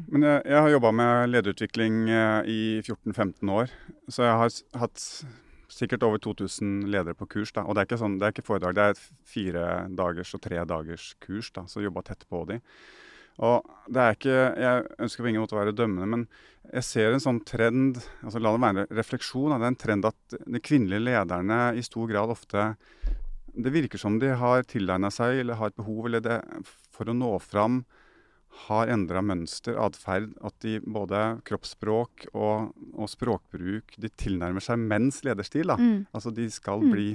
Men 0.07 0.25
jeg, 0.27 0.41
jeg 0.53 0.63
har 0.63 0.73
jobba 0.73 0.91
med 0.95 1.31
lederutvikling 1.31 2.01
eh, 2.09 2.49
i 2.51 2.61
14-15 2.83 3.51
år, 3.51 3.71
så 4.11 4.27
jeg 4.27 4.39
har 4.41 4.59
hatt 4.83 5.05
sikkert 5.71 6.03
over 6.03 6.19
2000 6.21 6.87
ledere 6.91 7.15
på 7.17 7.27
kurs. 7.31 7.51
da, 7.55 7.63
Og 7.65 7.75
det 7.75 7.83
er 7.83 7.89
ikke, 7.89 8.01
sånn, 8.01 8.17
det 8.19 8.27
er 8.27 8.35
ikke 8.35 8.47
foredrag, 8.47 8.75
det 8.75 8.83
er 8.83 8.95
et 8.95 9.05
fire 9.27 9.67
dagers 9.97 10.33
og 10.35 10.43
tre 10.43 10.63
dagers 10.67 11.11
kurs, 11.23 11.51
da, 11.55 11.65
så 11.67 11.83
jobba 11.83 12.03
tett 12.07 12.27
på 12.29 12.43
de. 12.49 12.59
Og 13.41 13.67
det 13.89 14.01
er 14.01 14.17
ikke, 14.17 14.39
Jeg 14.59 14.87
ønsker 14.99 15.23
på 15.23 15.29
ingen 15.31 15.41
måte 15.41 15.55
å 15.55 15.61
være 15.61 15.75
dømmende, 15.75 16.09
men 16.09 16.25
jeg 16.67 16.85
ser 16.85 17.15
en 17.15 17.23
sånn 17.23 17.39
trend 17.47 17.97
altså 18.21 18.39
La 18.39 18.51
det 18.53 18.61
være 18.61 18.83
en 18.83 18.97
refleksjon. 18.99 19.55
Det 19.55 19.65
er 19.65 19.71
en 19.71 19.79
trend 19.81 20.07
at 20.07 20.35
de 20.45 20.61
kvinnelige 20.61 21.05
lederne 21.07 21.61
i 21.75 21.81
stor 21.83 22.11
grad 22.11 22.29
ofte 22.29 22.75
Det 23.51 23.71
virker 23.73 23.99
som 23.99 24.19
de 24.19 24.29
har 24.37 24.63
tilegna 24.63 25.09
seg 25.11 25.41
eller 25.41 25.57
har 25.59 25.71
et 25.71 25.79
behov 25.79 26.05
eller 26.07 26.21
det, 26.23 26.37
for 26.93 27.09
å 27.09 27.15
nå 27.17 27.33
fram 27.43 27.81
har 28.67 28.87
endra 28.93 29.21
mønster, 29.23 29.77
atferd. 29.79 30.33
At 30.43 30.53
de 30.61 30.79
både 30.83 31.41
kroppsspråk 31.47 32.27
og, 32.33 32.71
og 32.93 33.09
språkbruk 33.09 33.95
de 33.97 34.09
tilnærmer 34.19 34.61
seg 34.63 34.77
menns 34.79 35.21
lederstil. 35.25 35.71
Mm. 35.77 36.05
Altså 36.13 36.33
de 36.35 36.49
skal 36.51 36.81
Mm. 36.81 36.91
bli 36.91 37.09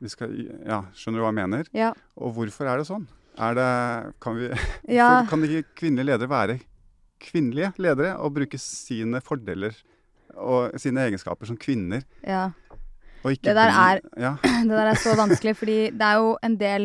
de 0.00 0.08
skal, 0.08 0.30
ja, 0.66 0.84
Skjønner 0.94 1.18
du 1.18 1.22
hva 1.24 1.30
jeg 1.32 1.38
mener? 1.40 1.68
Ja. 1.74 1.92
Og 2.16 2.34
hvorfor 2.36 2.68
er 2.70 2.78
det 2.78 2.86
sånn? 2.86 3.08
Er 3.38 3.54
det, 3.58 3.70
kan, 4.22 4.36
vi, 4.38 4.48
Ja. 4.98 5.08
for, 5.24 5.30
kan 5.32 5.42
ikke 5.48 5.74
kvinnelige 5.80 6.06
ledere 6.12 6.28
være 6.30 6.58
kvinnelige 7.18 7.72
ledere 7.82 8.12
og 8.22 8.34
bruke 8.36 8.58
sine 8.62 9.18
fordeler 9.26 9.74
og 10.38 10.76
sine 10.78 11.02
egenskaper 11.08 11.46
som 11.50 11.56
kvinner? 11.58 12.04
ja. 12.22 12.50
Det 13.24 13.42
der 13.42 13.72
bli- 13.72 13.82
er- 13.82 14.00
ja, 14.22 14.36
Det 14.62 14.70
der 14.70 14.86
er 14.92 14.94
så 14.94 15.16
vanskelig, 15.18 15.56
fordi 15.58 15.78
det 15.90 16.00
er 16.06 16.20
jo 16.22 16.36
en 16.46 16.54
del 16.56 16.84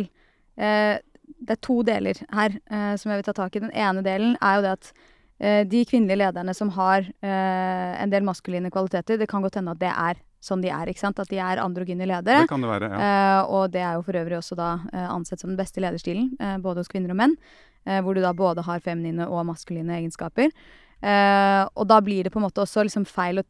eh, 0.57 0.97
Det 1.23 1.57
er 1.57 1.63
to 1.63 1.81
deler 1.87 2.19
her 2.33 2.55
eh, 2.55 2.93
som 2.99 3.11
jeg 3.11 3.21
vil 3.21 3.27
ta 3.27 3.35
tak 3.37 3.55
i. 3.55 3.63
Den 3.63 3.73
ene 3.75 4.03
delen 4.05 4.37
er 4.41 4.57
jo 4.57 4.65
det 4.65 4.75
at 4.77 4.91
eh, 5.39 5.63
de 5.69 5.83
kvinnelige 5.87 6.21
lederne 6.21 6.55
som 6.57 6.71
har 6.77 7.07
eh, 7.07 7.91
en 8.03 8.13
del 8.13 8.25
maskuline 8.27 8.71
kvaliteter, 8.73 9.19
det 9.19 9.29
kan 9.31 9.43
godt 9.43 9.59
hende 9.59 9.75
at 9.75 9.81
det 9.81 9.91
er 9.91 10.21
sånn 10.43 10.63
de 10.63 10.71
er. 10.75 10.91
ikke 10.91 10.99
sant? 10.99 11.19
At 11.23 11.31
de 11.31 11.39
er 11.39 11.61
androgyne 11.63 12.07
ledere. 12.09 12.43
Det 12.43 12.51
kan 12.51 12.63
det 12.63 12.71
være. 12.71 12.91
ja. 12.91 13.09
Eh, 13.09 13.51
og 13.55 13.71
det 13.71 13.83
er 13.83 13.97
jo 13.97 14.05
for 14.07 14.19
øvrig 14.19 14.39
også 14.39 14.59
da 14.59 14.71
eh, 14.91 15.07
ansett 15.07 15.43
som 15.43 15.53
den 15.53 15.59
beste 15.59 15.83
lederstilen, 15.83 16.33
både 16.63 16.83
hos 16.83 16.91
kvinner 16.91 17.15
og 17.15 17.21
menn. 17.21 17.37
hvor 17.83 18.15
du 18.15 18.21
da 18.23 18.31
både 18.31 18.63
har 18.63 18.79
feminine 18.79 19.25
og 19.27 19.43
maskuline 19.45 19.91
egenskaper. 19.97 20.53
Og 21.03 21.87
da 21.87 21.97
blir 21.99 22.23
det 22.23 22.31
på 22.31 22.39
en 22.39 22.45
måte 22.45 22.63
også 22.63 22.85
liksom 22.87 23.03
feil 23.03 23.41
å 23.41 23.43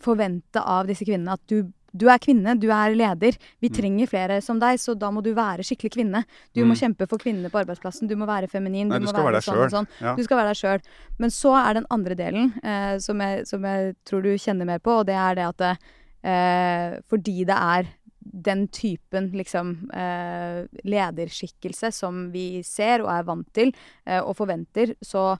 forvente 0.00 0.62
av 0.62 0.88
disse 0.88 1.04
kvinnene 1.04 1.34
at 1.36 1.42
du, 1.50 1.68
du 1.96 2.06
er 2.12 2.18
kvinne, 2.22 2.54
du 2.60 2.68
er 2.70 2.94
leder. 2.94 3.36
Vi 3.62 3.68
trenger 3.72 4.06
flere 4.10 4.40
som 4.44 4.58
deg, 4.62 4.78
så 4.82 4.94
da 4.98 5.10
må 5.10 5.22
du 5.24 5.32
være 5.34 5.64
skikkelig 5.66 5.92
kvinne. 5.96 6.24
Du 6.54 6.62
må 6.64 6.74
Mm. 6.74 6.80
kjempe 6.82 7.08
for 7.08 7.18
kvinnene 7.18 7.50
på 7.50 7.64
arbeidsplassen, 7.64 8.08
du 8.08 8.14
må 8.16 8.26
være 8.28 8.48
feminin. 8.48 8.88
Nei, 8.88 8.98
du 8.98 9.06
du 9.06 9.10
må 9.10 9.14
skal 9.14 9.24
være 9.24 9.40
deg 9.40 9.46
sånn 9.48 9.64
og 9.64 9.70
sånn. 9.70 9.88
Ja. 10.00 10.14
Du 10.16 10.22
skal 10.22 10.36
være 10.38 10.52
deg 10.52 10.60
sjøl. 10.62 10.80
Men 11.18 11.30
så 11.30 11.54
er 11.68 11.74
den 11.74 11.86
andre 11.90 12.14
delen, 12.14 12.52
eh, 12.62 12.98
som, 12.98 13.18
jeg, 13.20 13.46
som 13.46 13.62
jeg 13.62 13.94
tror 14.04 14.22
du 14.22 14.34
kjenner 14.36 14.66
mer 14.66 14.78
på, 14.78 15.00
og 15.00 15.06
det 15.06 15.14
er 15.16 15.34
det 15.34 15.46
at 15.60 15.78
eh, 16.24 17.00
fordi 17.08 17.44
det 17.46 17.56
er 17.56 17.86
den 18.22 18.66
typen 18.68 19.30
liksom 19.32 19.88
eh, 19.94 20.66
lederskikkelse 20.84 21.92
som 21.94 22.30
vi 22.32 22.62
ser 22.66 23.04
og 23.04 23.10
er 23.12 23.22
vant 23.28 23.46
til 23.54 23.70
eh, 24.06 24.18
og 24.20 24.34
forventer, 24.36 24.94
så 25.00 25.36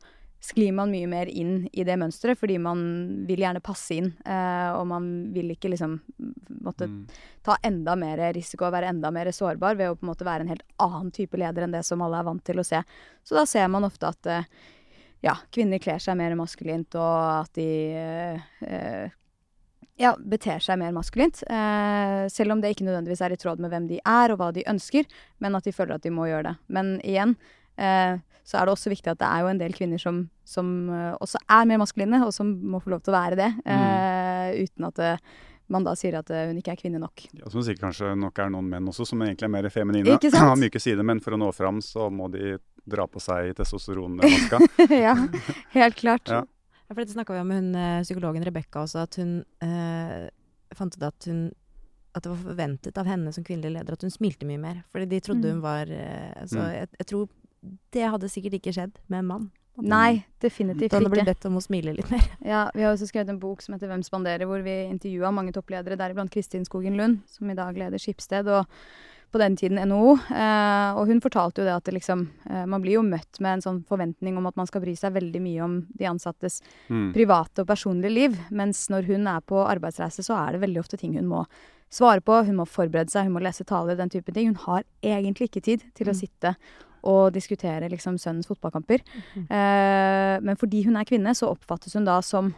sklir 0.47 0.73
man 0.77 0.93
mye 0.95 1.09
mer 1.11 1.27
inn 1.27 1.65
i 1.73 1.85
det 1.87 1.97
mønsteret 1.99 2.39
fordi 2.39 2.59
man 2.63 2.81
vil 3.27 3.43
gjerne 3.43 3.63
passe 3.65 3.97
inn. 3.99 4.13
Eh, 4.23 4.71
og 4.77 4.87
man 4.91 5.09
vil 5.35 5.51
ikke 5.57 5.73
liksom 5.73 5.99
måtte 6.63 6.87
Mm. 6.87 7.03
ta 7.43 7.57
enda 7.63 7.97
mer 7.99 8.23
risiko 8.35 8.67
og 8.67 8.73
være 8.75 8.89
enda 8.95 9.11
mer 9.11 9.27
sårbar 9.35 9.77
ved 9.77 9.91
å 9.91 9.97
på 9.99 10.07
en 10.07 10.11
måte 10.13 10.27
være 10.27 10.47
en 10.47 10.55
helt 10.55 10.65
annen 10.83 11.11
type 11.15 11.37
leder 11.39 11.63
enn 11.67 11.73
det 11.75 11.85
som 11.87 12.03
alle 12.03 12.19
er 12.19 12.25
vant 12.31 12.45
til 12.45 12.59
å 12.63 12.65
se. 12.67 12.83
Så 13.25 13.35
da 13.35 13.45
ser 13.47 13.69
man 13.69 13.85
ofte 13.85 14.09
at 14.09 14.27
eh, 14.27 14.49
ja, 15.23 15.35
kvinner 15.51 15.79
kler 15.83 15.99
seg 15.99 16.17
mer 16.19 16.35
maskulint, 16.39 16.95
og 16.95 17.43
at 17.43 17.53
de 17.55 17.69
eh, 17.97 18.41
eh, 18.63 19.11
ja, 19.99 20.15
beter 20.21 20.61
seg 20.61 20.79
mer 20.79 20.93
maskulint. 20.93 21.43
Eh, 21.49 22.27
selv 22.29 22.53
om 22.53 22.61
det 22.61 22.75
ikke 22.75 22.85
nødvendigvis 22.87 23.23
er 23.25 23.33
i 23.33 23.41
tråd 23.41 23.59
med 23.59 23.73
hvem 23.73 23.87
de 23.89 24.01
er 24.05 24.31
og 24.35 24.39
hva 24.43 24.53
de 24.53 24.67
ønsker, 24.69 25.07
men 25.41 25.57
at 25.57 25.65
de 25.65 25.73
føler 25.73 25.97
at 25.97 26.03
de 26.05 26.11
må 26.13 26.29
gjøre 26.29 26.51
det. 26.51 26.57
Men 26.69 26.99
igjen 27.03 27.37
eh, 27.79 28.17
så 28.47 28.61
er 28.61 28.67
det 28.69 28.73
også 28.77 28.91
viktig 28.93 29.11
at 29.11 29.19
det 29.19 29.27
er 29.27 29.43
jo 29.43 29.49
en 29.51 29.59
del 29.59 29.73
kvinner 29.75 29.99
som, 29.99 30.23
som 30.47 30.69
eh, 30.91 31.13
også 31.21 31.41
er 31.51 31.67
mer 31.67 31.81
maskuline, 31.83 32.21
og 32.27 32.33
som 32.35 32.53
må 32.63 32.79
få 32.83 32.91
lov 32.95 33.03
til 33.03 33.15
å 33.15 33.19
være 33.19 33.37
det, 33.41 33.51
eh, 33.67 34.65
uten 34.67 34.87
at 34.91 35.03
man 35.69 35.83
da 35.83 35.97
sier 35.99 36.15
at 36.15 36.29
hun 36.31 36.55
ikke 36.61 36.77
er 36.77 36.79
kvinne 36.79 37.01
nok. 37.03 37.25
Ja, 37.35 37.49
som 37.51 37.59
sikkert 37.67 37.89
kanskje 37.89 38.13
nok 38.15 38.39
er 38.39 38.53
noen 38.55 38.69
menn 38.71 38.87
også, 38.87 39.03
som 39.09 39.19
egentlig 39.27 39.49
er 39.49 39.55
mer 39.57 39.67
feminine. 39.75 40.13
Ikke 40.15 40.31
sant? 40.35 40.47
Har 40.47 40.61
myke 40.61 40.79
sider, 40.79 41.03
men 41.03 41.19
for 41.25 41.35
å 41.35 41.41
nå 41.43 41.49
fram 41.57 41.81
så 41.83 42.07
må 42.15 42.29
de 42.31 42.55
dra 42.87 43.09
på 43.11 43.19
seg 43.19 43.51
testosteronmaska. 43.59 44.61
ja, 44.95 45.17
helt 45.75 45.97
klart. 45.99 46.31
Ja. 46.31 46.45
Ja, 46.87 46.95
for 46.95 47.01
dette 47.03 47.17
snakka 47.17 47.35
vi 47.35 47.41
om 47.43 47.49
med 47.51 47.59
hun 47.65 48.03
psykologen 48.07 48.45
Rebekka 48.47 48.85
også, 48.85 49.03
at 49.09 49.17
hun 49.19 49.41
eh, 49.67 50.29
fant 50.79 50.95
ut 50.95 51.03
at 51.09 51.27
hun 51.27 51.49
at 52.17 52.23
det 52.25 52.31
var 52.31 52.39
forventet 52.47 52.97
av 53.03 53.09
henne 53.11 53.29
som 53.35 53.45
kvinnelig 53.45 53.75
leder 53.75 53.93
at 53.99 54.05
hun 54.07 54.15
smilte 54.15 54.47
mye 54.49 54.57
mer. 54.63 54.79
Fordi 54.95 55.05
de 55.11 55.19
trodde 55.21 55.43
Mm. 55.51 55.57
hun 55.59 55.65
var 55.67 55.91
altså, 55.91 56.63
Mm. 56.63 56.71
jeg, 56.79 56.89
jeg 57.03 57.07
tror 57.11 57.27
det 57.93 58.09
hadde 58.11 58.29
sikkert 58.31 58.59
ikke 58.61 58.73
skjedd 58.77 58.99
med 59.09 59.19
en 59.25 59.27
mann. 59.27 59.47
Nei, 59.77 60.25
definitivt 60.41 60.87
ikke. 60.87 60.91
Da 60.95 60.97
hadde 60.97 61.09
hun 61.11 61.13
blitt 61.19 61.29
bedt 61.29 61.47
om 61.51 61.57
å 61.59 61.61
smile 61.65 61.93
litt 61.93 62.09
mer. 62.11 62.23
Ja, 62.53 62.63
vi 62.75 62.81
har 62.83 62.95
også 62.95 63.09
skrevet 63.11 63.29
en 63.29 63.39
bok 63.43 63.61
som 63.61 63.75
heter 63.77 63.91
Hvem 63.91 64.03
spanderer, 64.07 64.47
hvor 64.49 64.63
vi 64.65 64.77
intervjua 64.89 65.29
mange 65.37 65.53
toppledere, 65.53 65.99
deriblant 66.01 66.33
Kristin 66.33 66.65
Skogen 66.65 66.97
Lund, 66.97 67.19
som 67.29 67.51
i 67.51 67.55
dag 67.59 67.77
leder 67.77 68.01
Skipsted, 68.01 68.49
og 68.49 68.65
på 69.35 69.41
den 69.43 69.57
tiden 69.59 69.77
NHO. 69.91 70.15
Eh, 70.33 70.97
og 70.97 71.11
hun 71.11 71.21
fortalte 71.21 71.61
jo 71.61 71.67
det 71.67 71.75
at 71.75 71.85
det 71.85 71.97
liksom 71.97 72.23
eh, 72.49 72.65
Man 72.71 72.81
blir 72.81 72.95
jo 72.95 73.03
møtt 73.05 73.41
med 73.43 73.59
en 73.59 73.65
sånn 73.67 73.81
forventning 73.85 74.39
om 74.39 74.47
at 74.49 74.57
man 74.57 74.69
skal 74.71 74.81
bry 74.81 74.95
seg 74.97 75.13
veldig 75.13 75.43
mye 75.45 75.65
om 75.67 75.75
de 75.93 76.09
ansattes 76.09 76.63
Mm. 76.89 77.13
private 77.13 77.61
og 77.65 77.67
personlige 77.69 78.15
liv. 78.15 78.37
Mens 78.55 78.87
når 78.89 79.09
hun 79.11 79.27
er 79.27 79.41
på 79.45 79.59
arbeidsreise, 79.67 80.23
så 80.25 80.39
er 80.39 80.53
det 80.55 80.63
veldig 80.63 80.81
ofte 80.81 80.97
ting 80.97 81.19
hun 81.19 81.27
må 81.29 81.45
svare 81.91 82.23
på. 82.25 82.39
Hun 82.47 82.57
må 82.63 82.65
forberede 82.71 83.11
seg, 83.13 83.27
hun 83.27 83.35
må 83.35 83.43
lese 83.43 83.67
taler, 83.67 83.99
den 83.99 84.09
type 84.09 84.33
ting. 84.33 84.55
Hun 84.55 84.63
har 84.65 84.85
egentlig 85.03 85.51
ikke 85.51 85.63
tid 85.67 85.85
til 85.99 86.07
å 86.07 86.15
Mm. 86.15 86.21
sitte 86.23 86.55
og 87.07 87.33
diskutere 87.37 87.89
liksom 87.93 88.19
sønnens 88.19 88.49
fotballkamper. 88.51 89.01
Mhm. 89.37 89.47
Eh, 89.49 90.37
men 90.43 90.59
fordi 90.61 90.85
hun 90.89 90.97
er 90.99 91.07
kvinne, 91.09 91.33
så 91.39 91.53
oppfattes 91.55 91.95
hun 91.95 92.05
da 92.09 92.19
som 92.27 92.53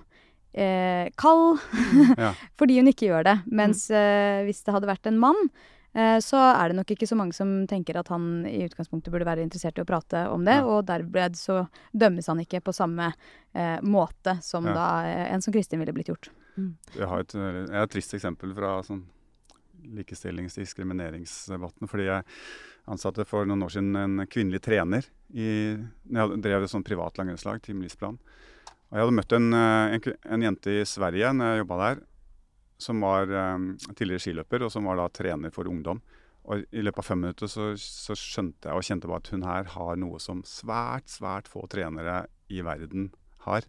eh, 0.55 1.09
kald, 1.20 1.59
Ja. 2.18 2.32
fordi 2.59 2.78
hun 2.80 2.88
ikke 2.90 3.11
gjør 3.12 3.26
det. 3.28 3.36
Mens 3.53 3.88
eh, 3.92 4.44
hvis 4.49 4.64
det 4.64 4.74
hadde 4.74 4.88
vært 4.90 5.07
en 5.11 5.18
mann, 5.20 5.36
eh, 5.94 6.16
så 6.24 6.40
er 6.57 6.68
det 6.72 6.78
nok 6.80 6.90
ikke 6.96 7.07
så 7.11 7.18
mange 7.20 7.36
som 7.36 7.53
tenker 7.70 7.99
at 8.01 8.09
han 8.12 8.46
i 8.49 8.64
utgangspunktet 8.66 9.12
burde 9.12 9.28
være 9.28 9.44
interessert 9.44 9.78
i 9.78 9.84
å 9.84 9.88
prate 9.88 10.24
om 10.32 10.44
det, 10.49 10.57
Ja. 10.62 10.64
og 10.66 10.86
derved 10.88 11.36
så 11.38 11.61
dømmes 11.94 12.26
han 12.32 12.40
ikke 12.42 12.62
på 12.64 12.74
samme 12.74 13.12
eh, 13.55 13.78
måte 13.84 14.38
som 14.42 14.66
Ja. 14.66 14.74
da 14.74 14.88
eh, 15.07 15.26
en 15.34 15.44
som 15.44 15.53
Kristin 15.55 15.78
ville 15.84 15.92
blitt 15.94 16.09
gjort. 16.11 16.30
Jeg 16.96 17.07
har 17.07 17.20
et, 17.22 17.32
jeg 17.38 17.70
har 17.70 17.84
et 17.86 17.90
trist 17.92 18.14
eksempel 18.16 18.51
fra 18.57 18.80
sånn 18.82 19.05
likestillings- 19.94 20.57
og 20.59 20.64
diskrimineringsdebatten. 20.66 21.86
Fordi 21.88 22.09
jeg 22.09 22.24
ansatte 22.89 23.26
for 23.28 23.49
noen 23.49 23.64
år 23.66 23.74
siden 23.74 23.97
en 24.01 24.26
kvinnelig 24.30 24.62
trener. 24.64 25.07
I, 25.28 25.76
når 26.09 26.34
jeg 26.34 26.43
drev 26.47 26.64
et 26.64 26.72
sånt 26.72 26.89
privat 26.89 27.18
langrennslag, 27.20 27.61
Team 27.64 27.82
Lisplan. 27.84 28.18
Og 28.89 28.97
jeg 28.97 29.05
hadde 29.05 29.16
møtt 29.18 29.34
en, 29.36 29.49
eh, 29.53 29.97
en, 29.97 30.14
en 30.36 30.47
jente 30.47 30.78
i 30.80 30.86
Sverige 30.89 31.32
når 31.36 31.53
jeg 31.53 31.62
jobba 31.62 31.80
der, 31.82 32.01
som 32.80 33.03
var 33.03 33.32
um, 33.57 33.72
tidligere 33.91 34.22
skiløper, 34.22 34.64
og 34.64 34.72
som 34.72 34.86
var 34.89 35.01
da 35.01 35.09
trener 35.12 35.53
for 35.53 35.68
ungdom. 35.68 36.01
Og 36.49 36.62
i 36.72 36.82
løpet 36.84 37.03
av 37.03 37.09
fem 37.11 37.20
minutter 37.20 37.51
så, 37.51 37.72
så 37.76 38.16
skjønte 38.16 38.70
jeg 38.70 38.78
og 38.78 38.86
kjente 38.86 39.11
bare 39.11 39.20
at 39.20 39.32
hun 39.34 39.45
her 39.45 39.72
har 39.74 39.99
noe 40.01 40.20
som 40.22 40.41
svært, 40.49 41.11
svært 41.12 41.51
få 41.51 41.66
trenere 41.68 42.22
i 42.49 42.62
verden 42.64 43.11
har. 43.45 43.66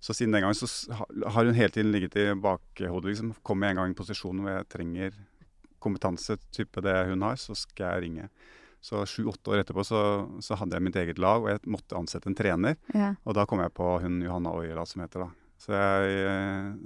Så 0.00 0.16
siden 0.16 0.34
den 0.34 0.42
gangen 0.42 0.56
så 0.56 0.96
har 0.96 1.44
hun 1.44 1.54
hele 1.54 1.70
tiden 1.70 1.92
ligget 1.92 2.16
i 2.16 2.26
bakhodet. 2.34 3.12
Liksom. 3.12 3.34
Kommer 3.46 3.68
jeg 3.68 3.76
en 3.76 3.82
gang 3.82 3.90
i 3.90 3.92
en 3.92 4.00
posisjon 4.00 4.40
hvor 4.42 4.56
jeg 4.56 4.68
trenger 4.72 5.20
kompetanse 5.82 6.36
type 6.54 6.82
det 6.84 6.96
hun 7.10 7.24
har, 7.26 7.38
så 7.40 7.56
skal 7.58 7.94
jeg 7.94 8.06
ringe. 8.06 8.30
Så 8.80 9.02
sju-åtte 9.04 9.52
år 9.52 9.60
etterpå 9.60 9.84
så, 9.84 10.00
så 10.40 10.56
hadde 10.56 10.78
jeg 10.78 10.86
mitt 10.86 10.96
eget 10.96 11.20
lag, 11.20 11.42
og 11.44 11.50
jeg 11.52 11.60
måtte 11.68 11.98
ansette 11.98 12.30
en 12.30 12.36
trener. 12.36 12.78
Ja. 12.96 13.12
Og 13.28 13.36
da 13.36 13.44
kom 13.48 13.60
jeg 13.60 13.74
på 13.76 13.92
hun 14.00 14.22
Johanna 14.24 14.54
Oira, 14.56 14.86
som 14.88 15.04
heter 15.04 15.26
da. 15.26 15.30
Så 15.60 15.74
jeg, 15.76 16.20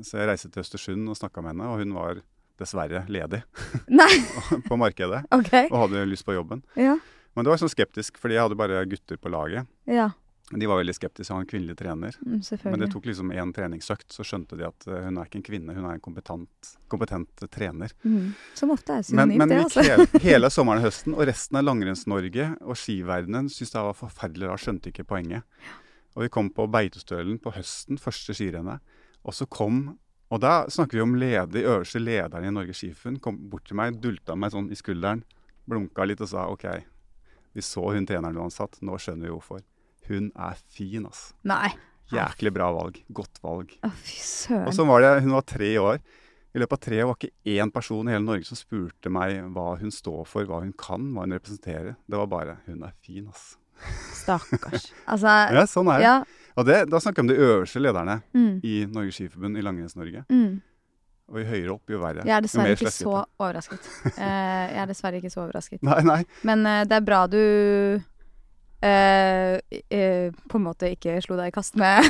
så 0.02 0.18
jeg 0.18 0.30
reiste 0.32 0.50
til 0.50 0.64
Østersund 0.64 1.10
og 1.10 1.18
snakka 1.18 1.44
med 1.44 1.54
henne, 1.54 1.68
og 1.70 1.82
hun 1.84 1.94
var 1.94 2.24
dessverre 2.58 3.04
ledig 3.10 3.40
på 4.68 4.78
markedet 4.78 5.24
OK. 5.34 5.52
og 5.68 5.78
hadde 5.84 6.06
lyst 6.10 6.26
på 6.26 6.34
jobben. 6.34 6.64
Ja. 6.78 6.96
Men 7.34 7.46
det 7.46 7.50
var 7.50 7.62
sånn 7.62 7.70
skeptisk, 7.72 8.18
fordi 8.22 8.36
jeg 8.36 8.46
hadde 8.46 8.58
bare 8.58 8.82
gutter 8.90 9.18
på 9.18 9.30
laget. 9.30 9.70
Ja. 9.90 10.10
De 10.52 10.66
var 10.68 10.76
veldig 10.76 10.92
skeptiske 10.92 11.24
til 11.24 11.32
å 11.32 11.36
ha 11.38 11.42
en 11.42 11.48
kvinnelig 11.48 11.74
trener. 11.80 12.16
Mm, 12.20 12.40
Men 12.68 12.82
det 12.82 12.90
tok 12.92 13.06
liksom 13.08 13.30
én 13.32 13.52
treningsøkt, 13.56 14.10
så 14.12 14.26
skjønte 14.28 14.58
de 14.60 14.66
at 14.68 14.86
eh, 14.90 15.06
hun 15.06 15.16
er 15.16 15.30
ikke 15.30 15.38
en 15.40 15.46
kvinne, 15.46 15.72
hun 15.72 15.86
er 15.88 15.96
en 15.96 16.02
kompetent, 16.04 16.74
kompetent 16.92 17.46
trener. 17.54 17.94
Mm. 18.04 18.34
Som 18.54 18.74
ofte 18.74 18.92
er 18.92 19.00
Men, 19.00 19.08
synonymt, 19.08 19.38
men 19.40 19.48
det, 19.48 19.56
vi 19.56 19.64
altså. 19.64 19.86
hele, 19.88 20.06
hele 20.28 20.50
sommeren 20.52 20.82
og 20.82 20.88
høsten, 20.90 21.16
og 21.16 21.24
resten 21.30 21.60
av 21.60 21.64
Langrenns-Norge 21.64 22.50
og 22.60 22.76
skiverdenen 22.76 23.48
syntes 23.48 23.72
det 23.72 23.86
var 23.88 23.98
forferdelig 24.02 24.50
rart, 24.52 24.66
skjønte 24.66 24.92
ikke 24.92 25.08
poenget. 25.14 25.48
Og 26.14 26.26
vi 26.26 26.30
kom 26.36 26.52
på 26.52 26.68
Beitostølen 26.70 27.40
på 27.42 27.54
høsten, 27.56 27.98
første 27.98 28.36
skirennet. 28.36 28.84
Og 29.24 29.32
så 29.34 29.48
kom 29.48 29.94
Og 30.32 30.40
da 30.40 30.64
snakker 30.72 30.98
vi 30.98 31.02
om 31.04 31.12
leder, 31.14 31.46
de 31.46 31.62
øverste 31.68 32.00
lederen 32.00 32.46
i 32.48 32.50
Norges 32.50 32.80
Skiforbund. 32.80 33.20
Kom 33.22 33.36
bort 33.52 33.66
til 33.68 33.76
meg, 33.76 33.96
dulta 34.02 34.34
meg 34.34 34.50
sånn 34.52 34.70
i 34.72 34.76
skulderen, 34.76 35.20
blunka 35.68 36.04
litt 36.08 36.20
og 36.24 36.30
sa 36.30 36.46
OK, 36.50 36.64
vi 37.54 37.62
så 37.62 37.84
hun 37.94 38.06
treneren 38.08 38.34
du 38.34 38.40
ansatt, 38.42 38.80
nå 38.82 38.96
skjønner 38.98 39.28
vi 39.28 39.34
hvorfor. 39.34 39.60
Hun 40.08 40.30
er 40.36 40.58
fin, 40.68 41.06
ass. 41.06 41.32
Nei. 41.44 41.70
Jæklig 42.12 42.52
bra 42.54 42.68
valg. 42.76 42.98
Godt 43.16 43.40
valg. 43.42 43.72
Å, 43.82 43.90
fy 44.04 44.18
søren. 44.20 44.66
Og 44.68 44.74
så 44.76 44.84
var 44.86 45.00
det, 45.00 45.12
Hun 45.24 45.32
var 45.32 45.42
tre 45.48 45.70
år. 45.80 45.98
I 46.54 46.60
løpet 46.62 46.72
av 46.76 46.82
tre 46.86 46.98
år 47.02 47.08
var 47.10 47.16
ikke 47.18 47.32
én 47.56 47.72
person 47.74 48.06
i 48.08 48.12
hele 48.14 48.22
Norge 48.24 48.44
som 48.46 48.56
spurte 48.60 49.10
meg 49.10 49.40
hva 49.56 49.72
hun 49.80 49.90
står 49.90 50.20
for, 50.30 50.44
hva 50.46 50.60
hun 50.62 50.72
kan, 50.78 51.08
hva 51.16 51.24
hun 51.24 51.34
representerer. 51.34 51.96
Det 52.06 52.16
var 52.20 52.26
bare 52.30 52.58
'hun 52.66 52.84
er 52.84 52.92
fin', 53.02 53.26
ass. 53.28 53.56
Stakkars. 54.14 54.92
Altså, 55.10 55.26
Ja, 55.52 55.64
sånn 55.66 55.88
er 55.90 55.98
det. 55.98 56.04
ja. 56.04 56.24
Og 56.56 56.66
det, 56.66 56.76
da 56.90 57.00
snakker 57.02 57.22
vi 57.22 57.24
om 57.24 57.32
de 57.32 57.42
øverste 57.42 57.80
lederne 57.82 58.22
Mm. 58.32 58.60
i 58.62 58.86
Norges 58.86 59.14
Skiforbund, 59.18 59.58
i 59.58 59.62
Langrenns-Norge. 59.62 60.24
Mm. 60.30 60.60
Og 61.32 61.38
jo 61.40 61.44
høyere 61.48 61.72
opp, 61.72 61.90
jo 61.90 61.98
verre. 61.98 62.22
Jeg 62.24 62.36
er 62.36 62.40
dessverre 62.44 62.76
ikke 62.76 62.92
så 62.92 63.24
overrasket. 63.40 63.80
Eh, 64.18 64.66
jeg 64.70 64.78
er 64.78 64.86
dessverre 64.86 65.16
ikke 65.18 65.30
så 65.32 65.40
overrasket. 65.48 65.82
Nei, 65.88 66.00
nei. 66.02 66.24
Men 66.44 66.66
eh, 66.66 66.84
det 66.84 66.92
er 66.92 67.00
bra 67.00 67.26
du 67.26 68.00
på 68.84 70.58
en 70.58 70.64
måte 70.64 70.90
ikke 70.92 71.16
slo 71.24 71.38
deg 71.38 71.48
i 71.50 71.54
kast 71.54 71.76
med, 71.80 72.04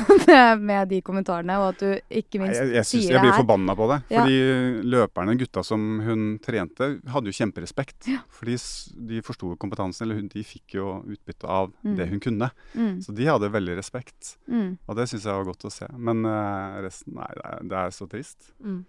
med, 0.59 0.89
de 0.91 0.99
kommentarene, 1.05 1.55
og 1.61 1.69
at 1.73 1.83
du 1.83 1.87
ikke 2.19 2.39
Nei, 2.41 2.47
minst 2.49 2.59
Jeg, 2.59 2.71
jeg, 2.75 2.87
synes, 2.89 3.05
sier 3.05 3.15
jeg 3.15 3.23
blir 3.23 3.31
det 3.31 3.39
forbanna 3.39 3.75
på 3.79 3.87
det. 3.91 3.99
Ja. 4.11 4.23
Fordi 4.25 4.89
løperne, 4.95 5.37
gutta 5.39 5.63
som 5.65 5.85
hun 6.05 6.25
trente, 6.43 6.89
hadde 7.13 7.31
jo 7.31 7.37
kjemperespekt. 7.39 8.09
Ja. 8.11 8.21
For 8.27 8.49
de 8.51 9.21
forsto 9.25 9.53
kompetansen, 9.61 10.05
eller 10.07 10.19
hun, 10.19 10.27
de 10.33 10.43
fikk 10.45 10.77
jo 10.79 10.97
utbytte 11.05 11.47
av 11.49 11.71
Mm. 11.85 11.95
det 11.97 12.05
hun 12.09 12.19
kunne. 12.19 12.47
Mm, 12.73 13.01
Så 13.03 13.13
de 13.15 13.25
hadde 13.27 13.49
veldig 13.51 13.75
respekt. 13.77 14.35
mm. 14.49 14.77
Og 14.87 14.95
det 14.97 15.07
syns 15.09 15.25
jeg 15.25 15.33
var 15.37 15.45
godt 15.47 15.65
å 15.67 15.71
se. 15.73 15.87
Men 15.97 16.25
eh, 16.25 16.81
resten 16.85 17.13
Nei, 17.15 17.29
det 17.37 17.45
er, 17.45 17.59
det 17.69 17.77
er 17.79 17.93
så 17.95 18.07
trist. 18.09 18.51
Mm. 18.63 18.81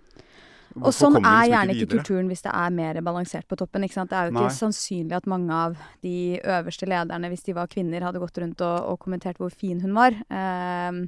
Og 0.83 0.93
sånn 0.93 1.17
er 1.17 1.23
liksom 1.23 1.51
gjerne 1.55 1.75
ikke 1.77 1.91
kulturen 1.97 2.29
hvis 2.29 2.43
det 2.45 2.53
er 2.53 2.71
mer 2.71 3.01
balansert 3.01 3.47
på 3.49 3.57
toppen. 3.57 3.83
ikke 3.87 3.95
sant? 3.95 4.11
Det 4.11 4.17
er 4.19 4.27
jo 4.29 4.35
ikke 4.37 4.49
Nei. 4.51 4.61
sannsynlig 4.61 5.17
at 5.17 5.27
mange 5.27 5.51
av 5.53 5.77
de 6.03 6.17
øverste 6.45 6.87
lederne, 6.87 7.29
hvis 7.33 7.45
de 7.47 7.55
var 7.57 7.67
kvinner, 7.73 8.05
hadde 8.05 8.21
gått 8.21 8.39
rundt 8.43 8.61
og, 8.61 8.79
og 8.93 8.99
kommentert 9.01 9.39
hvor 9.39 9.51
fin 9.51 9.81
hun 9.81 9.95
var. 9.97 10.13
Ehm, 10.29 11.07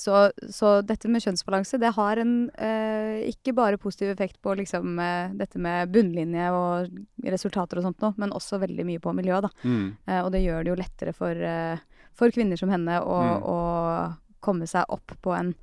så, 0.00 0.30
så 0.48 0.80
dette 0.86 1.08
med 1.12 1.20
kjønnsbalanse, 1.20 1.78
det 1.78 1.92
har 1.92 2.16
en 2.22 2.50
eh, 2.56 3.28
ikke 3.28 3.52
bare 3.54 3.76
positiv 3.76 4.08
effekt 4.14 4.38
på 4.40 4.54
liksom, 4.56 4.94
eh, 4.98 5.34
dette 5.36 5.58
med 5.60 5.90
bunnlinje 5.92 6.46
og 6.56 6.88
resultater 7.26 7.78
og 7.78 7.84
sånt 7.84 8.00
noe, 8.00 8.14
men 8.16 8.32
også 8.32 8.58
veldig 8.62 8.86
mye 8.88 9.02
på 9.02 9.12
miljøet, 9.14 9.44
da. 9.44 9.50
Mm. 9.68 9.90
Eh, 10.08 10.20
og 10.24 10.32
det 10.32 10.40
gjør 10.46 10.64
det 10.64 10.72
jo 10.72 10.78
lettere 10.80 11.12
for, 11.14 11.36
eh, 11.36 11.76
for 12.16 12.32
kvinner 12.32 12.56
som 12.58 12.70
henne 12.72 12.96
å, 13.02 13.20
Mm. 13.20 13.44
å 13.44 14.16
komme 14.40 14.66
seg 14.66 14.84
opp 14.88 15.12
på 15.20 15.36
en, 15.36 15.54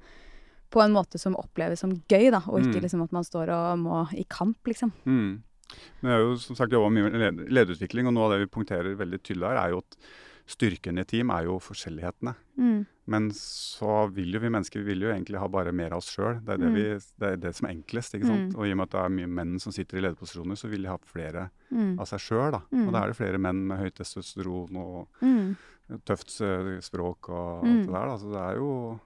på 0.69 0.81
en 0.83 0.91
måte 0.93 1.17
som 1.19 1.35
oppleves 1.35 1.79
som 1.79 1.91
gøy, 2.09 2.29
da, 2.31 2.41
og 2.47 2.59
ikke 2.61 2.75
Mm. 2.77 2.81
liksom 2.83 3.03
at 3.03 3.11
man 3.11 3.23
står 3.23 3.49
og 3.49 3.79
må 3.79 4.07
i 4.13 4.23
kamp, 4.29 4.57
liksom. 4.65 4.91
Mm. 5.05 5.41
Men 6.01 6.11
jeg 6.11 6.11
har 6.11 6.19
jo 6.19 6.35
som 6.37 6.55
sagt 6.55 6.71
jobba 6.71 6.89
mye 6.89 7.09
med 7.11 7.13
led- 7.19 7.49
lederutvikling, 7.49 8.07
og 8.07 8.13
noe 8.13 8.23
av 8.25 8.31
det 8.39 8.47
vi 8.47 8.53
punkterer 8.59 8.95
veldig 8.95 9.19
tydelig 9.23 9.47
her, 9.47 9.57
er 9.65 9.69
jo 9.71 9.77
at 9.79 9.97
styrken 10.47 10.97
i 10.99 11.03
team 11.03 11.29
er 11.29 11.43
jo 11.43 11.57
forskjellighetene. 11.59 12.35
Mm. 12.57 12.85
Men 13.07 13.29
så 13.31 14.09
vil 14.13 14.31
jo 14.33 14.39
vi 14.39 14.47
mennesker 14.49 14.79
vi 14.83 14.93
vil 14.93 15.01
jo 15.01 15.09
egentlig 15.11 15.37
ha 15.39 15.47
bare 15.47 15.73
mer 15.73 15.91
av 15.91 15.97
oss 15.97 16.15
sjøl. 16.15 16.39
Det, 16.43 16.57
det, 16.59 16.67
Mm. 16.67 17.01
det 17.19 17.27
er 17.33 17.35
det 17.37 17.55
som 17.55 17.67
er 17.67 17.73
enklest. 17.75 18.13
ikke 18.15 18.27
sant? 18.27 18.53
Mm. 18.53 18.57
Og 18.57 18.65
i 18.67 18.71
og 18.71 18.77
med 18.77 18.83
at 18.87 18.91
det 18.91 18.99
er 19.03 19.09
mye 19.09 19.27
menn 19.27 19.59
som 19.59 19.71
sitter 19.73 19.97
i 19.97 20.01
lederposisjoner, 20.01 20.55
så 20.55 20.69
vil 20.69 20.81
de 20.83 20.87
ha 20.87 20.97
flere 21.05 21.49
Mm. 21.71 21.99
av 21.99 22.05
seg 22.07 22.19
sjøl. 22.19 22.51
da. 22.51 22.61
Og 22.71 22.91
da 22.93 23.03
er 23.03 23.07
det 23.07 23.15
flere 23.17 23.37
menn 23.37 23.67
med 23.67 23.79
høyt 23.79 23.95
testosteron 23.95 24.75
og 24.77 25.07
tøft 26.05 26.41
eh, 26.41 26.79
språk 26.83 27.29
og 27.29 27.63
alt 27.65 27.85
det 27.85 27.91
der. 27.91 28.07
da. 28.07 28.17
Så 28.17 28.31
det 28.31 28.41
er 28.43 28.55
jo 28.55 28.99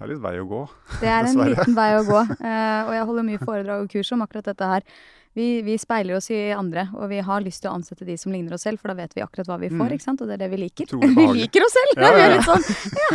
Det 0.00 0.06
er 0.08 0.12
litt 0.14 0.22
vei 0.24 0.34
å 0.40 0.48
gå. 0.48 0.64
Det 1.04 1.08
er 1.12 1.28
en 1.28 1.40
liten 1.52 1.74
vei 1.76 1.90
å 2.00 2.04
gå. 2.08 2.20
Eh, 2.50 2.82
og 2.88 2.92
jeg 2.96 3.06
holder 3.12 3.26
mye 3.26 3.40
foredrag 3.44 3.82
og 3.84 3.90
kurs 3.92 4.10
om 4.16 4.22
akkurat 4.24 4.46
dette 4.48 4.64
her. 4.74 4.84
Vi, 5.36 5.60
vi 5.62 5.76
speiler 5.78 6.16
oss 6.16 6.26
i 6.34 6.38
andre, 6.50 6.88
og 6.98 7.06
vi 7.12 7.20
har 7.22 7.42
lyst 7.44 7.60
til 7.62 7.70
å 7.70 7.74
ansette 7.76 8.02
de 8.08 8.16
som 8.18 8.32
ligner 8.34 8.56
oss 8.56 8.64
selv, 8.66 8.80
for 8.82 8.90
da 8.90 8.96
vet 8.98 9.12
vi 9.14 9.22
akkurat 9.22 9.46
hva 9.46 9.58
vi 9.62 9.68
får, 9.70 9.84
Mm. 9.86 9.92
ikke 9.94 10.02
sant? 10.08 10.22
Og 10.24 10.26
det 10.26 10.34
er 10.34 10.40
det 10.42 10.48
vi 10.50 10.58
liker. 10.64 10.90
Vi 11.20 11.26
liker 11.36 11.62
oss 11.68 11.76
selv! 11.76 12.00
Ja, 12.02 12.10
ja, 12.18 12.32
ja. 12.34 12.40
sånn, 12.48 12.64
ja. 12.98 13.10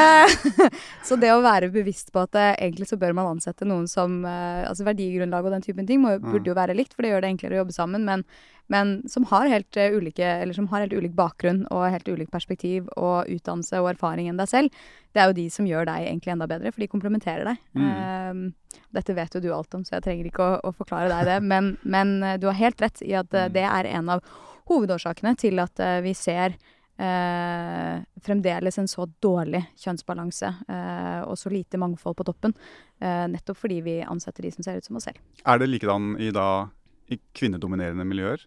Eh, 0.00 0.78
så 1.04 1.18
det 1.20 1.34
å 1.34 1.42
være 1.44 1.68
bevisst 1.74 2.14
på 2.14 2.22
at 2.24 2.38
eh, 2.40 2.54
egentlig 2.64 2.88
så 2.88 2.96
bør 3.02 3.12
man 3.18 3.28
ansette 3.34 3.68
noen 3.68 3.84
som 3.90 4.22
Altså 4.24 4.86
verdigrunnlag 4.86 5.44
og 5.50 5.52
den 5.58 5.66
typen 5.66 5.86
ting 5.90 6.00
må, 6.00 6.14
Mm. 6.20 6.32
burde 6.32 6.48
jo 6.48 6.56
være 6.56 6.74
likt, 6.78 6.94
for 6.96 7.02
det 7.04 7.12
gjør 7.12 7.26
det 7.26 7.34
enklere 7.34 7.58
å 7.58 7.62
jobbe 7.64 7.76
sammen, 7.76 8.04
men, 8.08 8.24
men 8.70 9.00
som 9.10 9.26
har 9.30 9.50
helt 9.50 9.76
eh, 9.76 9.92
ulike 9.96 10.24
Eller 10.24 10.54
som 10.56 10.68
har 10.70 10.84
helt 10.84 10.94
ulik 10.94 11.12
bakgrunn 11.18 11.64
og 11.70 11.88
helt 11.90 12.08
ulik 12.08 12.30
perspektiv 12.30 12.88
og 12.96 13.28
utdannelse 13.28 13.80
og 13.82 13.90
erfaring 13.92 14.30
enn 14.30 14.40
deg 14.40 14.50
selv. 14.50 14.82
Det 15.12 15.22
er 15.22 15.30
jo 15.30 15.38
de 15.40 15.46
som 15.50 15.66
gjør 15.66 15.88
deg 15.90 16.06
egentlig 16.06 16.34
enda 16.34 16.46
bedre, 16.50 16.72
for 16.72 16.82
de 16.84 16.90
komplementerer 16.90 17.50
deg. 17.50 17.62
Mm. 17.74 17.88
Eh, 17.90 18.82
dette 18.94 19.16
vet 19.16 19.34
jo 19.34 19.42
du 19.42 19.50
alt 19.54 19.74
om, 19.74 19.84
så 19.86 19.96
jeg 19.98 20.06
trenger 20.06 20.30
ikke 20.30 20.46
å, 20.46 20.58
å 20.70 20.74
forklare 20.76 21.10
deg 21.10 21.26
det. 21.32 21.38
Men, 21.50 21.72
men 21.82 22.20
eh, 22.22 22.38
du 22.38 22.46
har 22.50 22.58
helt 22.60 22.80
rett 22.82 23.02
i 23.06 23.14
at 23.18 23.34
eh, 23.34 23.48
Mm. 23.50 23.54
det 23.56 23.66
er 23.66 23.86
en 23.96 24.12
av 24.16 24.36
hovedårsakene 24.70 25.32
til 25.40 25.58
at 25.58 25.80
vi 26.04 26.12
ser 26.14 26.54
eh, 27.00 28.02
fremdeles 28.22 28.78
en 28.78 28.88
så 28.90 29.06
dårlig 29.22 29.62
kjønnsbalanse 29.80 30.50
eh, 30.68 31.20
og 31.24 31.38
så 31.40 31.52
lite 31.52 31.80
mangfold 31.80 32.18
på 32.18 32.26
toppen. 32.28 32.54
Eh, 33.00 33.26
nettopp 33.32 33.58
fordi 33.58 33.80
vi 33.86 33.96
ansetter 34.04 34.46
de 34.46 34.52
som 34.54 34.66
ser 34.66 34.78
ut 34.80 34.86
som 34.86 35.00
oss 35.00 35.08
selv. 35.08 35.20
Er 35.44 35.60
det 35.60 35.70
likedan 35.70 36.12
i, 36.20 36.30
da, 36.34 36.68
i 37.10 37.20
kvinnedominerende 37.36 38.06
miljøer? 38.06 38.44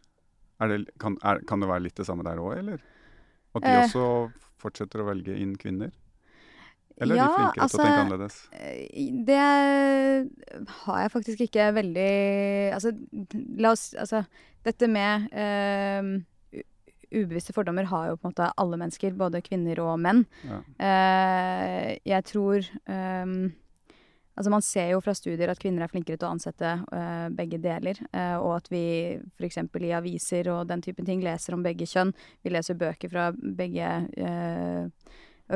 Det, 0.71 0.79
kan, 0.99 1.17
er, 1.23 1.41
kan 1.49 1.59
det 1.63 1.69
være 1.69 1.83
litt 1.87 1.95
det 1.99 2.05
samme 2.07 2.23
der 2.27 2.39
òg, 2.41 2.57
eller? 2.59 2.79
At 3.55 3.61
de 3.65 3.69
Eh. 3.69 3.83
også 3.83 4.31
fortsetter 4.63 5.03
å 5.03 5.07
velge 5.09 5.35
inn 5.37 5.55
kvinner? 5.59 5.91
Eller 7.01 7.17
er 7.17 7.25
de 7.25 7.33
flinkere 7.33 7.67
til 7.67 7.79
å 7.79 7.81
tenke 7.81 7.93
altså, 7.93 8.03
annerledes? 8.05 8.35
Eh, 8.53 9.11
Det 9.25 10.67
har 10.83 10.99
jeg 11.01 11.11
faktisk 11.11 11.39
ikke 11.47 11.71
veldig 11.73 12.11
Altså, 12.77 12.91
la 13.57 13.71
oss 13.73 13.87
Altså, 13.97 14.23
dette 14.63 14.87
med 14.87 15.25
uh, 15.33 16.61
ubevisste 17.13 17.53
fordommer 17.53 17.89
har 17.89 18.11
jo 18.11 18.15
på 18.17 18.27
en 18.27 18.31
måte 18.33 18.51
alle 18.57 18.77
mennesker, 18.79 19.13
både 19.17 19.41
kvinner 19.45 19.81
og 19.83 19.99
menn. 20.01 20.23
Ja. 20.47 20.61
Uh, 20.79 21.89
jeg 22.09 22.25
tror 22.29 22.63
ehm, 22.89 23.51
Altså 24.37 24.49
Man 24.49 24.61
ser 24.65 24.89
jo 24.91 24.99
fra 25.01 25.13
studier 25.13 25.49
at 25.51 25.59
kvinner 25.61 25.83
er 25.83 25.91
flinkere 25.91 26.17
til 26.17 26.27
å 26.27 26.31
ansette 26.33 26.65
eh, 26.91 27.27
begge 27.29 27.59
deler. 27.61 27.99
eh, 28.13 28.35
og 28.37 28.55
at 28.57 28.67
vi 28.73 29.19
f.eks. 29.37 29.57
i 29.57 29.91
aviser 29.93 30.47
og 30.49 30.67
den 30.67 30.81
typen 30.81 31.05
ting 31.05 31.21
leser 31.21 31.53
om 31.53 31.61
begge 31.63 31.85
kjønn. 31.85 32.13
Vi 32.43 32.49
leser 32.49 32.73
bøker 32.75 33.09
fra 33.13 33.31
begge 33.31 33.91
eh, 34.17 34.87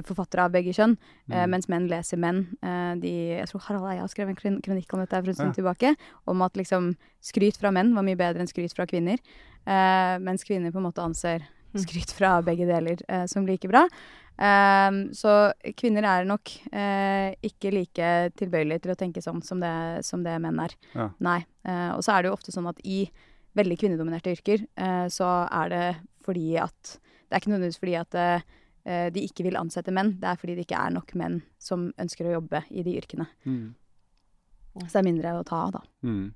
forfattere 0.03 0.43
av 0.45 0.51
begge 0.53 0.73
kjønn. 0.77 0.97
eh, 1.31 1.45
Mm. 1.45 1.49
mens 1.49 1.67
menn 1.67 1.87
leser 1.89 2.17
menn. 2.17 2.43
Eh, 2.61 2.95
de, 3.01 3.11
jeg 3.39 3.47
tror 3.47 3.61
Harald 3.61 3.89
Eia 3.91 4.07
skrev 4.07 4.29
en 4.29 4.35
kronikk 4.61 4.93
om 4.93 4.99
dette 4.99 5.23
for 5.23 5.27
en 5.29 5.33
stund 5.33 5.55
Ja. 5.55 5.63
tilbake. 5.63 5.95
Om 6.27 6.41
at 6.43 6.53
liksom 6.53 6.95
skryt 7.21 7.57
fra 7.57 7.71
menn 7.71 7.95
var 7.95 8.03
mye 8.03 8.15
bedre 8.15 8.39
enn 8.41 8.47
skryt 8.47 8.75
fra 8.75 8.85
kvinner. 8.85 9.17
Eh, 9.65 10.17
mens 10.19 10.43
kvinner 10.43 10.71
på 10.71 10.77
en 10.77 10.83
måte 10.91 11.01
anser 11.03 11.41
Mm. 11.73 11.81
skryt 11.83 12.11
fra 12.13 12.41
begge 12.41 12.65
deler 12.65 12.97
eh, 13.09 13.25
som 13.25 13.45
like 13.45 13.67
bra. 13.67 13.87
Ehm, 14.37 14.99
så 15.17 15.49
kvinner 15.77 16.05
er 16.05 16.27
nok 16.29 16.51
uh, 16.69 17.33
ikke 17.45 17.71
like 17.73 18.09
tilbøyelige 18.37 18.83
til 18.85 18.93
å 18.93 18.99
tenke 18.99 19.23
sånn 19.25 19.41
som 19.45 19.61
det, 19.63 19.73
som 20.05 20.23
det 20.25 20.35
menn 20.43 20.61
er. 20.61 20.75
Ja. 20.93 21.09
Nei. 21.25 21.39
Uh, 21.65 21.97
og 21.97 22.03
så 22.05 22.13
er 22.13 22.23
det 22.23 22.31
jo 22.31 22.37
ofte 22.37 22.53
sånn 22.53 22.69
at 22.69 22.81
i 22.85 23.05
veldig 23.57 23.79
kvinnedominerte 23.81 24.35
yrker, 24.35 24.67
uh, 24.77 25.07
så 25.09 25.31
er 25.49 25.73
det 25.73 25.85
fordi 26.27 26.57
at 26.61 26.97
Det 27.27 27.35
er 27.35 27.41
ikke 27.41 27.49
nødvendigvis 27.51 27.79
fordi 27.81 27.95
at 27.99 28.15
de 29.11 29.19
ikke 29.19 29.43
vil 29.43 29.57
ansette 29.59 29.91
menn. 29.91 30.13
Det 30.15 30.29
er 30.29 30.37
fordi 30.39 30.53
det 30.55 30.63
ikke 30.63 30.79
er 30.79 30.93
nok 30.95 31.09
menn 31.19 31.41
som 31.59 31.89
ønsker 31.99 32.29
å 32.29 32.37
jobbe 32.37 32.61
i 32.71 32.85
de 32.87 32.93
yrkene. 33.01 33.25
Mm. 33.43 33.75
Så 34.85 34.87
det 34.93 35.01
er 35.01 35.07
mindre 35.09 35.33
å 35.35 35.43
ta 35.43 35.59
av, 35.65 35.75
da. 35.75 35.83
Mm. 36.07 36.31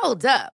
Hold 0.00 0.24
up. 0.24 0.55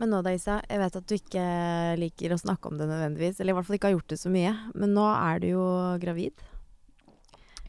Men 0.00 0.08
nå 0.14 0.22
da, 0.24 0.32
Isa, 0.32 0.60
jeg 0.64 0.80
vet 0.80 0.94
at 0.96 1.08
du 1.10 1.12
ikke 1.18 1.42
liker 2.00 2.32
å 2.32 2.38
snakke 2.40 2.70
om 2.70 2.78
det 2.80 2.86
nødvendigvis, 2.88 3.40
eller 3.42 3.52
i 3.52 3.56
hvert 3.58 3.66
fall 3.68 3.76
ikke 3.76 3.90
har 3.90 3.98
gjort 3.98 4.14
det 4.14 4.16
så 4.22 4.30
mye, 4.32 4.54
men 4.80 4.94
nå 4.96 5.04
er 5.12 5.42
du 5.42 5.50
jo 5.52 5.64
gravid. 6.00 6.46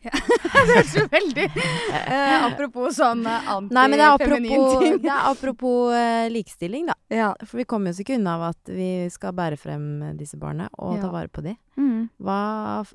Ja. 0.02 0.10
Det 0.42 0.50
høres 0.66 0.94
jo 0.98 1.04
veldig 1.12 1.44
eh, 1.46 2.46
Apropos 2.48 2.96
sånn 2.98 3.20
eh, 3.30 3.50
antifeminin 3.54 4.64
ting. 4.82 4.96
det 5.04 5.12
er 5.14 5.28
apropos 5.30 5.92
eh, 5.94 6.26
likestilling, 6.34 6.88
da. 6.90 6.96
Ja. 7.14 7.28
For 7.46 7.60
vi 7.62 7.68
kommer 7.70 7.94
oss 7.94 8.00
ikke 8.02 8.16
unna 8.18 8.34
av 8.40 8.48
at 8.48 8.72
vi 8.74 8.88
skal 9.14 9.36
bære 9.38 9.60
frem 9.62 9.86
disse 10.18 10.40
barna 10.42 10.72
og 10.80 10.96
Ja. 10.98 11.04
ta 11.06 11.12
vare 11.14 11.30
på 11.30 11.44
dem. 11.46 11.60
Mm. 11.78 12.08
Hva, 12.18 12.40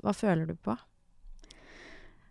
hva 0.03 0.13
føler 0.19 0.49
du 0.51 0.57
på? 0.59 0.75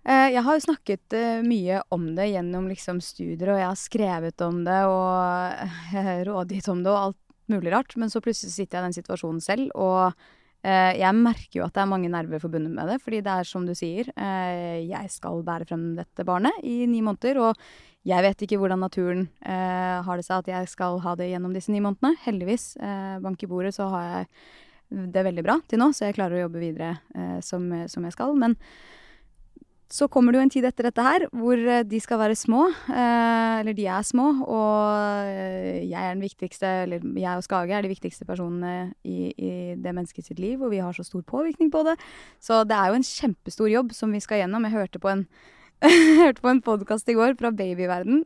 Eh, 0.06 0.30
Jeg 0.36 0.44
har 0.46 0.54
jo 0.54 0.62
snakket 0.68 1.14
eh, 1.18 1.42
mye 1.42 1.80
om 1.94 2.12
det 2.14 2.28
gjennom 2.30 2.68
liksom 2.70 3.00
studier, 3.02 3.50
og 3.50 3.58
jeg 3.58 3.66
har 3.72 3.80
skrevet 3.80 4.42
om 4.46 4.62
det 4.66 4.80
og 4.86 5.72
rådgitt 6.28 6.70
om 6.70 6.84
det 6.84 6.92
og 6.92 7.00
alt 7.00 7.22
mulig 7.50 7.72
rart. 7.74 7.96
Men 7.98 8.12
så 8.12 8.22
plutselig 8.22 8.54
sitter 8.54 8.78
jeg 8.78 8.84
i 8.84 8.86
den 8.86 8.96
situasjonen 9.00 9.42
selv, 9.42 9.72
og 9.74 10.14
eh, 10.62 10.92
jeg 11.00 11.18
merker 11.18 11.58
jo 11.58 11.66
at 11.66 11.74
det 11.74 11.82
er 11.82 11.90
mange 11.90 12.12
nerver 12.12 12.42
forbundet 12.42 12.70
med 12.76 12.92
det. 12.92 13.00
Fordi 13.02 13.22
det 13.26 13.34
er 13.34 13.50
som 13.50 13.66
du 13.66 13.74
sier, 13.74 14.12
jeg 14.14 15.10
skal 15.10 15.42
bære 15.46 15.66
frem 15.72 15.88
dette 15.98 16.26
barnet 16.28 16.62
i 16.62 16.84
ni 16.86 17.02
måneder. 17.02 17.42
Og 17.42 17.66
jeg 18.06 18.22
vet 18.22 18.46
ikke 18.46 18.60
hvordan 18.62 18.84
naturen 18.86 19.26
har 19.42 20.14
det 20.14 20.22
seg 20.22 20.44
at 20.44 20.50
jeg 20.52 20.68
skal 20.70 21.00
ha 21.02 21.16
det 21.18 21.32
gjennom 21.32 21.54
disse 21.56 21.74
ni 21.74 21.80
månedene. 21.82 22.14
Heldigvis, 22.22 22.76
bank 23.24 23.42
i 23.42 23.48
bordet, 23.50 23.74
så 23.74 23.88
har 23.90 24.04
jeg 24.06 24.28
det 25.10 25.24
veldig 25.26 25.42
bra 25.42 25.56
til 25.66 25.82
nå, 25.82 25.90
så 25.90 26.06
jeg 26.06 26.14
klarer 26.14 26.38
å 26.38 26.44
jobbe 26.44 26.62
videre 26.62 27.40
som, 27.42 27.66
som 27.90 28.06
jeg 28.06 28.14
skal. 28.14 28.36
Men 28.38 28.54
så 29.92 30.08
kommer 30.10 30.34
det 30.34 30.40
jo 30.40 30.44
en 30.46 30.50
tid 30.50 30.66
etter 30.66 30.88
dette 30.88 31.02
her 31.04 31.24
hvor 31.30 31.60
eh, 31.60 31.84
de 31.86 31.98
skal 32.02 32.18
være 32.18 32.36
små. 32.38 32.64
Eh, 32.90 33.60
eller 33.60 33.76
de 33.76 33.86
er 33.86 34.06
små, 34.06 34.26
og 34.42 35.28
eh, 35.30 35.84
jeg 35.86 36.00
er 36.00 36.14
den 36.16 36.24
viktigste, 36.24 36.70
eller 36.86 37.04
jeg 37.22 37.38
og 37.38 37.46
Skage 37.46 37.76
er 37.76 37.86
de 37.86 37.92
viktigste 37.92 38.26
personene 38.26 38.92
i, 39.06 39.30
i 39.30 39.50
det 39.78 39.94
mennesket 39.94 40.26
sitt 40.26 40.42
liv, 40.42 40.62
og 40.62 40.74
vi 40.74 40.82
har 40.82 40.96
så 40.96 41.06
stor 41.06 41.22
påvirkning 41.22 41.70
på 41.70 41.84
det. 41.86 41.94
Så 42.42 42.64
det 42.66 42.74
er 42.74 42.90
jo 42.90 42.98
en 42.98 43.06
kjempestor 43.06 43.70
jobb 43.70 43.94
som 43.94 44.14
vi 44.14 44.22
skal 44.24 44.42
gjennom. 44.42 44.66
Jeg 44.66 44.74
hørte 44.74 45.02
på 45.02 45.12
en, 45.12 45.26
hørte 46.24 46.50
en 46.50 46.64
podkast 46.66 47.08
i 47.12 47.16
går 47.16 47.38
fra 47.38 47.54
Babyverden 47.54 48.24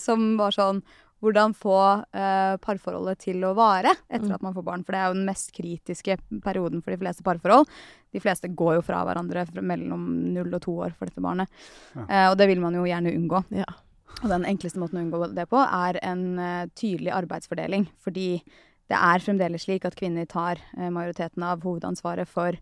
som 0.00 0.34
var 0.40 0.56
sånn 0.56 0.80
hvordan 1.22 1.54
få 1.56 1.76
eh, 2.12 2.56
parforholdet 2.60 3.18
til 3.24 3.44
å 3.44 3.54
vare 3.56 3.94
etter 4.10 4.28
Mm. 4.28 4.34
at 4.34 4.42
man 4.42 4.54
får 4.54 4.64
barn. 4.64 4.84
For 4.84 4.92
det 4.92 5.00
er 5.00 5.06
jo 5.08 5.14
den 5.14 5.26
mest 5.26 5.52
kritiske 5.52 6.18
perioden 6.42 6.82
for 6.82 6.90
de 6.90 6.98
fleste 7.00 7.22
parforhold. 7.22 7.66
De 8.12 8.20
fleste 8.20 8.48
går 8.54 8.76
jo 8.76 8.82
fra 8.82 9.04
hverandre 9.04 9.46
mellom 9.62 10.34
null 10.34 10.52
og 10.54 10.60
to 10.62 10.76
år 10.84 10.92
for 10.98 11.06
dette 11.06 11.22
barnet. 11.24 11.48
Ja. 11.94 12.04
Eh, 12.08 12.30
og 12.30 12.36
det 12.38 12.48
vil 12.48 12.60
man 12.60 12.74
jo 12.74 12.84
gjerne 12.84 13.14
unngå. 13.14 13.44
Ja. 13.50 13.64
Og 14.22 14.28
den 14.30 14.44
enkleste 14.44 14.78
måten 14.78 15.00
å 15.00 15.04
unngå 15.06 15.34
det 15.34 15.48
på, 15.50 15.58
er 15.58 15.98
en 16.02 16.38
eh, 16.38 16.66
tydelig 16.76 17.10
arbeidsfordeling. 17.12 17.88
Fordi 18.04 18.42
det 18.88 18.96
er 19.00 19.18
fremdeles 19.24 19.64
slik 19.64 19.84
at 19.88 19.96
kvinner 19.96 20.26
tar 20.28 20.60
eh, 20.76 20.90
majoriteten 20.90 21.42
av 21.42 21.62
hovedansvaret 21.64 22.28
for 22.28 22.52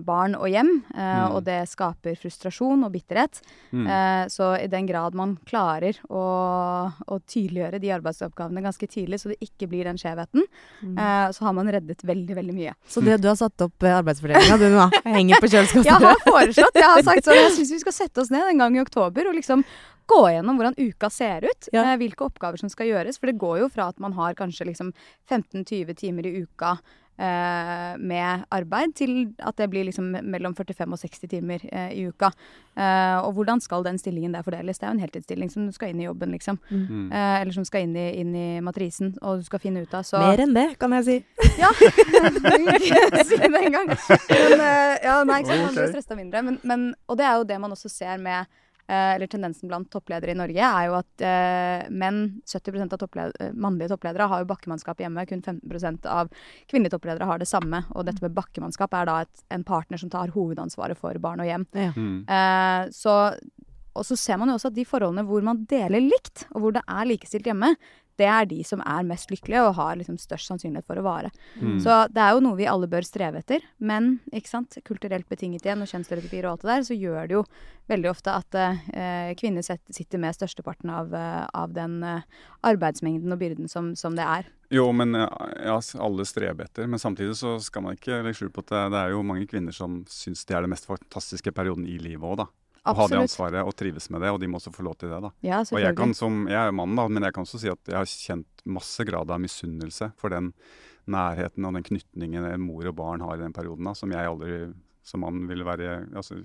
barn 0.00 0.34
og 0.38 0.46
hjem. 0.48 0.84
eh, 0.94 1.00
Mm. 1.24 1.34
Og 1.34 1.44
det 1.44 1.68
skaper 1.68 2.14
frustrasjon 2.16 2.84
og 2.86 2.92
bitterhet. 2.92 3.40
Mm. 3.72 3.86
Eh, 3.86 4.26
så 4.28 4.52
i 4.62 4.66
den 4.70 4.86
grad 4.86 5.14
man 5.14 5.36
klarer 5.46 5.96
å, 6.08 6.92
å 7.08 7.18
tydeliggjøre 7.26 7.80
de 7.82 7.90
arbeidsoppgavene 7.96 8.62
ganske 8.62 8.86
tidlig, 8.90 9.18
så 9.20 9.32
det 9.32 9.38
ikke 9.42 9.68
blir 9.70 9.84
den 9.84 9.96
skjevheten, 10.00 10.44
Mm. 10.82 10.98
eh, 10.98 11.30
så 11.32 11.44
har 11.48 11.52
man 11.54 11.66
reddet 11.68 12.02
veldig, 12.04 12.34
veldig 12.36 12.54
mye. 12.54 12.74
Så 12.86 13.02
det, 13.04 13.20
du 13.20 13.28
har 13.28 13.36
satt 13.36 13.60
opp 13.66 13.82
eh, 13.82 13.96
arbeidsfordelinga, 14.02 14.58
du 14.58 14.68
nå? 14.74 14.90
Henger 15.04 15.40
på 15.42 15.50
kjøleskapet? 15.50 15.86
Jeg 15.90 16.00
har 16.06 16.22
foreslått, 16.26 16.74
jeg 16.74 16.90
har 16.90 17.02
sagt 17.02 17.24
sånn, 17.24 17.34
jeg 17.42 17.52
syns 17.58 17.72
vi 17.72 17.82
skal 17.82 17.92
sette 17.92 18.20
oss 18.22 18.30
ned 18.30 18.46
en 18.52 18.58
gang 18.64 18.76
i 18.76 18.82
oktober 18.84 19.26
og 19.30 19.34
liksom 19.38 19.64
gå 20.06 20.18
gjennom 20.34 20.58
hvordan 20.60 20.74
uka 20.76 21.08
ser 21.10 21.46
ut. 21.48 21.68
Ja. 21.72 21.82
Eh, 21.92 21.96
hvilke 21.96 22.26
oppgaver 22.26 22.58
som 22.60 22.68
skal 22.68 22.86
gjøres. 22.90 23.16
For 23.18 23.26
det 23.30 23.38
går 23.40 23.62
jo 23.62 23.68
fra 23.72 23.86
at 23.88 23.98
man 23.98 24.12
har 24.12 24.34
kanskje 24.36 24.66
liksom 24.68 24.90
15-20 25.30 25.96
timer 25.96 26.26
i 26.28 26.42
uka 26.44 26.74
eh, 27.18 27.94
med 27.98 28.44
arbeid, 28.50 28.94
til 28.98 29.14
at 29.38 29.56
det 29.58 29.68
blir 29.70 29.86
liksom 29.88 30.10
mellom 30.22 30.54
45 30.54 30.92
og 30.92 30.98
60 30.98 31.30
timer 31.30 31.64
eh, 31.70 31.92
i 31.98 32.06
uka. 32.08 32.30
Eh, 32.76 33.18
og 33.22 33.32
hvordan 33.36 33.60
skal 33.62 33.84
den 33.86 33.98
stillingen 33.98 34.34
der 34.34 34.42
fordeles? 34.42 34.78
Det 34.78 34.86
er 34.86 34.92
jo 34.92 34.96
en 34.98 35.04
heltidsstilling 35.04 35.52
som 35.52 35.66
du 35.66 35.72
skal 35.72 35.92
inn 35.92 36.02
i 36.02 36.08
jobben, 36.08 36.34
liksom. 36.34 36.58
Mm. 36.70 37.12
Eh, 37.12 37.40
eller 37.40 37.52
som 37.54 37.66
skal 37.66 37.86
inn 37.86 37.96
i, 37.96 38.08
inn 38.20 38.34
i 38.34 38.48
matrisen, 38.64 39.14
og 39.22 39.42
du 39.42 39.46
skal 39.46 39.62
finne 39.62 39.84
ut 39.84 39.94
av. 39.94 40.06
Så 40.06 40.20
Mer 40.22 40.44
enn 40.44 40.56
det, 40.56 40.68
kan 40.80 40.94
jeg 40.98 41.06
si. 41.08 41.18
ja, 41.62 41.70
si 43.28 43.38
det 43.38 43.62
engang. 43.62 43.94
Men, 44.30 44.58
eh, 44.58 44.98
ja, 45.04 45.20
nei, 45.22 45.40
ikke 45.42 45.54
sant, 45.54 45.64
man 45.68 45.78
blir 45.78 45.94
stressa 45.94 46.18
mindre. 46.18 46.44
Men, 46.44 46.60
men, 46.62 46.92
og 47.08 47.18
det 47.20 47.26
er 47.28 47.40
jo 47.40 47.48
det 47.48 47.60
man 47.62 47.74
også 47.74 47.90
ser 47.92 48.20
med 48.22 48.50
eller 48.92 49.30
tendensen 49.30 49.70
blant 49.70 49.88
toppledere 49.92 50.34
i 50.34 50.36
Norge, 50.38 50.60
er 50.60 50.88
jo 50.88 50.96
at 50.98 51.24
eh, 51.24 51.86
menn, 51.88 52.20
70 52.44 52.84
av 52.84 52.98
toppled 53.00 53.38
eh, 53.40 53.52
mannlige 53.56 53.94
toppledere, 53.94 54.28
har 54.28 54.42
jo 54.42 54.50
bakkemannskap 54.50 55.00
hjemme. 55.00 55.24
Kun 55.30 55.42
15% 55.42 56.08
av 56.10 56.32
kvinnelige 56.70 56.96
toppledere 56.96 57.28
har 57.28 57.40
det 57.40 57.48
samme. 57.48 57.84
Og 57.94 58.04
dette 58.08 58.24
med 58.24 58.36
bakkemannskap 58.36 58.94
er 58.98 59.08
da 59.08 59.18
et, 59.24 59.44
en 59.56 59.64
partner 59.66 60.00
som 60.00 60.12
tar 60.12 60.34
hovedansvaret 60.36 61.00
for 61.00 61.16
barn 61.22 61.44
og 61.44 61.48
hjem. 61.48 61.68
Ja. 61.72 61.92
Mm. 61.96 62.18
Eh, 62.28 62.92
så, 62.94 63.16
og 63.94 64.08
så 64.08 64.18
ser 64.20 64.40
man 64.40 64.52
jo 64.52 64.58
også 64.58 64.72
at 64.72 64.78
de 64.78 64.88
forholdene 64.88 65.26
hvor 65.28 65.44
man 65.46 65.64
deler 65.70 66.04
likt, 66.04 66.46
og 66.52 66.64
hvor 66.66 66.76
det 66.76 66.84
er 66.84 67.08
likestilt 67.08 67.48
hjemme, 67.48 67.74
det 68.20 68.28
er 68.30 68.48
de 68.50 68.60
som 68.66 68.82
er 68.86 69.06
mest 69.06 69.30
lykkelige 69.32 69.62
og 69.66 69.76
har 69.78 69.98
liksom 69.98 70.18
størst 70.20 70.50
sannsynlighet 70.50 70.86
for 70.86 71.00
å 71.00 71.04
vare. 71.06 71.30
Mm. 71.58 71.78
Så 71.82 71.96
det 72.14 72.22
er 72.22 72.34
jo 72.34 72.42
noe 72.44 72.58
vi 72.58 72.68
alle 72.70 72.88
bør 72.90 73.06
streve 73.06 73.42
etter. 73.42 73.64
Men 73.78 74.18
ikke 74.32 74.50
sant, 74.50 74.78
kulturelt 74.86 75.28
betinget 75.30 75.66
igjen, 75.66 75.82
og 75.82 75.90
kjønnsstereotypier 75.90 76.46
og 76.46 76.54
alt 76.54 76.66
det 76.66 76.72
der, 76.72 76.86
så 76.88 76.98
gjør 76.98 77.30
det 77.30 77.38
jo 77.38 77.44
veldig 77.90 78.10
ofte 78.10 78.34
at 78.34 78.58
eh, 78.60 79.32
kvinner 79.38 79.64
sitter 79.64 80.22
med 80.22 80.36
størsteparten 80.36 80.92
av, 80.94 81.14
eh, 81.14 81.42
av 81.52 81.74
den 81.76 81.98
eh, 82.06 82.44
arbeidsmengden 82.64 83.34
og 83.34 83.40
byrden 83.42 83.70
som, 83.70 83.92
som 83.98 84.16
det 84.16 84.24
er. 84.24 84.50
Jo, 84.72 84.88
men 84.96 85.14
ja, 85.18 85.28
ja, 85.60 85.78
alle 86.02 86.24
streber 86.26 86.66
etter. 86.66 86.88
Men 86.90 87.02
samtidig 87.02 87.36
så 87.38 87.58
skal 87.62 87.84
man 87.84 87.98
ikke 87.98 88.22
legge 88.22 88.38
skjul 88.40 88.52
på 88.54 88.64
at 88.64 88.72
det, 88.72 88.84
det 88.94 89.02
er 89.02 89.14
jo 89.14 89.24
mange 89.26 89.48
kvinner 89.50 89.74
som 89.76 90.02
syns 90.10 90.46
det 90.48 90.56
er 90.56 90.64
den 90.64 90.72
mest 90.72 90.88
fantastiske 90.88 91.52
perioden 91.54 91.86
i 91.86 91.98
livet 92.00 92.24
òg, 92.24 92.44
da. 92.44 92.48
Å 92.84 92.94
ha 92.94 93.06
det 93.08 93.16
ansvaret 93.18 93.64
og 93.64 93.74
trives 93.76 94.10
med 94.10 94.20
det, 94.20 94.30
og 94.30 94.40
de 94.40 94.46
må 94.46 94.58
også 94.60 94.72
få 94.74 94.82
lov 94.84 94.96
til 95.00 95.08
det, 95.08 95.20
da. 95.24 95.30
Ja, 95.42 95.60
Og 95.64 95.80
jeg 95.80 95.96
kan 95.96 96.12
som, 96.14 96.46
jeg 96.50 96.60
er 96.68 96.72
mann, 96.76 96.94
da, 96.96 97.06
men 97.08 97.22
jeg 97.22 97.32
kan 97.32 97.44
også 97.46 97.58
si 97.62 97.68
at 97.72 97.80
jeg 97.88 97.96
har 97.96 98.04
kjent 98.04 98.64
masse 98.66 99.04
grad 99.08 99.30
av 99.30 99.40
misunnelse 99.40 100.12
for 100.20 100.28
den 100.34 100.52
nærheten 101.08 101.64
og 101.64 101.74
den 101.74 101.82
knytningen 101.84 102.60
mor 102.60 102.84
og 102.88 102.96
barn 102.96 103.20
har 103.24 103.36
i 103.36 103.42
den 103.44 103.52
perioden, 103.56 103.84
da, 103.84 103.94
som 103.96 104.12
jeg 104.12 104.28
aldri 104.28 104.74
som 105.04 105.20
mann 105.20 105.46
ville 105.48 105.64
være 105.64 106.08
altså, 106.16 106.42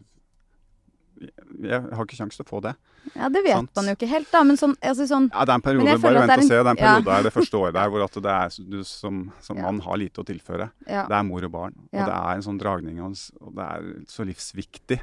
jeg, 1.19 1.79
har 1.91 2.05
ikke 2.05 2.15
kjangs 2.19 2.37
til 2.39 2.45
å 2.45 2.49
få 2.49 2.59
det. 2.63 2.73
Ja, 3.15 3.27
det 3.31 3.41
vet 3.43 3.55
sant. 3.57 3.71
man 3.75 3.89
jo 3.89 3.95
ikke 3.97 4.07
helt, 4.11 4.29
da. 4.31 4.41
Men 4.47 4.59
sånn, 4.59 4.75
altså 4.85 5.07
sånn 5.09 5.27
Ja, 5.33 5.43
det 5.47 5.53
er 5.53 5.59
en 5.59 5.65
periode, 5.65 5.95
bare 6.03 6.21
vent 6.23 6.33
og 6.35 6.43
se. 6.47 6.55
Det 6.55 6.59
er 6.59 6.69
en- 6.69 6.79
periode 6.79 7.15
her 7.15 7.23
det 7.23 7.33
første 7.33 7.59
året 7.59 7.73
der 7.73 7.89
hvor 7.89 8.03
at 8.05 8.13
det 8.23 8.33
er, 8.35 8.69
du 8.69 8.83
som, 8.83 9.33
som 9.41 9.57
Ja. 9.57 9.63
mann 9.63 9.79
har 9.81 9.97
lite 9.97 10.23
å 10.23 10.25
tilføre. 10.25 10.71
ja, 10.87 11.05
Det 11.07 11.15
er 11.15 11.23
mor 11.23 11.43
og 11.43 11.51
barn. 11.51 11.73
Og 11.91 12.05
det 12.05 12.15
er 12.15 12.31
en 12.35 12.41
sånn 12.41 12.59
dragning, 12.59 12.99
og 13.01 13.15
og 13.41 13.55
det 13.55 13.65
er 13.65 14.05
så 14.07 14.23
livsviktig. 14.25 15.01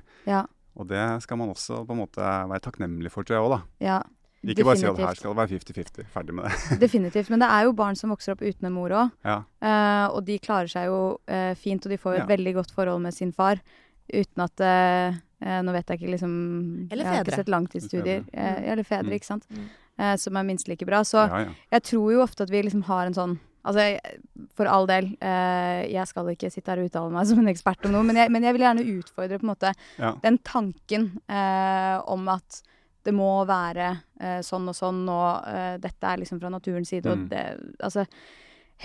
Og 0.77 0.87
det 0.91 1.22
skal 1.24 1.39
man 1.41 1.49
også 1.55 1.85
på 1.89 1.95
en 1.97 2.03
måte 2.05 2.20
være 2.20 2.61
takknemlig 2.66 3.11
for, 3.12 3.24
tror 3.24 3.39
jeg 3.39 3.47
òg, 3.47 3.57
da. 3.57 3.62
ja. 3.87 4.03
Ikke 4.47 4.62
bare 4.62 4.79
si 4.79 4.87
at 4.87 4.99
her 5.01 5.16
skal 5.18 5.33
det 5.33 5.39
være 5.41 5.59
50-50. 5.59 6.05
Ferdig 6.12 6.35
med 6.37 6.45
det. 6.47 6.77
Definitivt. 6.85 7.31
Men 7.33 7.41
det 7.43 7.49
er 7.51 7.64
jo 7.66 7.72
barn 7.74 7.97
som 7.99 8.12
vokser 8.12 8.37
opp 8.37 8.45
uten 8.47 8.68
en 8.68 8.74
mor 8.77 8.93
òg. 8.95 9.09
Ja. 9.27 9.41
Uh, 9.59 10.14
og 10.14 10.20
de 10.29 10.37
klarer 10.39 10.70
seg 10.70 10.87
jo 10.87 10.99
uh, 11.18 11.55
fint, 11.59 11.83
og 11.83 11.91
de 11.91 11.99
får 11.99 12.12
jo 12.14 12.18
et 12.20 12.22
Ja. 12.22 12.29
veldig 12.31 12.53
godt 12.61 12.70
forhold 12.77 13.03
med 13.03 13.16
sin 13.16 13.33
far. 13.35 13.59
Uten 14.07 14.45
at 14.45 14.62
uh, 14.62 15.16
eh, 15.43 15.57
Nå 15.66 15.72
vet 15.74 15.89
jeg 15.91 15.99
ikke 15.99 16.12
liksom 16.12 16.35
Eller 16.93 17.03
Jeg 17.03 17.11
har 17.11 17.24
ikke 17.24 17.41
sett 17.41 17.51
langtidsstudier. 17.51 18.22
Fedre. 18.29 18.70
eller 18.70 18.87
fedre, 18.87 19.09
Mm. 19.11 19.16
ikke 19.18 19.27
sant. 19.33 19.49
Mm. 19.51 19.64
Eh, 19.99 20.16
som 20.16 20.37
er 20.37 20.47
minst 20.47 20.68
like 20.68 20.87
bra. 20.87 21.01
Så 21.03 21.16
ja, 21.27 21.41
ja. 21.49 21.53
jeg 21.72 21.83
tror 21.91 22.12
jo 22.12 22.22
ofte 22.22 22.45
at 22.47 22.51
vi 22.53 22.62
liksom 22.62 22.85
har 22.87 23.07
en 23.07 23.14
sånn 23.18 23.39
Altså, 23.67 23.89
for 24.57 24.71
all 24.71 24.87
del, 24.89 25.11
eh, 25.21 25.83
jeg 25.93 26.07
skal 26.11 26.31
ikke 26.33 26.51
sitte 26.55 26.73
her 26.73 26.81
og 26.85 26.89
uttale 26.91 27.12
meg 27.14 27.27
som 27.31 27.43
en 27.43 27.53
ekspert 27.53 27.85
om 27.89 27.97
noe, 27.97 28.07
men 28.07 28.23
jeg, 28.23 28.33
men 28.33 28.47
jeg 28.47 28.57
vil 28.57 28.67
gjerne 28.69 28.87
utfordre 28.95 29.41
på 29.43 29.47
en 29.49 29.53
måte 29.53 29.75
ja. 29.99 30.14
den 30.23 30.39
tanken 30.47 31.11
eh, 31.27 31.99
om 32.07 32.27
at 32.33 32.62
det 33.07 33.14
må 33.14 33.31
være 33.47 33.93
eh, 34.19 34.41
sånn 34.43 34.67
og 34.71 34.75
sånn, 34.75 35.05
og 35.07 35.79
dette 35.83 36.09
er 36.11 36.19
liksom 36.25 36.41
fra 36.43 36.51
naturens 36.51 36.91
side, 36.91 37.07
Mm. 37.07 37.12
og 37.12 37.31
det 37.31 37.45
Altså, 37.87 38.07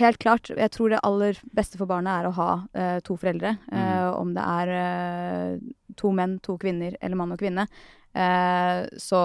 Helt 0.00 0.16
klart. 0.22 0.48
Jeg 0.48 0.70
tror 0.72 0.88
det 0.88 1.02
aller 1.04 1.36
beste 1.52 1.76
for 1.76 1.84
barnet 1.90 2.22
er 2.22 2.28
å 2.30 2.36
ha 2.38 2.50
eh, 2.72 2.98
to 3.04 3.12
foreldre. 3.20 3.50
Eh, 3.68 4.06
om 4.16 4.30
det 4.32 4.40
er 4.40 4.70
eh, 4.72 5.58
to 6.00 6.12
menn, 6.16 6.38
to 6.40 6.56
kvinner 6.56 6.96
eller 6.96 7.18
mann 7.20 7.34
og 7.34 7.42
kvinne. 7.42 7.66
Eh, 8.16 8.86
så 8.96 9.20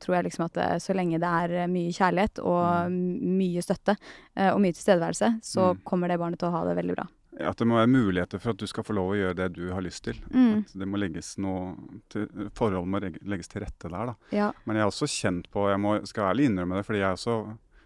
tror 0.00 0.16
jeg 0.16 0.24
liksom 0.28 0.44
at 0.46 0.58
så 0.82 0.94
lenge 0.96 1.18
det 1.22 1.28
er 1.28 1.54
eh, 1.62 1.66
mye 1.70 1.92
kjærlighet 1.96 2.40
og 2.42 2.90
m- 2.90 3.36
mye 3.38 3.62
støtte 3.64 3.96
eh, 4.36 4.50
og 4.52 4.60
mye 4.60 4.72
tilstedeværelse, 4.76 5.30
så 5.42 5.70
Mm. 5.74 5.80
kommer 5.84 6.08
det 6.08 6.18
barnet 6.18 6.38
til 6.38 6.48
å 6.48 6.52
ha 6.56 6.64
det 6.68 6.76
veldig 6.76 6.94
bra. 6.96 7.06
Ja, 7.38 7.50
At 7.50 7.58
det 7.60 7.66
må 7.68 7.76
være 7.76 7.90
muligheter 7.92 8.40
for 8.40 8.50
at 8.54 8.56
du 8.56 8.66
skal 8.66 8.84
få 8.84 8.94
lov 8.96 9.10
å 9.12 9.16
gjøre 9.18 9.34
det 9.36 9.48
du 9.58 9.66
har 9.72 9.82
lyst 9.84 10.04
til. 10.04 10.16
Mm. 10.32 10.62
At 10.64 10.72
det 10.78 10.86
må 10.88 10.96
legges 10.96 11.34
noe 11.38 11.74
til, 12.08 12.26
Forhold 12.56 12.86
må 12.88 13.00
legges 13.02 13.48
til 13.52 13.60
rette 13.60 13.90
der, 13.92 14.06
da. 14.06 14.14
Ja. 14.32 14.52
Men 14.64 14.76
jeg 14.76 14.82
er 14.86 14.88
også 14.88 15.08
kjent 15.10 15.50
på, 15.52 15.66
jeg 15.68 15.78
må, 15.84 15.98
skal 16.08 16.30
ærlig 16.32 16.46
innrømme 16.48 16.76
det, 16.80 16.86
fordi 16.88 17.02
jeg 17.02 17.10
har 17.10 17.18
også 17.18 17.36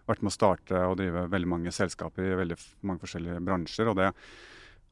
vært 0.06 0.22
med 0.22 0.30
å 0.30 0.36
starte 0.38 0.84
og 0.86 0.96
drive 0.98 1.26
veldig 1.30 1.48
mange 1.50 1.70
selskaper 1.74 2.22
i 2.30 2.38
veldig 2.38 2.56
mange 2.86 3.00
forskjellige 3.02 3.42
bransjer. 3.46 3.90
Og 3.90 3.96
det 3.98 4.12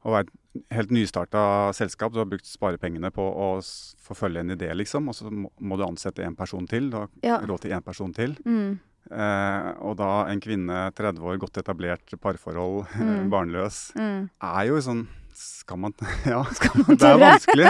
å 0.05 0.11
være 0.13 0.27
et 0.27 0.63
helt 0.71 0.91
nystarta 0.91 1.73
selskap, 1.75 2.13
du 2.13 2.19
har 2.19 2.25
brukt 2.29 2.45
sparepengene 2.47 3.11
på 3.11 3.21
å 3.21 3.49
forfølge 4.01 4.39
en 4.39 4.51
idé, 4.55 4.69
liksom, 4.75 5.09
og 5.11 5.15
så 5.15 5.29
må, 5.31 5.49
må 5.59 5.77
du 5.77 5.83
ansette 5.85 6.23
en 6.25 6.35
person 6.35 6.65
til. 6.67 6.89
Du 6.89 6.97
har 6.97 7.09
Ja. 7.23 7.39
råd 7.39 7.61
til 7.61 7.71
én 7.71 7.83
person 7.83 8.13
til. 8.13 8.35
Mm. 8.45 8.79
Eh, 9.11 9.69
og 9.81 9.97
da 9.97 10.25
en 10.29 10.39
kvinne, 10.39 10.91
30 10.93 11.19
år, 11.23 11.37
godt 11.39 11.57
etablert 11.57 12.13
parforhold, 12.21 12.85
Mm. 12.95 13.29
barnløs, 13.33 13.91
Mm. 13.95 14.29
er 14.41 14.67
jo 14.67 14.77
sånn 14.81 15.07
Skal 15.39 15.77
man 15.77 15.93
Ja, 16.25 16.43
man 16.43 16.97
det 16.99 17.07
er 17.07 17.17
vanskelig. 17.17 17.69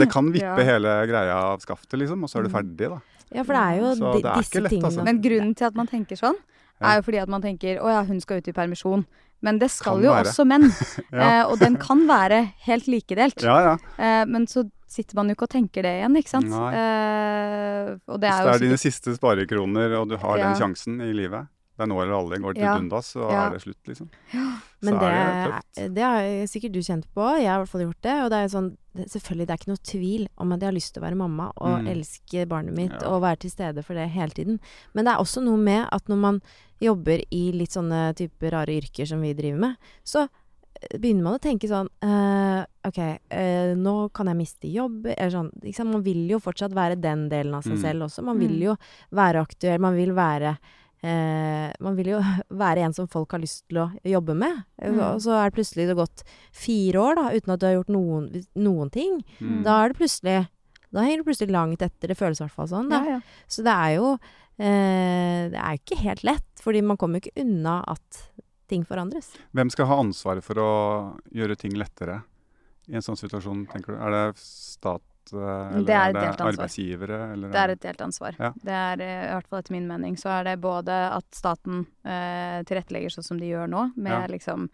Det 0.00 0.08
kan 0.10 0.32
vippe 0.32 0.42
Ja. 0.58 0.64
hele 0.66 1.06
greia 1.06 1.34
av 1.52 1.60
skaftet, 1.60 1.94
liksom, 2.00 2.24
og 2.24 2.28
så 2.28 2.38
er 2.40 2.42
du 2.42 2.48
Mm. 2.48 2.56
ferdig, 2.56 2.88
da. 2.90 3.00
Ja, 3.32 3.42
for 3.44 3.52
det 3.52 3.62
er 3.62 3.76
jo 3.78 3.94
Så 3.94 4.12
det 4.22 4.24
er 4.24 4.34
disse 4.34 4.50
ikke 4.50 4.62
lett, 4.62 4.70
tingene 4.72 4.86
altså. 4.88 5.04
Men 5.04 5.20
grunnen 5.22 5.54
til 5.54 5.64
at 5.66 5.74
man 5.76 5.86
tenker 5.86 6.16
sånn, 6.18 6.34
er 6.80 6.96
jo 6.96 7.02
fordi 7.02 7.22
at 7.22 7.28
man 7.28 7.42
tenker 7.42 7.78
å 7.80 7.88
ja, 7.88 8.02
hun 8.04 8.20
skal 8.20 8.38
ut 8.38 8.48
i 8.48 8.52
permisjon. 8.52 9.04
Men 9.42 9.58
det 9.60 9.68
skal 9.70 10.00
Kan 10.00 10.04
jo 10.04 10.10
være. 10.16 10.26
også 10.32 10.44
menn. 10.50 10.66
Ja. 11.14 11.40
eh, 11.40 11.44
og 11.46 11.58
den 11.60 11.76
kan 11.78 12.06
være 12.08 12.40
helt 12.66 12.88
likedelt. 12.90 13.42
Ja, 13.42 13.58
ja. 13.62 13.76
Eh, 13.98 14.24
men 14.26 14.46
så 14.50 14.64
sitter 14.88 15.14
man 15.20 15.28
jo 15.28 15.36
ikke 15.36 15.46
og 15.46 15.52
tenker 15.52 15.84
det 15.84 15.92
igjen, 16.00 16.16
ikke 16.18 16.32
sant. 16.32 16.48
Eh, 16.48 17.92
og 18.08 18.18
det 18.20 18.30
Hvis 18.30 18.40
er 18.40 18.44
det 18.44 18.50
jo 18.50 18.56
er 18.56 18.64
dine 18.66 18.78
siste 18.80 19.14
sparekroner, 19.18 19.94
og 20.00 20.08
du 20.10 20.16
har 20.18 20.38
den 20.42 20.56
sjansen 20.58 20.98
i 21.04 21.12
livet, 21.14 21.46
det 21.78 21.84
er 21.86 21.90
nå 21.92 21.98
eller 22.02 22.16
aldri, 22.18 22.38
går 22.42 22.54
til 22.58 22.64
Ja. 22.66 22.74
dundas, 22.76 23.12
så 23.14 23.30
Ja. 23.30 23.46
er 23.46 23.50
det 23.54 23.62
slutt, 23.62 23.82
liksom. 23.86 24.08
Men 24.82 24.94
så 24.94 25.00
det, 25.00 25.08
er 25.08 25.60
det 25.74 25.94
det 25.94 26.02
har 26.02 26.20
jo 26.22 26.46
sikkert 26.50 26.72
du 26.72 26.80
kjent 26.80 27.06
på. 27.14 27.22
Jeg 27.38 27.46
har 27.48 27.58
i 27.58 27.62
hvert 27.64 27.68
fall 27.70 27.80
gjort 27.86 28.02
det. 28.02 28.16
Og 28.24 28.30
det 28.30 28.38
er 28.38 28.48
sånn, 28.52 28.76
det, 28.94 29.06
selvfølgelig, 29.10 29.46
det 29.46 29.50
er 29.54 29.58
ikke 29.58 29.72
noe 29.72 29.84
tvil 29.92 30.26
om 30.38 30.52
at 30.52 30.60
jeg 30.60 30.68
har 30.68 30.76
lyst 30.78 30.92
til 30.94 31.02
å 31.02 31.06
være 31.06 31.16
mamma 31.16 31.52
og 31.56 31.80
Mm. 31.82 31.86
elske 31.94 32.46
barnet 32.48 32.74
mitt 32.76 32.92
Ja. 33.02 33.08
og 33.08 33.22
være 33.22 33.38
til 33.38 33.50
stede 33.50 33.82
for 33.84 33.94
det 33.94 34.08
hele 34.10 34.30
tiden. 34.30 34.60
Men 34.94 35.04
det 35.04 35.14
er 35.14 35.18
også 35.22 35.42
noe 35.42 35.56
med 35.56 35.88
at 35.92 36.04
når 36.08 36.16
man 36.18 36.42
jobber 36.80 37.22
i 37.32 37.50
litt 37.52 37.70
sånne 37.70 38.14
typer 38.14 38.50
rare 38.52 38.74
yrker 38.80 39.06
som 39.06 39.20
vi 39.20 39.32
driver 39.34 39.58
med, 39.58 39.76
så 40.04 40.28
eh, 40.80 40.96
begynner 40.98 41.22
man 41.24 41.34
å 41.34 41.40
tenke 41.42 41.66
sånn 41.66 41.88
uh, 42.04 42.64
OK, 42.86 42.98
uh, 43.32 43.74
nå 43.74 44.12
kan 44.12 44.26
jeg 44.26 44.36
miste 44.36 44.72
jobb. 44.72 45.06
Eller 45.06 45.30
sånn, 45.30 45.50
liksom. 45.60 45.90
Man 45.90 46.02
vil 46.04 46.28
jo 46.28 46.38
fortsatt 46.38 46.70
være 46.72 47.00
den 47.00 47.28
delen 47.28 47.52
av 47.54 47.64
seg 47.64 47.72
Mm. 47.72 47.82
selv 47.82 48.02
også. 48.04 48.22
Man 48.22 48.38
vil 48.38 48.50
Mm. 48.50 48.60
jo 48.62 48.76
være 49.12 49.42
aktuell. 49.44 49.80
Man 49.80 49.96
vil 49.96 50.10
være 50.14 50.56
Eh, 51.02 51.68
man 51.84 51.94
vil 51.98 52.08
jo 52.16 52.20
være 52.62 52.82
en 52.86 52.94
som 52.96 53.06
folk 53.10 53.30
har 53.36 53.42
lyst 53.42 53.64
til 53.70 53.78
å 53.84 53.88
jobbe 54.02 54.34
med. 54.34 54.64
Eh, 54.82 54.90
Mm. 54.90 55.00
Og 55.12 55.20
så 55.22 55.34
er 55.38 55.50
det 55.50 55.56
plutselig 55.58 55.86
det 55.86 55.94
gått 55.98 56.24
fire 56.52 56.98
år 57.02 57.18
da, 57.20 57.26
uten 57.36 57.52
at 57.54 57.60
du 57.60 57.66
har 57.68 57.76
gjort 57.76 57.92
noen, 57.94 58.28
noen 58.58 58.90
ting. 58.90 59.18
Mm. 59.38 59.60
Da 59.66 59.82
er 59.84 59.92
det 59.92 59.98
plutselig 60.00 60.38
Da 60.90 61.02
henger 61.04 61.20
du 61.20 61.24
plutselig 61.28 61.52
langt 61.52 61.82
etter. 61.84 62.08
Det 62.08 62.16
føles 62.16 62.38
i 62.40 62.44
hvert 62.46 62.54
fall 62.56 62.68
sånn. 62.70 62.88
Da. 62.88 63.02
ja, 63.04 63.18
ja. 63.18 63.44
Så 63.46 63.60
det 63.66 63.74
er 63.74 63.90
jo 63.98 64.14
eh, 64.14 65.42
Det 65.52 65.58
er 65.60 65.76
jo 65.76 65.82
ikke 65.84 65.98
helt 66.02 66.24
lett, 66.24 66.62
fordi 66.64 66.80
man 66.82 66.96
kommer 66.96 67.18
jo 67.20 67.26
ikke 67.28 67.44
unna 67.44 67.82
at 67.86 68.22
ting 68.68 68.84
forandres. 68.88 69.30
Hvem 69.56 69.70
skal 69.72 69.86
ha 69.88 69.98
ansvaret 70.02 70.44
for 70.44 70.58
å 70.60 70.70
gjøre 71.32 71.56
ting 71.60 71.76
lettere 71.78 72.22
i 72.88 72.96
en 72.96 73.04
sånn 73.04 73.16
situasjon, 73.20 73.66
tenker 73.70 73.94
du? 73.94 74.00
Er 74.00 74.12
det 74.16 74.40
stat, 74.40 75.02
eller 75.36 75.84
Det 75.84 75.94
er 75.94 76.08
er 76.08 76.08
et 76.08 76.38
det 76.38 76.46
arbeidsgivere? 76.46 77.18
Eller 77.32 77.48
Det 77.52 77.58
er 77.60 77.68
et 77.74 77.80
delt 77.80 78.00
ansvar. 78.00 78.34
Ja. 78.38 78.52
Det 78.64 78.72
er 78.72 79.00
eh, 79.04 79.24
i 79.26 79.34
hvert 79.34 79.46
fall 79.48 79.58
etter 79.58 79.72
min 79.72 79.86
mening 79.88 80.16
så 80.16 80.28
er 80.38 80.44
det 80.44 80.60
både 80.60 80.96
at 81.12 81.24
staten 81.36 81.86
eh, 82.04 82.62
tilrettelegger 82.64 83.10
sånn 83.10 83.24
som 83.24 83.38
de 83.38 83.50
gjør 83.52 83.68
nå, 83.68 83.92
med 83.96 84.12
Ja. 84.12 84.26
liksom 84.26 84.70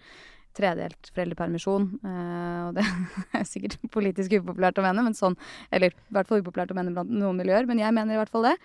tredelt 0.55 1.11
foreldrepermisjon. 1.15 1.89
Eh, 2.05 2.61
og 2.69 2.75
det 2.79 2.85
er 3.41 3.45
sikkert 3.45 3.79
politisk 3.91 4.31
upopulært 4.39 4.79
å 4.79 4.83
mene, 4.87 5.03
men 5.03 5.15
sånn 5.19 5.35
Eller 5.73 5.91
i 5.91 6.15
hvert 6.15 6.29
fall 6.31 6.41
upopulært 6.45 6.71
å 6.71 6.79
mene 6.79 6.95
blant 6.95 7.11
noen 7.11 7.37
miljøer, 7.37 7.67
men 7.67 7.79
jeg 7.83 7.93
mener 7.93 8.15
i 8.15 8.21
hvert 8.23 8.31
fall 8.31 8.47
det. 8.53 8.57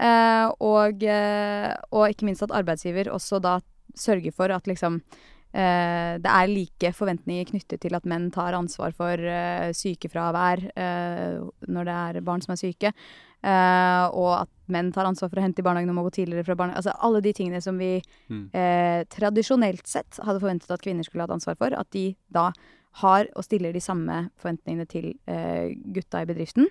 Eh, 0.00 0.48
og, 0.58 1.02
eh, 1.04 1.70
og 1.92 2.08
ikke 2.08 2.24
minst 2.26 2.42
at 2.42 2.50
arbeidsgiver 2.56 3.12
også 3.12 3.38
da 3.44 3.58
sørger 3.94 4.32
for 4.34 4.50
at 4.50 4.64
liksom 4.66 5.02
eh, 5.54 6.14
det 6.18 6.30
er 6.30 6.50
like 6.50 6.90
forventninger 6.98 7.46
knyttet 7.52 7.80
til 7.84 7.94
at 7.94 8.04
menn 8.10 8.30
tar 8.34 8.56
ansvar 8.58 8.92
for 8.96 9.14
eh, 9.14 9.70
sykefravær 9.76 10.64
eh, 10.74 11.38
når 11.70 11.88
det 11.88 11.94
er 11.94 12.20
barn 12.26 12.42
som 12.44 12.52
er 12.56 12.60
syke. 12.60 12.92
Eh, 13.44 14.04
og 14.16 14.30
at 14.42 14.50
menn 14.72 14.90
tar 14.92 15.04
ansvar 15.04 15.28
for 15.30 15.38
å 15.40 15.44
hente 15.44 15.60
i 15.60 15.66
barnehagen 15.66 15.92
og 15.92 15.98
må 15.98 16.06
gå 16.06 16.14
tidligere 16.16 16.46
fra 16.46 16.56
barnehagen. 16.56 16.80
Altså 16.80 16.94
alle 17.04 17.20
de 17.24 17.32
tingene 17.36 17.60
som 17.62 17.78
vi 17.78 18.00
Mm. 18.30 18.48
eh, 18.56 19.04
tradisjonelt 19.12 19.86
sett 19.86 20.18
hadde 20.24 20.40
forventet 20.40 20.70
at 20.70 20.80
kvinner 20.80 21.04
skulle 21.04 21.22
hatt 21.26 21.34
ansvar 21.34 21.56
for, 21.60 21.74
at 21.76 21.90
de 21.92 22.16
da 22.32 22.50
har 23.02 23.26
og 23.34 23.44
stiller 23.44 23.72
de 23.74 23.80
samme 23.80 24.30
forventningene 24.38 24.86
til 24.88 25.14
eh, 25.26 25.74
gutta 25.92 26.22
i 26.22 26.28
bedriften. 26.30 26.68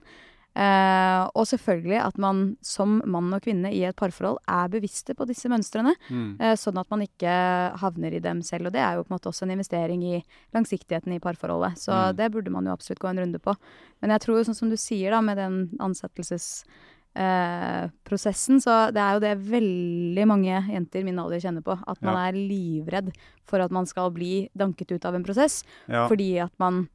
Eh, 0.56 1.24
og 1.34 1.47
selvfølgelig 1.49 1.97
at 2.06 2.18
man 2.22 2.58
som 2.62 2.99
mann 3.10 3.34
og 3.34 3.41
kvinne 3.41 3.72
i 3.74 3.80
et 3.89 3.95
parforhold 3.97 4.38
er 4.47 4.68
bevisste 4.70 5.16
på 5.18 5.26
disse 5.26 5.49
mønstrene, 5.49 5.95
Mm. 6.12 6.38
eh, 6.39 6.54
sånn 6.56 6.78
at 6.80 6.89
man 6.91 7.01
ikke 7.01 7.74
havner 7.82 8.14
i 8.14 8.20
dem 8.20 8.41
selv. 8.43 8.68
Og 8.68 8.72
det 8.74 8.82
er 8.82 8.93
jo 8.95 9.04
på 9.04 9.12
en 9.12 9.18
måte 9.18 9.30
også 9.32 9.43
en 9.43 9.51
investering 9.58 10.04
i 10.04 10.24
langsiktigheten 10.54 11.14
i 11.16 11.20
parforholdet. 11.20 11.74
Så 11.78 11.91
Mm. 11.91 12.16
det 12.18 12.32
burde 12.32 12.51
man 12.51 12.66
jo 12.66 12.72
absolutt 12.72 12.99
gå 12.99 13.10
en 13.10 13.18
runde 13.18 13.39
på. 13.39 13.56
Men 14.01 14.12
jeg 14.12 14.20
tror 14.22 14.38
jo 14.38 14.43
sånn 14.51 14.56
som 14.56 14.70
du 14.70 14.76
sier 14.78 15.10
da, 15.10 15.22
med 15.22 15.38
den 15.38 15.70
ansettelsesprosessen, 15.80 18.56
eh, 18.56 18.60
så 18.64 18.91
det 18.93 19.01
er 19.01 19.14
jo 19.14 19.20
det 19.20 19.38
veldig 19.49 20.28
mange 20.28 20.68
jenter 20.70 21.04
min 21.04 21.20
alder 21.20 21.39
kjenner 21.39 21.62
på. 21.64 21.78
At 21.88 22.01
man 22.01 22.16
Ja. 22.16 22.28
er 22.30 22.34
livredd 22.34 23.12
for 23.45 23.60
at 23.60 23.72
man 23.72 23.86
skal 23.86 24.12
bli 24.12 24.49
danket 24.58 24.91
ut 24.91 25.06
av 25.06 25.16
en 25.16 25.24
prosess. 25.24 25.64
Ja. 25.88 26.08
Fordi 26.08 26.39
at 26.43 26.51
man 26.60 26.89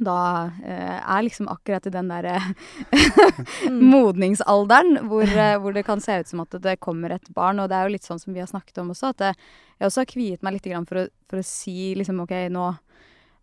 da 0.00 0.16
eh, 0.64 0.98
er 1.00 1.24
liksom 1.26 1.48
akkurat 1.52 1.86
i 1.86 1.92
den 1.94 2.08
derre 2.12 2.38
Mm. 3.70 3.80
modningsalderen 3.90 4.98
hvor, 5.08 5.24
eh, 5.44 5.56
hvor 5.60 5.74
det 5.76 5.84
kan 5.86 6.00
se 6.02 6.18
ut 6.20 6.28
som 6.30 6.42
at 6.44 6.54
det 6.62 6.78
kommer 6.82 7.14
et 7.14 7.28
barn. 7.36 7.60
Og 7.62 7.68
det 7.70 7.76
er 7.76 7.88
jo 7.88 7.94
litt 7.94 8.06
sånn 8.06 8.20
som 8.20 8.34
vi 8.34 8.42
har 8.42 8.48
snakket 8.50 8.80
om 8.82 8.92
også, 8.94 9.12
at 9.14 9.20
det, 9.22 9.32
jeg 9.80 9.90
også 9.90 10.02
har 10.04 10.10
kviet 10.10 10.44
meg 10.46 10.56
litt 10.56 10.68
for, 10.88 11.02
å, 11.02 11.04
for 11.30 11.42
å 11.42 11.46
si 11.46 11.92
liksom 11.98 12.22
OK, 12.24 12.34
nå, 12.52 12.64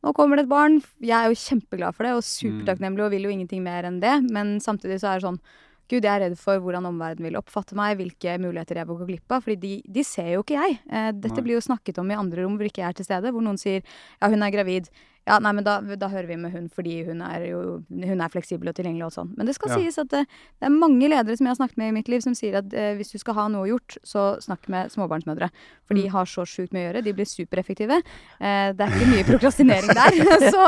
nå 0.05 0.13
kommer 0.17 0.37
det 0.39 0.47
et 0.47 0.51
barn. 0.51 0.79
Jeg 1.03 1.15
er 1.17 1.31
jo 1.31 1.39
kjempeglad 1.43 1.95
for 1.97 2.07
det 2.07 2.15
og 2.17 2.25
supertakknemlig 2.27 3.05
og 3.05 3.13
vil 3.15 3.29
jo 3.29 3.33
ingenting 3.33 3.63
mer 3.65 3.87
enn 3.89 4.01
det. 4.03 4.17
Men 4.33 4.57
samtidig 4.63 4.99
så 5.03 5.13
er 5.13 5.21
det 5.21 5.27
sånn 5.29 5.41
Gud, 5.87 6.03
jeg 6.03 6.11
er 6.11 6.19
redd 6.25 6.33
for 6.35 6.59
hvordan 6.59 6.83
omverdenen 6.89 7.29
vil 7.29 7.37
oppfatte 7.39 7.75
meg, 7.79 7.93
hvilke 7.95 8.33
muligheter 8.43 8.81
jeg 8.81 8.87
vil 8.89 8.97
gå 8.99 9.05
glipp 9.07 9.31
av. 9.31 9.45
fordi 9.45 9.55
de, 9.61 9.75
de 9.87 10.03
ser 10.03 10.33
jo 10.33 10.41
ikke 10.43 10.57
jeg. 10.57 10.79
Eh, 10.91 11.11
dette 11.15 11.37
Nei. 11.39 11.43
blir 11.45 11.55
jo 11.55 11.63
snakket 11.63 12.01
om 12.01 12.11
i 12.11 12.17
andre 12.19 12.43
rom 12.43 12.57
hvor 12.59 12.67
ikke 12.67 12.81
jeg 12.81 12.89
er 12.91 12.97
til 12.97 13.07
stede, 13.07 13.31
hvor 13.31 13.45
noen 13.45 13.55
sier 13.61 13.79
ja, 13.79 14.27
hun 14.27 14.43
er 14.43 14.51
gravid. 14.51 14.89
Ja, 15.27 15.37
nei, 15.43 15.51
men 15.57 15.65
da, 15.67 15.73
da 15.99 16.07
hører 16.07 16.27
vi 16.29 16.37
med 16.39 16.53
hun 16.55 16.69
fordi 16.71 17.01
hun 17.05 17.19
er 17.21 17.43
jo 17.49 17.59
hun 17.91 18.21
er 18.23 18.31
fleksibel 18.31 18.69
og 18.71 18.75
tilgjengelig 18.77 19.09
og 19.09 19.13
sånn. 19.17 19.33
Men 19.35 19.45
det 19.49 19.55
skal 19.57 19.73
Ja. 19.73 19.77
sies 19.81 19.97
at 19.99 20.07
det, 20.13 20.21
det 20.61 20.69
er 20.69 20.71
mange 20.71 21.09
ledere 21.11 21.35
som 21.35 21.45
jeg 21.49 21.51
har 21.51 21.59
snakket 21.59 21.77
med 21.81 21.89
i 21.91 21.95
mitt 21.97 22.07
liv, 22.07 22.21
som 22.23 22.33
sier 22.33 22.55
at 22.61 22.73
eh, 22.73 22.93
hvis 22.95 23.11
du 23.11 23.17
skal 23.19 23.35
ha 23.35 23.47
noe 23.51 23.67
gjort, 23.67 23.97
så 24.07 24.39
snakk 24.39 24.69
med 24.71 24.89
småbarnsmødre. 24.95 25.49
For 25.85 25.93
Mm. 25.97 26.01
de 26.01 26.07
har 26.15 26.25
så 26.25 26.45
sjukt 26.47 26.71
mye 26.71 26.87
å 26.87 26.93
gjøre. 26.93 27.03
De 27.03 27.13
blir 27.13 27.25
supereffektive. 27.27 27.99
Eh, 28.39 28.71
det 28.73 28.79
er 28.87 28.95
ikke 28.95 29.11
mye 29.11 29.27
prokrastinering 29.27 29.91
der. 29.91 30.11
så 30.55 30.63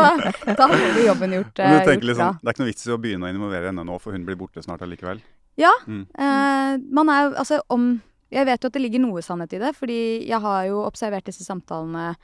da 0.55 0.67
har 0.67 0.93
du 0.95 1.01
jobben 1.07 1.31
gjort, 1.39 1.59
eh, 1.59 1.79
gjort 1.85 2.03
liksom. 2.11 2.39
Det 2.43 2.47
er 2.47 2.53
ikke 2.53 2.63
noe 2.65 2.71
vits 2.73 2.87
i 2.87 2.91
å 2.91 2.99
begynne 2.99 3.27
å 3.27 3.33
involvere 3.33 3.71
henne 3.71 3.85
nå, 3.87 3.99
for 4.03 4.11
hun 4.11 4.25
blir 4.27 4.35
borte 4.35 4.61
snart 4.63 4.81
allikevel. 4.83 5.21
Ja. 5.59 5.71
Mm. 5.87 6.05
Eh, 6.19 6.77
man 6.91 7.09
er 7.09 7.23
jo 7.29 7.35
Altså 7.35 7.61
om 7.69 8.01
Jeg 8.31 8.45
vet 8.45 8.61
jo 8.61 8.67
at 8.69 8.73
det 8.73 8.81
ligger 8.83 9.01
noe 9.01 9.21
sannhet 9.25 9.53
i 9.53 9.57
det, 9.57 9.71
fordi 9.75 10.27
jeg 10.27 10.39
har 10.39 10.67
jo 10.67 10.83
observert 10.85 11.25
disse 11.25 11.43
samtalene 11.47 12.11
eh, 12.11 12.15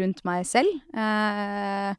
rundt 0.00 0.22
meg 0.24 0.46
selv. 0.46 0.70
Eh, 0.94 1.94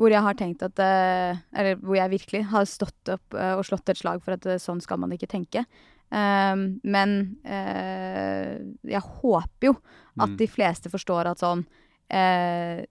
hvor 0.00 0.10
jeg 0.10 0.24
har 0.24 0.34
tenkt 0.34 0.62
at 0.64 0.78
eh, 0.82 1.36
Eller 1.54 1.76
hvor 1.76 1.94
jeg 1.98 2.10
virkelig 2.10 2.44
har 2.50 2.64
stått 2.66 3.10
opp 3.12 3.34
eh, 3.38 3.52
og 3.58 3.64
slått 3.68 3.88
et 3.92 4.00
slag 4.00 4.22
for 4.24 4.34
at 4.36 4.46
eh, 4.46 4.58
sånn 4.62 4.80
skal 4.82 4.98
man 4.98 5.12
ikke 5.14 5.28
tenke. 5.30 5.64
Eh, 6.12 6.56
men 6.82 7.12
eh, 7.44 8.56
jeg 8.88 9.04
håper 9.20 9.70
jo 9.72 9.76
at 10.20 10.28
Mm. 10.28 10.36
de 10.36 10.46
fleste 10.46 10.90
forstår 10.92 11.30
at 11.30 11.40
sånn 11.40 11.62
eh, 12.12 12.82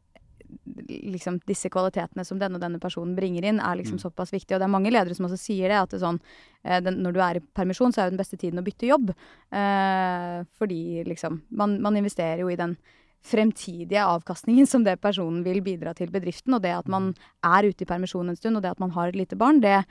liksom 0.89 1.38
disse 1.47 1.69
kvalitetene 1.71 2.25
som 2.25 2.39
denne 2.41 2.57
og 2.57 2.63
denne 2.63 2.79
personen 2.81 3.13
bringer 3.15 3.45
inn, 3.45 3.59
er 3.61 3.77
liksom 3.77 3.97
Mm. 3.99 4.03
såpass 4.11 4.31
viktig. 4.33 4.55
Og 4.55 4.59
det 4.59 4.65
er 4.65 4.73
mange 4.73 4.89
ledere 4.91 5.13
som 5.15 5.25
også 5.27 5.38
sier 5.39 5.69
det, 5.69 5.77
at 5.77 5.89
det 5.91 5.99
sånn, 6.01 6.19
eh, 6.65 6.79
den, 6.81 6.97
når 7.03 7.13
du 7.13 7.19
er 7.21 7.35
i 7.38 7.43
permisjon, 7.55 7.93
så 7.93 8.01
er 8.01 8.05
jo 8.09 8.17
den 8.17 8.23
beste 8.23 8.38
tiden 8.38 8.59
å 8.59 8.63
bytte 8.65 8.88
jobb. 8.89 9.13
Eh, 9.51 10.43
fordi 10.57 11.03
liksom 11.05 11.41
man, 11.51 11.79
man 11.81 11.95
investerer 11.95 12.39
jo 12.39 12.49
i 12.49 12.55
den 12.57 12.75
fremtidige 13.22 14.03
avkastningen 14.03 14.68
som 14.68 14.85
det 14.85 14.98
personen 15.02 15.43
vil 15.45 15.61
bidra 15.65 15.93
til 15.98 16.11
bedriften. 16.14 16.56
Og 16.57 16.64
det 16.64 16.73
at 16.76 16.89
man 16.91 17.11
er 17.45 17.69
ute 17.69 17.85
i 17.85 17.89
permisjon 17.89 18.31
en 18.31 18.39
stund, 18.39 18.57
og 18.57 18.65
det 18.65 18.73
at 18.73 18.81
man 18.81 18.93
har 18.95 19.11
et 19.11 19.19
lite 19.19 19.38
barn, 19.39 19.61
det, 19.64 19.84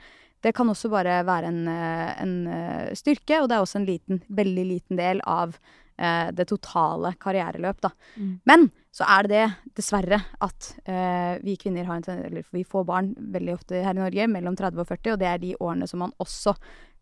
det 0.43 0.55
kan 0.57 0.69
også 0.69 0.91
bare 0.91 1.21
være 1.27 1.51
en, 1.51 1.61
eh, 1.71 2.09
en 2.23 2.35
eh, 2.47 2.91
styrke. 2.97 3.41
Og 3.41 3.49
det 3.49 3.57
er 3.57 3.63
også 3.63 3.81
en 3.81 3.87
liten, 3.89 4.21
veldig 4.29 4.67
liten 4.75 4.99
del 4.99 5.23
av 5.29 5.55
eh, 5.97 6.29
det 6.35 6.49
totale 6.51 7.15
karriereløp, 7.21 7.81
da. 7.87 7.93
Mm. 8.17 8.35
Men 8.51 8.69
så 8.91 9.07
er 9.07 9.27
det 9.27 9.31
det, 9.31 9.73
dessverre, 9.79 10.19
at 10.43 10.73
eh, 10.83 11.37
vi 11.45 11.55
kvinner 11.59 11.87
har 11.87 12.01
en 12.01 12.25
eller 12.27 12.47
vi 12.51 12.65
får 12.67 12.83
barn 12.89 13.13
veldig 13.15 13.53
ofte 13.55 13.79
her 13.79 13.95
i 13.95 14.01
Norge 14.01 14.27
mellom 14.27 14.57
30 14.59 14.83
og 14.83 14.89
40, 14.89 15.13
og 15.13 15.21
det 15.21 15.29
er 15.29 15.39
de 15.39 15.53
årene 15.59 15.87
som 15.87 16.03
man 16.03 16.11
også 16.19 16.57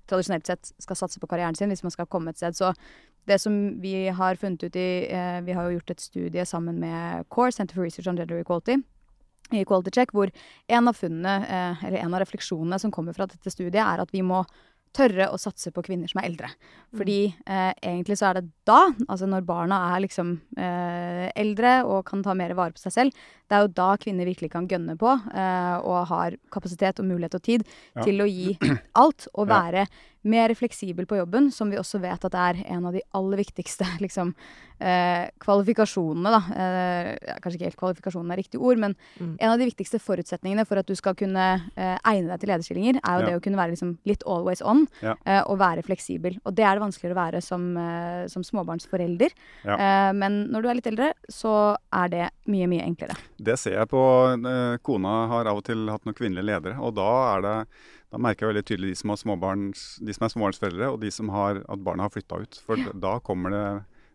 tradisjonelt 0.10 0.50
sett 0.50 0.72
skal 0.82 0.98
satse 0.98 1.22
på 1.22 1.30
karrieren 1.30 1.58
sin 1.58 1.72
hvis 1.72 1.86
man 1.86 1.94
skal 1.94 2.10
komme 2.10 2.34
et 2.34 2.42
sted. 2.42 2.58
Så 2.58 2.74
det 3.30 3.40
som 3.42 3.56
vi 3.82 4.10
har 4.16 4.40
funnet 4.42 4.64
ut 4.64 4.76
i 4.80 4.90
eh, 5.06 5.42
Vi 5.46 5.54
har 5.54 5.68
jo 5.68 5.78
gjort 5.78 5.94
et 5.94 6.02
studie 6.02 6.46
sammen 6.46 6.80
med 6.82 7.28
CORE, 7.30 7.52
Center 7.52 7.78
for 7.78 7.86
Research 7.86 8.10
on 8.10 8.18
Gender 8.18 8.42
Equality, 8.42 8.80
i 9.52 9.66
Quality 9.66 9.94
Check, 9.94 10.14
hvor 10.14 10.30
en 10.68 10.88
av 10.88 10.98
funnene, 10.98 11.36
eh, 11.46 11.86
eller 11.88 12.04
en 12.04 12.14
av 12.14 12.22
refleksjonene 12.22 12.80
som 12.80 12.92
kommer 12.94 13.14
fra 13.18 13.28
dette 13.30 13.54
studiet, 13.54 13.82
er 13.82 14.02
at 14.02 14.14
vi 14.14 14.22
må 14.26 14.44
tørre 14.96 15.28
å 15.30 15.38
satse 15.38 15.72
på 15.72 15.84
kvinner 15.86 16.10
som 16.10 16.20
er 16.22 16.28
eldre. 16.30 16.50
Fordi 16.98 17.18
eh, 17.46 17.74
egentlig 17.86 18.18
så 18.18 18.30
er 18.32 18.40
det 18.40 18.50
da, 18.66 18.80
altså 19.08 19.28
når 19.30 19.46
barna 19.46 19.78
er 19.94 20.04
liksom 20.06 20.32
eh, 20.58 21.28
eldre 21.38 21.76
og 21.86 22.04
kan 22.10 22.24
ta 22.26 22.34
mer 22.38 22.56
vare 22.58 22.74
på 22.74 22.82
seg 22.82 22.96
selv, 22.96 23.20
det 23.50 23.58
er 23.58 23.66
jo 23.66 23.74
da 23.78 23.90
kvinner 24.02 24.26
virkelig 24.30 24.52
kan 24.54 24.68
gønne 24.70 24.98
på 25.00 25.12
eh, 25.14 25.76
og 25.86 26.08
har 26.10 26.38
kapasitet 26.54 27.02
og 27.02 27.10
mulighet 27.12 27.38
og 27.38 27.46
tid 27.46 27.66
Ja. 27.96 28.04
til 28.06 28.22
å 28.26 28.30
gi 28.30 28.58
alt 28.96 29.28
og 29.34 29.48
Ja. 29.48 29.62
Mer 30.24 30.50
fleksibel 30.54 31.06
på 31.08 31.16
jobben, 31.18 31.52
som 31.52 31.70
vi 31.72 31.78
også 31.78 32.00
vet 32.02 32.26
at 32.26 32.34
er 32.36 32.64
en 32.68 32.86
av 32.86 32.94
de 32.94 33.02
aller 33.16 33.38
viktigste 33.40 33.86
liksom, 34.04 34.34
eh, 34.80 35.30
kvalifikasjonene. 35.40 36.32
Da. 36.34 36.42
Eh, 36.60 37.36
kanskje 37.40 37.56
ikke 37.60 37.70
helt 37.70 37.80
kvalifikasjonen 37.80 38.32
er 38.36 38.42
riktig 38.42 38.60
ord, 38.62 38.78
men 38.78 38.96
Mm. 39.20 39.36
en 39.40 39.52
av 39.52 39.58
de 39.60 39.66
viktigste 39.66 40.00
forutsetningene 40.00 40.66
for 40.68 40.78
at 40.78 40.86
du 40.88 40.96
skal 40.96 41.16
kunne 41.16 41.62
eh, 41.76 41.98
egne 42.06 42.28
deg 42.30 42.40
til 42.40 42.50
lederstillinger, 42.50 43.00
er 43.04 43.14
jo 43.20 43.20
Ja. 43.20 43.26
det 43.30 43.36
å 43.40 43.44
kunne 43.44 43.58
være 43.58 43.72
liksom, 43.76 43.98
litt 44.06 44.24
always 44.28 44.62
on 44.62 44.88
Ja. 45.02 45.16
eh, 45.26 45.42
og 45.48 45.58
være 45.60 45.84
fleksibel. 45.84 46.38
Og 46.46 46.56
det 46.56 46.66
er 46.66 46.76
det 46.76 46.84
vanskeligere 46.84 47.16
å 47.16 47.24
være 47.32 47.42
som, 47.44 47.78
eh, 47.78 48.28
som 48.28 48.44
småbarnsforelder. 48.44 49.30
Ja. 49.66 49.76
Eh, 49.76 50.14
men 50.14 50.48
når 50.52 50.62
du 50.62 50.70
er 50.70 50.74
litt 50.76 50.88
eldre, 50.88 51.14
så 51.30 51.76
er 51.94 52.08
det 52.10 52.30
mye, 52.48 52.68
mye 52.68 52.84
enklere. 52.86 53.16
Det 53.42 53.58
ser 53.60 53.72
jeg 53.80 53.88
på 53.90 54.80
Kona 54.84 55.28
har 55.28 55.48
av 55.48 55.58
og 55.58 55.64
til 55.64 55.88
hatt 55.90 56.04
noen 56.06 56.16
kvinnelige 56.16 56.46
ledere, 56.46 56.80
og 56.80 56.96
da 56.96 57.38
er 57.38 57.42
det 57.42 57.68
da 58.10 58.18
merker 58.18 58.46
jeg 58.46 58.54
veldig 58.54 58.66
tydelig 58.66 58.92
de 58.94 59.00
som, 59.00 59.12
de 59.38 60.16
som 60.16 60.26
er 60.26 60.34
småbarnsforeldre, 60.34 60.90
og 60.90 61.02
de 61.04 61.12
som 61.14 61.30
har 61.34 61.62
at 61.70 61.84
barna 61.86 62.08
har 62.08 62.14
flytta 62.14 62.42
ut. 62.42 62.62
For 62.66 62.90
da 62.98 63.18
kommer 63.26 63.54
det 63.54 63.66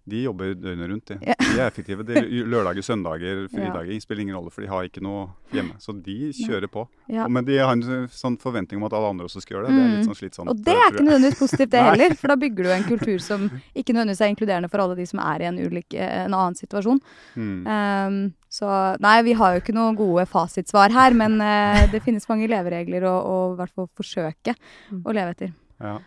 De 0.07 0.19
jobber 0.27 0.55
døgnet 0.55 0.91
rundt. 0.91 1.07
De, 1.09 1.17
Ja. 1.25 1.35
de 1.41 1.61
er 1.61 1.67
effektive. 1.71 2.05
De, 2.05 2.15
lørdager, 2.53 2.83
søndager, 2.85 3.43
Ja. 3.45 3.49
fridager 3.49 4.01
spiller 4.05 4.21
ingen 4.23 4.37
rolle, 4.37 4.51
for 4.53 4.61
de 4.61 4.69
har 4.69 4.85
ikke 4.85 5.01
noe 5.01 5.31
hjemme. 5.51 5.79
Så 5.81 5.95
de 6.05 6.31
kjører 6.37 6.69
på. 6.69 6.87
Ja. 7.09 7.27
Men 7.29 7.45
de 7.47 7.57
har 7.57 7.73
en 7.73 7.83
sånn 8.13 8.37
forventning 8.39 8.77
om 8.83 8.85
at 8.85 8.93
alle 8.93 9.09
andre 9.15 9.25
også 9.25 9.41
skal 9.41 9.57
gjøre 9.57 9.71
det. 9.71 9.75
Det 9.79 9.85
er 9.85 9.97
litt 9.97 10.09
sånn 10.11 10.19
slitsomt. 10.21 10.51
Og 10.53 10.61
det 10.65 10.75
er 10.77 10.93
ikke 10.93 11.07
nødvendigvis 11.09 11.39
positivt, 11.41 11.71
det 11.73 11.83
heller. 11.89 12.15
For 12.21 12.29
da 12.29 12.37
bygger 12.37 12.65
du 12.69 12.71
en 12.77 12.85
kultur 12.85 13.19
som 13.25 13.49
ikke 13.75 13.97
nødvendigvis 13.97 14.21
er 14.27 14.33
inkluderende 14.35 14.71
for 14.71 14.85
alle 14.85 14.97
de 15.01 15.07
som 15.09 15.21
er 15.25 15.41
i 15.41 15.49
en, 15.49 15.59
ulik, 15.65 15.95
en 15.97 16.35
annen 16.37 16.55
situasjon. 16.61 17.01
Mm. 17.37 17.67
Um, 17.67 18.35
så 18.55 18.69
nei, 19.01 19.17
vi 19.27 19.33
har 19.41 19.55
jo 19.57 19.63
ikke 19.65 19.75
noen 19.75 19.97
gode 19.99 20.27
fasitsvar 20.31 20.93
her, 20.95 21.17
men 21.17 21.41
uh, 21.41 21.87
det 21.91 22.03
finnes 22.05 22.29
mange 22.29 22.47
leveregler 22.53 23.03
å 23.09 23.55
i 23.55 23.57
hvert 23.59 23.73
fall 23.75 23.89
forsøke 23.97 24.53
Mm. 24.93 25.01
å 25.09 25.13
leve 25.17 25.33
etter. 25.33 25.53
Ja. 25.81 25.99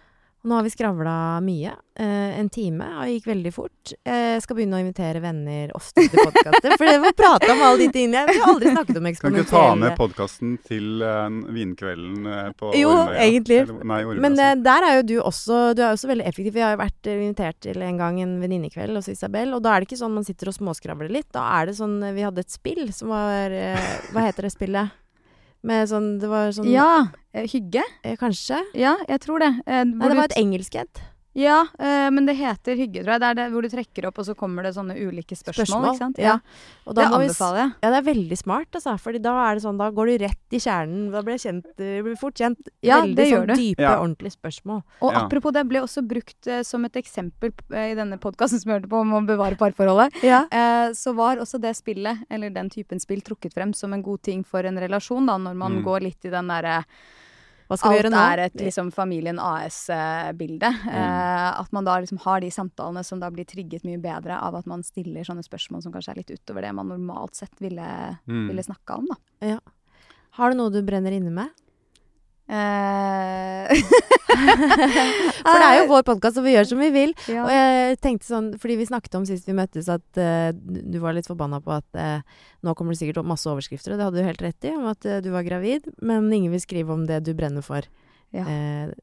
Nå 0.47 0.55
har 0.55 0.63
vi 0.63 0.69
skravla 0.71 1.13
mye. 1.43 1.73
Eh, 1.99 2.39
en 2.39 2.47
time 2.53 2.85
og 3.01 3.09
gikk 3.09 3.25
veldig 3.27 3.51
fort. 3.51 3.91
Jeg 4.07 4.41
skal 4.45 4.55
begynne 4.55 4.77
å 4.77 4.83
invitere 4.83 5.19
venner 5.19 5.71
ofte 5.75 6.05
til 6.07 6.21
podkaster. 6.21 6.75
For 6.77 6.87
det 6.87 6.93
var 7.03 7.15
prata 7.17 7.49
om 7.51 7.63
alle 7.67 7.81
de 7.81 7.87
tingene. 7.91 8.21
Vi 8.29 8.37
har 8.39 8.51
aldri 8.53 8.71
snakket 8.71 8.99
om 9.01 9.09
Kan 9.17 9.35
ikke 9.41 9.49
ta 9.49 9.63
med 9.81 9.95
podkasten 9.99 10.53
til 10.69 11.01
eh, 11.03 11.25
vinkvelden 11.57 12.29
eh, 12.31 12.51
på 12.61 12.69
Jo, 12.79 12.93
Ormøya? 12.93 13.17
egentlig. 13.25 13.57
Eller- 13.65 13.89
Nei, 13.91 13.99
Ormøya. 14.05 14.23
Men 14.27 14.37
eh, 14.39 14.51
altså. 14.53 14.63
der 14.69 14.87
er 14.87 14.95
jo 14.99 15.03
du 15.09 15.15
også 15.23 15.57
Du 15.75 15.81
er 15.83 15.89
jo 15.89 15.97
også 15.97 16.11
veldig 16.13 16.27
effektiv. 16.31 16.53
Vi 16.55 16.63
har 16.63 16.77
jo 16.77 16.81
vært 16.85 17.09
eh, 17.11 17.19
invitert 17.25 17.59
til 17.67 17.81
en 17.89 17.97
gang 17.99 18.21
en 18.23 18.37
venninnekveld 18.45 18.95
hos 19.01 19.09
Isabel, 19.11 19.51
og 19.57 19.65
da 19.65 19.73
er 19.75 19.83
det 19.83 19.89
ikke 19.89 19.99
sånn 20.05 20.15
man 20.15 20.27
sitter 20.29 20.53
og 20.53 20.57
småskravler 20.61 21.11
litt. 21.11 21.27
Da 21.35 21.43
er 21.59 21.67
det 21.73 21.75
sånn 21.81 21.99
Vi 22.15 22.23
hadde 22.23 22.45
et 22.45 22.53
spill 22.55 22.87
som 22.95 23.11
var 23.11 23.51
eh, 23.51 23.91
Hva 24.13 24.23
heter 24.29 24.47
det 24.47 24.53
spillet? 24.55 24.95
Med 25.63 25.89
sånn 25.89 26.19
Det 26.21 26.27
var 26.29 26.51
sånn 26.55 26.69
Ja, 26.71 27.07
eh, 27.33 27.47
hygge? 27.49 27.83
eh, 28.03 28.15
Kanskje? 28.17 28.61
Ja, 28.77 28.95
jeg 29.07 29.19
tror 29.21 29.39
det. 29.39 29.53
Eh, 29.65 29.83
Nei, 29.83 30.07
det 30.09 30.15
var 30.17 30.23
et 30.29 30.37
engelsk 30.37 30.75
et. 30.75 31.01
Ja, 31.37 31.59
eh, 31.77 32.07
men 32.09 32.25
det 32.25 32.33
heter 32.39 32.73
hygge, 32.79 33.03
tror 33.03 33.13
jeg. 33.13 33.21
Det 33.21 33.27
er 33.29 33.35
det 33.37 33.43
hvor 33.53 33.61
du 33.61 33.69
trekker 33.69 34.07
opp, 34.09 34.17
og 34.17 34.25
så 34.25 34.33
kommer 34.37 34.65
det 34.65 34.71
sånne 34.73 34.95
ulike 34.97 35.35
spørsmål. 35.37 35.67
Spørsmål, 35.67 35.85
ikke 35.91 36.01
sant? 36.01 36.17
ja. 36.23 36.33
Og 36.87 36.95
da 36.97 37.03
det 37.03 37.13
anbefaler 37.19 37.59
jeg. 37.61 37.73
Ja, 37.83 37.91
det 37.93 37.99
er 37.99 38.05
veldig 38.07 38.37
smart, 38.39 38.71
altså. 38.79 38.95
Fordi 39.03 39.21
da 39.21 39.33
er 39.45 39.55
det 39.59 39.63
sånn 39.67 39.77
Da 39.77 39.91
går 39.93 40.09
du 40.09 40.15
rett 40.25 40.55
i 40.57 40.61
kjernen. 40.63 41.11
Da 41.13 41.21
blir 41.21 41.37
Det 41.77 41.91
blir 42.07 42.15
fort 42.17 42.33
kjent. 42.41 42.57
Ja, 42.81 43.01
veldig 43.03 43.15
det 43.15 43.27
gjør 43.29 43.43
sånn 43.45 43.47
du. 43.47 43.53
dype, 43.61 43.81
Ja. 43.85 43.99
ordentlige 44.01 44.33
spørsmål. 44.33 44.81
Og 45.01 45.13
Ja. 45.13 45.19
apropos 45.27 45.53
det, 45.53 45.67
ble 45.69 45.79
også 45.85 46.01
brukt 46.07 46.47
eh, 46.47 46.63
som 46.63 46.83
et 46.85 46.93
eksempel 46.93 47.53
eh, 47.71 47.91
i 47.91 47.95
denne 47.95 48.17
podkasten 48.17 48.59
som 48.59 48.71
vi 48.71 48.79
hørte 48.79 48.89
på 48.89 48.99
om 49.01 49.11
å 49.13 49.25
bevare 49.27 49.55
parforholdet. 49.57 50.23
Ja. 50.23 50.47
Eh, 50.51 50.89
så 50.97 51.13
var 51.13 51.37
også 51.37 51.61
det 51.61 51.75
spillet, 51.75 52.25
eller 52.31 52.49
den 52.49 52.69
typen 52.69 52.99
spill, 52.99 53.21
trukket 53.21 53.53
frem 53.53 53.73
som 53.75 53.93
en 53.93 54.01
god 54.01 54.23
ting 54.23 54.43
for 54.43 54.65
en 54.65 54.77
relasjon, 54.77 55.25
da, 55.27 55.37
når 55.37 55.55
man 55.55 55.71
Mm. 55.77 55.83
går 55.85 56.01
litt 56.01 56.25
i 56.25 56.29
den 56.29 56.47
derre 56.47 56.83
Hva 57.67 57.75
skal 57.77 57.91
vi 57.91 57.97
Alt 57.97 58.05
gjøre 58.05 58.11
nå? 58.13 58.19
er 58.31 58.39
et 58.45 58.53
liksom 58.63 58.91
Familien 58.95 59.39
AS-bilde. 59.43 60.69
Eh, 60.87 61.59
at 61.59 61.71
man 61.75 61.83
da 61.83 61.97
liksom 61.99 62.19
har 62.23 62.39
de 62.41 62.47
samtalene 62.53 63.03
som 63.03 63.19
da 63.19 63.29
blir 63.33 63.43
trigget 63.45 63.83
mye 63.83 63.99
bedre 63.99 64.37
av 64.39 64.55
at 64.55 64.65
man 64.71 64.83
stiller 64.87 65.27
sånne 65.27 65.43
spørsmål 65.43 65.83
som 65.83 65.91
kanskje 65.91 66.13
er 66.15 66.21
litt 66.21 66.31
utover 66.31 66.61
det 66.63 66.73
man 66.77 66.87
normalt 66.93 67.35
sett 67.35 67.51
ville, 67.59 68.17
Mm. 68.27 68.47
ville 68.49 68.63
snakka 68.63 68.97
om, 68.97 69.07
da. 69.11 69.59
Har 70.37 70.51
du 70.51 70.57
noe 70.57 70.69
du 70.71 70.81
brenner 70.83 71.11
inne 71.11 71.31
med? 71.33 71.49
Eh, 72.47 73.67
For 75.47 75.59
det 75.59 75.67
er 75.67 75.77
jo 75.81 75.87
vår 75.89 76.03
podkast, 76.07 76.39
og 76.39 76.45
vi 76.45 76.53
gjør 76.55 76.69
som 76.69 76.81
vi 76.81 76.89
vil. 76.93 77.13
ja. 77.27 77.43
Og 77.43 77.51
jeg 77.51 77.99
tenkte 78.03 78.27
sånn, 78.29 78.49
fordi 78.61 78.77
vi 78.79 78.87
snakket 78.87 79.17
om 79.19 79.25
sist 79.27 79.47
vi 79.49 79.55
møttes 79.57 79.89
at 79.91 80.19
uh, 80.21 80.49
du 80.55 80.99
var 81.03 81.15
litt 81.17 81.27
forbanna 81.29 81.59
på 81.63 81.73
at 81.75 81.99
uh, 81.99 82.43
nå 82.63 82.75
kommer 82.77 82.95
det 82.95 83.01
sikkert 83.01 83.27
masse 83.27 83.49
overskrifter, 83.51 83.93
og 83.93 83.99
det 83.99 84.07
hadde 84.07 84.21
du 84.21 84.29
helt 84.29 84.43
rett 84.45 84.67
i, 84.67 84.75
om 84.77 84.87
at 84.91 85.07
uh, 85.07 85.19
du 85.23 85.31
var 85.33 85.47
gravid, 85.47 85.89
men 85.99 86.29
ingen 86.31 86.53
vil 86.55 86.63
skrive 86.63 86.93
om 86.95 87.07
det 87.09 87.23
du 87.27 87.33
brenner 87.37 87.65
for. 87.65 87.87
Ja. 88.35 88.43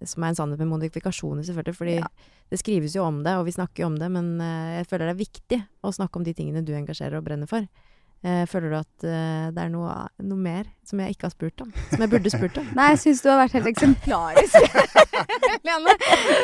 Som 0.04 0.20
er 0.20 0.34
en 0.34 0.36
sannhet 0.36 0.60
med 0.60 0.68
modifikasjoner, 0.68 1.40
selvfølgelig. 1.46 1.76
Fordi 1.78 1.94
Ja. 1.96 2.10
det 2.52 2.58
skrives 2.60 2.92
jo 2.92 3.06
om 3.06 3.22
det, 3.24 3.32
og 3.40 3.46
vi 3.46 3.54
snakker 3.56 3.82
jo 3.82 3.86
om 3.88 3.96
det, 3.96 4.10
men 4.12 4.34
jeg 4.36 4.84
føler 4.90 5.08
det 5.08 5.14
er 5.14 5.22
viktig 5.22 5.58
å 5.80 5.92
snakke 5.96 6.20
om 6.20 6.26
de 6.26 6.34
tingene 6.36 6.60
du 6.60 6.74
engasjerer 6.76 7.16
og 7.16 7.24
brenner 7.24 7.48
for. 7.48 7.64
Eh, 8.24 8.46
føler 8.48 8.72
du 8.72 8.76
at 8.78 9.04
eh, 9.04 9.48
det 9.52 9.60
er 9.66 9.68
noe, 9.68 9.92
noe 10.24 10.40
mer 10.40 10.68
som 10.88 11.00
jeg 11.02 11.12
ikke 11.12 11.26
har 11.26 11.32
spurt 11.34 11.60
om? 11.60 11.74
Som 11.90 12.04
jeg 12.06 12.12
burde 12.14 12.30
spurt 12.32 12.56
om? 12.56 12.70
Nei, 12.78 12.86
jeg 12.94 13.02
syns 13.02 13.20
du 13.20 13.28
har 13.28 13.42
vært 13.42 13.58
helt 13.58 13.68
eksemplarisk. 13.68 14.78
Lene. 15.68 15.96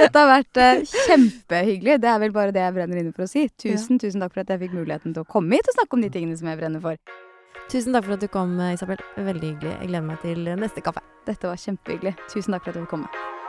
Dette 0.02 0.12
har 0.20 0.28
vært 0.28 0.60
eh, 0.60 0.82
kjempehyggelig. 1.08 1.96
Det 2.04 2.12
er 2.12 2.20
vel 2.26 2.36
bare 2.36 2.52
det 2.52 2.66
jeg 2.66 2.76
brenner 2.76 3.00
inne 3.00 3.16
for 3.16 3.24
å 3.24 3.32
si. 3.32 3.46
Tusen, 3.64 3.96
tusen 4.02 4.20
takk 4.20 4.36
for 4.36 4.44
at 4.44 4.52
jeg 4.52 4.60
fikk 4.66 4.76
muligheten 4.76 5.16
til 5.16 5.24
å 5.24 5.30
komme 5.38 5.56
hit 5.56 5.72
og 5.72 5.80
snakke 5.80 5.96
om 5.96 6.04
de 6.04 6.12
tingene 6.12 6.36
som 6.36 6.52
jeg 6.52 6.60
brenner 6.60 6.84
for. 6.84 7.00
Tusen 7.72 7.96
takk 7.96 8.10
for 8.10 8.18
at 8.18 8.28
du 8.28 8.28
kom, 8.28 8.58
Isabel. 8.68 9.00
Veldig 9.16 9.54
hyggelig. 9.54 9.76
Jeg 9.78 9.92
gleder 9.94 10.08
meg 10.12 10.24
til 10.26 10.54
neste 10.60 10.84
kaffe. 10.84 11.00
Dette 11.24 11.48
var 11.48 11.64
kjempehyggelig. 11.64 12.18
Tusen 12.28 12.58
takk 12.58 12.66
for 12.66 12.74
at 12.74 12.82
du 12.82 12.84
fikk 12.84 12.98
komme. 12.98 13.39